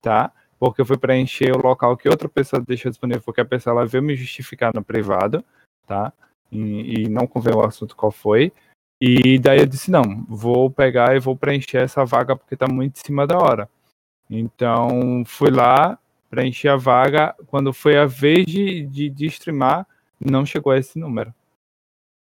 tá? 0.00 0.32
Porque 0.58 0.80
eu 0.80 0.86
fui 0.86 0.96
preencher 0.96 1.50
o 1.50 1.60
local 1.60 1.96
que 1.96 2.08
outra 2.08 2.28
pessoa 2.28 2.62
deixou 2.66 2.90
disponível, 2.90 3.22
porque 3.22 3.40
a 3.40 3.44
pessoa 3.44 3.74
ela 3.74 3.86
veio 3.86 4.02
me 4.02 4.14
justificar 4.14 4.72
no 4.74 4.84
privado, 4.84 5.44
tá? 5.86 6.12
E, 6.52 7.04
e 7.04 7.08
não 7.08 7.26
convém 7.26 7.54
o 7.54 7.64
assunto 7.64 7.96
qual 7.96 8.12
foi. 8.12 8.52
E 9.00 9.38
daí 9.38 9.60
eu 9.60 9.66
disse, 9.66 9.90
não, 9.90 10.24
vou 10.28 10.70
pegar 10.70 11.16
e 11.16 11.20
vou 11.20 11.34
preencher 11.34 11.78
essa 11.78 12.04
vaga 12.04 12.36
porque 12.36 12.54
tá 12.56 12.68
muito 12.68 13.00
em 13.00 13.06
cima 13.06 13.26
da 13.26 13.38
hora. 13.38 13.68
Então, 14.28 15.24
fui 15.26 15.50
lá, 15.50 15.98
preenchi 16.30 16.68
a 16.68 16.76
vaga. 16.76 17.34
Quando 17.46 17.72
foi 17.72 17.98
a 17.98 18.06
vez 18.06 18.46
de, 18.46 18.86
de, 18.86 19.10
de 19.10 19.26
streamar, 19.26 19.86
não 20.18 20.46
chegou 20.46 20.72
a 20.72 20.78
esse 20.78 20.98
número. 20.98 21.34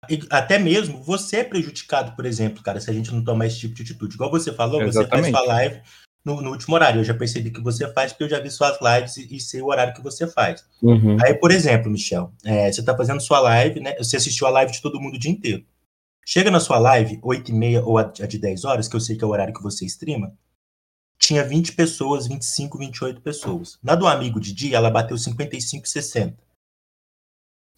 E 0.10 0.20
até 0.30 0.58
mesmo 0.58 1.04
você 1.04 1.38
é 1.38 1.44
prejudicado, 1.44 2.16
por 2.16 2.26
exemplo, 2.26 2.64
cara, 2.64 2.80
se 2.80 2.90
a 2.90 2.94
gente 2.94 3.14
não 3.14 3.24
tomar 3.24 3.46
esse 3.46 3.60
tipo 3.60 3.76
de 3.76 3.84
atitude. 3.84 4.16
Igual 4.16 4.32
você 4.32 4.52
falou, 4.52 4.80
você 4.80 5.06
faz 5.08 5.26
Exatamente. 5.26 5.32
sua 5.32 5.46
live 5.46 5.82
no, 6.24 6.42
no 6.42 6.52
último 6.52 6.76
horário. 6.76 7.02
Eu 7.02 7.04
já 7.04 7.14
percebi 7.14 7.52
que 7.52 7.62
você 7.62 7.92
faz, 7.94 8.12
porque 8.12 8.24
eu 8.24 8.30
já 8.30 8.40
vi 8.40 8.50
suas 8.50 8.78
lives 8.82 9.18
e, 9.18 9.36
e 9.36 9.40
sei 9.40 9.62
o 9.62 9.68
horário 9.68 9.94
que 9.94 10.02
você 10.02 10.28
faz. 10.28 10.66
Uhum. 10.82 11.18
Aí, 11.24 11.34
por 11.34 11.52
exemplo, 11.52 11.92
Michel, 11.92 12.32
é, 12.44 12.72
você 12.72 12.84
tá 12.84 12.96
fazendo 12.96 13.22
sua 13.22 13.40
live, 13.40 13.80
né? 13.80 13.96
Você 13.98 14.18
assistiu 14.18 14.48
a 14.48 14.52
live 14.52 14.72
de 14.72 14.82
todo 14.82 15.00
mundo 15.00 15.16
o 15.16 15.20
dia 15.20 15.32
inteiro. 15.32 15.64
Chega 16.26 16.52
na 16.52 16.60
sua 16.60 16.78
live, 16.80 17.20
8 17.24 17.50
e 17.50 17.54
meia 17.54 17.84
ou 17.84 17.98
a 17.98 18.02
a 18.02 18.28
de 18.28 18.38
10 18.38 18.64
horas, 18.64 18.88
que 18.88 18.96
eu 18.96 19.00
sei 19.00 19.18
que 19.18 19.24
é 19.24 19.28
o 19.28 19.32
horário 19.32 19.54
que 19.54 19.64
você 19.64 19.86
streama, 19.86 20.34
tinha 21.20 21.44
20 21.44 21.74
pessoas, 21.74 22.26
25, 22.26 22.78
28 22.78 23.22
pessoas. 23.22 23.78
Na 23.84 23.94
do 23.94 24.08
amigo 24.08 24.40
de 24.40 24.54
dia, 24.54 24.78
ela 24.78 24.90
bateu 24.90 25.18
55, 25.18 25.88
60. 25.88 26.36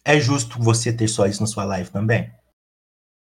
É 0.04 0.18
justo 0.18 0.62
você 0.62 0.92
ter 0.92 1.08
só 1.08 1.26
isso 1.26 1.40
na 1.40 1.46
sua 1.46 1.64
live 1.64 1.90
também? 1.90 2.32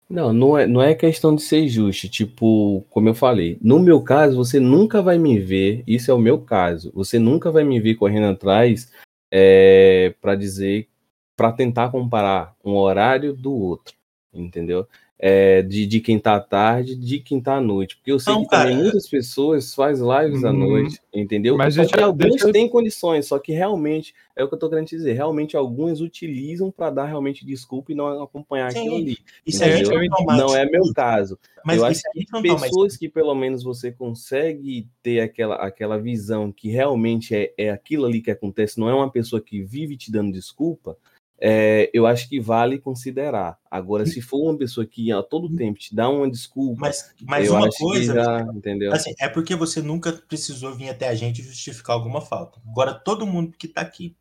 Não, 0.10 0.34
não 0.34 0.58
é, 0.58 0.68
não 0.68 0.82
é 0.82 0.94
questão 0.94 1.34
de 1.34 1.42
ser 1.42 1.68
justo. 1.70 2.10
Tipo, 2.10 2.86
como 2.90 3.08
eu 3.08 3.16
falei, 3.16 3.58
no 3.62 3.80
meu 3.80 4.02
caso, 4.02 4.36
você 4.36 4.60
nunca 4.60 5.02
vai 5.02 5.18
me 5.18 5.40
ver. 5.40 5.84
Isso 5.88 6.12
é 6.12 6.14
o 6.14 6.20
meu 6.20 6.42
caso. 6.42 6.92
Você 6.94 7.18
nunca 7.18 7.50
vai 7.50 7.64
me 7.64 7.80
ver 7.80 7.96
correndo 7.96 8.26
atrás 8.26 8.92
é, 9.32 10.14
para 10.20 10.36
dizer, 10.36 10.90
para 11.38 11.54
tentar 11.54 11.90
comparar 11.90 12.54
um 12.64 12.76
horário 12.76 13.34
do 13.34 13.54
outro, 13.54 13.96
entendeu? 14.34 14.86
É, 15.24 15.62
de, 15.62 15.86
de 15.86 16.00
quem 16.00 16.18
tá 16.18 16.36
à 16.36 16.40
tarde, 16.40 16.96
de 16.96 17.20
quem 17.20 17.40
tá 17.40 17.58
à 17.58 17.62
noite. 17.62 17.96
Porque 17.96 18.12
eu 18.12 18.20
sei 18.20 18.34
Não, 18.34 18.42
que 18.42 18.50
também 18.50 18.72
cara. 18.72 18.82
muitas 18.84 19.08
pessoas 19.08 19.72
fazem 19.72 20.04
lives 20.04 20.44
à 20.44 20.52
Hum, 20.52 20.58
noite, 20.58 21.00
entendeu? 21.14 21.56
mas 21.56 21.76
só 21.76 21.82
deixa- 21.82 21.96
que 21.96 22.04
alguns 22.04 22.42
eu- 22.42 22.52
têm 22.52 22.68
condições, 22.68 23.28
só 23.28 23.38
que 23.38 23.52
realmente, 23.52 24.16
é 24.36 24.44
o 24.44 24.48
que 24.48 24.56
eu 24.56 24.58
tô 24.58 24.68
querendo 24.68 24.88
te 24.88 24.96
dizer, 24.96 25.14
realmente 25.14 25.56
alguns 25.56 26.02
utilizam 26.02 26.72
para 26.72 26.90
dar 26.90 27.06
realmente 27.06 27.46
desculpa 27.46 27.92
e 27.92 27.96
não 27.96 28.24
acompanhar 28.24 28.72
Sim, 28.72 28.80
aquilo 28.80 28.96
ali. 28.98 29.18
A 29.48 29.52
gente 29.52 29.84
Entendeu? 29.84 30.00
não 30.36 30.56
é 30.56 30.66
meu 30.66 30.92
caso. 30.92 31.38
Mas 31.64 31.78
eu 31.78 31.86
acho 31.86 32.02
que 32.02 32.26
pessoas 32.42 32.98
que 32.98 33.08
pelo 33.08 33.36
menos 33.36 33.62
você 33.62 33.92
consegue 33.92 34.88
ter 35.04 35.20
aquela, 35.20 35.56
aquela 35.58 36.00
visão 36.00 36.52
que 36.52 36.70
realmente 36.72 37.36
é, 37.36 37.54
é 37.60 37.70
aquilo 37.70 38.08
ali 38.08 38.22
que 38.22 38.32
acontece, 38.32 38.80
não 38.80 38.90
é 38.90 38.96
uma 38.96 39.12
pessoa 39.12 39.40
que 39.40 39.62
vive 39.62 39.96
te 39.96 40.12
dando 40.12 40.32
desculpa, 40.32 40.98
é, 41.44 41.90
eu 41.92 42.06
acho 42.06 42.30
que 42.30 42.40
vale 42.40 42.78
considerar. 42.78 43.58
Agora, 43.70 44.06
se 44.06 44.22
for 44.22 44.44
uma 44.44 44.56
pessoa 44.56 44.86
que 44.86 45.12
a 45.12 45.24
todo 45.24 45.56
tempo 45.56 45.80
te 45.80 45.96
dá 45.96 46.08
uma 46.08 46.30
desculpa, 46.30 46.82
Mas, 46.82 47.16
mas 47.24 47.50
uma 47.50 47.68
coisa, 47.68 48.14
já, 48.14 48.42
entendeu? 48.54 48.94
assim, 48.94 49.12
é 49.20 49.28
porque 49.28 49.56
você 49.56 49.82
nunca 49.82 50.14
precisou 50.14 50.76
vir 50.76 50.90
até 50.90 51.10
a 51.10 51.16
gente 51.16 51.42
justificar 51.42 51.96
alguma 51.96 52.22
falta. 52.22 52.62
Agora, 52.70 52.94
todo 52.94 53.26
mundo 53.26 53.58
que 53.58 53.68
tá 53.68 53.82
aqui, 53.82 54.16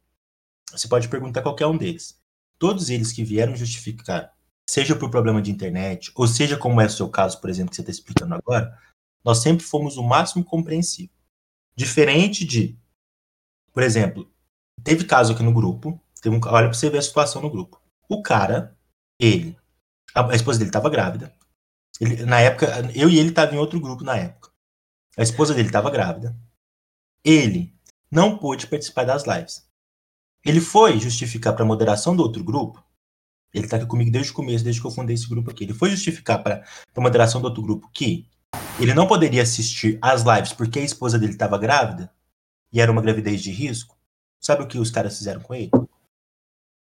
você 0.72 0.88
pode 0.88 1.08
perguntar 1.08 1.40
a 1.40 1.42
qualquer 1.42 1.66
um 1.66 1.76
deles. 1.76 2.18
Todos 2.58 2.88
eles 2.88 3.12
que 3.12 3.22
vieram 3.22 3.54
justificar, 3.54 4.32
seja 4.66 4.96
por 4.96 5.10
problema 5.10 5.42
de 5.42 5.50
internet, 5.50 6.10
ou 6.14 6.26
seja 6.26 6.56
como 6.56 6.80
é 6.80 6.86
o 6.86 6.90
seu 6.90 7.08
caso, 7.10 7.38
por 7.38 7.50
exemplo, 7.50 7.68
que 7.70 7.76
você 7.76 7.82
está 7.82 7.90
explicando 7.90 8.34
agora, 8.34 8.74
nós 9.22 9.38
sempre 9.38 9.64
fomos 9.64 9.98
o 9.98 10.02
máximo 10.02 10.42
compreensivo. 10.42 11.12
Diferente 11.76 12.46
de, 12.46 12.78
por 13.74 13.82
exemplo, 13.82 14.30
teve 14.82 15.04
caso 15.04 15.34
aqui 15.34 15.42
no 15.42 15.52
grupo, 15.52 16.00
teve 16.20 16.36
um, 16.36 16.40
olha 16.46 16.68
pra 16.68 16.74
você 16.74 16.90
ver 16.90 16.98
a 16.98 17.02
situação 17.02 17.42
no 17.42 17.50
grupo. 17.50 17.80
O 18.08 18.22
cara, 18.22 18.76
ele, 19.18 19.56
a, 20.14 20.30
a 20.30 20.34
esposa 20.34 20.58
dele 20.58 20.70
estava 20.70 20.90
grávida, 20.90 21.32
ele, 22.00 22.24
na 22.24 22.40
época, 22.40 22.66
eu 22.94 23.10
e 23.10 23.18
ele 23.18 23.30
tava 23.30 23.54
em 23.54 23.58
outro 23.58 23.78
grupo 23.78 24.02
na 24.02 24.16
época. 24.16 24.50
A 25.18 25.22
esposa 25.22 25.52
dele 25.52 25.68
estava 25.68 25.90
grávida. 25.90 26.34
Ele 27.22 27.74
não 28.10 28.38
pôde 28.38 28.66
participar 28.66 29.04
das 29.04 29.26
lives. 29.26 29.68
Ele 30.44 30.60
foi 30.60 30.98
justificar 30.98 31.54
para 31.54 31.62
a 31.62 31.66
moderação 31.66 32.16
do 32.16 32.22
outro 32.22 32.42
grupo. 32.42 32.82
Ele 33.52 33.66
está 33.66 33.76
aqui 33.76 33.86
comigo 33.86 34.10
desde 34.10 34.32
o 34.32 34.34
começo, 34.34 34.64
desde 34.64 34.80
que 34.80 34.86
eu 34.86 34.90
fundei 34.90 35.14
esse 35.14 35.28
grupo 35.28 35.50
aqui. 35.50 35.64
Ele 35.64 35.74
foi 35.74 35.90
justificar 35.90 36.42
para 36.42 36.64
a 36.96 37.00
moderação 37.00 37.40
do 37.40 37.46
outro 37.46 37.62
grupo 37.62 37.90
que 37.92 38.26
ele 38.80 38.94
não 38.94 39.06
poderia 39.06 39.42
assistir 39.42 39.98
às 40.00 40.22
lives 40.22 40.52
porque 40.52 40.78
a 40.78 40.84
esposa 40.84 41.18
dele 41.18 41.32
estava 41.32 41.58
grávida 41.58 42.10
e 42.72 42.80
era 42.80 42.90
uma 42.90 43.02
gravidez 43.02 43.42
de 43.42 43.50
risco. 43.50 43.98
Sabe 44.40 44.62
o 44.62 44.66
que 44.66 44.78
os 44.78 44.90
caras 44.90 45.18
fizeram 45.18 45.42
com 45.42 45.54
ele? 45.54 45.70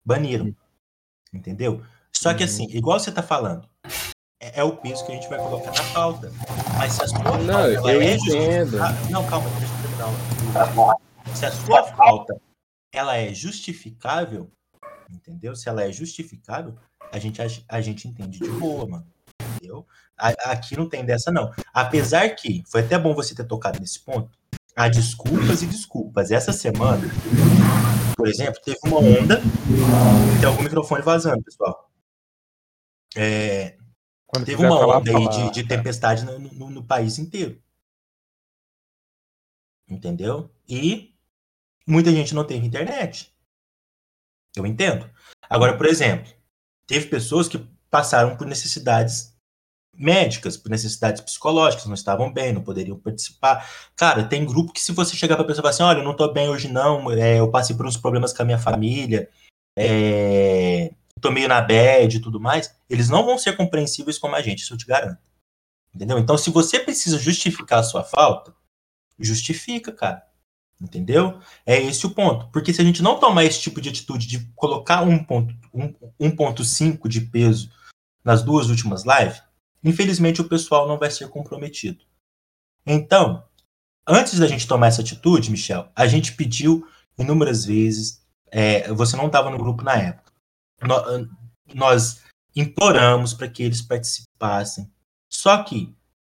Baniram. 0.06 0.54
Entendeu? 1.34 1.84
Só 2.16 2.34
que 2.34 2.44
assim, 2.44 2.66
igual 2.72 3.00
você 3.00 3.12
tá 3.12 3.22
falando, 3.24 3.68
é, 4.42 4.60
é 4.60 4.64
o 4.64 4.76
peso 4.76 5.06
que 5.06 5.12
a 5.12 5.16
gente 5.16 5.30
vai 5.30 5.38
colocar 5.38 5.72
na 5.72 5.94
pauta. 5.94 6.32
Mas 6.78 6.94
se 6.94 7.04
a 7.04 7.08
sua 7.08 7.38
Não, 7.38 7.66
eu 7.68 8.02
é 8.02 8.14
entendo. 8.16 8.72
justificável. 8.72 9.12
Não, 9.12 9.28
calma, 9.28 9.50
deixa 9.52 9.74
eu 9.74 9.82
terminar. 10.54 10.96
Se 11.36 11.46
a 11.46 11.52
sua 11.52 11.84
falta 11.84 12.36
ela 12.92 13.16
é 13.18 13.34
justificável, 13.34 14.50
entendeu? 15.10 15.56
Se 15.56 15.70
ela 15.70 15.84
é 15.84 15.92
justificável, 15.92 16.76
a 17.12 17.20
gente, 17.20 17.42
age- 17.42 17.64
a 17.70 17.80
gente 17.82 18.08
entende 18.08 18.40
de 18.40 18.50
boa, 18.50 18.88
mano. 18.88 19.08
Entendeu? 19.56 19.86
A- 20.18 20.52
Aqui 20.52 20.76
não 20.76 20.90
tem 20.90 21.06
dessa, 21.06 21.32
não. 21.32 21.54
Apesar 21.74 22.28
que, 22.32 22.64
foi 22.68 22.82
até 22.82 22.98
bom 22.98 23.14
você 23.14 23.36
ter 23.36 23.44
tocado 23.46 23.80
nesse 23.80 24.00
ponto, 24.00 24.32
há 24.76 24.88
desculpas 24.90 25.62
e 25.62 25.68
desculpas. 25.68 26.32
Essa 26.32 26.52
semana, 26.52 27.08
por 28.20 28.28
exemplo, 28.28 28.60
teve 28.62 28.78
uma 28.86 28.98
onda. 29.00 29.38
Tem 30.40 30.46
algum 30.50 30.64
microfone 30.64 31.02
vazando, 31.02 31.42
pessoal. 31.44 31.90
É, 33.16 33.78
teve 34.46 34.58
uma 34.66 34.76
onda 34.98 35.12
aí 35.18 35.30
de, 35.30 35.52
de 35.52 35.68
tempestade 35.68 36.26
no, 36.26 36.38
no- 36.40 36.70
no 36.70 36.84
país 36.84 37.18
inteiro. 37.18 37.62
Entendeu? 39.88 40.54
E 40.68 41.16
muita 41.88 42.12
gente 42.12 42.36
não 42.36 42.46
teve 42.46 42.66
internet. 42.68 43.34
Eu 44.56 44.66
entendo. 44.66 45.10
Agora, 45.50 45.76
por 45.78 45.86
exemplo, 45.86 46.32
teve 46.86 47.08
pessoas 47.08 47.48
que 47.48 47.58
passaram 47.90 48.36
por 48.38 48.46
necessidades 48.46 49.36
médicas, 50.00 50.56
por 50.56 50.72
necessidades 50.72 51.22
psicológicas, 51.22 51.86
não 51.86 51.94
estavam 51.94 52.32
bem, 52.32 52.54
não 52.54 52.64
poderiam 52.64 52.98
participar. 52.98 53.70
Cara, 53.96 54.24
tem 54.24 54.46
grupo 54.46 54.72
que 54.72 54.80
se 54.80 54.94
você 54.94 55.16
chegar 55.16 55.36
pra 55.36 55.44
pessoa 55.44 55.60
e 55.60 55.64
falar 55.64 55.70
assim, 55.72 55.84
olha, 55.84 56.00
eu 56.00 56.06
não 56.06 56.16
tô 56.16 56.32
bem 56.32 56.48
hoje 56.48 56.70
não, 56.70 57.12
é, 57.12 57.40
eu 57.40 57.52
passei 57.52 57.76
por 57.76 57.86
uns 57.86 57.98
problemas 57.98 58.32
com 58.32 58.42
a 58.42 58.46
minha 58.46 58.58
família, 58.58 59.30
é, 59.78 60.94
tô 61.20 61.32
meio 61.32 61.50
na 61.50 61.62
bad 61.62 62.16
e 62.16 62.22
tudo 62.22 62.40
mais, 62.40 62.74
eles 62.90 63.10
não 63.10 63.26
vão 63.26 63.38
ser 63.38 63.58
compreensíveis 63.58 64.18
como 64.18 64.36
a 64.36 64.42
gente, 64.42 64.60
isso 64.60 64.74
eu 64.74 64.78
te 64.78 64.86
garanto. 64.86 65.20
Entendeu? 65.94 66.18
Então, 66.18 66.38
se 66.38 66.50
você 66.50 66.80
precisa 66.80 67.18
justificar 67.18 67.80
a 67.80 67.84
sua 67.84 68.04
falta, 68.04 68.54
justifica, 69.20 69.92
cara. 69.92 70.24
Entendeu? 70.82 71.40
É 71.66 71.78
esse 71.78 72.06
o 72.06 72.12
ponto. 72.12 72.48
Porque 72.52 72.74
se 72.74 72.82
a 72.82 72.86
gente 72.86 73.04
não 73.04 73.20
tomar 73.20 73.44
esse 73.44 73.60
tipo 73.60 73.82
de 73.82 73.90
atitude 73.90 74.28
de 74.28 74.46
colocar 74.56 75.04
1.5 75.06 75.58
um, 75.74 75.94
1.5 76.30 77.08
de 77.10 77.22
peso 77.22 77.70
nas 78.24 78.42
duas 78.44 78.70
últimas 78.70 79.04
lives, 79.04 79.42
infelizmente 79.84 80.42
o 80.42 80.50
pessoal 80.50 80.88
não 80.88 80.98
vai 80.98 81.10
ser 81.12 81.30
comprometido. 81.30 82.04
Então, 82.86 83.44
Antes 84.12 84.40
da 84.40 84.48
gente 84.48 84.68
tomar 84.68 84.88
essa 84.88 85.02
atitude, 85.02 85.52
Michel, 85.52 85.88
a 85.96 86.08
gente 86.08 86.34
pediu 86.36 86.88
inúmeras 87.18 87.64
vezes. 87.66 88.26
é, 88.52 88.92
você 88.92 89.16
não 89.16 89.28
estava 89.28 89.52
no 89.52 89.58
grupo 89.60 89.84
na 89.84 89.94
época. 89.96 90.34
No- 90.82 91.30
nós 91.76 92.24
imploramos 92.56 93.36
para 93.36 93.48
que 93.48 93.62
eles 93.62 93.80
participassem. 93.84 94.92
Só 95.32 95.62
que 95.64 95.96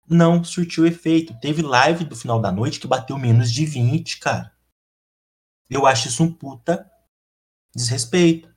não 0.10 0.44
surtiu 0.44 0.86
efeito. 0.86 1.34
Teve 1.40 1.62
live 1.62 2.04
do 2.04 2.18
final 2.18 2.42
da 2.42 2.52
noite 2.52 2.78
que 2.82 2.88
bateu 2.88 3.18
menos 3.18 3.50
de 3.50 3.66
20, 3.66 4.20
cara. 4.20 4.52
Eu 5.70 5.86
acho 5.86 6.10
isso 6.10 6.22
um 6.24 6.34
puta 6.34 6.92
desrespeito. 7.74 8.54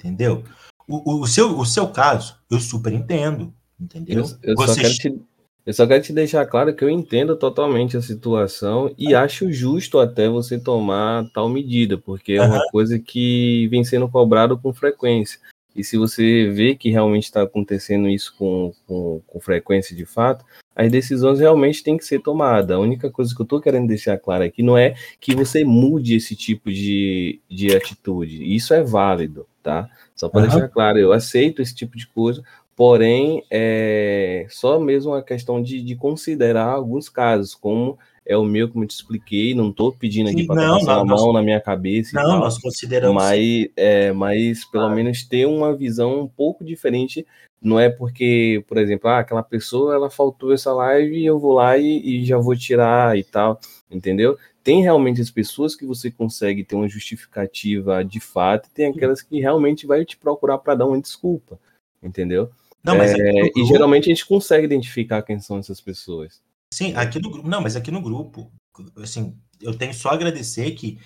Entendeu? 0.00 0.42
O, 0.88 1.12
o- 1.12 1.20
o 1.22 1.26
seu, 1.28 1.56
o 1.56 1.64
seu 1.64 1.92
caso, 1.92 2.42
eu 2.50 2.58
super 2.58 2.92
entendo. 2.92 3.54
Entendeu? 3.84 4.24
Eu, 4.42 4.50
eu 4.50 4.56
só 4.56 4.66
Você 4.66 4.80
quero 4.80 4.94
te, 4.94 5.20
eu 5.66 5.72
só 5.72 5.86
quero 5.86 6.02
te 6.02 6.12
deixar 6.12 6.46
claro 6.46 6.74
que 6.74 6.82
eu 6.82 6.88
entendo 6.88 7.36
totalmente 7.36 7.96
a 7.96 8.02
situação 8.02 8.94
e 8.98 9.14
acho 9.14 9.52
justo 9.52 9.98
até 9.98 10.28
você 10.28 10.58
tomar 10.58 11.28
tal 11.32 11.48
medida, 11.48 11.98
porque 11.98 12.32
é 12.32 12.42
uma 12.42 12.66
coisa 12.70 12.98
que 12.98 13.68
vem 13.68 13.84
sendo 13.84 14.08
cobrado 14.08 14.58
com 14.58 14.72
frequência. 14.72 15.38
E 15.74 15.82
se 15.82 15.98
você 15.98 16.50
vê 16.50 16.76
que 16.76 16.90
realmente 16.90 17.24
está 17.24 17.42
acontecendo 17.42 18.08
isso 18.08 18.34
com, 18.38 18.72
com, 18.86 19.20
com 19.26 19.40
frequência 19.40 19.96
de 19.96 20.04
fato, 20.04 20.44
as 20.74 20.90
decisões 20.90 21.40
realmente 21.40 21.82
têm 21.82 21.96
que 21.96 22.04
ser 22.04 22.20
tomadas. 22.20 22.76
A 22.76 22.80
única 22.80 23.10
coisa 23.10 23.34
que 23.34 23.40
eu 23.40 23.44
estou 23.44 23.60
querendo 23.60 23.88
deixar 23.88 24.18
claro 24.18 24.44
aqui 24.44 24.62
não 24.62 24.78
é 24.78 24.94
que 25.20 25.34
você 25.34 25.64
mude 25.64 26.14
esse 26.14 26.36
tipo 26.36 26.70
de, 26.70 27.40
de 27.48 27.74
atitude. 27.74 28.54
Isso 28.54 28.72
é 28.72 28.82
válido, 28.82 29.46
tá? 29.62 29.88
Só 30.14 30.28
para 30.28 30.42
Aham. 30.42 30.50
deixar 30.50 30.68
claro, 30.68 30.98
eu 30.98 31.12
aceito 31.12 31.60
esse 31.60 31.74
tipo 31.74 31.96
de 31.96 32.06
coisa, 32.06 32.42
porém, 32.76 33.44
é 33.50 34.46
só 34.48 34.78
mesmo 34.78 35.14
a 35.14 35.22
questão 35.22 35.62
de, 35.62 35.82
de 35.82 35.96
considerar 35.96 36.66
alguns 36.66 37.08
casos, 37.08 37.54
como 37.54 37.98
é 38.26 38.36
o 38.36 38.44
meu, 38.44 38.68
como 38.68 38.84
eu 38.84 38.88
te 38.88 38.94
expliquei, 38.94 39.54
não 39.54 39.68
estou 39.68 39.92
pedindo 39.92 40.30
aqui 40.30 40.46
para 40.46 40.66
passar 40.70 41.00
a 41.00 41.04
mão 41.04 41.32
na 41.32 41.42
minha 41.42 41.60
cabeça 41.60 42.16
Não, 42.16 42.30
tal, 42.30 42.40
nós 42.40 42.58
consideramos. 42.58 43.14
mas, 43.14 43.68
é, 43.76 44.12
mas 44.12 44.64
pelo 44.64 44.88
menos 44.90 45.24
ter 45.24 45.46
uma 45.46 45.76
visão 45.76 46.20
um 46.20 46.28
pouco 46.28 46.64
diferente. 46.64 47.26
Não 47.60 47.80
é 47.80 47.88
porque, 47.88 48.62
por 48.66 48.76
exemplo, 48.76 49.08
ah, 49.08 49.20
aquela 49.20 49.42
pessoa 49.42 49.94
ela 49.94 50.10
faltou 50.10 50.52
essa 50.52 50.72
live 50.72 51.16
e 51.16 51.24
eu 51.24 51.38
vou 51.38 51.54
lá 51.54 51.78
e, 51.78 52.20
e 52.20 52.24
já 52.24 52.36
vou 52.36 52.54
tirar 52.54 53.16
e 53.16 53.24
tal, 53.24 53.58
entendeu? 53.90 54.36
Tem 54.62 54.82
realmente 54.82 55.20
as 55.20 55.30
pessoas 55.30 55.74
que 55.74 55.86
você 55.86 56.10
consegue 56.10 56.64
ter 56.64 56.76
uma 56.76 56.88
justificativa 56.88 58.04
de 58.04 58.20
fato, 58.20 58.68
e 58.68 58.74
tem 58.74 58.86
aquelas 58.86 59.22
que 59.22 59.40
realmente 59.40 59.86
vai 59.86 60.04
te 60.04 60.16
procurar 60.16 60.58
para 60.58 60.74
dar 60.74 60.86
uma 60.86 61.00
desculpa, 61.00 61.58
entendeu? 62.02 62.50
Não, 62.84 62.96
mas 62.96 63.12
É, 63.12 63.50
e 63.56 63.64
geralmente 63.64 64.04
a 64.04 64.14
gente 64.14 64.26
consegue 64.26 64.66
identificar 64.66 65.22
quem 65.22 65.40
são 65.40 65.58
essas 65.58 65.80
pessoas. 65.80 66.42
Sim, 66.72 66.94
aqui 66.94 67.18
no 67.20 67.30
grupo. 67.30 67.48
Não, 67.48 67.60
mas 67.60 67.76
aqui 67.76 67.90
no 67.90 68.00
grupo, 68.02 68.52
assim, 68.96 69.38
eu 69.60 69.76
tenho 69.76 69.94
só 69.94 70.10
a 70.10 70.14
agradecer 70.14 70.72
que 70.72 70.98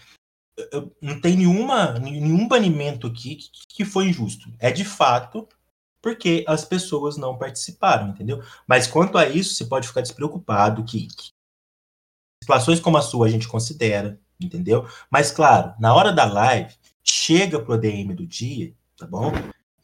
eu- 0.73 0.93
não 1.01 1.21
tem 1.21 1.37
nenhuma, 1.37 1.99
nenhum 2.01 2.49
banimento 2.49 3.07
aqui 3.07 3.37
que, 3.37 3.51
que 3.69 3.85
foi 3.85 4.09
injusto. 4.09 4.53
É 4.59 4.73
de 4.73 4.85
fato 4.85 5.49
porque 6.03 6.45
as 6.49 6.65
pessoas 6.65 7.17
não 7.17 7.37
participaram, 7.37 8.09
entendeu? 8.09 8.43
Mas 8.67 8.87
quanto 8.87 9.19
a 9.19 9.29
isso, 9.29 9.55
você 9.55 9.65
pode 9.65 9.87
ficar 9.87 10.01
despreocupado 10.01 10.85
que, 10.85 11.07
que 11.07 11.29
situações 12.43 12.81
como 12.81 12.97
a 12.97 13.03
sua 13.03 13.27
a 13.27 13.31
gente 13.31 13.49
considera, 13.49 14.19
entendeu? 14.41 14.87
Mas 15.11 15.31
claro, 15.31 15.75
na 15.79 15.95
hora 15.95 16.13
da 16.13 16.25
live, 16.25 16.75
chega 17.05 17.61
pro 17.61 17.75
ADM 17.75 18.15
do 18.15 18.27
dia, 18.27 18.75
tá 18.97 19.07
bom? 19.07 19.33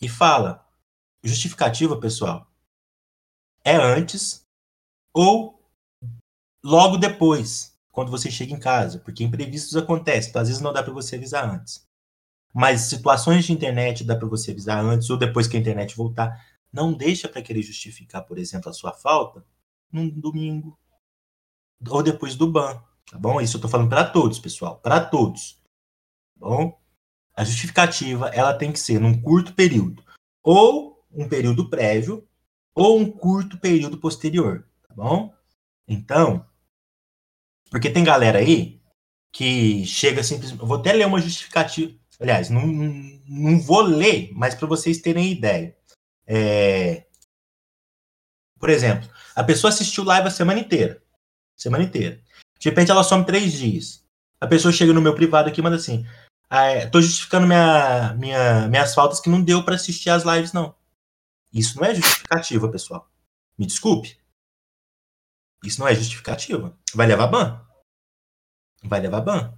E 0.00 0.08
fala, 0.08 0.63
justificativa, 1.24 1.98
pessoal, 1.98 2.46
é 3.64 3.74
antes 3.74 4.44
ou 5.12 5.60
logo 6.62 6.98
depois, 6.98 7.76
quando 7.90 8.10
você 8.10 8.30
chega 8.30 8.52
em 8.52 8.58
casa, 8.58 8.98
porque 8.98 9.24
imprevistos 9.24 9.76
acontecem, 9.76 10.30
então 10.30 10.42
às 10.42 10.48
vezes 10.48 10.62
não 10.62 10.72
dá 10.72 10.82
para 10.82 10.92
você 10.92 11.16
avisar 11.16 11.48
antes. 11.48 11.86
Mas 12.52 12.82
situações 12.82 13.44
de 13.44 13.52
internet 13.52 14.04
dá 14.04 14.14
para 14.14 14.28
você 14.28 14.52
avisar 14.52 14.84
antes 14.84 15.10
ou 15.10 15.16
depois 15.16 15.46
que 15.46 15.56
a 15.56 15.60
internet 15.60 15.96
voltar. 15.96 16.44
Não 16.72 16.92
deixa 16.92 17.28
para 17.28 17.42
querer 17.42 17.62
justificar, 17.62 18.22
por 18.22 18.38
exemplo, 18.38 18.70
a 18.70 18.72
sua 18.72 18.92
falta 18.92 19.44
num 19.90 20.08
domingo 20.08 20.78
ou 21.88 22.02
depois 22.02 22.34
do 22.36 22.50
ban, 22.50 22.80
tá 23.10 23.18
bom? 23.18 23.40
Isso 23.40 23.56
eu 23.56 23.60
tô 23.60 23.68
falando 23.68 23.88
para 23.88 24.08
todos, 24.08 24.38
pessoal, 24.38 24.78
para 24.78 25.04
todos. 25.04 25.60
Tá 26.38 26.48
bom? 26.48 26.80
A 27.36 27.44
justificativa, 27.44 28.28
ela 28.28 28.54
tem 28.54 28.72
que 28.72 28.78
ser 28.78 29.00
num 29.00 29.20
curto 29.20 29.54
período, 29.54 30.04
ou 30.42 30.93
um 31.14 31.28
período 31.28 31.68
prévio, 31.70 32.26
ou 32.74 32.98
um 32.98 33.10
curto 33.10 33.58
período 33.58 33.98
posterior, 33.98 34.66
tá 34.88 34.94
bom? 34.94 35.32
Então, 35.88 36.44
porque 37.70 37.90
tem 37.90 38.04
galera 38.04 38.38
aí 38.38 38.80
que 39.32 39.84
chega 39.86 40.22
simplesmente. 40.22 40.64
Vou 40.64 40.76
até 40.78 40.92
ler 40.92 41.06
uma 41.06 41.20
justificativa. 41.20 41.92
Aliás, 42.20 42.48
não, 42.50 42.66
não- 42.66 43.20
não 43.26 43.60
vou 43.60 43.80
ler, 43.82 44.30
mas 44.34 44.54
para 44.54 44.68
vocês 44.68 44.98
terem 45.00 45.32
ideia. 45.32 45.76
É, 46.26 47.04
Por 48.58 48.70
exemplo, 48.70 49.08
a 49.34 49.44
pessoa 49.44 49.70
assistiu 49.70 50.04
live 50.04 50.28
a 50.28 50.30
semana 50.30 50.60
inteira. 50.60 51.02
Semana 51.56 51.84
inteira. 51.84 52.20
De 52.58 52.68
repente 52.68 52.90
ela 52.90 53.04
some 53.04 53.24
três 53.26 53.52
dias. 53.52 54.02
A 54.40 54.46
pessoa 54.46 54.72
chega 54.72 54.92
no 54.92 55.02
meu 55.02 55.14
privado 55.14 55.48
aqui 55.48 55.60
e 55.60 55.62
manda 55.64 55.76
assim: 55.76 56.06
ah, 56.48 56.64
é, 56.64 56.86
tô 56.86 57.00
justificando 57.00 57.46
minha, 57.46 58.14
minha, 58.14 58.68
minhas 58.68 58.94
faltas 58.94 59.20
que 59.20 59.28
não 59.28 59.42
deu 59.42 59.64
para 59.64 59.74
assistir 59.74 60.10
as 60.10 60.24
lives, 60.24 60.52
não. 60.52 60.74
Isso 61.54 61.80
não 61.80 61.86
é 61.86 61.94
justificativa, 61.94 62.68
pessoal. 62.68 63.08
Me 63.56 63.64
desculpe. 63.64 64.18
Isso 65.62 65.80
não 65.80 65.86
é 65.86 65.94
justificativa. 65.94 66.76
Vai 66.92 67.06
levar 67.06 67.28
ban. 67.28 67.64
Vai 68.82 69.00
levar 69.00 69.20
ban. 69.20 69.56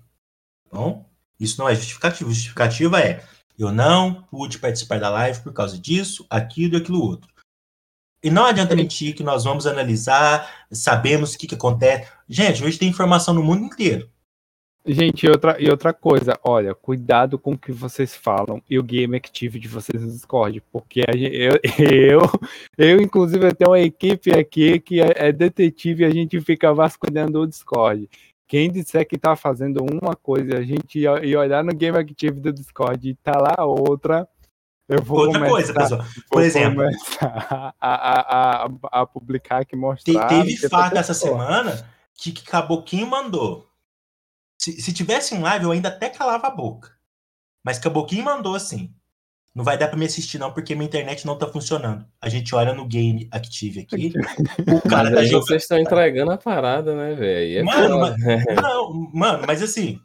Bom, 0.71 1.11
isso 1.41 1.59
não 1.59 1.69
é 1.69 1.75
justificativa. 1.75 2.31
Justificativa 2.31 3.01
é 3.01 3.27
eu 3.59 3.73
não 3.73 4.23
pude 4.25 4.59
participar 4.59 5.01
da 5.01 5.09
live 5.09 5.41
por 5.41 5.53
causa 5.55 5.79
disso, 5.79 6.27
aquilo 6.29 6.75
e 6.75 6.77
aquilo 6.77 7.03
outro. 7.03 7.33
E 8.23 8.31
não 8.31 8.45
adianta 8.45 8.77
mentir 8.77 9.15
que 9.15 9.23
nós 9.23 9.45
vamos 9.45 9.67
analisar, 9.67 10.67
sabemos 10.71 11.33
o 11.33 11.39
que, 11.39 11.47
que 11.47 11.55
acontece. 11.55 12.11
Gente, 12.29 12.63
hoje 12.63 12.79
tem 12.79 12.89
informação 12.89 13.33
no 13.33 13.43
mundo 13.43 13.65
inteiro. 13.65 14.11
Gente, 14.87 15.27
e 15.27 15.29
outra, 15.31 15.57
e 15.61 15.69
outra 15.69 15.93
coisa, 15.93 16.39
olha, 16.45 16.75
cuidado 16.75 17.39
com 17.39 17.53
o 17.53 17.59
que 17.59 17.73
vocês 17.73 18.15
falam 18.15 18.63
e 18.71 18.79
o 18.79 18.83
game 18.83 19.17
active 19.17 19.59
de 19.59 19.67
vocês 19.67 20.01
no 20.01 20.11
Discord, 20.11 20.63
porque 20.73 21.03
gente- 21.13 21.35
eu, 21.37 21.53
eu, 22.21 22.21
eu, 22.79 23.01
inclusive, 23.03 23.47
eu 23.49 23.55
tenho 23.55 23.71
uma 23.71 23.81
equipe 23.81 24.31
aqui 24.33 24.79
que 24.79 25.01
é, 25.01 25.13
é 25.29 25.33
detetive 25.33 26.03
e 26.05 26.07
a 26.07 26.11
gente 26.11 26.41
fica 26.41 26.73
vasculhando 26.73 27.41
o 27.41 27.47
Discord. 27.47 28.09
Quem 28.49 28.71
disser 28.71 29.05
que 29.09 29.19
tá 29.19 29.35
fazendo 29.35 29.83
uma 29.83 30.15
coisa 30.15 30.53
e 30.55 30.57
a 30.57 30.63
gente 30.63 31.01
ia- 31.01 31.25
e 31.25 31.35
olhar 31.37 31.65
no 31.65 31.75
game 31.75 31.99
active 31.99 32.39
do 32.39 32.53
Discord 32.53 33.09
e 33.09 33.15
tá 33.17 33.33
lá 33.37 33.65
outra, 33.65 34.29
eu 34.89 35.03
vou 35.03 35.19
Outra 35.19 35.41
começar, 35.41 35.53
coisa, 35.53 35.75
pessoal. 35.75 36.05
Por 36.31 36.43
exemplo, 36.45 36.83
a, 37.21 37.75
a, 37.81 38.67
a, 38.67 39.01
a 39.01 39.07
publicar 39.07 39.63
aqui, 39.63 39.71
te- 39.75 39.77
mostrar. 39.77 40.29
teve 40.29 40.69
tá 40.69 40.93
essa 40.95 41.13
semana 41.13 41.89
que, 42.17 42.31
que 42.31 42.45
Caboquinho 42.45 43.09
mandou. 43.09 43.67
Se, 44.67 44.83
se 44.83 44.93
tivesse 44.93 45.33
em 45.33 45.39
live, 45.39 45.65
eu 45.65 45.71
ainda 45.71 45.91
até 45.91 46.09
calava 46.09 46.49
a 46.49 46.51
boca. 46.51 46.91
Mas 47.63 47.79
Caboquinho 47.79 48.25
mandou 48.25 48.57
assim. 48.57 48.93
Não 49.55 49.63
vai 49.63 49.79
dar 49.79 49.87
pra 49.87 49.97
me 49.97 50.05
assistir, 50.07 50.39
não, 50.39 50.53
porque 50.53 50.75
minha 50.75 50.89
internet 50.89 51.25
não 51.25 51.39
tá 51.39 51.47
funcionando. 51.47 52.05
A 52.21 52.29
gente 52.29 52.53
olha 52.53 52.75
no 52.75 52.85
game 52.85 53.29
active 53.31 53.81
aqui. 53.83 54.13
O 54.85 54.89
cara 54.89 55.05
Mas 55.05 55.15
tá 55.15 55.25
jogando. 55.25 55.47
vocês 55.47 55.63
estão 55.63 55.79
entregando 55.79 56.33
a 56.33 56.37
parada, 56.37 56.97
né, 56.97 57.15
velho? 57.15 57.61
É 57.61 57.63
Mano, 57.63 58.01
mas, 58.01 58.17
não, 58.61 58.93
mano, 59.15 59.45
mas 59.47 59.63
assim, 59.63 60.01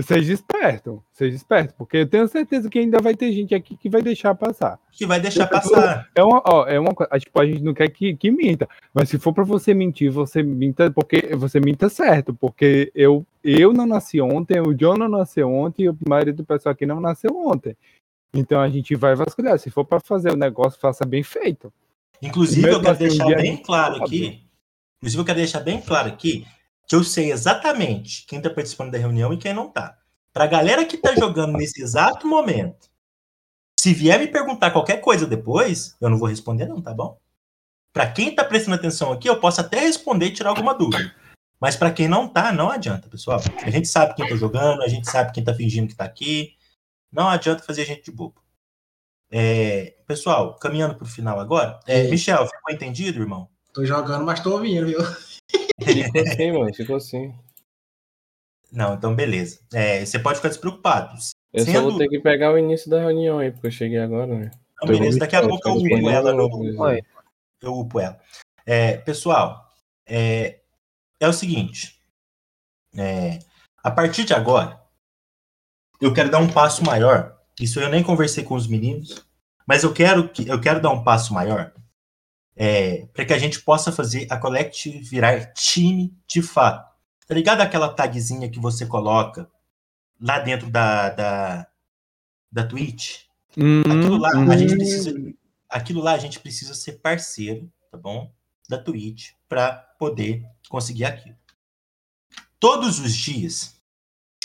Seja 0.00 0.32
esperto, 0.32 1.04
seja 1.12 1.36
esperto, 1.36 1.74
porque 1.76 1.98
eu 1.98 2.08
tenho 2.08 2.26
certeza 2.26 2.70
que 2.70 2.78
ainda 2.78 2.98
vai 2.98 3.14
ter 3.14 3.30
gente 3.30 3.54
aqui 3.54 3.76
que 3.76 3.90
vai 3.90 4.00
deixar 4.00 4.34
passar. 4.34 4.80
que 4.90 5.04
vai 5.04 5.20
deixar 5.20 5.46
passar. 5.46 6.08
É 6.14 6.24
uma, 6.24 6.42
ó, 6.46 6.66
é 6.66 6.80
uma 6.80 6.94
coisa, 6.94 7.10
tipo, 7.18 7.38
a 7.38 7.44
gente 7.44 7.62
não 7.62 7.74
quer 7.74 7.90
que, 7.90 8.16
que 8.16 8.30
minta, 8.30 8.66
mas 8.94 9.10
se 9.10 9.18
for 9.18 9.34
pra 9.34 9.44
você 9.44 9.74
mentir, 9.74 10.10
você 10.10 10.42
minta, 10.42 10.90
porque 10.90 11.36
você 11.36 11.60
minta 11.60 11.90
certo, 11.90 12.32
porque 12.32 12.90
eu, 12.94 13.26
eu 13.44 13.70
não 13.74 13.84
nasci 13.84 14.18
ontem, 14.18 14.60
o 14.60 14.72
John 14.72 14.96
não 14.96 15.08
nasceu 15.08 15.52
ontem, 15.52 15.84
e 15.84 15.88
a 15.88 15.94
maioria 16.08 16.32
do 16.32 16.44
pessoal 16.44 16.72
aqui 16.72 16.86
não 16.86 16.98
nasceu 16.98 17.30
ontem. 17.36 17.76
Então 18.32 18.62
a 18.62 18.70
gente 18.70 18.94
vai 18.94 19.14
vasculhar, 19.14 19.58
se 19.58 19.68
for 19.68 19.84
pra 19.84 20.00
fazer 20.00 20.32
o 20.32 20.36
negócio, 20.36 20.80
faça 20.80 21.04
bem 21.04 21.22
feito. 21.22 21.70
Inclusive, 22.22 22.66
eu 22.66 22.80
quero 22.80 22.92
assim, 22.92 23.08
deixar 23.08 23.26
bem 23.34 23.58
claro 23.58 24.02
aqui. 24.02 24.42
Inclusive, 25.02 25.20
eu 25.20 25.26
quero 25.26 25.38
deixar 25.38 25.60
bem 25.60 25.82
claro 25.82 26.08
aqui 26.08 26.46
que 26.92 26.96
eu 26.96 27.02
sei 27.02 27.32
exatamente 27.32 28.26
quem 28.26 28.38
tá 28.38 28.50
participando 28.50 28.90
da 28.90 28.98
reunião 28.98 29.32
e 29.32 29.38
quem 29.38 29.54
não 29.54 29.66
tá. 29.66 29.96
Pra 30.30 30.46
galera 30.46 30.84
que 30.84 30.98
tá 30.98 31.14
jogando 31.14 31.56
nesse 31.56 31.82
exato 31.82 32.28
momento, 32.28 32.90
se 33.80 33.94
vier 33.94 34.18
me 34.18 34.28
perguntar 34.28 34.72
qualquer 34.72 34.98
coisa 35.00 35.26
depois, 35.26 35.96
eu 36.02 36.10
não 36.10 36.18
vou 36.18 36.28
responder, 36.28 36.66
não, 36.66 36.82
tá 36.82 36.92
bom? 36.92 37.18
Pra 37.94 38.12
quem 38.12 38.34
tá 38.34 38.44
prestando 38.44 38.74
atenção 38.74 39.10
aqui, 39.10 39.26
eu 39.26 39.40
posso 39.40 39.58
até 39.62 39.80
responder 39.80 40.26
e 40.26 40.32
tirar 40.34 40.50
alguma 40.50 40.74
dúvida. 40.74 41.14
Mas 41.58 41.76
pra 41.76 41.90
quem 41.90 42.08
não 42.08 42.28
tá, 42.28 42.52
não 42.52 42.68
adianta, 42.68 43.08
pessoal. 43.08 43.40
A 43.62 43.70
gente 43.70 43.88
sabe 43.88 44.14
quem 44.14 44.28
tá 44.28 44.36
jogando, 44.36 44.82
a 44.82 44.88
gente 44.88 45.10
sabe 45.10 45.32
quem 45.32 45.42
tá 45.42 45.54
fingindo 45.54 45.88
que 45.88 45.96
tá 45.96 46.04
aqui. 46.04 46.56
Não 47.10 47.26
adianta 47.26 47.62
fazer 47.62 47.86
gente 47.86 48.04
de 48.04 48.12
bobo. 48.12 48.34
É, 49.30 49.94
pessoal, 50.06 50.56
caminhando 50.56 50.94
pro 50.94 51.06
final 51.06 51.40
agora. 51.40 51.80
É. 51.86 52.08
Michel, 52.08 52.46
ficou 52.46 52.70
entendido, 52.70 53.22
irmão? 53.22 53.48
Tô 53.72 53.82
jogando, 53.82 54.26
mas 54.26 54.40
tô 54.40 54.52
ouvindo, 54.52 54.88
viu? 54.88 54.98
Ficou 55.80 56.22
assim, 56.22 56.52
mano, 56.52 56.74
ficou 56.74 56.96
assim. 56.96 57.34
Não, 58.72 58.94
então 58.94 59.14
beleza. 59.14 59.60
É, 59.72 60.04
você 60.04 60.18
pode 60.18 60.36
ficar 60.36 60.48
despreocupado. 60.48 61.14
Eu 61.52 61.66
só 61.66 61.82
vou 61.82 61.98
ter 61.98 62.08
que 62.08 62.18
pegar 62.20 62.52
o 62.52 62.58
início 62.58 62.88
da 62.90 63.00
reunião 63.00 63.38
aí, 63.38 63.50
porque 63.50 63.66
eu 63.66 63.70
cheguei 63.70 63.98
agora, 63.98 64.34
né? 64.34 64.50
Então, 64.74 64.88
beleza, 64.88 65.18
daqui 65.18 65.36
a 65.36 65.46
pouco 65.46 65.68
eu 65.68 65.74
upo 65.74 66.10
ela 66.10 66.32
no. 66.32 66.46
esperando. 66.64 67.06
Eu 67.60 67.74
upo 67.74 68.00
ela. 68.00 68.18
É, 68.64 68.96
pessoal, 68.96 69.70
é, 70.06 70.60
é 71.20 71.28
o 71.28 71.32
seguinte. 71.32 72.00
é, 72.96 73.38
a 73.82 73.90
partir 73.90 74.24
de 74.24 74.32
agora, 74.32 74.80
eu 76.00 76.12
quero 76.12 76.30
dar 76.30 76.38
um 76.38 76.48
passo 76.50 76.84
maior. 76.84 77.38
Isso 77.60 77.78
eu 77.78 77.88
nem 77.88 78.02
conversei 78.02 78.42
com 78.42 78.54
os 78.54 78.66
meninos, 78.66 79.24
mas 79.66 79.82
eu 79.82 79.92
quero 79.92 80.28
que 80.28 80.48
eu 80.48 80.60
quero 80.60 80.80
dar 80.80 80.90
um 80.90 81.04
passo 81.04 81.34
maior 81.34 81.72
é, 82.56 83.06
para 83.12 83.24
que 83.24 83.32
a 83.32 83.38
gente 83.38 83.60
possa 83.60 83.90
fazer 83.90 84.26
a 84.30 84.38
Collect 84.38 84.90
virar 85.00 85.52
time 85.52 86.14
de 86.26 86.42
fato. 86.42 86.90
Tá 87.26 87.34
ligado 87.34 87.60
aquela 87.60 87.92
tagzinha 87.92 88.50
que 88.50 88.60
você 88.60 88.86
coloca 88.86 89.48
lá 90.20 90.38
dentro 90.38 90.70
da, 90.70 91.10
da, 91.10 91.66
da 92.50 92.66
Twitch? 92.66 93.22
Aquilo 93.80 94.16
lá, 94.18 94.30
a 94.30 94.56
gente 94.56 94.76
precisa, 94.76 95.14
aquilo 95.68 96.02
lá 96.02 96.12
a 96.12 96.18
gente 96.18 96.40
precisa 96.40 96.74
ser 96.74 96.92
parceiro, 97.00 97.70
tá 97.90 97.98
bom? 97.98 98.32
Da 98.68 98.78
Twitch 98.78 99.30
para 99.48 99.72
poder 99.98 100.44
conseguir 100.68 101.04
aquilo. 101.04 101.36
Todos 102.58 102.98
os 102.98 103.14
dias 103.14 103.76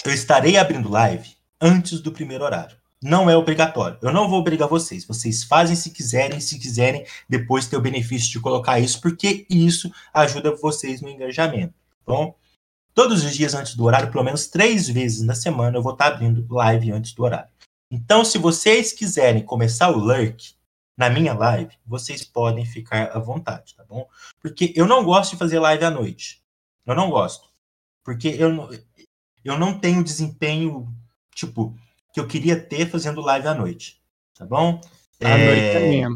eu 0.05 0.13
estarei 0.13 0.57
abrindo 0.57 0.89
live 0.89 1.35
antes 1.59 1.99
do 1.99 2.11
primeiro 2.11 2.43
horário. 2.43 2.77
Não 3.01 3.29
é 3.29 3.37
obrigatório. 3.37 3.97
Eu 4.01 4.11
não 4.11 4.27
vou 4.27 4.39
obrigar 4.39 4.67
vocês. 4.67 5.05
Vocês 5.05 5.43
fazem 5.43 5.75
se 5.75 5.91
quiserem, 5.91 6.39
se 6.39 6.57
quiserem 6.57 7.05
depois 7.29 7.67
ter 7.67 7.77
o 7.77 7.81
benefício 7.81 8.31
de 8.31 8.39
colocar 8.39 8.79
isso, 8.79 8.99
porque 8.99 9.45
isso 9.49 9.91
ajuda 10.13 10.55
vocês 10.55 11.01
no 11.01 11.09
engajamento. 11.09 11.73
tá 11.73 11.77
Bom, 12.05 12.35
todos 12.93 13.23
os 13.23 13.35
dias 13.35 13.53
antes 13.53 13.75
do 13.75 13.83
horário, 13.83 14.11
pelo 14.11 14.23
menos 14.23 14.47
três 14.47 14.89
vezes 14.89 15.21
na 15.21 15.35
semana, 15.35 15.77
eu 15.77 15.83
vou 15.83 15.93
estar 15.93 16.07
abrindo 16.07 16.45
live 16.49 16.91
antes 16.91 17.13
do 17.13 17.23
horário. 17.23 17.49
Então, 17.89 18.25
se 18.25 18.37
vocês 18.37 18.91
quiserem 18.91 19.43
começar 19.43 19.91
o 19.91 19.97
lurk 19.97 20.55
na 20.97 21.09
minha 21.09 21.33
live, 21.33 21.77
vocês 21.85 22.23
podem 22.23 22.65
ficar 22.65 23.11
à 23.15 23.19
vontade, 23.19 23.75
tá 23.75 23.85
bom? 23.87 24.09
Porque 24.41 24.73
eu 24.75 24.87
não 24.87 25.03
gosto 25.03 25.31
de 25.31 25.37
fazer 25.37 25.59
live 25.59 25.85
à 25.85 25.91
noite. 25.91 26.43
Eu 26.85 26.95
não 26.95 27.09
gosto. 27.09 27.47
Porque 28.03 28.29
eu 28.29 28.69
eu 29.43 29.57
não 29.57 29.79
tenho 29.79 30.03
desempenho, 30.03 30.93
tipo, 31.33 31.73
que 32.13 32.19
eu 32.19 32.27
queria 32.27 32.59
ter 32.59 32.88
fazendo 32.89 33.21
live 33.21 33.47
à 33.47 33.53
noite. 33.53 34.01
Tá 34.38 34.45
bom? 34.45 34.79
A 35.23 35.38
noite 35.38 35.61
é 35.61 35.89
minha. 35.89 36.09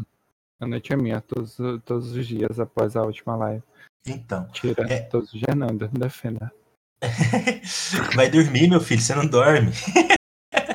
A 0.60 0.66
noite 0.66 0.92
é 0.92 0.96
minha, 0.96 1.20
todos, 1.20 1.56
todos 1.84 2.12
os 2.12 2.26
dias 2.26 2.60
após 2.60 2.94
a 2.96 3.02
última 3.02 3.34
live. 3.36 3.62
Então. 4.06 4.46
Tira 4.52 4.86
É. 4.92 5.00
todos 5.00 5.32
os 5.32 5.40
dias, 5.40 5.56
não, 5.56 5.68
defenda. 5.76 6.52
Vai 8.14 8.30
dormir, 8.30 8.68
meu 8.68 8.80
filho, 8.80 9.00
você 9.00 9.14
não 9.14 9.26
dorme. 9.26 9.70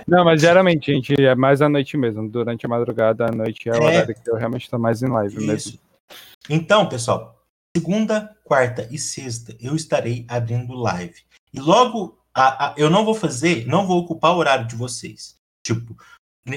Não, 0.08 0.24
mas 0.24 0.40
geralmente, 0.40 0.90
gente, 0.94 1.14
é 1.22 1.36
mais 1.36 1.62
à 1.62 1.68
noite 1.68 1.98
mesmo. 1.98 2.30
Durante 2.30 2.66
a 2.66 2.70
madrugada, 2.70 3.26
à 3.26 3.32
noite 3.32 3.68
é 3.68 3.74
o 3.74 3.76
É. 3.76 3.80
horário 3.80 4.16
que 4.16 4.30
eu 4.30 4.36
realmente 4.36 4.64
estou 4.64 4.80
mais 4.80 5.04
em 5.04 5.08
live 5.10 5.36
mesmo. 5.36 5.54
Isso. 5.54 5.80
Então, 6.50 6.88
pessoal, 6.88 7.44
segunda, 7.76 8.34
quarta 8.46 8.88
e 8.90 8.98
sexta 8.98 9.54
eu 9.60 9.76
estarei 9.76 10.26
abrindo 10.30 10.74
live. 10.76 11.22
E 11.54 11.60
logo, 11.60 12.18
a- 12.38 12.68
a- 12.68 12.76
eu 12.78 12.90
não 12.90 13.04
vou 13.04 13.16
fazer, 13.16 13.66
não 13.66 13.88
vou 13.88 14.00
ocupar 14.00 14.34
o 14.34 14.38
horário 14.38 14.68
de 14.68 14.76
vocês. 14.76 15.36
Tipo, 15.66 15.96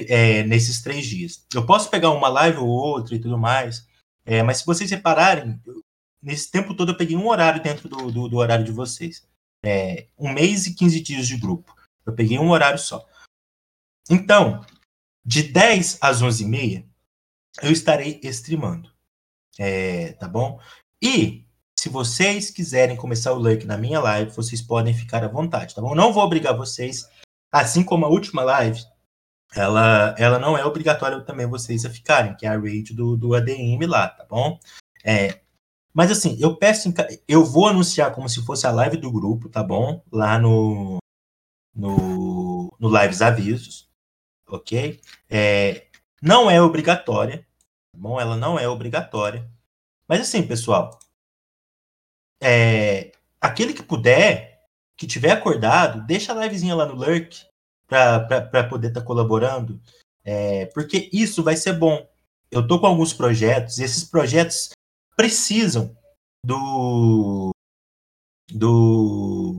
é, 0.07 0.43
nesses 0.43 0.81
três 0.81 1.05
dias. 1.05 1.45
Eu 1.53 1.65
posso 1.65 1.89
pegar 1.89 2.11
uma 2.11 2.27
live 2.29 2.59
ou 2.59 2.67
outra 2.67 3.15
e 3.15 3.19
tudo 3.19 3.37
mais, 3.37 3.85
é, 4.25 4.41
mas 4.43 4.59
se 4.59 4.65
vocês 4.65 4.89
repararem, 4.91 5.59
eu- 5.65 5.81
nesse 6.21 6.49
tempo 6.51 6.75
todo 6.75 6.91
eu 6.91 6.97
peguei 6.97 7.17
um 7.17 7.27
horário 7.27 7.61
dentro 7.61 7.89
do, 7.89 8.11
do- 8.11 8.29
do 8.29 8.37
horário 8.37 8.63
de 8.63 8.71
vocês. 8.71 9.27
É, 9.63 10.07
um 10.17 10.31
mês 10.31 10.65
e 10.65 10.73
15 10.73 11.01
dias 11.01 11.27
de 11.27 11.37
grupo. 11.37 11.75
Eu 12.05 12.13
peguei 12.13 12.39
um 12.39 12.49
horário 12.49 12.79
só. 12.79 13.05
Então, 14.09 14.65
de 15.25 15.43
10 15.43 15.97
às 16.01 16.21
11h30, 16.21 16.85
eu 17.61 17.71
estarei 17.71 18.19
streamando. 18.23 18.91
É, 19.59 20.13
tá 20.13 20.27
bom? 20.27 20.59
E 21.01 21.45
se 21.81 21.89
vocês 21.89 22.51
quiserem 22.51 22.95
começar 22.95 23.33
o 23.33 23.39
lurk 23.39 23.65
na 23.65 23.75
minha 23.75 23.99
live, 23.99 24.29
vocês 24.35 24.61
podem 24.61 24.93
ficar 24.93 25.23
à 25.23 25.27
vontade, 25.27 25.73
tá 25.73 25.81
bom? 25.81 25.95
Não 25.95 26.13
vou 26.13 26.23
obrigar 26.23 26.55
vocês, 26.55 27.09
assim 27.51 27.83
como 27.83 28.05
a 28.05 28.07
última 28.07 28.43
live, 28.43 28.79
ela, 29.55 30.13
ela 30.15 30.37
não 30.37 30.55
é 30.55 30.63
obrigatória 30.63 31.19
também 31.21 31.47
vocês 31.47 31.83
a 31.83 31.89
ficarem, 31.89 32.35
que 32.35 32.45
é 32.45 32.49
a 32.49 32.59
raid 32.59 32.93
do, 32.93 33.17
do 33.17 33.33
ADM 33.33 33.83
lá, 33.87 34.09
tá 34.09 34.23
bom? 34.29 34.59
É, 35.03 35.41
mas 35.91 36.11
assim, 36.11 36.37
eu 36.39 36.55
peço, 36.55 36.93
eu 37.27 37.43
vou 37.43 37.67
anunciar 37.67 38.13
como 38.13 38.29
se 38.29 38.45
fosse 38.45 38.67
a 38.67 38.71
live 38.71 38.97
do 38.97 39.11
grupo, 39.11 39.49
tá 39.49 39.63
bom? 39.63 40.03
Lá 40.11 40.37
no, 40.37 40.99
no, 41.73 42.71
no 42.79 43.01
Lives 43.01 43.23
Avisos, 43.23 43.89
ok? 44.47 45.01
É, 45.27 45.87
não 46.21 46.47
é 46.47 46.61
obrigatória, 46.61 47.39
tá 47.91 47.97
bom? 47.97 48.21
Ela 48.21 48.37
não 48.37 48.59
é 48.59 48.69
obrigatória. 48.69 49.49
Mas 50.07 50.21
assim, 50.21 50.45
pessoal, 50.45 50.99
é, 52.41 53.11
aquele 53.39 53.73
que 53.73 53.83
puder, 53.83 54.59
que 54.97 55.05
tiver 55.05 55.31
acordado, 55.31 56.05
deixa 56.05 56.33
a 56.33 56.35
livezinha 56.35 56.75
lá 56.75 56.85
no 56.85 56.95
Lurk 56.95 57.45
para 57.87 58.63
poder 58.67 58.87
estar 58.87 59.01
colaborando, 59.01 59.79
é, 60.23 60.65
porque 60.67 61.09
isso 61.13 61.43
vai 61.43 61.55
ser 61.55 61.73
bom. 61.73 62.07
Eu 62.49 62.67
tô 62.67 62.79
com 62.79 62.87
alguns 62.87 63.13
projetos, 63.13 63.77
e 63.77 63.83
esses 63.83 64.03
projetos 64.03 64.69
precisam 65.15 65.95
do 66.43 67.51
do 68.51 69.55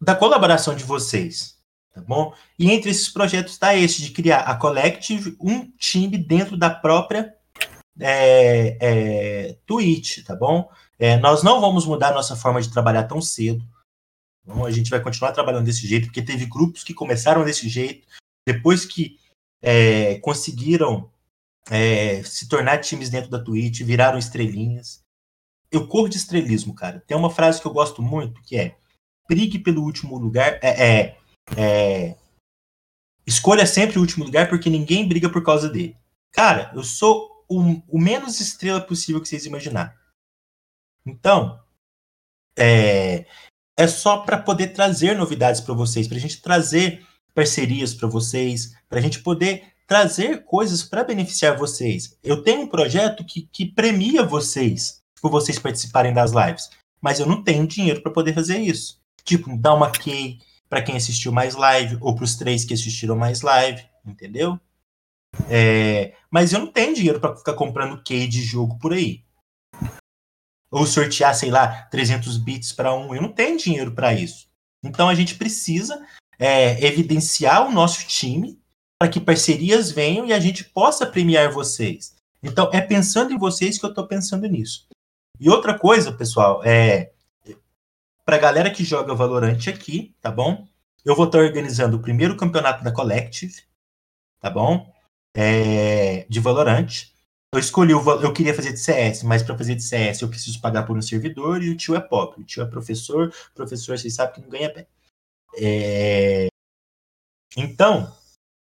da 0.00 0.14
colaboração 0.14 0.74
de 0.74 0.84
vocês, 0.84 1.58
tá 1.92 2.00
bom? 2.00 2.34
E 2.58 2.70
entre 2.70 2.90
esses 2.90 3.08
projetos 3.08 3.52
está 3.52 3.74
esse 3.74 4.02
de 4.02 4.10
criar 4.10 4.40
a 4.40 4.56
Collective, 4.56 5.36
um 5.40 5.70
time 5.72 6.16
dentro 6.16 6.56
da 6.56 6.70
própria 6.70 7.34
é, 8.00 8.78
é, 8.80 9.58
Twitch, 9.66 10.24
tá 10.24 10.34
bom? 10.36 10.70
É, 10.98 11.16
nós 11.18 11.42
não 11.42 11.60
vamos 11.60 11.86
mudar 11.86 12.12
nossa 12.12 12.34
forma 12.34 12.60
de 12.60 12.70
trabalhar 12.70 13.04
tão 13.04 13.20
cedo. 13.20 13.64
Então, 14.42 14.64
a 14.64 14.70
gente 14.70 14.90
vai 14.90 15.00
continuar 15.00 15.32
trabalhando 15.32 15.66
desse 15.66 15.86
jeito, 15.86 16.06
porque 16.06 16.22
teve 16.22 16.46
grupos 16.46 16.82
que 16.82 16.94
começaram 16.94 17.44
desse 17.44 17.68
jeito, 17.68 18.06
depois 18.46 18.84
que 18.84 19.18
é, 19.62 20.18
conseguiram 20.20 21.10
é, 21.70 22.22
se 22.24 22.48
tornar 22.48 22.78
times 22.78 23.10
dentro 23.10 23.30
da 23.30 23.38
Twitch, 23.38 23.82
viraram 23.82 24.18
estrelinhas. 24.18 25.02
Eu 25.70 25.86
corro 25.86 26.08
de 26.08 26.16
estrelismo, 26.16 26.74
cara. 26.74 27.02
Tem 27.06 27.16
uma 27.16 27.30
frase 27.30 27.60
que 27.60 27.66
eu 27.66 27.72
gosto 27.72 28.02
muito, 28.02 28.40
que 28.42 28.56
é 28.56 28.76
brigue 29.28 29.58
pelo 29.58 29.82
último 29.82 30.18
lugar. 30.18 30.58
É, 30.62 30.68
é, 30.68 31.16
é, 31.56 32.16
escolha 33.26 33.66
sempre 33.66 33.98
o 33.98 34.00
último 34.00 34.24
lugar, 34.24 34.48
porque 34.48 34.70
ninguém 34.70 35.06
briga 35.06 35.28
por 35.28 35.44
causa 35.44 35.68
dele. 35.68 35.96
Cara, 36.32 36.72
eu 36.74 36.82
sou 36.82 37.44
o, 37.48 37.82
o 37.86 37.98
menos 37.98 38.40
estrela 38.40 38.80
possível 38.80 39.20
que 39.20 39.28
vocês 39.28 39.44
imaginar. 39.44 39.94
Então, 41.08 41.58
é, 42.56 43.24
é 43.76 43.86
só 43.86 44.18
para 44.18 44.38
poder 44.38 44.68
trazer 44.68 45.16
novidades 45.16 45.60
para 45.60 45.74
vocês, 45.74 46.06
para 46.06 46.18
a 46.18 46.20
gente 46.20 46.42
trazer 46.42 47.06
parcerias 47.34 47.94
para 47.94 48.08
vocês, 48.08 48.74
para 48.88 48.98
a 48.98 49.02
gente 49.02 49.20
poder 49.20 49.72
trazer 49.86 50.44
coisas 50.44 50.82
para 50.82 51.04
beneficiar 51.04 51.56
vocês. 51.56 52.18
Eu 52.22 52.42
tenho 52.42 52.62
um 52.62 52.66
projeto 52.66 53.24
que, 53.24 53.48
que 53.50 53.64
premia 53.64 54.22
vocês 54.22 55.02
por 55.20 55.30
vocês 55.30 55.58
participarem 55.58 56.12
das 56.12 56.32
lives, 56.32 56.68
mas 57.00 57.18
eu 57.18 57.26
não 57.26 57.42
tenho 57.42 57.66
dinheiro 57.66 58.02
para 58.02 58.12
poder 58.12 58.34
fazer 58.34 58.58
isso. 58.58 59.00
Tipo, 59.24 59.56
dar 59.56 59.74
uma 59.74 59.90
key 59.90 60.38
para 60.68 60.82
quem 60.82 60.96
assistiu 60.96 61.32
mais 61.32 61.54
live 61.54 61.96
ou 62.00 62.14
para 62.14 62.24
os 62.24 62.36
três 62.36 62.64
que 62.64 62.74
assistiram 62.74 63.16
mais 63.16 63.40
live, 63.40 63.82
entendeu? 64.04 64.60
É, 65.48 66.14
mas 66.30 66.52
eu 66.52 66.58
não 66.58 66.66
tenho 66.66 66.94
dinheiro 66.94 67.20
para 67.20 67.36
ficar 67.36 67.54
comprando 67.54 68.02
key 68.02 68.26
de 68.26 68.42
jogo 68.42 68.78
por 68.78 68.92
aí. 68.92 69.24
Ou 70.70 70.86
sortear, 70.86 71.34
sei 71.34 71.50
lá, 71.50 71.82
300 71.84 72.36
bits 72.36 72.72
para 72.72 72.94
um. 72.94 73.14
Eu 73.14 73.22
não 73.22 73.32
tenho 73.32 73.56
dinheiro 73.56 73.92
para 73.92 74.12
isso. 74.12 74.48
Então 74.82 75.08
a 75.08 75.14
gente 75.14 75.34
precisa 75.34 76.04
é, 76.38 76.84
evidenciar 76.84 77.66
o 77.66 77.72
nosso 77.72 78.06
time 78.06 78.60
para 78.98 79.08
que 79.08 79.20
parcerias 79.20 79.90
venham 79.90 80.26
e 80.26 80.32
a 80.32 80.40
gente 80.40 80.64
possa 80.64 81.06
premiar 81.06 81.52
vocês. 81.52 82.14
Então 82.42 82.70
é 82.72 82.80
pensando 82.80 83.32
em 83.32 83.38
vocês 83.38 83.78
que 83.78 83.84
eu 83.84 83.90
estou 83.90 84.06
pensando 84.06 84.46
nisso. 84.46 84.86
E 85.40 85.48
outra 85.48 85.78
coisa, 85.78 86.12
pessoal, 86.12 86.62
é 86.64 87.12
para 88.24 88.36
a 88.36 88.40
galera 88.40 88.70
que 88.70 88.84
joga 88.84 89.14
Valorant 89.14 89.68
aqui, 89.68 90.14
tá 90.20 90.30
bom? 90.30 90.66
Eu 91.04 91.16
vou 91.16 91.26
estar 91.26 91.38
organizando 91.38 91.96
o 91.96 92.02
primeiro 92.02 92.36
campeonato 92.36 92.84
da 92.84 92.92
Collective, 92.92 93.62
tá 94.40 94.50
bom? 94.50 94.92
É, 95.34 96.26
de 96.28 96.40
Valorant. 96.40 97.06
Eu 97.52 97.58
escolhi 97.60 97.92
eu 97.92 98.32
queria 98.32 98.54
fazer 98.54 98.72
de 98.72 98.78
CS, 98.78 99.22
mas 99.22 99.42
para 99.42 99.56
fazer 99.56 99.74
de 99.74 99.82
CS 99.82 100.20
eu 100.20 100.28
preciso 100.28 100.60
pagar 100.60 100.84
por 100.84 100.96
um 100.96 101.02
servidor 101.02 101.62
e 101.62 101.70
o 101.70 101.76
tio 101.76 101.96
é 101.96 102.00
pobre. 102.00 102.42
O 102.42 102.44
tio 102.44 102.62
é 102.62 102.66
professor, 102.66 103.32
professor 103.54 103.98
vocês 103.98 104.14
sabem 104.14 104.34
que 104.34 104.40
não 104.42 104.50
ganha 104.50 104.72
bem. 104.72 104.86
É, 105.56 106.48
Então, 107.56 108.14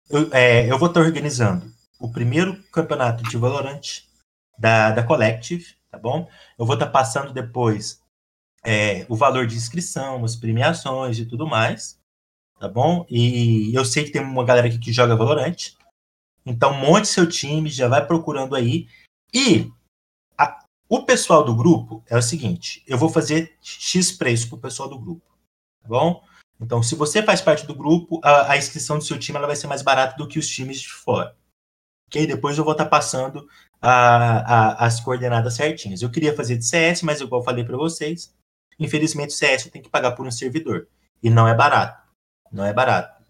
eu, 0.10 0.34
é, 0.34 0.72
eu 0.72 0.78
vou 0.80 0.88
estar 0.90 1.02
organizando 1.02 1.72
o 2.00 2.12
primeiro 2.12 2.62
campeonato 2.72 3.24
de 3.24 3.38
Valorant 3.38 4.04
da, 4.58 4.92
da 4.92 5.04
Collective, 5.04 5.76
tá 5.92 5.98
bom? 5.98 6.30
Eu 6.58 6.66
vou 6.66 6.76
estar 6.76 6.88
passando 6.88 7.34
depois 7.34 8.02
é, 8.64 9.06
o 9.10 9.16
valor 9.16 9.46
de 9.46 9.56
inscrição, 9.56 10.24
as 10.24 10.36
premiações 10.36 11.20
e 11.20 11.26
tudo 11.26 11.46
mais, 11.46 12.00
tá 12.60 12.68
bom? 12.68 13.06
E 13.10 13.74
eu 13.76 13.86
sei 13.86 14.06
que 14.06 14.12
tem 14.12 14.22
uma 14.22 14.46
galera 14.46 14.68
aqui 14.68 14.80
que 14.80 14.94
joga 14.94 15.16
Valorant, 15.16 15.76
então 16.46 16.74
monte 16.74 17.08
seu 17.08 17.28
time, 17.28 17.70
já 17.70 17.88
vai 17.88 18.06
procurando 18.06 18.56
aí. 18.56 18.88
E 19.34 19.72
a- 20.38 20.64
o 20.88 21.04
pessoal 21.06 21.44
do 21.44 21.56
grupo 21.56 22.04
é 22.08 22.18
o 22.18 22.22
seguinte: 22.22 22.84
eu 22.88 22.98
vou 22.98 23.10
fazer 23.10 23.58
X 23.62 24.12
preço 24.12 24.50
pro 24.50 24.58
pessoal 24.58 24.90
do 24.90 25.00
grupo, 25.00 25.26
tá 25.82 25.88
bom? 25.88 26.24
Então, 26.62 26.84
se 26.84 26.94
você 26.96 27.24
faz 27.24 27.42
parte 27.42 27.66
do 27.66 27.74
grupo, 27.74 28.20
a, 28.24 28.52
a 28.52 28.58
inscrição 28.58 28.98
do 28.98 29.04
seu 29.04 29.18
time 29.18 29.38
ela 29.38 29.48
vai 29.48 29.56
ser 29.56 29.68
mais 29.68 29.82
barata 29.82 30.18
do 30.18 30.28
que 30.28 30.38
os 30.38 30.48
times 30.48 30.82
de 30.82 30.90
fora. 30.90 31.36
Ok? 32.08 32.28
Depois 32.28 32.58
eu 32.58 32.64
vou 32.66 32.74
estar 32.74 32.88
passando 32.88 33.48
a- 33.82 34.86
as 34.86 35.00
coordenadas 35.00 35.54
certinhas. 35.54 36.02
Eu 36.02 36.12
queria 36.12 36.36
fazer 36.36 36.58
de 36.58 36.66
CS, 36.66 37.04
mas 37.04 37.22
igual 37.22 37.44
falei 37.44 37.64
para 37.64 37.78
vocês, 37.78 38.36
infelizmente 38.78 39.30
o 39.30 39.38
CS 39.38 39.70
tenho 39.70 39.84
que 39.84 39.90
pagar 39.90 40.12
por 40.14 40.28
um 40.28 40.32
servidor. 40.32 40.88
E 41.24 41.30
não 41.30 41.48
é 41.48 41.54
barato. 41.56 42.02
Não 42.52 42.66
é 42.66 42.74
barato. 42.74 43.24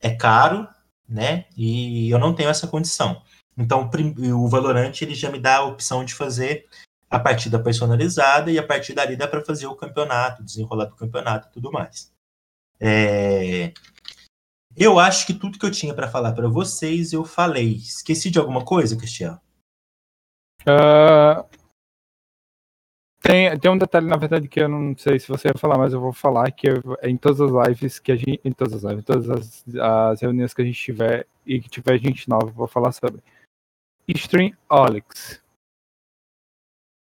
É 0.00 0.14
caro, 0.14 0.68
né? 1.08 1.46
E 1.56 2.10
eu 2.10 2.18
não 2.18 2.34
tenho 2.34 2.50
essa 2.50 2.68
condição. 2.68 3.22
Então, 3.56 3.90
o 4.34 4.48
Valorant 4.48 4.92
ele 5.00 5.14
já 5.14 5.30
me 5.30 5.40
dá 5.40 5.56
a 5.56 5.64
opção 5.64 6.04
de 6.04 6.14
fazer 6.14 6.68
a 7.10 7.18
partida 7.18 7.58
personalizada 7.58 8.50
e 8.52 8.58
a 8.58 8.66
partir 8.66 8.92
dali 8.92 9.16
dá 9.16 9.26
para 9.26 9.44
fazer 9.44 9.66
o 9.66 9.74
campeonato, 9.74 10.44
desenrolar 10.44 10.84
do 10.84 10.96
campeonato 10.96 11.48
e 11.48 11.52
tudo 11.52 11.72
mais. 11.72 12.12
É, 12.78 13.72
Eu 14.76 15.00
acho 15.00 15.26
que 15.26 15.34
tudo 15.34 15.58
que 15.58 15.66
eu 15.66 15.70
tinha 15.72 15.92
para 15.92 16.08
falar 16.08 16.32
para 16.32 16.48
vocês 16.48 17.12
eu 17.12 17.24
falei. 17.24 17.72
Esqueci 17.76 18.30
de 18.30 18.38
alguma 18.38 18.64
coisa, 18.64 18.96
Cristiano? 18.96 19.40
Ah, 20.64 21.44
tem, 23.28 23.58
tem 23.58 23.70
um 23.70 23.76
detalhe, 23.76 24.06
na 24.06 24.16
verdade, 24.16 24.48
que 24.48 24.58
eu 24.58 24.70
não 24.70 24.96
sei 24.96 25.18
se 25.18 25.28
você 25.28 25.48
vai 25.48 25.60
falar, 25.60 25.76
mas 25.76 25.92
eu 25.92 26.00
vou 26.00 26.14
falar 26.14 26.50
que 26.50 26.66
em 27.02 27.14
todas 27.14 27.42
as 27.42 27.68
lives 27.68 27.98
que 27.98 28.10
a 28.10 28.16
gente. 28.16 28.40
Em 28.42 28.52
todas 28.52 28.82
as 28.82 28.90
lives, 28.90 29.04
todas 29.04 29.28
as, 29.28 29.64
as 29.76 30.22
reuniões 30.22 30.54
que 30.54 30.62
a 30.62 30.64
gente 30.64 30.80
tiver 30.80 31.26
e 31.44 31.60
que 31.60 31.68
tiver 31.68 31.98
gente 31.98 32.26
nova, 32.26 32.46
eu 32.46 32.54
vou 32.54 32.66
falar 32.66 32.90
sobre. 32.90 33.22
Streamolix. 34.08 35.42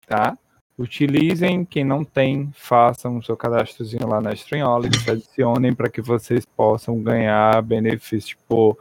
Tá? 0.06 0.38
Utilizem, 0.78 1.66
quem 1.66 1.84
não 1.84 2.06
tem, 2.06 2.52
façam 2.54 3.18
o 3.18 3.24
seu 3.24 3.36
cadastrozinho 3.36 4.08
lá 4.08 4.22
na 4.22 4.34
Streamolix, 4.34 5.10
adicionem 5.10 5.74
para 5.74 5.90
que 5.90 6.02
vocês 6.02 6.46
possam 6.46 7.02
ganhar 7.02 7.60
benefícios, 7.64 8.28
tipo, 8.28 8.78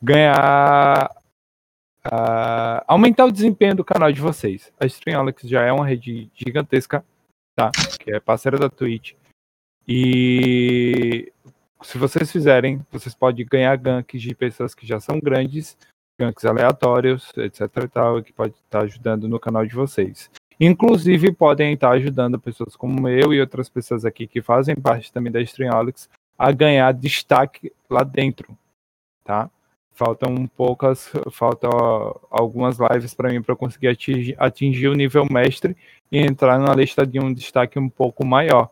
ganhar 0.00 1.10
ah, 2.10 2.84
aumentar 2.86 3.24
o 3.24 3.32
desempenho 3.32 3.74
do 3.74 3.84
canal 3.84 4.12
de 4.12 4.20
vocês. 4.20 4.72
A 4.78 4.86
Streamolix 4.86 5.42
já 5.42 5.62
é 5.62 5.72
uma 5.72 5.86
rede 5.86 6.30
gigantesca, 6.34 7.04
tá? 7.54 7.70
Que 7.98 8.14
é 8.14 8.20
parceira 8.20 8.58
da 8.58 8.68
Twitch. 8.68 9.14
E 9.88 11.32
se 11.82 11.98
vocês 11.98 12.30
fizerem, 12.30 12.84
vocês 12.90 13.14
podem 13.14 13.46
ganhar 13.46 13.76
ganks 13.76 14.20
de 14.20 14.34
pessoas 14.34 14.74
que 14.74 14.86
já 14.86 14.98
são 14.98 15.20
grandes, 15.20 15.76
ganks 16.18 16.44
aleatórios, 16.44 17.32
etc 17.36 17.60
e 17.84 17.88
tal, 17.88 18.22
que 18.22 18.32
pode 18.32 18.54
estar 18.54 18.82
ajudando 18.82 19.28
no 19.28 19.38
canal 19.38 19.64
de 19.64 19.74
vocês. 19.74 20.30
Inclusive, 20.58 21.32
podem 21.32 21.74
estar 21.74 21.90
ajudando 21.90 22.40
pessoas 22.40 22.74
como 22.74 23.08
eu 23.08 23.32
e 23.32 23.40
outras 23.40 23.68
pessoas 23.68 24.04
aqui 24.04 24.26
que 24.26 24.40
fazem 24.40 24.74
parte 24.74 25.12
também 25.12 25.30
da 25.30 25.40
Streamolix 25.42 26.08
a 26.38 26.50
ganhar 26.50 26.92
destaque 26.92 27.72
lá 27.90 28.02
dentro, 28.02 28.56
tá? 29.22 29.50
Faltam 29.96 30.46
poucas, 30.46 31.10
faltam 31.32 31.70
algumas 32.30 32.76
lives 32.78 33.14
para 33.14 33.30
mim 33.30 33.40
para 33.40 33.56
conseguir 33.56 33.88
atingir, 33.88 34.36
atingir 34.38 34.88
o 34.88 34.94
nível 34.94 35.24
mestre 35.24 35.74
e 36.12 36.18
entrar 36.18 36.58
na 36.58 36.74
lista 36.74 37.06
de 37.06 37.18
um 37.18 37.32
destaque 37.32 37.78
um 37.78 37.88
pouco 37.88 38.22
maior. 38.22 38.70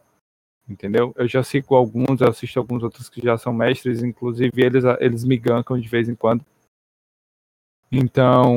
Entendeu? 0.69 1.15
Eu 1.17 1.27
já 1.27 1.43
sigo 1.43 1.75
alguns, 1.75 2.21
eu 2.21 2.29
assisto 2.29 2.59
alguns 2.59 2.83
outros 2.83 3.09
que 3.09 3.23
já 3.23 3.39
são 3.39 3.55
mestres, 3.55 4.03
inclusive 4.03 4.53
eles, 4.63 4.85
eles 5.01 5.25
me 5.25 5.39
gankam 5.39 5.81
de 5.81 5.89
vez 5.89 6.11
em 6.11 6.15
quando. 6.15 6.45
Então, 7.91 8.57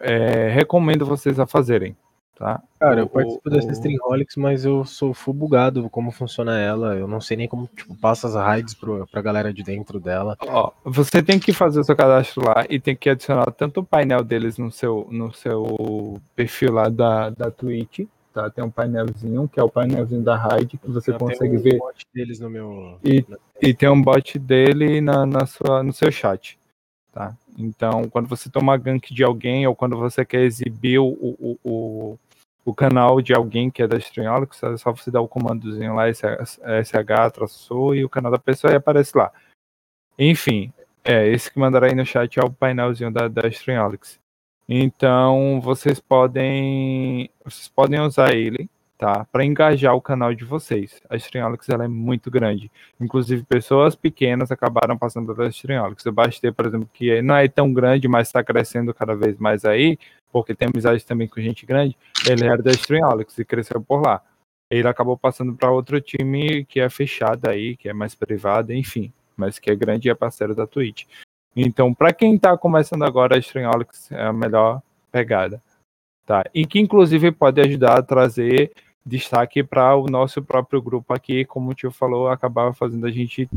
é, 0.00 0.50
recomendo 0.50 1.04
vocês 1.04 1.40
a 1.40 1.46
fazerem, 1.48 1.96
tá? 2.34 2.60
Cara, 2.80 3.00
eu 3.00 3.04
O- 3.06 3.08
participo 3.08 3.48
o- 3.48 3.50
dessa 3.50 3.72
Streamholics, 3.72 4.36
mas 4.36 4.64
eu 4.64 4.84
sou 4.84 5.14
full 5.14 5.32
bugado 5.34 5.88
como 5.88 6.10
funciona 6.10 6.58
ela. 6.58 6.94
Eu 6.96 7.06
não 7.08 7.20
sei 7.20 7.36
nem 7.36 7.48
como, 7.48 7.68
tipo, 7.74 7.94
passa 7.96 8.26
as 8.26 8.34
raids 8.34 8.74
pro, 8.74 9.06
pra 9.06 9.22
galera 9.22 9.52
de 9.52 9.62
dentro 9.62 9.98
dela. 10.00 10.36
Ó, 10.40 10.70
você 10.84 11.22
tem 11.22 11.38
que 11.38 11.52
fazer 11.52 11.80
o 11.80 11.84
seu 11.84 11.96
cadastro 11.96 12.44
lá 12.44 12.64
e 12.68 12.78
tem 12.80 12.94
que 12.96 13.08
adicionar 13.08 13.50
tanto 13.52 13.80
o 13.80 13.84
painel 13.84 14.22
deles 14.24 14.58
no 14.58 14.70
seu, 14.70 15.06
no 15.10 15.32
seu 15.32 16.20
perfil 16.34 16.72
lá 16.72 16.88
da, 16.88 17.30
da 17.30 17.50
Twitch, 17.50 18.00
tá? 18.32 18.50
Tem 18.50 18.64
um 18.64 18.70
painelzinho, 18.70 19.48
que 19.48 19.60
é 19.60 19.62
o 19.62 19.68
painelzinho 19.70 20.22
da 20.22 20.36
raid, 20.36 20.76
que 20.76 20.90
você 20.90 21.12
Eu 21.12 21.18
consegue 21.18 21.56
um 21.56 21.60
ver. 21.60 21.78
bot 21.78 22.04
deles 22.14 22.40
no 22.40 22.50
meu. 22.50 22.98
E, 23.04 23.24
e 23.62 23.72
tem 23.72 23.88
um 23.88 24.02
bot 24.02 24.38
dele 24.38 25.00
na, 25.00 25.24
na 25.24 25.46
sua, 25.46 25.82
no 25.82 25.92
seu 25.92 26.10
chat, 26.10 26.58
tá? 27.12 27.34
Então, 27.56 28.08
quando 28.10 28.26
você 28.26 28.50
toma 28.50 28.76
gank 28.76 29.14
de 29.14 29.22
alguém 29.22 29.64
ou 29.64 29.76
quando 29.76 29.96
você 29.96 30.24
quer 30.24 30.40
exibir 30.42 30.98
o, 30.98 31.06
o, 31.06 31.58
o, 31.62 32.18
o 32.64 32.74
canal 32.74 33.20
de 33.20 33.34
alguém 33.34 33.70
que 33.70 33.82
é 33.82 33.86
da 33.86 33.98
Streamolix, 33.98 34.62
é 34.62 34.76
só 34.76 34.92
você 34.92 35.10
dar 35.10 35.20
o 35.20 35.28
comandozinho 35.28 35.94
lá, 35.94 36.04
SH, 36.12 37.32
traçou, 37.32 37.94
e 37.94 38.04
o 38.04 38.08
canal 38.08 38.32
da 38.32 38.38
pessoa 38.38 38.72
e 38.72 38.76
aparece 38.76 39.16
lá. 39.16 39.30
Enfim, 40.18 40.72
é, 41.04 41.28
esse 41.28 41.50
que 41.50 41.58
mandará 41.58 41.86
aí 41.86 41.94
no 41.94 42.06
chat 42.06 42.38
é 42.38 42.42
o 42.42 42.50
painelzinho 42.50 43.10
da, 43.12 43.28
da 43.28 43.46
Streamolix. 43.48 44.18
Então, 44.66 45.60
vocês 45.60 46.00
podem 46.00 47.28
vocês 47.44 47.68
podem 47.68 48.00
usar 48.00 48.34
ele, 48.34 48.70
tá, 48.96 49.26
para 49.30 49.44
engajar 49.44 49.94
o 49.94 50.00
canal 50.00 50.34
de 50.34 50.44
vocês. 50.44 51.02
A 51.10 51.16
Streamolix 51.16 51.68
ela 51.68 51.84
é 51.84 51.88
muito 51.88 52.30
grande. 52.30 52.70
Inclusive, 52.98 53.42
pessoas 53.44 53.94
pequenas 53.94 54.50
acabaram 54.50 54.96
passando 54.96 55.34
pela 55.34 55.48
Streamolix. 55.48 56.06
Eu 56.06 56.12
bastei, 56.12 56.50
por 56.50 56.64
exemplo, 56.64 56.88
que 56.92 57.20
não 57.20 57.36
é 57.36 57.46
tão 57.48 57.70
grande, 57.72 58.08
mas 58.08 58.28
está 58.28 58.42
crescendo 58.42 58.94
cada 58.94 59.14
vez 59.14 59.36
mais 59.38 59.66
aí, 59.66 59.98
porque 60.34 60.52
tem 60.52 60.66
amizade 60.66 61.06
também 61.06 61.28
com 61.28 61.40
gente 61.40 61.64
grande. 61.64 61.96
Ele 62.28 62.44
era 62.44 62.60
da 62.60 62.72
Streamolix 62.72 63.38
e 63.38 63.44
cresceu 63.44 63.80
por 63.80 64.02
lá. 64.02 64.20
Ele 64.68 64.88
acabou 64.88 65.16
passando 65.16 65.54
para 65.54 65.70
outro 65.70 66.00
time 66.00 66.64
que 66.64 66.80
é 66.80 66.90
fechado 66.90 67.48
aí, 67.48 67.76
que 67.76 67.88
é 67.88 67.92
mais 67.92 68.16
privado, 68.16 68.72
enfim, 68.72 69.12
mas 69.36 69.60
que 69.60 69.70
é 69.70 69.76
grande 69.76 70.08
e 70.08 70.10
é 70.10 70.14
parceiro 70.14 70.52
da 70.52 70.66
Twitch. 70.66 71.04
Então, 71.54 71.94
para 71.94 72.12
quem 72.12 72.34
está 72.34 72.58
começando 72.58 73.04
agora, 73.04 73.36
a 73.36 73.38
Streamolix 73.38 74.10
é 74.10 74.24
a 74.24 74.32
melhor 74.32 74.82
pegada. 75.12 75.62
Tá? 76.26 76.42
E 76.52 76.66
que 76.66 76.80
inclusive 76.80 77.30
pode 77.30 77.60
ajudar 77.60 77.98
a 77.98 78.02
trazer 78.02 78.72
destaque 79.06 79.62
para 79.62 79.94
o 79.94 80.06
nosso 80.06 80.42
próprio 80.42 80.82
grupo 80.82 81.14
aqui, 81.14 81.44
como 81.44 81.70
o 81.70 81.74
tio 81.74 81.92
falou, 81.92 82.26
acabava 82.26 82.72
fazendo 82.72 83.06
a 83.06 83.10
gente 83.10 83.48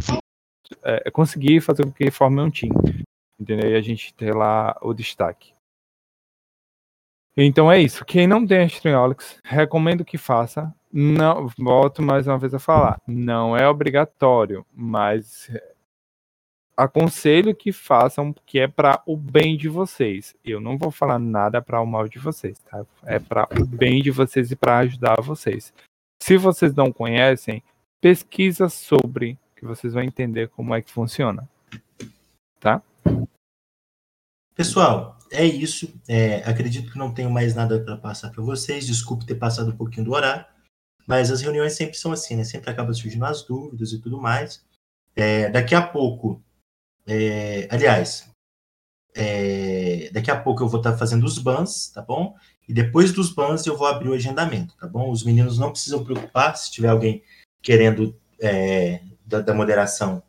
é, 0.84 1.10
conseguir 1.10 1.60
fazer 1.60 1.86
com 1.86 1.92
que 1.92 2.12
forme 2.12 2.40
um 2.40 2.52
time. 2.52 2.76
Entendeu? 3.40 3.72
E 3.72 3.76
a 3.76 3.82
gente 3.82 4.14
ter 4.14 4.36
lá 4.36 4.78
o 4.80 4.94
destaque. 4.94 5.57
Então 7.38 7.72
é 7.72 7.80
isso. 7.80 8.04
Quem 8.04 8.26
não 8.26 8.46
tem 8.46 8.60
a 8.60 8.66
Streamolix, 8.66 9.40
recomendo 9.44 10.04
que 10.04 10.18
faça. 10.18 10.74
Não, 10.92 11.48
volto 11.58 12.02
mais 12.02 12.26
uma 12.26 12.40
vez 12.40 12.54
a 12.54 12.60
falar. 12.60 13.00
Não 13.08 13.56
é 13.56 13.70
obrigatório, 13.70 14.66
mas 14.74 15.48
aconselho 16.76 17.56
que 17.56 17.72
façam, 17.72 18.34
que 18.46 18.60
é 18.60 18.68
para 18.68 19.02
o 19.06 19.16
bem 19.16 19.56
de 19.56 19.70
vocês. 19.70 20.36
Eu 20.44 20.60
não 20.60 20.78
vou 20.78 20.90
falar 20.90 21.20
nada 21.20 21.62
para 21.62 21.82
o 21.82 21.86
mal 21.86 22.08
de 22.08 22.18
vocês, 22.18 22.58
tá? 22.60 22.84
É 23.04 23.20
para 23.20 23.48
o 23.60 23.66
bem 23.66 24.02
de 24.02 24.10
vocês 24.10 24.52
e 24.52 24.56
para 24.56 24.80
ajudar 24.80 25.22
vocês. 25.22 25.72
Se 26.22 26.38
vocês 26.38 26.74
não 26.74 26.92
conhecem, 26.92 27.64
pesquisa 28.02 28.70
sobre, 28.70 29.38
que 29.56 29.66
vocês 29.66 29.94
vão 29.94 30.04
entender 30.04 30.50
como 30.50 30.74
é 30.74 30.82
que 30.82 30.92
funciona. 30.92 31.48
Tá? 32.60 32.82
Pessoal, 34.58 35.20
é 35.32 35.46
isso. 35.46 35.94
É, 36.08 36.38
acredito 36.38 36.92
que 36.92 36.98
não 36.98 37.14
tenho 37.14 37.30
mais 37.30 37.54
nada 37.54 37.80
para 37.80 37.96
passar 37.96 38.32
para 38.32 38.42
vocês. 38.42 38.88
Desculpe 38.88 39.24
ter 39.24 39.36
passado 39.36 39.70
um 39.70 39.78
pouquinho 39.78 40.06
do 40.06 40.14
horário. 40.14 40.44
Mas 41.06 41.30
as 41.30 41.42
reuniões 41.42 41.74
sempre 41.74 41.96
são 41.96 42.12
assim, 42.12 42.36
né? 42.36 42.44
Sempre 42.44 42.72
acaba 42.72 42.92
surgindo 42.92 43.24
as 43.24 43.44
dúvidas 43.44 43.94
e 43.94 44.00
tudo 44.00 44.20
mais. 44.20 44.66
É, 45.16 45.48
daqui 45.52 45.76
a 45.76 45.82
pouco, 45.82 46.44
é, 47.06 47.68
aliás, 47.70 48.28
é, 49.16 50.10
daqui 50.12 50.32
a 50.32 50.40
pouco 50.40 50.64
eu 50.64 50.68
vou 50.68 50.80
estar 50.80 50.98
fazendo 50.98 51.24
os 51.24 51.38
bans, 51.38 51.90
tá 51.90 52.02
bom? 52.02 52.36
E 52.68 52.74
depois 52.74 53.12
dos 53.14 53.32
bans 53.32 53.66
eu 53.68 53.78
vou 53.78 53.86
abrir 53.86 54.10
o 54.10 54.14
agendamento, 54.14 54.76
tá 54.76 54.88
bom? 54.88 55.12
Os 55.12 55.24
meninos 55.24 55.60
não 55.60 55.72
precisam 55.72 56.04
preocupar 56.04 56.58
se 56.58 56.72
tiver 56.72 56.90
alguém 56.90 57.24
querendo 57.62 58.20
é, 58.42 59.02
da, 59.24 59.40
da 59.40 59.54
moderação 59.54 60.24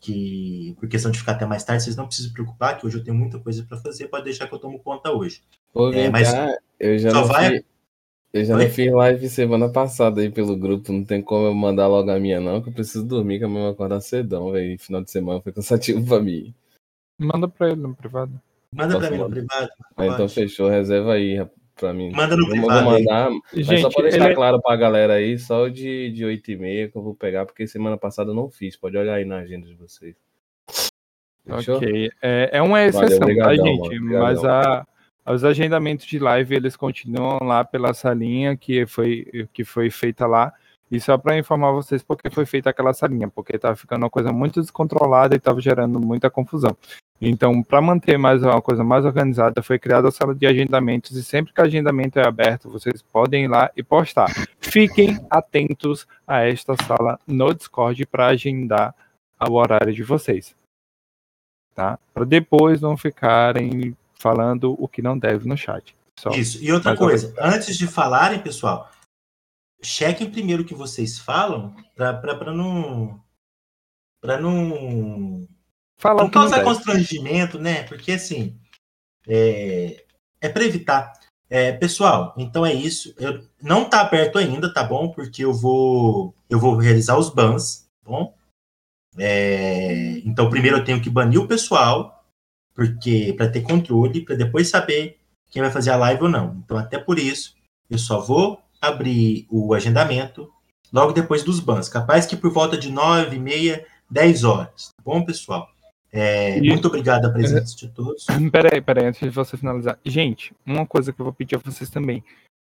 que 0.00 0.76
por 0.78 0.88
questão 0.88 1.10
de 1.10 1.18
ficar 1.18 1.32
até 1.32 1.44
mais 1.46 1.64
tarde, 1.64 1.82
vocês 1.84 1.96
não 1.96 2.06
precisam 2.06 2.28
se 2.28 2.34
preocupar, 2.34 2.78
que 2.78 2.86
hoje 2.86 2.98
eu 2.98 3.04
tenho 3.04 3.16
muita 3.16 3.38
coisa 3.38 3.64
para 3.64 3.78
fazer, 3.78 4.08
pode 4.08 4.24
deixar 4.24 4.46
que 4.46 4.54
eu 4.54 4.58
tomo 4.58 4.78
conta 4.78 5.10
hoje. 5.12 5.42
Pô, 5.72 5.92
É, 5.92 6.08
mas 6.08 6.30
cá, 6.30 6.56
eu 6.78 6.98
já 6.98 7.10
só 7.10 7.24
vai- 7.24 7.50
fiz, 7.50 7.64
eu 8.32 8.44
já 8.44 8.56
Oi? 8.56 8.64
não 8.64 8.70
fiz 8.70 8.92
live 8.92 9.28
semana 9.28 9.68
passada 9.68 10.20
aí 10.20 10.30
pelo 10.30 10.56
grupo, 10.56 10.92
não 10.92 11.04
tem 11.04 11.20
como 11.20 11.46
eu 11.46 11.54
mandar 11.54 11.88
logo 11.88 12.10
a 12.10 12.18
minha 12.20 12.40
não, 12.40 12.62
que 12.62 12.68
eu 12.68 12.72
preciso 12.72 13.04
dormir, 13.04 13.38
que 13.38 13.44
amanhã 13.44 13.60
eu 13.60 13.64
vou 13.64 13.72
acordar 13.72 14.00
cedão, 14.00 14.52
velho, 14.52 14.78
final 14.78 15.02
de 15.02 15.10
semana 15.10 15.40
foi 15.40 15.52
cansativo 15.52 16.04
pra 16.06 16.20
mim. 16.20 16.54
Manda 17.20 17.48
para 17.48 17.70
ele 17.72 17.80
no 17.80 17.94
privado. 17.96 18.40
Manda 18.72 18.94
Posso 18.94 19.08
para 19.08 19.10
mim 19.16 19.22
no 19.22 19.30
privado. 19.30 19.68
Ah, 19.96 20.06
então 20.06 20.28
fechou, 20.28 20.68
reserva 20.68 21.14
aí, 21.14 21.34
rap- 21.36 21.52
pra 21.78 21.92
mim. 21.94 22.10
Manda 22.12 22.36
no 22.36 22.46
Vou- 22.46 22.56
vou 22.56 22.66
privado 22.66 22.90
aí. 22.90 23.04
mandar, 23.04 23.30
mas 23.30 23.66
só 23.66 23.72
Gente, 23.76 23.94
pra 23.94 24.02
deixar 24.02 24.26
ele- 24.26 24.34
claro 24.34 24.60
pra 24.60 24.76
galera 24.76 25.14
aí, 25.14 25.38
só 25.38 25.68
de, 25.68 26.10
de 26.10 26.24
8 26.24 26.50
e 26.50 26.56
meia 26.56 26.88
que 26.88 26.96
eu 26.96 27.02
vou 27.02 27.14
pegar, 27.14 27.46
porque 27.46 27.66
semana 27.66 27.96
passada 27.96 28.30
eu 28.30 28.34
não 28.34 28.50
fiz. 28.50 28.76
Pode 28.76 28.96
olhar 28.96 29.14
aí 29.14 29.24
na 29.24 29.38
agenda 29.38 29.66
de 29.66 29.74
vocês. 29.74 30.14
Fechou? 31.46 31.76
Ok. 31.76 32.10
É, 32.22 32.50
é 32.52 32.62
uma 32.62 32.82
exceção, 32.84 33.16
obrigadão, 33.16 33.56
tá, 33.56 33.84
gente? 33.84 34.00
Mas 34.00 34.44
a, 34.44 34.86
os 35.26 35.44
agendamentos 35.44 36.04
de 36.06 36.18
live, 36.18 36.54
eles 36.54 36.76
continuam 36.76 37.38
lá 37.42 37.64
pela 37.64 37.94
salinha 37.94 38.56
que 38.56 38.86
foi, 38.86 39.48
que 39.52 39.64
foi 39.64 39.90
feita 39.90 40.26
lá. 40.26 40.52
E 40.90 40.98
só 41.00 41.18
para 41.18 41.36
informar 41.36 41.72
vocês 41.72 42.02
porque 42.02 42.30
foi 42.30 42.46
feita 42.46 42.70
aquela 42.70 42.94
salinha, 42.94 43.28
porque 43.28 43.56
estava 43.56 43.76
ficando 43.76 44.04
uma 44.04 44.10
coisa 44.10 44.32
muito 44.32 44.60
descontrolada 44.60 45.34
e 45.34 45.38
estava 45.38 45.60
gerando 45.60 46.00
muita 46.00 46.30
confusão. 46.30 46.74
Então, 47.20 47.62
para 47.62 47.80
manter 47.80 48.16
mais 48.16 48.42
uma 48.42 48.62
coisa 48.62 48.84
mais 48.84 49.04
organizada, 49.04 49.62
foi 49.62 49.78
criada 49.78 50.08
a 50.08 50.12
sala 50.12 50.34
de 50.34 50.46
agendamentos 50.46 51.16
e 51.16 51.22
sempre 51.22 51.52
que 51.52 51.60
o 51.60 51.64
agendamento 51.64 52.18
é 52.18 52.26
aberto, 52.26 52.70
vocês 52.70 53.02
podem 53.02 53.44
ir 53.44 53.48
lá 53.48 53.70
e 53.76 53.82
postar. 53.82 54.28
Fiquem 54.60 55.18
atentos 55.28 56.06
a 56.26 56.44
esta 56.46 56.74
sala 56.86 57.18
no 57.26 57.52
Discord 57.52 58.06
para 58.06 58.28
agendar 58.28 58.94
o 59.40 59.54
horário 59.54 59.92
de 59.92 60.02
vocês 60.02 60.54
tá? 61.78 61.96
Para 62.12 62.24
depois 62.24 62.80
não 62.80 62.96
ficarem 62.96 63.96
falando 64.14 64.74
o 64.82 64.88
que 64.88 65.00
não 65.00 65.16
deve 65.16 65.46
no 65.48 65.56
chat. 65.56 65.96
Só 66.18 66.30
Isso. 66.30 66.60
E 66.60 66.72
outra 66.72 66.96
coisa, 66.96 67.32
antes 67.38 67.78
de 67.78 67.86
falarem, 67.86 68.42
pessoal, 68.42 68.90
chequem 69.80 70.28
primeiro 70.28 70.64
o 70.64 70.66
que 70.66 70.74
vocês 70.74 71.20
falam 71.20 71.76
para 71.94 72.52
não. 72.52 73.22
Para 74.20 74.40
não. 74.40 75.46
Falar 75.98 76.30
não 76.32 76.48
deve. 76.48 76.64
constrangimento, 76.64 77.58
né? 77.58 77.82
Porque 77.84 78.12
assim. 78.12 78.56
É, 79.26 80.04
é 80.40 80.48
para 80.48 80.64
evitar. 80.64 81.12
É, 81.50 81.72
pessoal, 81.72 82.34
então 82.36 82.64
é 82.64 82.74
isso. 82.74 83.14
Eu, 83.18 83.42
não 83.62 83.88
tá 83.88 84.02
aberto 84.02 84.38
ainda, 84.38 84.72
tá 84.72 84.84
bom? 84.84 85.10
Porque 85.10 85.44
eu 85.44 85.52
vou. 85.52 86.34
Eu 86.48 86.58
vou 86.58 86.76
realizar 86.76 87.18
os 87.18 87.30
bans, 87.30 87.88
tá 88.04 88.10
bom? 88.10 88.34
É, 89.18 90.18
então, 90.24 90.48
primeiro 90.48 90.78
eu 90.78 90.84
tenho 90.84 91.00
que 91.02 91.10
banir 91.10 91.40
o 91.40 91.48
pessoal, 91.48 92.24
porque 92.74 93.34
para 93.36 93.50
ter 93.50 93.62
controle, 93.62 94.24
para 94.24 94.36
depois 94.36 94.68
saber 94.68 95.18
quem 95.50 95.62
vai 95.62 95.70
fazer 95.70 95.90
a 95.90 95.96
live 95.96 96.22
ou 96.22 96.28
não. 96.28 96.62
Então, 96.64 96.76
até 96.76 96.98
por 96.98 97.18
isso, 97.18 97.54
eu 97.90 97.98
só 97.98 98.20
vou 98.20 98.62
abrir 98.80 99.46
o 99.50 99.74
agendamento 99.74 100.48
logo 100.92 101.12
depois 101.12 101.42
dos 101.42 101.58
bans. 101.60 101.88
Capaz 101.88 102.26
que 102.26 102.36
por 102.36 102.52
volta 102.52 102.76
de 102.76 102.90
9 102.90 103.36
e 103.36 103.40
meia, 103.40 103.86
10 104.10 104.44
horas. 104.44 104.90
Tá 104.96 105.02
bom, 105.04 105.24
pessoal? 105.24 105.68
É, 106.12 106.58
E- 106.58 106.68
muito 106.68 106.88
obrigado 106.88 107.26
a 107.26 107.30
presença 107.30 107.76
de 107.76 107.88
todos. 107.88 108.26
Peraí, 108.50 108.80
peraí, 108.80 109.06
antes 109.06 109.20
de 109.20 109.28
você 109.30 109.56
finalizar. 109.56 109.98
Gente, 110.04 110.54
uma 110.64 110.86
coisa 110.86 111.12
que 111.12 111.20
eu 111.20 111.24
vou 111.24 111.32
pedir 111.32 111.56
a 111.56 111.58
vocês 111.58 111.90
também. 111.90 112.24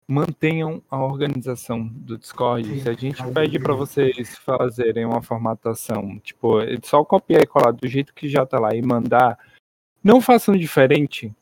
Mantenham 0.07 0.81
a 0.89 1.03
organização 1.03 1.85
do 1.87 2.17
Discord. 2.17 2.79
Se 2.81 2.87
a 2.87 2.93
gente 2.93 3.21
pede 3.31 3.59
para 3.59 3.73
vocês 3.73 4.37
fazerem 4.37 5.03
uma 5.03 5.21
formatação, 5.21 6.19
tipo, 6.19 6.59
só 6.83 7.03
copiar 7.03 7.41
e 7.41 7.47
colar 7.47 7.71
do 7.71 7.87
jeito 7.87 8.13
que 8.13 8.29
já 8.29 8.45
tá 8.45 8.59
lá 8.59 8.75
e 8.75 8.81
mandar, 8.83 9.37
não 10.03 10.21
façam 10.21 10.55
diferente, 10.55 11.33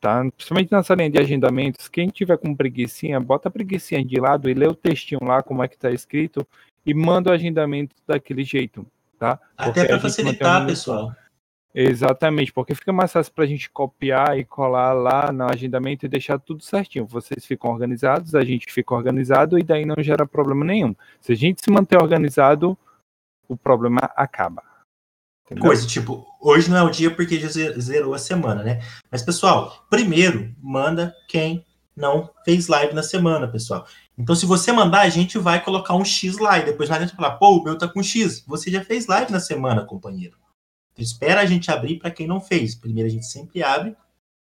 tá? 0.00 0.20
Principalmente 0.30 0.70
nessa 0.70 0.94
linha 0.94 1.10
de 1.10 1.18
agendamentos. 1.18 1.88
Quem 1.88 2.08
tiver 2.08 2.38
com 2.38 2.54
preguicinha, 2.54 3.18
bota 3.18 3.48
a 3.48 3.52
preguicinha 3.52 4.04
de 4.04 4.20
lado 4.20 4.48
e 4.48 4.54
lê 4.54 4.68
o 4.68 4.74
textinho 4.76 5.24
lá, 5.24 5.42
como 5.42 5.62
é 5.64 5.66
que 5.66 5.76
tá 5.76 5.90
escrito, 5.90 6.46
e 6.86 6.94
manda 6.94 7.30
o 7.30 7.32
agendamento 7.32 7.96
daquele 8.06 8.44
jeito, 8.44 8.86
tá? 9.18 9.40
Até 9.56 9.84
para 9.86 9.98
facilitar, 9.98 10.60
organização. 10.60 10.66
pessoal. 11.08 11.23
Exatamente, 11.74 12.52
porque 12.52 12.72
fica 12.72 12.92
mais 12.92 13.12
fácil 13.12 13.32
para 13.32 13.42
a 13.42 13.46
gente 13.48 13.68
copiar 13.68 14.38
e 14.38 14.44
colar 14.44 14.92
lá 14.92 15.32
no 15.32 15.44
agendamento 15.50 16.06
e 16.06 16.08
deixar 16.08 16.38
tudo 16.38 16.62
certinho. 16.62 17.04
Vocês 17.04 17.44
ficam 17.44 17.70
organizados, 17.72 18.36
a 18.36 18.44
gente 18.44 18.72
fica 18.72 18.94
organizado 18.94 19.58
e 19.58 19.62
daí 19.64 19.84
não 19.84 19.96
gera 19.98 20.24
problema 20.24 20.64
nenhum. 20.64 20.94
Se 21.20 21.32
a 21.32 21.34
gente 21.34 21.60
se 21.60 21.70
manter 21.72 22.00
organizado, 22.00 22.78
o 23.48 23.56
problema 23.56 23.98
acaba. 24.14 24.62
Entendeu? 25.44 25.64
Coisa, 25.64 25.84
tipo, 25.84 26.24
hoje 26.40 26.70
não 26.70 26.76
é 26.76 26.82
o 26.84 26.90
dia 26.90 27.10
porque 27.10 27.40
já 27.40 27.48
ze- 27.48 27.80
zerou 27.80 28.14
a 28.14 28.18
semana, 28.18 28.62
né? 28.62 28.80
Mas, 29.10 29.22
pessoal, 29.22 29.84
primeiro, 29.90 30.54
manda 30.62 31.12
quem 31.28 31.66
não 31.96 32.30
fez 32.44 32.68
live 32.68 32.94
na 32.94 33.02
semana, 33.02 33.48
pessoal. 33.48 33.84
Então, 34.16 34.36
se 34.36 34.46
você 34.46 34.70
mandar, 34.70 35.00
a 35.02 35.08
gente 35.08 35.38
vai 35.38 35.62
colocar 35.62 35.94
um 35.96 36.04
X 36.04 36.38
lá 36.38 36.58
e 36.58 36.64
depois 36.64 36.88
não 36.88 36.96
adianta 36.96 37.16
falar, 37.16 37.32
pô, 37.32 37.58
o 37.58 37.64
meu 37.64 37.76
tá 37.76 37.88
com 37.88 38.00
X. 38.00 38.44
Você 38.46 38.70
já 38.70 38.82
fez 38.84 39.08
live 39.08 39.32
na 39.32 39.40
semana, 39.40 39.84
companheiro. 39.84 40.36
Então, 40.94 41.02
espera 41.02 41.40
a 41.40 41.46
gente 41.46 41.70
abrir 41.70 41.98
para 41.98 42.10
quem 42.10 42.26
não 42.26 42.40
fez. 42.40 42.74
Primeiro 42.74 43.08
a 43.08 43.12
gente 43.12 43.26
sempre 43.26 43.62
abre 43.62 43.96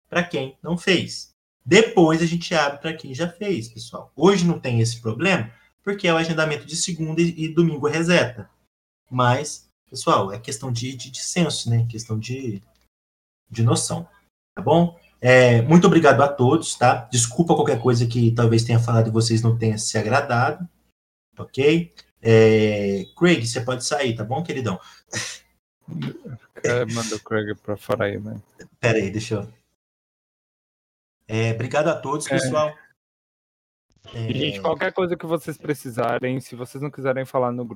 para 0.08 0.24
quem 0.24 0.56
não 0.62 0.76
fez. 0.76 1.30
Depois 1.64 2.22
a 2.22 2.26
gente 2.26 2.52
abre 2.54 2.80
para 2.80 2.94
quem 2.94 3.14
já 3.14 3.28
fez, 3.28 3.68
pessoal. 3.68 4.10
Hoje 4.16 4.46
não 4.46 4.58
tem 4.58 4.80
esse 4.80 5.00
problema, 5.00 5.52
porque 5.84 6.08
é 6.08 6.12
o 6.12 6.16
agendamento 6.16 6.64
de 6.64 6.74
segunda 6.74 7.20
e, 7.20 7.48
domingo 7.48 7.86
reseta. 7.86 8.48
Mas, 9.10 9.68
pessoal, 9.88 10.32
é 10.32 10.38
questão 10.38 10.72
de, 10.72 10.96
de, 10.96 11.10
de 11.10 11.20
senso, 11.20 11.68
né? 11.68 11.86
Questão 11.88 12.18
de, 12.18 12.62
de 13.50 13.62
noção. 13.62 14.08
Tá 14.54 14.62
bom? 14.62 14.98
É, 15.20 15.60
muito 15.62 15.86
obrigado 15.86 16.22
a 16.22 16.28
todos, 16.28 16.74
tá? 16.74 17.06
Desculpa 17.12 17.54
qualquer 17.54 17.80
coisa 17.80 18.06
que 18.06 18.32
talvez 18.32 18.64
tenha 18.64 18.80
falado 18.80 19.08
e 19.08 19.12
vocês 19.12 19.42
não 19.42 19.58
tenham 19.58 19.76
se 19.76 19.98
agradado. 19.98 20.66
Ok? 21.38 21.92
É, 22.22 23.04
Craig, 23.16 23.46
você 23.46 23.60
pode 23.60 23.84
sair, 23.84 24.14
tá 24.14 24.24
bom, 24.24 24.42
queridão? 24.42 24.80
É, 26.62 26.84
manda 26.86 27.16
o 27.16 27.20
Craig 27.20 27.54
pra 27.56 27.76
fora 27.76 28.04
aí, 28.06 28.18
mano. 28.18 28.42
Pera 28.78 28.98
aí, 28.98 29.10
deixa 29.10 29.34
eu. 29.36 29.48
É, 31.26 31.52
obrigado 31.52 31.88
a 31.88 31.94
todos, 31.98 32.26
É. 32.26 32.30
pessoal. 32.30 32.74
E, 34.14 34.32
gente, 34.32 34.60
qualquer 34.60 34.92
coisa 34.92 35.16
que 35.16 35.26
vocês 35.26 35.56
precisarem, 35.56 36.40
se 36.40 36.56
vocês 36.56 36.82
não 36.82 36.90
quiserem 36.90 37.24
falar 37.24 37.52
no 37.52 37.64